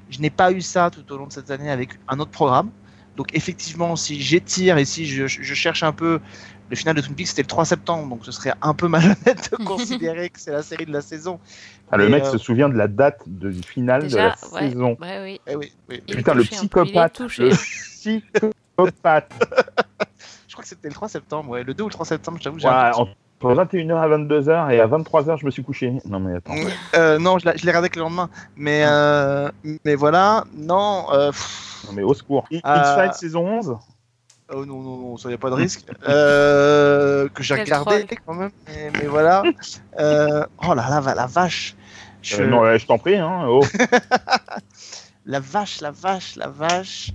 je 0.10 0.20
n'ai 0.20 0.30
pas 0.30 0.52
eu 0.52 0.62
ça 0.62 0.90
tout 0.90 1.12
au 1.12 1.18
long 1.18 1.28
de 1.28 1.34
cette 1.34 1.52
année 1.52 1.72
avec 1.72 1.90
un 2.08 2.20
autre 2.20 2.32
programme. 2.32 2.70
Donc 3.18 3.28
effectivement, 3.34 3.96
si 3.96 4.22
j'étire 4.22 4.78
et 4.78 4.86
si 4.86 5.06
je 5.06 5.54
cherche 5.54 5.84
un 5.84 5.92
peu, 5.92 6.20
le 6.72 6.76
final 6.78 6.96
de 6.96 7.02
Twin 7.02 7.14
Peaks 7.16 7.28
c'était 7.28 7.42
le 7.44 7.48
3 7.48 7.66
septembre, 7.66 8.08
donc 8.08 8.22
ce 8.26 8.32
serait 8.32 8.54
un 8.62 8.74
peu 8.74 8.88
malhonnête 8.88 9.52
de 9.52 9.58
considérer 9.66 10.30
que 10.30 10.40
c'est 10.40 10.52
la 10.52 10.64
série 10.64 10.86
de 10.86 10.94
la 10.94 11.02
saison. 11.02 11.40
ah, 11.92 11.98
le 11.98 12.08
mec 12.10 12.24
euh, 12.24 12.32
se 12.32 12.38
souvient 12.40 12.70
de 12.70 12.76
la 12.78 12.88
date 12.88 13.22
de 13.28 13.52
finale 13.52 14.04
Déjà, 14.04 14.18
de 14.18 14.22
la 14.24 14.54
ouais, 14.54 14.70
saison. 14.70 14.98
ouais, 15.02 15.20
oui. 15.22 15.42
Eh 15.48 15.56
oui, 15.58 15.72
oui. 15.90 16.02
Putain, 16.08 16.34
le 16.34 16.44
touché 16.44 16.56
psychopathe, 16.56 17.20
le 17.20 17.28
psychopathe. 17.52 19.32
Je 20.48 20.54
crois 20.54 20.64
que 20.64 20.70
c'était 20.70 20.88
le 20.88 20.94
3 20.94 21.08
septembre, 21.10 21.50
ouais, 21.50 21.64
le 21.64 21.74
2 21.74 21.84
ou 21.84 21.88
le 21.88 21.94
3 21.94 22.06
septembre, 22.06 22.38
j'avoue. 22.42 22.58
Ouais, 22.60 22.92
entre 22.96 23.16
21h 23.44 23.96
à 23.98 24.08
22h 24.08 24.72
et 24.72 24.80
à 24.80 24.88
23h, 24.88 25.40
je 25.40 25.46
me 25.46 25.52
suis 25.52 25.64
couché. 25.64 25.94
Non, 26.06 26.20
mais 26.20 26.36
attends. 26.36 26.54
Euh, 26.96 27.18
non, 27.20 27.38
je 27.40 27.46
l'ai 27.46 27.52
regardé 27.54 27.90
que 27.90 27.96
le 27.98 28.04
lendemain. 28.04 28.30
Mais, 28.56 28.84
euh, 28.86 29.50
mais 29.86 29.96
voilà, 29.96 30.44
non. 30.54 31.06
euh, 31.14 31.32
pff, 31.32 31.84
Non, 31.88 31.94
mais 31.94 32.04
au 32.04 32.14
secours. 32.14 32.46
I- 32.52 32.62
Euh, 32.66 32.76
X-Files 32.78 33.14
saison 33.14 33.46
11 33.48 33.78
Oh 34.54 34.66
non, 34.66 34.82
non, 34.82 34.98
non, 34.98 35.18
ça 35.18 35.30
n'y 35.30 35.36
a 35.36 35.38
pas 35.38 35.50
de 35.50 35.56
risque. 35.64 35.86
Euh, 36.08 37.28
que 37.30 37.44
j'ai 37.44 37.56
regardé 37.56 38.06
troll. 38.06 38.20
quand 38.26 38.34
même, 38.34 38.52
mais, 38.68 38.92
mais 38.92 39.08
voilà. 39.08 39.44
Euh, 40.00 40.46
oh 40.68 40.74
là 40.74 40.88
là, 40.90 41.14
la 41.16 41.26
vache. 41.28 41.76
Je- 42.22 42.42
Euh, 42.44 42.48
non, 42.48 42.78
je 42.78 42.86
t'en 42.86 42.98
prie. 42.98 43.16
Hein. 43.16 43.46
Oh. 43.48 43.62
La 45.28 45.40
vache, 45.40 45.82
la 45.82 45.92
vache, 45.92 46.36
la 46.36 46.48
vache. 46.48 47.12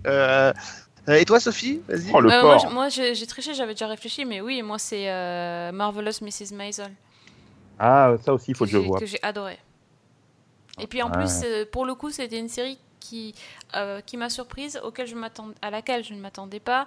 Et 1.08 1.24
toi, 1.24 1.40
Sophie 1.40 1.80
Vas-y. 1.88 2.10
Oh, 2.14 2.20
le 2.20 2.28
moi, 2.72 2.88
je- 2.88 3.14
j'ai 3.14 3.26
triché, 3.26 3.52
j'avais 3.52 3.74
déjà 3.74 3.88
réfléchi, 3.88 4.24
mais 4.24 4.40
oui, 4.40 4.62
moi 4.62 4.78
c'est 4.78 5.10
euh, 5.10 5.72
Marvelous 5.72 6.22
Mrs. 6.22 6.54
Maisel 6.54 6.92
Ah, 7.78 8.12
ça 8.24 8.32
aussi, 8.32 8.52
il 8.52 8.56
faut 8.56 8.64
que 8.64 8.70
je 8.70 8.78
j'ai- 8.78 8.86
vois. 8.86 8.98
que 9.00 9.06
j'ai 9.06 9.18
adoré. 9.22 9.58
Et 10.80 10.86
puis 10.86 11.02
en 11.02 11.10
Ouais. 11.10 11.16
plus, 11.18 11.44
pour 11.72 11.84
le 11.84 11.94
coup, 11.94 12.10
c'était 12.10 12.38
une 12.38 12.48
série 12.48 12.78
qui, 13.00 13.34
euh, 13.74 14.00
qui 14.06 14.16
m'a 14.16 14.30
surprise, 14.30 14.80
auquel 14.84 15.06
je 15.06 15.14
m'attend- 15.16 15.50
à 15.62 15.70
laquelle 15.70 16.04
je 16.04 16.12
ne 16.14 16.20
m'attendais 16.20 16.60
pas, 16.60 16.86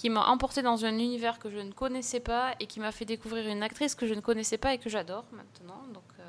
qui 0.00 0.08
m'a 0.08 0.28
emporté 0.28 0.62
dans 0.62 0.86
un 0.86 0.98
univers 0.98 1.38
que 1.38 1.50
je 1.50 1.58
ne 1.58 1.72
connaissais 1.72 2.20
pas 2.20 2.54
et 2.58 2.64
qui 2.64 2.80
m'a 2.80 2.90
fait 2.90 3.04
découvrir 3.04 3.46
une 3.46 3.62
actrice 3.62 3.94
que 3.94 4.06
je 4.06 4.14
ne 4.14 4.22
connaissais 4.22 4.56
pas 4.56 4.72
et 4.72 4.78
que 4.78 4.88
j'adore 4.88 5.26
maintenant. 5.30 5.82
Donc, 5.92 6.10
euh, 6.18 6.22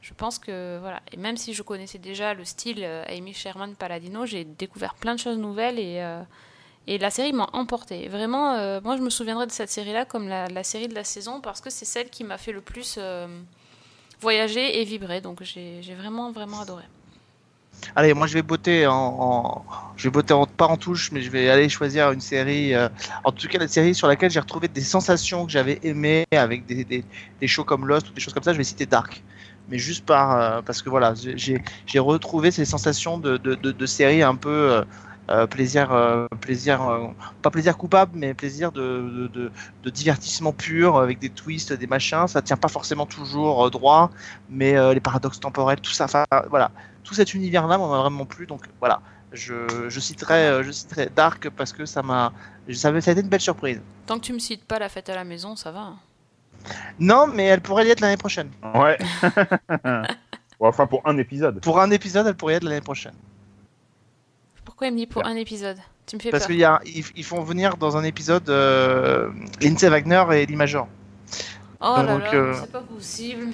je 0.00 0.14
pense 0.14 0.38
que 0.38 0.78
voilà. 0.80 1.02
Et 1.12 1.18
même 1.18 1.36
si 1.36 1.52
je 1.52 1.62
connaissais 1.62 1.98
déjà 1.98 2.32
le 2.32 2.46
style 2.46 2.82
euh, 2.82 3.04
Amy 3.08 3.34
Sherman 3.34 3.74
Palladino, 3.74 4.24
j'ai 4.24 4.44
découvert 4.44 4.94
plein 4.94 5.14
de 5.14 5.20
choses 5.20 5.36
nouvelles 5.36 5.78
et 5.78 6.00
euh, 6.00 6.22
et 6.86 6.96
la 6.96 7.10
série 7.10 7.34
m'a 7.34 7.50
emporté. 7.52 8.08
Vraiment, 8.08 8.80
moi 8.80 8.96
je 8.96 9.02
me 9.02 9.10
souviendrai 9.10 9.46
de 9.46 9.52
cette 9.52 9.70
série-là 9.70 10.06
comme 10.06 10.26
la, 10.26 10.64
série 10.64 10.88
de 10.88 10.94
la 10.94 11.04
saison 11.04 11.42
parce 11.42 11.60
que 11.60 11.68
c'est 11.68 11.84
celle 11.84 12.08
qui 12.08 12.24
m'a 12.24 12.38
fait 12.38 12.52
le 12.52 12.62
plus 12.62 12.98
voyager 14.18 14.80
et 14.80 14.84
vibrer. 14.84 15.20
Donc 15.20 15.42
j'ai 15.42 15.94
vraiment, 15.94 16.32
vraiment 16.32 16.62
adoré. 16.62 16.84
Allez, 17.96 18.14
moi 18.14 18.26
je 18.26 18.34
vais 18.34 18.42
botter 18.42 18.86
en, 18.86 19.64
je 19.96 20.04
vais 20.04 20.10
botter 20.10 20.34
pas 20.56 20.66
en 20.66 20.76
touche, 20.76 21.12
mais 21.12 21.20
je 21.20 21.30
vais 21.30 21.50
aller 21.50 21.68
choisir 21.68 22.10
une 22.12 22.20
série. 22.20 22.74
euh, 22.74 22.88
en 23.24 23.32
tout 23.32 23.48
cas, 23.48 23.58
la 23.58 23.68
série 23.68 23.94
sur 23.94 24.08
laquelle 24.08 24.30
j'ai 24.30 24.40
retrouvé 24.40 24.68
des 24.68 24.80
sensations 24.80 25.44
que 25.46 25.52
j'avais 25.52 25.78
aimées 25.82 26.24
avec 26.32 26.66
des, 26.66 26.84
des, 26.84 27.48
shows 27.48 27.64
comme 27.64 27.86
Lost 27.86 28.10
ou 28.10 28.12
des 28.12 28.20
choses 28.20 28.34
comme 28.34 28.42
ça. 28.42 28.52
Je 28.52 28.58
vais 28.58 28.64
citer 28.64 28.86
Dark, 28.86 29.22
mais 29.68 29.78
juste 29.78 30.06
par 30.06 30.32
euh, 30.32 30.62
parce 30.62 30.80
que 30.82 30.90
voilà, 30.90 31.14
j'ai 31.14 31.98
retrouvé 31.98 32.50
ces 32.50 32.64
sensations 32.64 33.18
de, 33.18 33.36
de, 33.36 33.54
de, 33.54 33.86
série 33.86 34.22
un 34.22 34.36
peu 34.36 34.82
euh, 35.30 35.46
plaisir, 35.46 36.28
plaisir, 36.40 36.80
pas 37.42 37.50
plaisir 37.50 37.76
coupable, 37.76 38.12
mais 38.14 38.32
plaisir 38.34 38.72
de, 38.72 39.28
de, 39.82 39.90
divertissement 39.90 40.52
pur 40.52 40.98
avec 40.98 41.18
des 41.18 41.30
twists, 41.30 41.72
des 41.72 41.86
machins. 41.86 42.26
Ça 42.26 42.42
tient 42.42 42.56
pas 42.56 42.68
forcément 42.68 43.06
toujours 43.06 43.70
droit, 43.70 44.10
mais 44.48 44.94
les 44.94 45.00
paradoxes 45.00 45.40
temporels, 45.40 45.80
tout 45.80 45.92
ça. 45.92 46.06
Voilà 46.48 46.70
tout 47.04 47.14
cet 47.14 47.34
univers-là 47.34 47.78
m'a 47.78 47.86
vraiment 47.86 48.24
plu. 48.26 48.46
Donc 48.46 48.62
voilà, 48.80 49.00
je, 49.32 49.88
je 49.88 50.00
citerai, 50.00 50.48
euh, 50.48 50.62
je 50.62 50.70
citerai 50.70 51.08
Dark 51.14 51.48
parce 51.50 51.72
que 51.72 51.84
ça 51.86 52.02
m'a, 52.02 52.32
ça, 52.72 52.88
a 52.88 52.96
été 52.98 53.20
une 53.20 53.28
belle 53.28 53.40
surprise. 53.40 53.80
Tant 54.06 54.18
que 54.18 54.24
tu 54.24 54.32
me 54.32 54.38
cites 54.38 54.64
pas 54.64 54.78
la 54.78 54.88
fête 54.88 55.08
à 55.08 55.14
la 55.14 55.24
maison, 55.24 55.56
ça 55.56 55.70
va. 55.70 55.80
hein. 55.80 55.98
Non, 56.98 57.26
mais 57.26 57.44
elle 57.46 57.60
pourrait 57.60 57.86
y 57.86 57.90
être 57.90 58.00
l'année 58.00 58.16
prochaine. 58.16 58.50
Ouais. 58.74 58.98
Enfin, 60.64 60.86
pour 60.86 61.02
un 61.04 61.18
épisode. 61.18 61.60
Pour 61.60 61.80
un 61.80 61.90
épisode, 61.90 62.24
elle 62.28 62.36
pourrait 62.36 62.54
y 62.54 62.56
être 62.56 62.62
l'année 62.62 62.80
prochaine. 62.80 63.14
Pourquoi 64.64 64.86
il 64.86 64.92
me 64.92 64.96
dit 64.98 65.08
pour 65.08 65.26
un 65.26 65.34
épisode? 65.34 65.78
Tu 66.06 66.14
me 66.16 66.20
fais 66.20 66.30
Parce 66.30 66.46
qu'ils 66.46 66.56
y 66.56 66.64
a- 66.64 66.80
ils, 66.84 67.24
font 67.24 67.42
venir 67.42 67.76
dans 67.76 67.96
un 67.96 68.04
épisode 68.04 68.48
euh, 68.48 69.30
Lindsay 69.60 69.88
Wagner 69.88 70.24
et 70.34 70.46
Lee 70.46 70.54
Major. 70.54 70.86
Oh 71.80 71.94
là 71.96 72.04
Donc, 72.06 72.22
là, 72.22 72.34
euh, 72.34 72.54
c'est 72.60 72.70
pas 72.70 72.80
possible. 72.80 73.48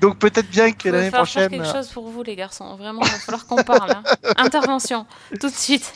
Donc 0.00 0.18
peut-être 0.18 0.48
bien 0.50 0.72
que 0.72 0.88
l'année 0.88 1.10
falloir 1.10 1.28
faire 1.28 1.48
prochaine. 1.48 1.62
quelque 1.62 1.72
chose 1.74 1.88
pour 1.88 2.08
vous, 2.08 2.22
les 2.22 2.36
garçons. 2.36 2.76
Vraiment, 2.76 3.00
il 3.02 3.10
va 3.10 3.18
falloir 3.18 3.46
qu'on 3.46 3.62
parle. 3.62 3.90
hein. 3.92 4.02
Intervention, 4.36 5.06
tout 5.40 5.48
de 5.48 5.54
suite. 5.54 5.92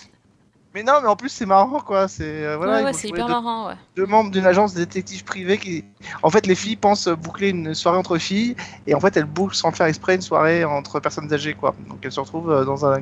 Mais 0.72 0.84
non, 0.84 1.00
mais 1.02 1.08
en 1.08 1.16
plus 1.16 1.30
c'est 1.30 1.46
marrant 1.46 1.80
quoi. 1.80 2.06
C'est 2.06 2.46
euh, 2.46 2.56
voilà, 2.56 2.78
ouais, 2.78 2.84
ouais, 2.84 2.92
c'est 2.92 3.08
hyper 3.08 3.26
deux, 3.26 3.32
marrant, 3.32 3.66
ouais. 3.68 3.74
deux 3.96 4.06
membres 4.06 4.30
d'une 4.30 4.46
agence 4.46 4.72
de 4.72 4.78
détectives 4.78 5.24
privés 5.24 5.58
qui, 5.58 5.84
en 6.22 6.30
fait, 6.30 6.46
les 6.46 6.54
filles 6.54 6.76
pensent 6.76 7.08
boucler 7.08 7.48
une 7.48 7.74
soirée 7.74 7.98
entre 7.98 8.18
filles 8.18 8.54
et 8.86 8.94
en 8.94 9.00
fait 9.00 9.16
elles 9.16 9.24
bouclent 9.24 9.56
sans 9.56 9.70
le 9.70 9.74
faire 9.74 9.86
exprès 9.86 10.14
une 10.14 10.22
soirée 10.22 10.64
entre 10.64 11.00
personnes 11.00 11.32
âgées 11.32 11.54
quoi. 11.54 11.74
Donc 11.88 11.98
elles 12.02 12.12
se 12.12 12.20
retrouvent 12.20 12.52
euh, 12.52 12.64
dans 12.64 12.86
un 12.86 13.00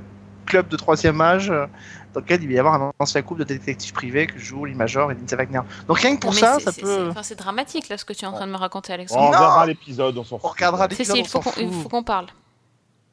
club 0.48 0.68
de 0.68 0.76
troisième 0.76 1.20
âge 1.20 1.50
euh, 1.50 1.66
dans 2.14 2.20
lequel 2.20 2.42
il 2.42 2.48
va 2.48 2.54
y 2.54 2.58
avoir 2.58 2.74
un 2.82 2.92
ancien 2.98 3.22
couple 3.22 3.40
de 3.40 3.44
détectives 3.44 3.92
privés 3.92 4.26
que 4.26 4.38
joue 4.38 4.64
Lee 4.64 4.74
Major 4.74 5.12
et 5.12 5.14
Lindsay 5.14 5.36
Wagner. 5.36 5.60
Donc 5.86 5.98
rien 5.98 6.16
que 6.16 6.20
pour 6.22 6.32
Mais 6.32 6.40
ça, 6.40 6.58
ça 6.58 6.72
peut. 6.72 6.80
c'est- 6.86 7.08
enfin, 7.18 7.34
dramatique, 7.36 7.88
là, 7.88 7.96
ce 7.98 8.04
que 8.04 8.12
tu 8.12 8.24
es 8.24 8.28
en 8.28 8.32
train 8.32 8.46
de 8.46 8.52
me 8.52 8.56
raconter, 8.56 8.92
On 8.92 8.94
Alexandre. 8.94 9.22
Non. 9.22 9.28
regardera 9.28 9.66
l'épisode, 9.66 10.18
on 10.18 10.24
s'en 10.24 10.36
On 10.36 10.38
fout. 10.40 10.50
regardera 10.52 10.84
Si, 10.84 10.90
l'épisode, 10.90 11.16
si, 11.16 11.22
on 11.22 11.24
il 11.24 11.28
faut 11.28 11.40
qu'on 11.40 11.60
il 11.60 11.68
fout. 11.72 11.82
faut 11.82 11.88
qu'on 11.90 12.02
parle. 12.02 12.26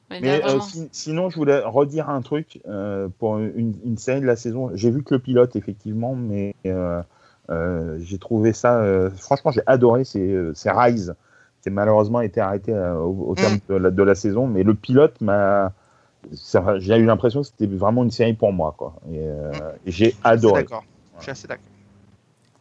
Mais, 0.10 0.22
là, 0.22 0.48
euh, 0.48 0.60
si- 0.62 0.88
sinon, 0.92 1.30
je 1.30 1.36
voulais 1.36 1.60
redire 1.66 2.10
un 2.10 2.22
truc 2.22 2.62
euh, 2.68 3.08
pour 3.20 3.38
une, 3.40 3.74
une 3.84 3.98
série 3.98 4.22
de 4.22 4.26
la 4.28 4.36
saison. 4.36 4.70
J'ai 4.76 4.92
vu 4.92 5.04
que 5.04 5.16
le 5.16 5.20
pilote, 5.20 5.56
effectivement, 5.56 6.14
mais 6.16 6.56
euh, 6.68 7.02
euh, 7.50 7.98
j'ai 8.02 8.20
trouvé 8.20 8.54
ça. 8.54 8.78
euh, 8.78 9.10
franchement, 9.18 9.50
j'ai 9.52 9.64
adoré. 9.66 10.04
C'est 10.04 10.20
euh, 10.20 10.52
c'est 10.54 10.70
Rise, 10.72 11.16
qui 11.64 11.72
malheureusement 11.72 12.22
été 12.22 12.40
arrêté 12.40 12.72
euh, 12.72 12.94
au, 12.98 13.32
au 13.32 13.36
terme 13.36 13.56
Mm. 13.56 13.60
de, 13.70 13.76
la, 13.76 13.90
de 13.92 14.04
la 14.04 14.14
saison. 14.16 14.46
Mais 14.48 14.62
le 14.64 14.76
pilote 14.76 15.20
m'a. 15.22 15.74
J'ai 16.80 16.96
eu 16.98 17.06
l'impression 17.06 17.42
que 17.42 17.48
c'était 17.48 17.68
vraiment 17.68 18.04
une 18.04 18.12
série 18.12 18.34
pour 18.34 18.52
moi. 18.54 18.74
Quoi. 18.78 18.94
Et, 19.12 19.20
euh, 19.20 19.52
et 19.86 19.92
j'ai 19.92 20.06
Je 20.06 20.10
suis 20.12 20.20
adoré. 20.24 20.64
d'accord. 20.64 20.84
Je 21.18 21.24
suis 21.24 21.32
assez 21.32 21.48
d'accord. 21.48 21.66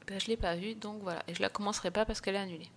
Ben, 0.06 0.20
je 0.20 0.26
l'ai 0.28 0.36
pas 0.36 0.54
vue, 0.54 0.74
donc 0.74 0.96
voilà. 1.02 1.20
Et 1.28 1.34
je 1.34 1.40
la 1.42 1.48
commencerai 1.48 1.90
pas 1.90 2.04
parce 2.04 2.20
qu'elle 2.20 2.34
est 2.34 2.38
annulée. 2.38 2.68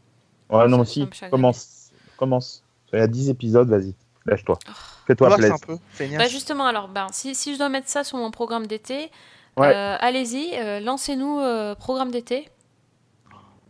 Ouais, 0.49 0.67
non, 0.67 0.77
mais 0.79 0.85
ça 0.85 0.91
si, 0.91 1.07
commence. 1.29 1.91
Commence. 2.17 2.63
Il 2.93 2.99
y 2.99 3.01
a 3.01 3.07
10 3.07 3.29
épisodes, 3.29 3.67
vas-y. 3.69 3.93
Lâche-toi. 4.25 4.57
Oh. 4.67 4.71
Fais-toi 5.05 5.35
plaisir. 5.35 5.53
un 5.55 5.57
peu. 5.57 5.77
feignasse. 5.89 6.17
Bah 6.19 6.27
justement, 6.27 6.65
alors, 6.65 6.87
ben, 6.87 7.07
si, 7.11 7.35
si 7.35 7.53
je 7.53 7.57
dois 7.59 7.69
mettre 7.69 7.89
ça 7.89 8.03
sur 8.03 8.17
mon 8.17 8.31
programme 8.31 8.65
d'été, 8.67 9.11
Ouais. 9.57 9.73
euh, 9.75 9.95
allez-y, 9.99 10.51
euh, 10.55 10.79
lancez-nous 10.79 11.39
euh, 11.39 11.75
programme 11.75 12.11
d'été. 12.11 12.49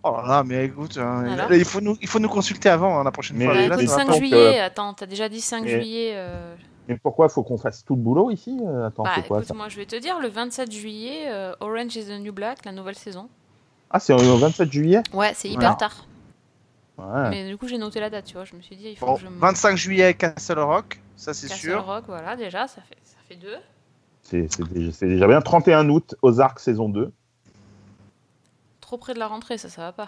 Oh 0.03 0.11
là 0.17 0.23
là, 0.27 0.43
mais 0.43 0.65
écoute, 0.65 0.97
hein, 0.97 1.35
là, 1.35 1.47
il, 1.51 1.65
faut 1.65 1.81
nous, 1.81 1.97
il 2.01 2.07
faut 2.07 2.19
nous 2.19 2.29
consulter 2.29 2.69
avant 2.69 2.99
hein, 2.99 3.03
la 3.03 3.11
prochaine 3.11 3.37
Mais- 3.37 3.45
fois. 3.45 3.53
Là, 3.55 3.65
écoute, 3.65 3.79
ça 3.81 3.83
va 3.85 3.87
5 3.87 4.05
pas. 4.07 4.11
donc, 4.13 4.17
juillet, 4.21 4.59
attends, 4.59 4.93
t'as 4.93 5.05
déjà 5.05 5.27
dit 5.29 5.41
5 5.41 5.65
et- 5.65 5.69
juillet. 5.69 6.11
euh, 6.15 6.55
Mais 6.87 6.97
pourquoi 6.97 7.27
faut 7.29 7.43
qu'on 7.43 7.57
fasse 7.57 7.83
tout 7.83 7.95
le 7.95 8.01
boulot 8.01 8.31
ici 8.31 8.57
Euh, 8.65 8.87
Attends, 8.87 9.03
Bah 9.03 9.11
c'est 9.15 9.27
quoi 9.27 9.37
écoute, 9.39 9.47
ça 9.49 9.53
moi 9.53 9.67
je 9.69 9.75
vais 9.77 9.85
te 9.85 9.95
dire, 9.95 10.19
le 10.19 10.29
27 10.29 10.71
juillet, 10.71 11.25
euh, 11.27 11.53
Orange 11.59 11.95
is 11.95 12.05
the 12.05 12.19
New 12.19 12.31
Black, 12.33 12.63
la 12.65 12.71
nouvelle 12.71 12.95
saison. 12.95 13.27
Ah, 13.89 13.99
c'est 13.99 14.13
au 14.13 14.37
27 14.37 14.71
juillet? 14.71 15.01
Ouais, 15.13 15.31
c'est 15.33 15.49
hyper 15.49 15.71
Ouais. 15.71 15.77
tard. 15.77 16.05
Ouais. 16.97 17.29
Mais 17.29 17.47
du 17.47 17.57
coup, 17.57 17.67
j'ai 17.67 17.77
noté 17.77 17.99
la 17.99 18.09
date, 18.09 18.25
tu 18.25 18.33
vois. 18.33 18.43
Je 18.45 18.55
me 18.55 18.61
suis 18.61 18.75
dit, 18.75 18.89
il 18.89 18.95
faut 18.97 19.05
Bon, 19.05 19.15
que 19.15 19.21
je 19.21 19.27
me. 19.27 19.37
25 19.39 19.75
juillet, 19.77 20.13
Castle 20.13 20.59
Rock, 20.59 20.99
ça 21.15 21.33
c'est 21.33 21.47
Castle 21.47 21.61
sûr. 21.61 21.85
Rock, 21.85 22.05
voilà, 22.07 22.35
déjà, 22.35 22.67
ça 22.67 22.81
fait, 22.81 22.97
ça 23.03 23.17
fait 23.27 23.35
deux. 23.35 23.55
C'est 24.23 24.47
déjà, 24.73 24.91
déjà 25.05 25.27
bien. 25.27 25.39
31 25.41 25.87
août, 25.89 26.15
Ozark 26.21 26.59
saison 26.59 26.89
2. 26.89 27.11
Trop 28.81 28.97
près 28.97 29.13
de 29.13 29.19
la 29.19 29.27
rentrée, 29.27 29.57
ça, 29.57 29.69
ça 29.69 29.81
va 29.83 29.91
pas. 29.91 30.07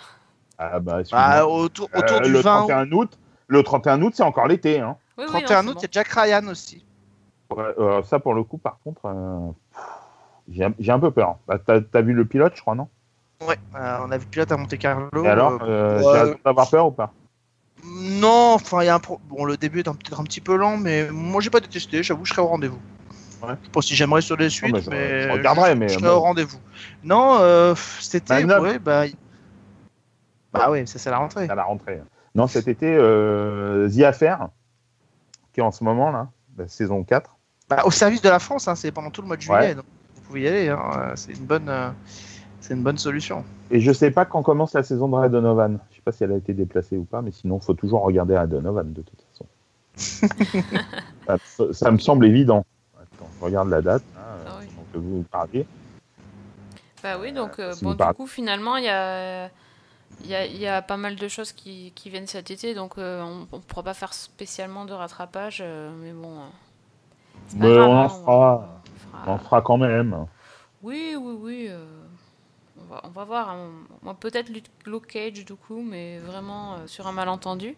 Ah 0.57 0.79
bah, 0.79 0.99
Bah, 1.11 1.45
autour, 1.45 1.89
autour 1.95 2.17
Euh, 2.17 2.21
du 2.21 2.31
le 2.31 2.39
20 2.39 2.63
août. 2.63 2.67
31 2.67 2.91
août. 2.91 3.17
Le 3.47 3.63
31 3.63 4.01
août, 4.01 4.13
c'est 4.15 4.23
encore 4.23 4.47
l'été. 4.47 4.79
Hein. 4.79 4.97
Oui, 5.19 5.25
oui, 5.25 5.31
31 5.31 5.63
non, 5.63 5.71
août, 5.71 5.77
il 5.79 5.83
y 5.83 5.85
a 5.85 5.89
Jack 5.91 6.07
Ryan 6.07 6.47
aussi. 6.47 6.85
Ouais, 7.51 7.63
euh, 7.77 8.01
ça, 8.03 8.19
pour 8.19 8.33
le 8.33 8.43
coup, 8.43 8.57
par 8.57 8.79
contre, 8.83 9.01
euh, 9.05 9.51
j'ai 10.49 10.63
un- 10.91 10.99
peu 10.99 11.11
peur. 11.11 11.37
Bah, 11.47 11.59
T'as 11.59 11.81
t'as 11.81 12.01
vu 12.01 12.13
le 12.13 12.25
pilote, 12.25 12.53
je 12.55 12.61
crois, 12.61 12.75
non? 12.75 12.87
Ouais, 13.45 13.57
euh, 13.75 13.97
on 14.01 14.11
a 14.11 14.17
vu 14.17 14.25
pilote 14.25 14.51
à 14.51 14.57
Monte 14.57 14.77
Carlo. 14.77 15.23
Et 15.23 15.27
alors, 15.27 15.61
euh, 15.61 15.65
euh, 15.67 15.97
ouais. 15.97 16.03
j'ai 16.03 16.19
raison 16.19 16.37
d'avoir 16.45 16.69
peur 16.69 16.87
ou 16.87 16.91
pas? 16.91 17.11
Non, 17.83 18.53
enfin, 18.53 18.81
il 18.83 18.85
y 18.85 18.89
a 18.89 18.95
un 18.95 18.99
pro- 18.99 19.19
bon, 19.25 19.45
le 19.45 19.57
début 19.57 19.79
est 19.79 19.87
un- 19.87 19.93
peut-être 19.93 20.19
un 20.19 20.23
petit 20.23 20.41
peu 20.41 20.55
lent, 20.55 20.77
mais 20.77 21.09
moi 21.11 21.41
j'ai 21.41 21.49
pas 21.49 21.61
détesté, 21.61 22.03
j'avoue, 22.03 22.25
je 22.25 22.33
serai 22.33 22.41
au 22.41 22.47
rendez-vous. 22.47 22.79
Ouais. 23.41 23.53
Je 23.61 23.65
sais 23.65 23.71
pas 23.71 23.81
si 23.81 23.95
j'aimerais 23.95 24.21
sur 24.21 24.35
les 24.35 24.49
suites, 24.49 24.73
bah, 24.73 24.79
je- 24.83 24.89
mais 24.89 25.21
je 25.23 25.31
regarderai, 25.31 25.75
mais 25.75 25.87
je 25.87 25.93
serai 25.93 26.09
bon. 26.09 26.15
au 26.15 26.19
rendez-vous. 26.19 26.59
Non, 27.03 27.37
euh, 27.39 27.73
cet 27.99 28.23
été, 28.29 28.43
Bah, 28.45 28.59
ouais, 28.59 28.79
bah, 28.79 29.05
bah 30.51 30.69
ouais, 30.71 30.85
ça 30.85 30.99
c'est 30.99 31.09
la 31.09 31.17
rentrée. 31.19 31.47
à 31.49 31.55
la 31.55 31.63
rentrée 31.63 32.01
Non, 32.35 32.47
cet 32.47 32.67
été, 32.67 32.93
euh, 32.93 33.89
The 33.89 34.01
Affair, 34.01 34.49
qui 35.59 35.61
est 35.61 35.67
en 35.67 35.71
ce 35.71 35.83
moment, 35.83 36.09
là, 36.09 36.29
la 36.57 36.69
saison 36.69 37.03
4. 37.03 37.35
Bah, 37.69 37.81
au 37.85 37.91
service 37.91 38.21
de 38.21 38.29
la 38.29 38.39
France, 38.39 38.67
hein, 38.69 38.75
c'est 38.75 38.91
pendant 38.93 39.11
tout 39.11 39.21
le 39.21 39.27
mois 39.27 39.35
de 39.35 39.41
juillet, 39.41 39.59
Ouais. 39.59 39.75
donc 39.75 39.83
vous 40.15 40.21
pouvez 40.21 40.41
y 40.43 40.47
aller. 40.47 40.69
hein, 40.69 40.79
euh, 40.97 41.11
c'est 41.15 41.33
une 41.33 41.43
bonne, 41.45 41.67
euh, 41.67 41.89
c'est 42.61 42.73
une 42.75 42.81
bonne 42.83 42.97
solution. 42.97 43.43
Et 43.69 43.81
je 43.81 43.91
sais 43.91 44.09
pas 44.09 44.23
quand 44.25 44.41
commence 44.41 44.73
la 44.73 44.83
saison 44.83 45.09
de 45.09 45.15
Red 45.15 45.31
Donovan. 45.33 45.79
Je 45.91 45.95
sais 45.97 46.01
pas 46.01 46.11
si 46.13 46.23
elle 46.23 46.31
a 46.31 46.37
été 46.37 46.53
déplacée 46.53 46.95
ou 46.97 47.03
pas, 47.03 47.21
mais 47.21 47.31
sinon, 47.31 47.59
faut 47.59 47.73
toujours 47.73 48.03
regarder 48.03 48.37
Red 48.37 48.49
Donovan 48.49 48.93
de 48.93 49.01
toute 49.01 49.21
façon. 49.33 49.45
ça, 51.45 51.73
ça 51.73 51.91
me 51.91 51.97
semble 51.97 52.25
évident. 52.25 52.65
Attends, 52.97 53.29
je 53.39 53.45
regarde 53.45 53.69
la 53.69 53.81
date. 53.81 54.03
hein, 54.17 54.21
Ah 54.47 54.51
oui. 54.61 54.67
que 54.93 54.97
vous 54.97 55.25
parliez. 55.29 55.65
Bah 57.03 57.17
oui, 57.21 57.33
donc 57.33 57.59
euh, 57.59 57.73
bon, 57.81 57.91
du 57.91 57.97
parlez- 57.97 58.15
coup, 58.15 58.27
finalement, 58.27 58.77
il 58.77 58.85
y 58.85 58.89
a, 58.89 59.49
il 60.21 60.27
y, 60.27 60.35
a, 60.35 60.45
il 60.45 60.57
y 60.57 60.67
a 60.67 60.81
pas 60.81 60.97
mal 60.97 61.15
de 61.15 61.27
choses 61.27 61.51
qui, 61.53 61.91
qui 61.95 62.09
viennent 62.09 62.27
cet 62.27 62.51
été, 62.51 62.73
donc 62.73 62.97
euh, 62.97 63.21
on 63.21 63.57
ne 63.57 63.61
pourra 63.61 63.83
pas 63.83 63.93
faire 63.93 64.13
spécialement 64.13 64.85
de 64.85 64.93
rattrapage, 64.93 65.59
euh, 65.61 65.91
mais 66.01 66.11
bon. 66.11 66.39
euh, 66.39 66.41
Mais 67.55 67.69
grave, 67.73 67.89
on 67.89 67.97
en 67.97 68.03
hein, 68.03 68.07
fera. 68.09 68.81
on 68.85 69.11
fera- 69.11 69.23
On 69.27 69.31
en 69.31 69.37
fera 69.37 69.61
quand 69.61 69.77
même. 69.77 70.25
Oui, 70.81 71.15
oui, 71.19 71.35
oui. 71.41 71.65
euh, 71.69 71.85
on, 72.79 72.85
va, 72.85 73.01
on 73.03 73.09
va 73.09 73.23
voir. 73.25 73.49
hein. 73.49 73.69
Moi, 74.01 74.13
peut-être 74.15 74.49
Luke 74.85 75.07
Cage, 75.07 75.45
du 75.45 75.55
coup, 75.55 75.81
mais 75.81 76.19
vraiment 76.19 76.75
euh, 76.75 76.87
sur 76.87 77.07
un 77.07 77.11
malentendu. 77.11 77.75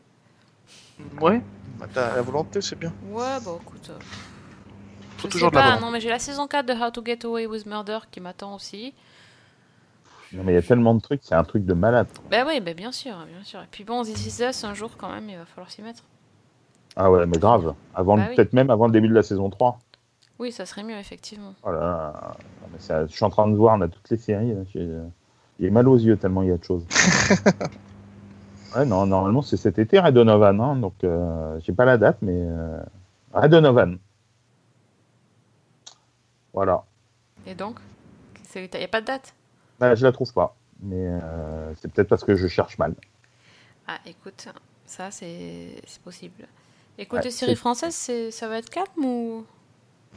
Ouais, 1.19 1.41
bah, 1.79 1.87
t'as 1.93 2.15
la 2.15 2.21
volonté, 2.21 2.61
c'est 2.61 2.77
bien. 2.77 2.91
Ouais, 3.03 3.39
bah 3.43 3.57
écoute. 3.61 3.89
euh, 3.89 3.99
Faut 5.17 5.27
je 5.27 5.33
toujours 5.33 5.49
sais 5.49 5.51
pas, 5.51 5.79
non, 5.79 5.91
mais 5.91 5.99
j'ai 6.01 6.09
la 6.09 6.19
saison 6.19 6.47
4 6.47 6.65
de 6.67 6.73
How 6.73 6.91
to 6.91 7.03
Get 7.05 7.25
Away 7.25 7.45
with 7.47 7.65
Murder 7.65 7.99
qui 8.11 8.19
m'attend 8.19 8.55
aussi. 8.55 8.93
Non, 10.33 10.43
mais 10.43 10.53
il 10.53 10.55
y 10.55 10.57
a 10.57 10.61
tellement 10.61 10.95
de 10.95 11.01
trucs, 11.01 11.21
c'est 11.23 11.35
un 11.35 11.43
truc 11.43 11.65
de 11.65 11.73
malade. 11.73 12.07
Bah 12.29 12.43
oui, 12.47 12.61
bah 12.61 12.73
bien 12.73 12.91
sûr, 12.91 13.13
bien 13.27 13.43
sûr. 13.43 13.61
Et 13.61 13.67
puis 13.69 13.83
bon, 13.83 14.03
This 14.03 14.25
Is 14.39 14.43
Us, 14.43 14.63
un 14.63 14.73
jour 14.73 14.91
quand 14.97 15.09
même, 15.09 15.29
il 15.29 15.37
va 15.37 15.45
falloir 15.45 15.69
s'y 15.69 15.81
mettre. 15.81 16.03
Ah 16.95 17.11
ouais, 17.11 17.25
mais 17.25 17.37
grave. 17.37 17.73
Avant, 17.93 18.17
Bah 18.17 18.25
oui. 18.29 18.35
Peut-être 18.35 18.53
même 18.53 18.69
avant 18.69 18.85
le 18.85 18.91
début 18.93 19.07
de 19.09 19.13
la 19.13 19.23
saison 19.23 19.49
3. 19.49 19.79
Oui, 20.39 20.51
ça 20.51 20.65
serait 20.65 20.83
mieux, 20.83 20.97
effectivement. 20.97 21.53
Mais 21.65 22.79
ça- 22.79 23.05
je 23.05 23.11
suis 23.11 23.25
en 23.25 23.29
train 23.29 23.47
de 23.47 23.55
voir, 23.55 23.77
on 23.77 23.81
a 23.81 23.87
toutes 23.87 24.09
les 24.09 24.17
séries. 24.17 24.53
là. 24.53 24.61
J'ai 24.73 24.89
j'ai 25.59 25.69
mal 25.69 25.87
aux 25.87 25.97
yeux 25.97 26.17
tellement 26.17 26.41
il 26.41 26.47
y 26.49 26.51
a 26.51 26.57
de 26.57 26.63
choses. 26.63 26.83
ouais, 28.75 28.85
non, 28.85 29.05
normalement 29.05 29.43
c'est 29.43 29.57
cet 29.57 29.77
été 29.77 29.99
Red 29.99 30.15
Donovan, 30.15 30.59
hein, 30.59 30.75
donc 30.77 30.95
euh, 31.03 31.59
j'ai 31.59 31.71
pas 31.73 31.85
la 31.85 31.97
date, 31.99 32.17
mais 32.21 32.33
euh, 32.35 32.81
Red 33.33 33.51
Donovan. 33.51 33.99
Voilà. 36.53 36.83
Et 37.45 37.53
donc? 37.53 37.79
Il 38.55 38.61
n'y 38.73 38.83
a 38.83 38.87
pas 38.87 39.01
de 39.01 39.05
date? 39.05 39.33
Bah, 39.81 39.95
je 39.95 40.05
la 40.05 40.11
trouve 40.11 40.31
pas, 40.31 40.55
mais 40.83 40.95
euh, 41.07 41.73
c'est 41.81 41.91
peut-être 41.91 42.07
parce 42.07 42.23
que 42.23 42.35
je 42.35 42.47
cherche 42.47 42.77
mal. 42.77 42.95
Ah, 43.87 43.99
écoute, 44.05 44.47
ça, 44.85 45.11
c'est 45.11 45.81
c'est 45.87 46.01
possible. 46.01 46.47
Et 46.97 47.05
côté 47.07 47.25
Ouais, 47.27 47.31
série 47.31 47.51
c'est- 47.53 47.55
française, 47.55 47.95
c'est- 47.95 48.31
ça 48.31 48.47
va 48.47 48.57
être 48.59 48.69
calme 48.69 49.03
ou? 49.03 49.45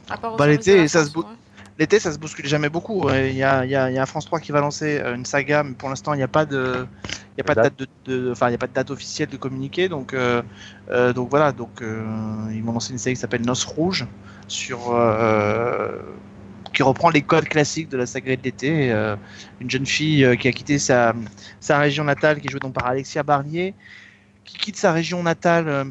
À 0.09 0.17
part 0.17 0.37
Bah, 0.37 0.47
l'été, 0.47 0.87
ça 0.87 1.05
se 1.05 1.11
bou- 1.11 1.21
ouais. 1.21 1.35
L'été, 1.79 1.99
ça 1.99 2.11
se 2.13 2.19
bouscule 2.19 2.45
jamais 2.47 2.69
beaucoup. 2.69 3.09
Il 3.09 3.35
y, 3.35 3.43
a, 3.43 3.65
il 3.65 3.71
y 3.71 3.75
a- 3.75 3.89
il 3.89 3.95
y 3.95 3.99
a 3.99 4.05
France 4.05 4.25
3 4.25 4.39
qui 4.39 4.51
va 4.53 4.61
lancer 4.61 4.99
euh, 5.01 5.15
une 5.15 5.25
saga, 5.25 5.63
mais 5.63 5.73
pour 5.75 5.89
l'instant, 5.89 6.13
il 6.13 6.17
n'y 6.17 6.23
a 6.23 6.27
pas 6.29 6.45
de, 6.45 6.87
il 7.35 7.39
y 7.39 7.41
a 7.41 7.43
pas 7.43 7.55
de 7.55 7.61
date 7.61 7.75
de, 7.79 7.87
de- 8.05 8.31
enfin, 8.31 8.49
il 8.49 8.51
y 8.53 8.55
a 8.55 8.57
pas 8.57 8.67
de 8.67 8.73
date 8.73 8.91
officielle 8.91 9.29
de 9.29 9.37
communiquer. 9.37 9.89
Donc, 9.89 10.13
euh, 10.13 10.41
euh, 10.89 11.11
donc 11.13 11.29
voilà. 11.31 11.51
Donc, 11.51 11.81
euh, 11.81 12.05
ils 12.53 12.63
vont 12.63 12.71
lancer 12.73 12.93
une 12.93 12.99
série 12.99 13.15
qui 13.15 13.21
s'appelle 13.21 13.41
Noces 13.45 13.65
Rouges, 13.65 14.07
sur, 14.47 14.91
euh, 14.93 16.01
qui 16.75 16.83
reprend 16.83 17.09
les 17.09 17.21
codes 17.21 17.47
classiques 17.47 17.89
de 17.89 17.97
la 17.97 18.05
saga 18.05 18.35
de 18.35 18.41
l'été. 18.43 18.91
Euh, 18.91 19.15
une 19.61 19.69
jeune 19.69 19.85
fille 19.85 20.23
euh, 20.23 20.35
qui 20.35 20.47
a 20.47 20.51
quitté 20.51 20.77
sa, 20.77 21.13
sa 21.59 21.79
région 21.79 22.03
natale, 22.03 22.39
qui 22.39 22.47
est 22.47 22.51
jouée 22.51 22.59
donc 22.59 22.73
par 22.73 22.85
Alexia 22.85 23.23
Barnier, 23.23 23.73
qui 24.43 24.57
quitte 24.57 24.77
sa 24.77 24.91
région 24.91 25.23
natale 25.23 25.67
euh, 25.67 25.85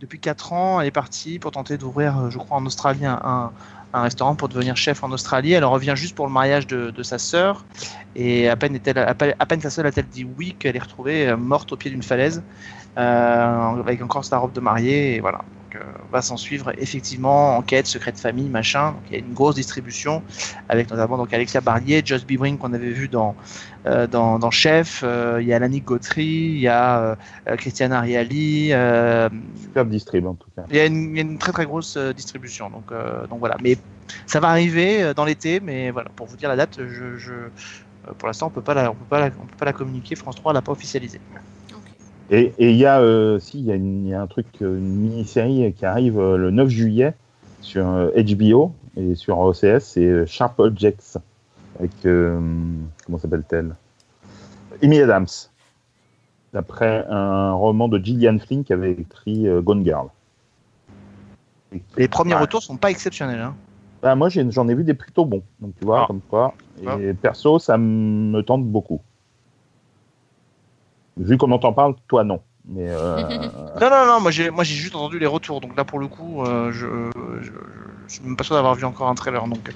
depuis 0.00 0.18
4 0.18 0.52
ans. 0.52 0.80
Elle 0.80 0.88
est 0.88 0.90
partie 0.90 1.38
pour 1.38 1.52
tenter 1.52 1.78
d'ouvrir, 1.78 2.30
je 2.30 2.38
crois, 2.38 2.58
en 2.58 2.66
Australie 2.66 3.06
un- 3.06 3.52
un, 3.92 4.02
restaurant 4.02 4.34
pour 4.34 4.48
devenir 4.48 4.76
chef 4.76 5.04
en 5.04 5.12
Australie. 5.12 5.52
Elle 5.52 5.64
revient 5.64 5.94
juste 5.96 6.16
pour 6.16 6.26
le 6.26 6.32
mariage 6.32 6.66
de, 6.66 6.90
de 6.90 7.02
sa 7.04 7.18
sœur. 7.18 7.64
Et 8.16 8.48
à 8.48 8.56
peine, 8.56 8.74
est-elle, 8.74 8.98
à 8.98 9.14
peine, 9.14 9.60
sa 9.60 9.70
sœur 9.70 9.86
a-t-elle 9.86 10.08
dit 10.08 10.24
oui 10.24 10.56
qu'elle 10.58 10.74
est 10.74 10.80
retrouvée 10.82 11.34
morte 11.36 11.70
au 11.72 11.76
pied 11.76 11.92
d'une 11.92 12.02
falaise, 12.02 12.42
avec 12.96 14.02
encore 14.02 14.24
sa 14.24 14.38
robe 14.38 14.52
de 14.52 14.60
mariée. 14.60 15.14
Et 15.14 15.20
voilà. 15.20 15.44
Donc, 15.74 15.82
euh, 15.82 15.92
va 16.10 16.22
s'en 16.22 16.36
suivre 16.36 16.72
effectivement 16.78 17.56
enquête, 17.56 17.86
secret 17.86 18.12
de 18.12 18.18
famille, 18.18 18.48
machin. 18.48 18.92
Donc, 18.92 19.02
il 19.08 19.12
y 19.12 19.16
a 19.16 19.18
une 19.18 19.32
grosse 19.32 19.54
distribution 19.54 20.22
avec 20.68 20.90
notamment 20.90 21.16
donc 21.16 21.32
Alexia 21.32 21.60
Barnier, 21.60 22.02
Joss 22.04 22.24
Bibring 22.24 22.58
qu'on 22.58 22.72
avait 22.72 22.90
vu 22.90 23.08
dans, 23.08 23.34
euh, 23.86 24.06
dans, 24.06 24.38
dans 24.38 24.50
Chef. 24.50 25.02
Euh, 25.04 25.38
il 25.40 25.48
y 25.48 25.52
a 25.52 25.58
Lannick 25.58 25.84
Gautry, 25.84 26.24
il 26.24 26.58
y 26.58 26.68
a 26.68 27.16
Christiane 27.56 27.92
Ariali. 27.92 28.68
Superbe 29.62 29.90
distrib 29.90 30.26
en 30.26 30.34
tout 30.34 30.48
cas. 30.56 30.62
il 30.70 30.76
y, 30.76 30.80
a 30.80 30.86
une, 30.86 31.10
il 31.10 31.16
y 31.16 31.20
a 31.20 31.22
une 31.22 31.38
très 31.38 31.52
très 31.52 31.66
grosse 31.66 31.96
distribution, 31.96 32.70
donc, 32.70 32.92
donc 33.28 33.38
voilà. 33.38 33.56
Mais 33.62 33.76
ça 34.26 34.40
va 34.40 34.48
arriver 34.48 35.12
dans 35.14 35.24
l'été, 35.24 35.60
mais 35.60 35.90
voilà, 35.90 36.10
pour 36.14 36.26
vous 36.26 36.36
dire 36.36 36.48
la 36.48 36.56
date, 36.56 36.78
je, 36.78 37.16
je, 37.16 37.32
pour 38.18 38.28
l'instant 38.28 38.48
on 38.48 38.50
peut 38.50 38.62
pas 38.62 38.74
la, 38.74 38.90
on 38.90 38.94
peut 38.94 39.04
pas 39.08 39.20
la, 39.20 39.26
on 39.26 39.46
peut 39.46 39.56
pas 39.58 39.64
la 39.64 39.72
communiquer. 39.72 40.14
France 40.14 40.36
3 40.36 40.52
l'a 40.52 40.62
pas 40.62 40.72
officialisé. 40.72 41.20
Et 42.34 42.52
et 42.58 42.70
il 42.70 42.76
y 42.76 42.84
a, 42.84 43.00
euh, 43.00 43.38
si, 43.38 43.60
il 43.60 43.64
y, 43.66 43.70
a 43.70 43.74
une- 43.76 44.06
il 44.06 44.10
y 44.10 44.14
a 44.14 44.20
un 44.20 44.26
truc, 44.26 44.46
euh, 44.60 44.76
une 44.76 44.94
mini-série 44.96 45.72
qui 45.72 45.86
arrive 45.86 46.18
euh, 46.18 46.36
le 46.36 46.50
9 46.50 46.68
juillet 46.68 47.14
sur 47.60 47.86
euh, 47.88 48.10
HBO 48.16 48.72
et 48.96 49.14
sur 49.14 49.38
OCS, 49.38 49.78
c'est 49.80 50.04
euh, 50.04 50.26
Sharp 50.26 50.58
Objects 50.58 51.16
avec 51.78 51.92
euh, 52.06 52.40
comment 53.06 53.18
s'appelle-t-elle? 53.18 53.76
Amy 54.82 54.98
Adams, 55.00 55.26
d'après 56.52 57.06
un 57.08 57.52
roman 57.52 57.86
de 57.88 57.98
Gillian 58.04 58.38
Flynn 58.38 58.64
qui 58.64 58.72
avait 58.72 58.92
écrit 58.92 59.46
euh, 59.46 59.60
Gone 59.62 59.84
Girl. 59.84 60.08
Et- 61.72 61.82
Les 61.96 62.08
premiers 62.08 62.34
Ouais. 62.34 62.40
retours 62.40 62.62
sont 62.64 62.76
pas 62.76 62.90
exceptionnels. 62.90 63.40
Hein. 63.40 63.54
Bah, 64.02 64.14
moi, 64.16 64.28
j'en 64.28 64.68
ai, 64.68 64.74
vu 64.74 64.82
des 64.84 64.94
plutôt 64.94 65.24
bons, 65.24 65.42
donc 65.60 65.72
tu 65.78 65.84
vois, 65.84 66.02
Ah. 66.02 66.06
comme 66.08 66.20
quoi. 66.28 66.54
Et 66.82 66.86
Ah. 66.86 66.96
perso, 67.20 67.58
ça 67.60 67.78
me 67.78 68.40
tente 68.42 68.64
beaucoup. 68.66 69.00
Vu 71.16 71.36
comment 71.38 71.58
t'en 71.58 71.72
parles, 71.72 71.94
toi 72.08 72.24
non. 72.24 72.40
Mais 72.66 72.88
euh, 72.88 73.16
Non 73.80 73.90
non 73.90 74.06
non, 74.06 74.20
moi 74.20 74.30
j'ai 74.30 74.50
moi 74.50 74.64
j'ai 74.64 74.74
juste 74.74 74.94
entendu 74.94 75.18
les 75.18 75.26
retours, 75.26 75.60
donc 75.60 75.76
là 75.76 75.84
pour 75.84 75.98
le 75.98 76.08
coup, 76.08 76.42
euh, 76.44 76.72
je, 76.72 76.86
je, 77.42 77.50
je 78.08 78.12
suis 78.14 78.24
même 78.24 78.36
pas 78.36 78.44
sûr 78.44 78.54
d'avoir 78.56 78.74
vu 78.74 78.84
encore 78.84 79.08
un 79.08 79.14
trailer, 79.14 79.46
donc 79.46 79.70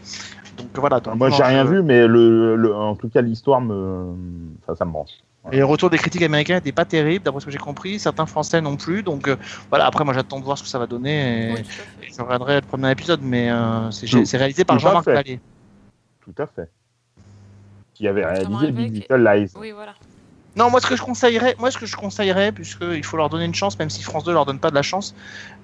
donc 0.57 0.66
voilà. 0.74 0.99
Donc, 1.01 1.14
moi, 1.16 1.28
non, 1.30 1.36
j'ai 1.36 1.43
rien 1.45 1.64
je- 1.64 1.70
vu, 1.70 1.82
mais 1.82 2.07
le, 2.09 2.57
le- 2.57 2.74
en 2.74 2.97
tout 2.97 3.09
cas, 3.09 3.20
l'histoire 3.20 3.61
me, 3.61 4.14
ça, 4.66 4.74
ça 4.74 4.84
me 4.84 4.91
branche. 4.91 5.11
Et 5.53 5.57
les 5.57 5.62
retours 5.62 5.89
des 5.89 5.97
critiques 5.99 6.22
américains 6.22 6.57
n'étaient 6.57 6.72
pas 6.72 6.84
terribles, 6.84 7.24
d'après 7.24 7.41
ce 7.41 7.47
que 7.47 7.53
j'ai 7.53 7.59
compris. 7.59 7.99
Certains 7.99 8.26
français 8.26 8.61
non 8.61 8.76
plus. 8.76 9.03
Donc 9.03 9.28
euh, 9.28 9.36
voilà, 9.70 9.86
après, 9.86 10.05
moi 10.05 10.12
j'attends 10.12 10.41
de 10.41 10.45
voir 10.45 10.59
ce 10.59 10.62
que 10.64 10.68
ça 10.68 10.78
va 10.78 10.86
donner. 10.86 11.51
Et, 11.51 11.53
Oui, 11.55 11.61
et 12.03 12.09
je 12.12 12.20
regarderai 12.20 12.57
le 12.57 12.66
premier 12.66 12.91
épisode, 12.91 13.20
mais 13.22 13.51
euh, 13.51 13.91
c'est 13.93 14.36
réalisé 14.36 14.64
par 14.64 14.78
Jean-Marc. 14.78 15.07
Vallée. 15.07 15.41
Tout 16.20 16.34
à 16.43 16.47
fait. 16.47 16.68
Qui 17.95 18.09
avait 18.09 18.26
réalisé 18.26 18.72
Big 18.72 18.95
Little 18.95 19.24
Lies. 19.24 19.53
Oui, 19.57 19.70
voilà. 19.70 19.95
Non, 20.59 20.71
moi 20.71 20.81
ce 20.81 20.87
que 20.89 20.97
je 20.97 21.03
conseillerais, 21.03 21.55
moi 21.59 21.71
ce 21.71 21.79
que 21.79 21.87
je 21.87 21.97
conseillerais, 21.97 22.51
puisqu'il 22.53 23.05
faut 23.05 23.17
leur 23.17 23.29
donner 23.31 23.45
une 23.45 23.55
chance, 23.55 23.79
même 23.79 23.91
si 23.91 24.03
France 24.03 24.25
2 24.25 24.33
leur 24.33 24.45
donne 24.45 24.59
pas 24.59 24.71
de 24.71 24.75
la 24.75 24.83
chance. 24.83 25.15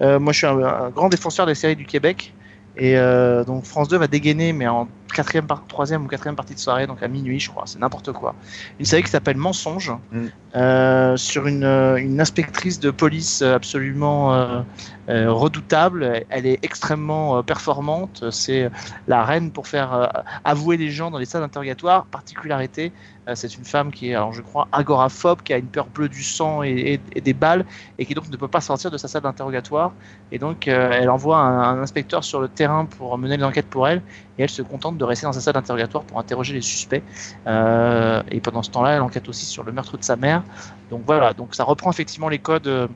euh, 0.02 0.18
moi 0.20 0.32
je 0.32 0.38
suis 0.38 0.46
un, 0.46 0.58
un 0.58 0.90
grand 0.90 1.08
défenseur 1.08 1.46
des 1.46 1.54
séries 1.56 1.76
du 1.76 1.84
Québec. 1.86 2.32
Et 2.76 2.96
euh, 2.98 3.44
donc 3.44 3.64
France 3.66 3.86
2 3.88 3.96
va 3.98 4.08
dégainer, 4.08 4.52
mais 4.52 4.66
en 4.66 4.88
quatrième, 5.14 5.46
troisième 5.68 6.04
ou 6.04 6.08
quatrième 6.08 6.34
partie 6.34 6.54
de 6.54 6.58
soirée, 6.58 6.88
donc 6.88 7.04
à 7.04 7.08
minuit, 7.08 7.38
je 7.38 7.48
crois, 7.48 7.62
c'est 7.66 7.78
n'importe 7.78 8.10
quoi. 8.12 8.34
Une 8.80 8.84
série 8.84 9.04
qui 9.04 9.10
s'appelle 9.10 9.36
Mensonge, 9.36 9.92
Mm. 10.10 10.26
euh, 10.56 11.16
sur 11.16 11.46
une, 11.46 11.62
une 11.64 12.20
inspectrice 12.20 12.80
de 12.80 12.90
police 12.90 13.42
absolument 13.42 14.64
redoutable. 15.08 16.24
Elle 16.30 16.46
est 16.46 16.58
extrêmement 16.62 17.42
performante. 17.44 18.24
C'est 18.32 18.70
la 19.06 19.22
reine 19.24 19.52
pour 19.52 19.68
faire 19.68 20.24
avouer 20.44 20.76
les 20.76 20.90
gens 20.90 21.12
dans 21.12 21.18
les 21.18 21.26
salles 21.26 21.42
d'interrogatoire. 21.42 22.06
Particularité, 22.06 22.90
c'est 23.34 23.56
une 23.56 23.64
femme 23.64 23.90
qui 23.90 24.10
est, 24.10 24.14
alors 24.14 24.32
je 24.32 24.42
crois, 24.42 24.68
agoraphobe, 24.72 25.42
qui 25.42 25.52
a 25.52 25.58
une 25.58 25.66
peur 25.66 25.86
bleue 25.86 26.08
du 26.08 26.22
sang 26.22 26.62
et, 26.62 27.00
des 27.22 27.32
balles, 27.32 27.64
et 27.98 28.04
qui 28.04 28.14
donc 28.14 28.28
ne 28.28 28.36
peut 28.36 28.48
pas 28.48 28.60
sortir 28.60 28.90
de 28.90 28.98
sa 28.98 29.08
salle 29.08 29.22
d'interrogatoire. 29.22 29.92
Et 30.30 30.38
donc, 30.38 30.68
euh, 30.68 30.90
elle 30.92 31.08
envoie 31.08 31.38
un, 31.38 31.80
inspecteur 31.80 32.22
sur 32.22 32.40
le 32.40 32.48
terrain 32.48 32.84
pour 32.84 33.16
mener 33.16 33.36
l'enquête 33.36 33.66
pour 33.66 33.88
elle, 33.88 34.02
et 34.38 34.42
elle 34.42 34.50
se 34.50 34.62
contente 34.62 34.98
de 34.98 35.04
rester 35.04 35.26
dans 35.26 35.32
sa 35.32 35.40
salle 35.40 35.54
d'interrogatoire 35.54 36.04
pour 36.04 36.18
interroger 36.18 36.52
les 36.52 36.60
suspects. 36.60 37.02
Euh, 37.46 38.22
et 38.30 38.40
pendant 38.40 38.62
ce 38.62 38.70
temps-là, 38.70 38.96
elle 38.96 39.02
enquête 39.02 39.28
aussi 39.28 39.46
sur 39.46 39.62
le 39.62 39.72
meurtre 39.72 39.96
de 39.96 40.04
sa 40.04 40.16
mère. 40.16 40.42
Donc 40.90 41.02
voilà, 41.06 41.32
donc 41.32 41.54
ça 41.54 41.64
reprend 41.64 41.90
effectivement 41.90 42.28
les 42.28 42.38
codes. 42.38 42.66
euh, 42.66 42.88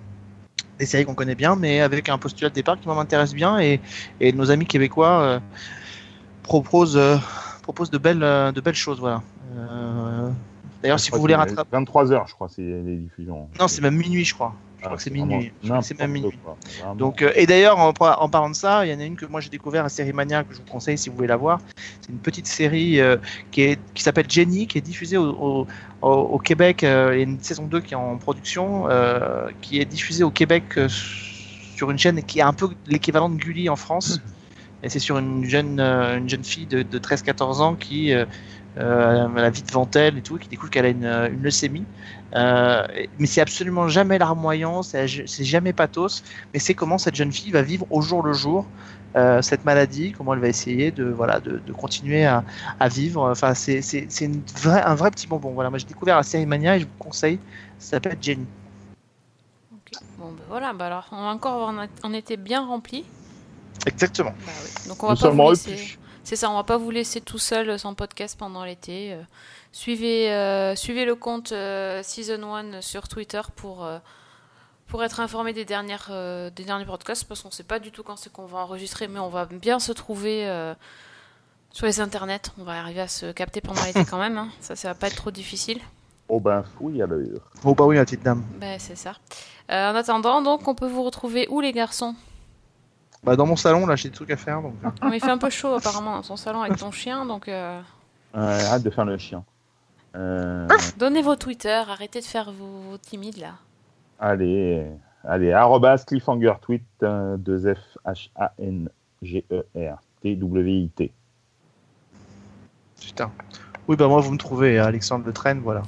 des 0.78 0.86
séries 0.86 1.04
qu'on 1.04 1.14
connaît 1.14 1.34
bien, 1.34 1.56
mais 1.56 1.80
avec 1.80 2.08
un 2.08 2.18
postulat 2.18 2.50
de 2.50 2.54
départ 2.54 2.78
qui 2.80 2.88
m'intéresse 2.88 3.34
bien 3.34 3.58
et, 3.58 3.80
nos 4.32 4.50
amis 4.50 4.66
québécois 4.66 5.20
euh, 5.20 5.40
proposent, 6.42 7.00
proposent 7.68 7.90
de, 7.90 7.98
belles, 7.98 8.22
euh, 8.22 8.50
de 8.50 8.62
belles 8.62 8.74
choses. 8.74 8.98
Voilà. 8.98 9.22
Euh, 9.54 10.30
D'ailleurs, 10.82 10.98
si 10.98 11.10
vous 11.10 11.20
voulez 11.20 11.34
rattraper. 11.34 11.76
23h, 11.76 12.26
je 12.26 12.32
crois, 12.32 12.48
c'est 12.48 12.62
les 12.62 12.96
diffusions. 12.96 13.46
Non, 13.60 13.68
c'est 13.68 13.82
même 13.82 13.96
minuit, 13.96 14.24
je 14.24 14.32
crois. 14.32 14.54
Je 14.78 14.84
crois 14.84 14.96
que 14.96 15.02
c'est 15.02 15.10
minuit. 15.10 15.52
C'est 15.82 15.98
même 15.98 16.12
minuit. 16.12 16.38
quoi. 16.42 16.56
Donc, 16.94 17.20
euh, 17.20 17.30
et 17.34 17.46
d'ailleurs, 17.46 17.78
en, 17.78 17.92
par- 17.92 18.22
en 18.22 18.30
parlant 18.30 18.48
de 18.48 18.54
ça, 18.54 18.86
il 18.86 18.92
y 18.92 18.94
en 18.94 19.00
a 19.00 19.04
une 19.04 19.16
que 19.16 19.26
moi 19.26 19.42
j'ai 19.42 19.50
découvert, 19.50 19.82
la 19.82 19.90
série 19.90 20.14
Mania, 20.14 20.44
que 20.44 20.54
je 20.54 20.60
vous 20.60 20.64
conseille 20.70 20.96
si 20.96 21.10
vous 21.10 21.16
voulez 21.16 21.28
la 21.28 21.36
voir. 21.36 21.60
C'est 22.00 22.10
une 22.10 22.18
petite 22.18 22.46
série 22.46 23.00
euh, 23.00 23.18
qui, 23.50 23.76
s'appelle 23.96 24.30
Jenny, 24.30 24.66
qui 24.66 24.78
est 24.78 24.86
diffusée 24.92 25.18
au, 25.18 25.66
au, 26.00 26.38
Québec. 26.38 26.84
euh, 26.84 27.10
Il 27.12 27.18
y 27.18 27.20
a 27.20 27.24
une 27.24 27.40
saison 27.40 27.64
2 27.66 27.80
qui 27.80 27.92
est 27.92 27.96
en 27.98 28.16
production, 28.16 28.86
qui 29.60 29.78
est 29.78 29.84
diffusée 29.84 30.24
au 30.24 30.30
Québec 30.30 30.78
sur 30.88 31.90
une 31.90 31.98
chaîne 31.98 32.22
qui 32.22 32.38
est 32.38 32.42
un 32.42 32.54
peu 32.54 32.70
l'équivalent 32.86 33.28
de 33.28 33.36
Gulli 33.36 33.68
en 33.68 33.76
France. 33.76 34.22
Et 34.82 34.88
c'est 34.88 34.98
sur 34.98 35.18
une 35.18 35.44
jeune, 35.44 35.80
euh, 35.80 36.18
une 36.18 36.28
jeune 36.28 36.44
fille 36.44 36.66
de, 36.66 36.82
de 36.82 36.98
13-14 36.98 37.60
ans 37.60 37.74
qui 37.74 38.12
euh, 38.78 38.84
euh, 38.84 39.28
la 39.34 39.50
vie 39.50 39.62
devant 39.62 39.88
elle 39.94 40.18
et 40.18 40.22
tout, 40.22 40.38
qui 40.38 40.48
découvre 40.48 40.70
qu'elle 40.70 40.84
a 40.84 40.90
une, 40.90 41.04
euh, 41.04 41.28
leucémie. 41.28 41.84
Mais 42.34 43.26
c'est 43.26 43.40
absolument 43.40 43.88
jamais 43.88 44.18
larmoyant, 44.18 44.82
c'est 44.82 45.08
jamais 45.08 45.72
pathos, 45.72 46.22
mais 46.52 46.60
c'est 46.60 46.74
comment 46.74 46.98
cette 46.98 47.16
jeune 47.16 47.32
fille 47.32 47.50
va 47.50 47.62
vivre 47.62 47.86
au 47.90 48.00
jour 48.02 48.22
le 48.22 48.32
jour 48.32 48.66
cette 49.40 49.64
maladie, 49.64 50.12
comment 50.12 50.32
elle 50.34 50.38
va 50.38 50.46
essayer 50.46 50.92
de 50.92 51.06
voilà 51.06 51.40
de, 51.40 51.60
continuer 51.72 52.24
à, 52.24 52.44
à 52.78 52.88
vivre. 52.88 53.28
Enfin, 53.28 53.52
c'est 53.54 53.80
un 54.64 54.94
vrai 54.94 55.10
petit 55.10 55.26
bonbon. 55.26 55.50
Voilà, 55.50 55.70
moi 55.70 55.78
j'ai 55.80 55.86
découvert 55.86 56.16
la 56.16 56.22
série 56.22 56.46
Mania 56.46 56.76
et 56.76 56.80
je 56.80 56.84
vous 56.84 56.90
conseille. 57.00 57.40
Ça 57.80 57.96
s'appelle 57.96 58.18
Jenny. 58.20 58.46
Ok. 59.72 60.00
Bon, 60.18 60.26
ben 60.26 60.44
voilà, 60.48 60.72
bah 60.72 60.86
alors, 60.86 61.08
on 61.10 61.16
encore 61.16 61.72
un 62.04 62.12
été 62.12 62.36
bien 62.36 62.64
rempli. 62.64 63.04
Exactement. 63.86 64.30
Bah 64.46 64.52
oui. 64.64 64.88
Donc 64.88 65.02
on 65.02 65.06
va 65.08 65.14
Nous 65.14 65.20
pas 65.20 65.30
vous 65.30 65.50
laisser. 65.50 65.98
C'est 66.24 66.36
ça, 66.36 66.50
on 66.50 66.54
va 66.56 66.64
pas 66.64 66.76
vous 66.76 66.90
laisser 66.90 67.20
tout 67.22 67.38
seul 67.38 67.70
euh, 67.70 67.78
sans 67.78 67.94
podcast 67.94 68.36
pendant 68.38 68.62
l'été. 68.64 69.12
Euh, 69.14 69.22
suivez, 69.72 70.30
euh, 70.30 70.76
suivez 70.76 71.04
le 71.06 71.14
compte 71.14 71.52
euh, 71.52 72.02
Season 72.02 72.42
1 72.54 72.82
sur 72.82 73.08
Twitter 73.08 73.40
pour, 73.56 73.84
euh, 73.84 73.98
pour 74.88 75.02
être 75.02 75.20
informé 75.20 75.54
des, 75.54 75.64
dernières, 75.64 76.08
euh, 76.10 76.50
des 76.50 76.64
derniers 76.64 76.84
podcasts 76.84 77.24
parce 77.24 77.40
qu'on 77.40 77.50
sait 77.50 77.62
pas 77.62 77.78
du 77.78 77.92
tout 77.92 78.02
quand 78.02 78.16
c'est 78.16 78.30
qu'on 78.30 78.44
va 78.44 78.58
enregistrer, 78.58 79.08
mais 79.08 79.20
on 79.20 79.30
va 79.30 79.46
bien 79.46 79.78
se 79.78 79.92
trouver 79.92 80.46
euh, 80.46 80.74
Sur 81.70 81.86
les 81.86 81.98
internets, 82.00 82.42
on 82.58 82.64
va 82.64 82.72
arriver 82.78 83.00
à 83.00 83.08
se 83.08 83.32
capter 83.32 83.62
pendant 83.62 83.82
l'été 83.84 84.04
quand 84.10 84.18
même. 84.18 84.36
hein. 84.36 84.48
Ça, 84.60 84.76
ça 84.76 84.88
va 84.88 84.94
pas 84.94 85.06
être 85.06 85.16
trop 85.16 85.30
difficile. 85.30 85.80
Oh 86.28 86.40
ben 86.40 86.62
fouille 86.76 87.00
à 87.00 87.06
l'heure. 87.06 87.40
Oh 87.64 87.74
bah 87.74 87.84
oui, 87.86 87.96
la 87.96 88.04
petite 88.04 88.22
dame. 88.22 88.44
Ben, 88.60 88.78
c'est 88.78 88.96
ça. 88.96 89.14
Euh, 89.70 89.92
en 89.92 89.94
attendant, 89.94 90.42
donc, 90.42 90.68
on 90.68 90.74
peut 90.74 90.86
vous 90.88 91.02
retrouver 91.04 91.46
où, 91.48 91.62
les 91.62 91.72
garçons? 91.72 92.14
Bah 93.24 93.34
dans 93.36 93.46
mon 93.46 93.56
salon, 93.56 93.86
là, 93.86 93.96
j'ai 93.96 94.08
des 94.10 94.14
trucs 94.14 94.30
à 94.30 94.36
faire. 94.36 94.62
Donc... 94.62 94.74
euh. 94.84 94.88
Mais 95.10 95.16
Il 95.16 95.20
fait 95.20 95.30
un 95.30 95.38
peu 95.38 95.50
chaud, 95.50 95.74
apparemment, 95.74 96.16
dans 96.16 96.22
son 96.22 96.36
salon 96.36 96.62
avec 96.62 96.78
ton 96.78 96.90
chien. 96.92 97.26
Donc, 97.26 97.48
euh, 97.48 97.80
Euh, 98.36 98.66
arrête 98.68 98.82
de 98.82 98.90
faire 98.90 99.04
le 99.04 99.18
chien. 99.18 99.44
Euh, 100.16 100.66
donnez 100.98 101.22
vos 101.22 101.36
Twitter. 101.36 101.82
Arrêtez 101.88 102.20
de 102.20 102.24
faire 102.24 102.50
vos, 102.52 102.80
vos 102.90 102.98
timides, 102.98 103.38
là. 103.38 103.54
allez, 104.20 104.86
allez, 105.24 105.52
arrobas 105.52 105.98
cliffhanger 106.06 106.54
tweet, 106.60 106.82
2 107.00 107.74
F 107.74 107.98
H 108.06 108.30
A 108.36 108.52
N 108.58 108.88
G 109.22 109.44
E 109.50 109.64
R 109.76 109.98
T 110.22 110.36
W 110.36 110.70
I 110.72 110.88
T. 110.90 111.12
Putain. 113.00 113.30
Oui, 113.88 113.96
bah 113.96 114.06
moi, 114.08 114.20
vous 114.20 114.32
me 114.32 114.38
trouvez, 114.38 114.78
Alexandre 114.78 115.24
Le 115.26 115.32
Train, 115.32 115.54
voilà. 115.60 115.82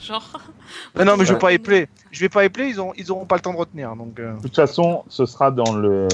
Genre. 0.00 0.40
Mais 0.94 1.04
non, 1.04 1.16
mais 1.16 1.24
je 1.24 1.30
vais 1.30 1.34
Ouais. 1.34 1.40
pas 1.40 1.52
épeler. 1.52 1.88
Je 2.10 2.20
vais 2.20 2.28
pas 2.28 2.44
épeler, 2.44 2.68
ils, 2.68 2.80
ont, 2.80 2.92
ils 2.96 3.10
auront 3.10 3.26
pas 3.26 3.36
le 3.36 3.40
temps 3.42 3.52
de 3.52 3.58
retenir. 3.58 3.94
Donc, 3.96 4.18
euh, 4.18 4.34
De 4.36 4.42
toute 4.42 4.54
façon, 4.56 5.04
ce 5.08 5.26
sera 5.26 5.50
dans 5.50 5.72
le 5.74 6.06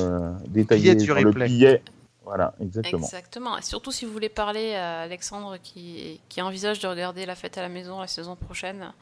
détaillé, 0.48 0.94
Billet 0.94 0.94
du 0.96 1.06
dans 1.06 1.14
le 1.20 1.26
replay. 1.28 1.46
billet. 1.46 1.82
Voilà, 2.24 2.54
exactement. 2.60 3.04
Exactement. 3.06 3.58
Et 3.58 3.62
surtout 3.62 3.90
si 3.92 4.04
vous 4.04 4.12
voulez 4.12 4.28
parler 4.28 4.74
à 4.74 5.00
Alexandre 5.00 5.56
qui, 5.62 6.20
qui 6.28 6.40
envisage 6.42 6.78
de 6.78 6.86
regarder 6.86 7.26
La 7.26 7.34
fête 7.34 7.58
à 7.58 7.62
la 7.62 7.68
maison 7.68 8.00
la 8.00 8.06
saison 8.06 8.36
prochaine. 8.36 8.92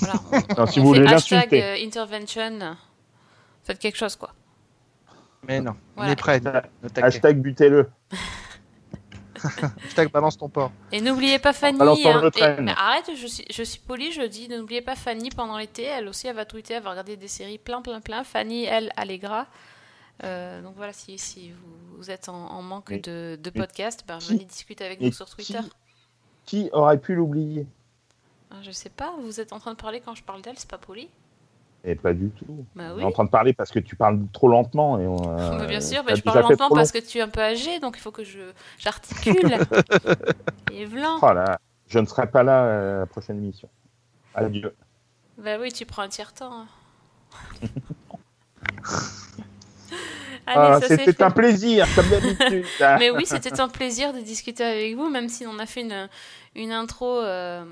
Voilà. 0.00 0.14
On, 0.30 0.54
Non, 0.60 0.66
si 0.66 0.78
on 0.80 0.84
vous 0.84 0.94
fait 0.94 1.00
voulez 1.00 1.12
hashtag 1.12 1.50
l'insulter. 1.52 1.64
euh, 1.64 1.86
intervention. 1.86 2.76
Faites 3.64 3.78
quelque 3.78 3.96
chose, 3.98 4.14
quoi. 4.16 4.30
mais 5.48 5.60
non, 5.60 5.74
Voilà. 5.96 6.10
on 6.10 6.12
est 6.12 6.16
prêt. 6.16 6.40
Ne. 6.40 7.02
Hashtag 7.02 7.40
butez-le. 7.40 7.88
Hashtag 9.86 10.10
balance 10.10 10.36
ton 10.38 10.48
porc. 10.48 10.72
Et 10.92 11.00
n'oubliez 11.00 11.38
pas 11.38 11.52
Fanny. 11.52 11.78
balance 11.78 12.02
dans 12.02 12.20
le 12.20 12.26
hein. 12.26 12.30
train. 12.30 12.56
Et- 12.56 12.60
mais 12.60 12.72
arrête, 12.76 13.10
je 13.16 13.26
suis, 13.26 13.44
je 13.50 13.62
suis 13.62 13.78
polie, 13.80 14.12
je 14.12 14.22
dis, 14.22 14.48
n'oubliez 14.48 14.82
pas 14.82 14.96
Fanny 14.96 15.30
pendant 15.30 15.58
l'été. 15.58 15.82
Elle 15.84 16.08
aussi, 16.08 16.26
elle 16.26 16.36
va 16.36 16.44
tweeter, 16.44 16.74
elle 16.74 16.82
va 16.82 16.90
regarder 16.90 17.16
des 17.16 17.28
séries 17.28 17.58
plein, 17.58 17.82
plein, 17.82 18.00
plein. 18.00 18.24
Fanny, 18.24 18.64
elle, 18.64 18.90
Allegra. 18.96 19.46
Euh, 20.22 20.62
donc 20.62 20.74
voilà, 20.76 20.92
si, 20.92 21.18
si 21.18 21.50
vous, 21.50 21.96
vous 21.98 22.10
êtes 22.10 22.28
en, 22.28 22.34
en 22.50 22.62
manque 22.62 22.90
Mais- 22.90 22.98
de, 23.00 23.38
de 23.42 23.50
mais 23.54 23.60
podcasts, 23.60 24.04
ben, 24.06 24.18
qui- 24.18 24.32
venez 24.34 24.44
discuter 24.44 24.84
avec 24.84 25.00
nous 25.00 25.12
sur 25.12 25.28
Twitter. 25.28 25.58
Qui 26.46 26.68
aurait 26.72 26.98
pu 26.98 27.14
l'oublier? 27.14 27.66
Ah, 28.50 28.56
Je 28.62 28.70
sais 28.70 28.90
pas, 28.90 29.12
vous 29.20 29.40
êtes 29.40 29.52
en 29.52 29.58
train 29.58 29.72
de 29.72 29.76
parler 29.80 30.00
quand 30.00 30.14
je 30.14 30.22
parle 30.22 30.40
d'elle, 30.42 30.58
c'est 30.58 30.70
pas 30.70 30.78
poli 30.78 31.08
Et 31.86 31.94
pas 31.96 32.14
du 32.14 32.30
tout. 32.30 32.64
Bah 32.74 32.84
On 32.92 32.96
oui. 32.96 33.02
est 33.02 33.04
en 33.04 33.12
train 33.12 33.24
de 33.24 33.30
parler 33.30 33.52
parce 33.52 33.70
que 33.70 33.78
tu 33.78 33.94
parles 33.94 34.18
trop 34.32 34.48
lentement. 34.48 34.98
Et 34.98 35.06
on, 35.06 35.16
Bah, 35.16 35.58
euh, 35.60 35.66
bien 35.66 35.80
sûr, 35.82 36.02
bah, 36.02 36.14
je 36.14 36.22
parle 36.22 36.40
lentement 36.40 36.70
parce 36.70 36.92
que 36.92 36.98
tu 36.98 37.18
es 37.18 37.20
un 37.20 37.28
peu 37.28 37.42
âgé, 37.42 37.78
donc 37.80 37.96
il 37.98 38.00
faut 38.00 38.10
que 38.10 38.24
je 38.24 38.38
j'articule. 38.78 39.58
Et 40.72 40.86
blanc. 40.86 41.18
long. 41.20 41.44
Oh 41.46 41.52
je 41.86 41.98
ne 41.98 42.06
serai 42.06 42.26
pas 42.30 42.42
là 42.42 42.64
euh, 42.64 42.96
à 42.96 43.00
la 43.00 43.06
prochaine 43.06 43.36
émission. 43.36 43.68
Adieu. 44.34 44.74
Bah 45.36 45.58
oui, 45.60 45.70
tu 45.72 45.84
prends 45.84 46.02
un 46.02 46.08
tiers-temps. 46.08 46.52
hein. 46.52 46.66
Ah, 50.46 50.78
C'était 50.86 51.22
un 51.22 51.30
plaisir, 51.30 51.86
comme 51.94 52.08
d'habitude. 52.10 52.66
Mais 52.98 53.10
oui, 53.10 53.24
c'était 53.24 53.60
un 53.60 53.68
plaisir 53.68 54.12
de 54.12 54.20
discuter 54.20 54.62
avec 54.64 54.94
vous, 54.94 55.08
même 55.08 55.28
si 55.28 55.46
on 55.46 55.58
a 55.58 55.64
fait 55.66 55.80
une, 55.80 56.08
une 56.54 56.70
intro 56.72 57.18
euh, 57.20 57.64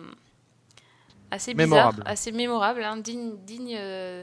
assez 1.32 1.54
bizarre, 1.54 1.68
Mémorable. 1.92 2.02
assez 2.06 2.32
mémorable, 2.32 2.84
hein, 2.84 2.96
digne, 2.98 3.36
digne 3.44 3.74
euh, 3.78 4.22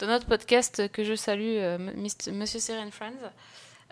de 0.00 0.06
notre 0.06 0.26
podcast 0.26 0.90
que 0.90 1.04
je 1.04 1.14
salue, 1.14 1.56
euh, 1.58 1.78
Mr- 1.78 2.32
Monsieur 2.32 2.60
Seren 2.60 2.90
Friends. 2.90 3.30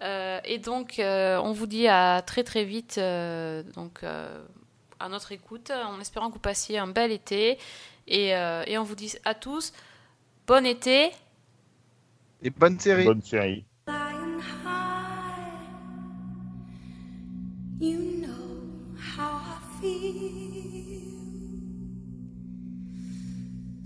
Euh, 0.02 0.40
et 0.44 0.58
donc, 0.58 0.98
euh, 0.98 1.38
on 1.42 1.52
vous 1.52 1.66
dit 1.66 1.86
à 1.88 2.22
très 2.22 2.44
très 2.44 2.64
vite, 2.64 2.98
euh, 2.98 3.62
donc 3.74 4.00
euh, 4.02 4.44
à 5.00 5.08
notre 5.08 5.32
écoute, 5.32 5.70
en 5.70 6.00
espérant 6.00 6.28
que 6.28 6.34
vous 6.34 6.38
passiez 6.40 6.78
un 6.78 6.88
bel 6.88 7.12
été. 7.12 7.58
Et, 8.08 8.36
euh, 8.36 8.62
et 8.66 8.76
on 8.78 8.82
vous 8.84 8.94
dit 8.94 9.14
à 9.24 9.34
tous, 9.34 9.72
bon 10.46 10.66
été. 10.66 11.10
Et 12.42 12.50
bonne 12.50 12.78
série. 12.78 13.04
Bonne 13.04 13.22
série. 13.22 13.64
You 17.80 17.98
know 18.22 18.64
how 19.18 19.38
I 19.38 19.80
feel. 19.80 20.45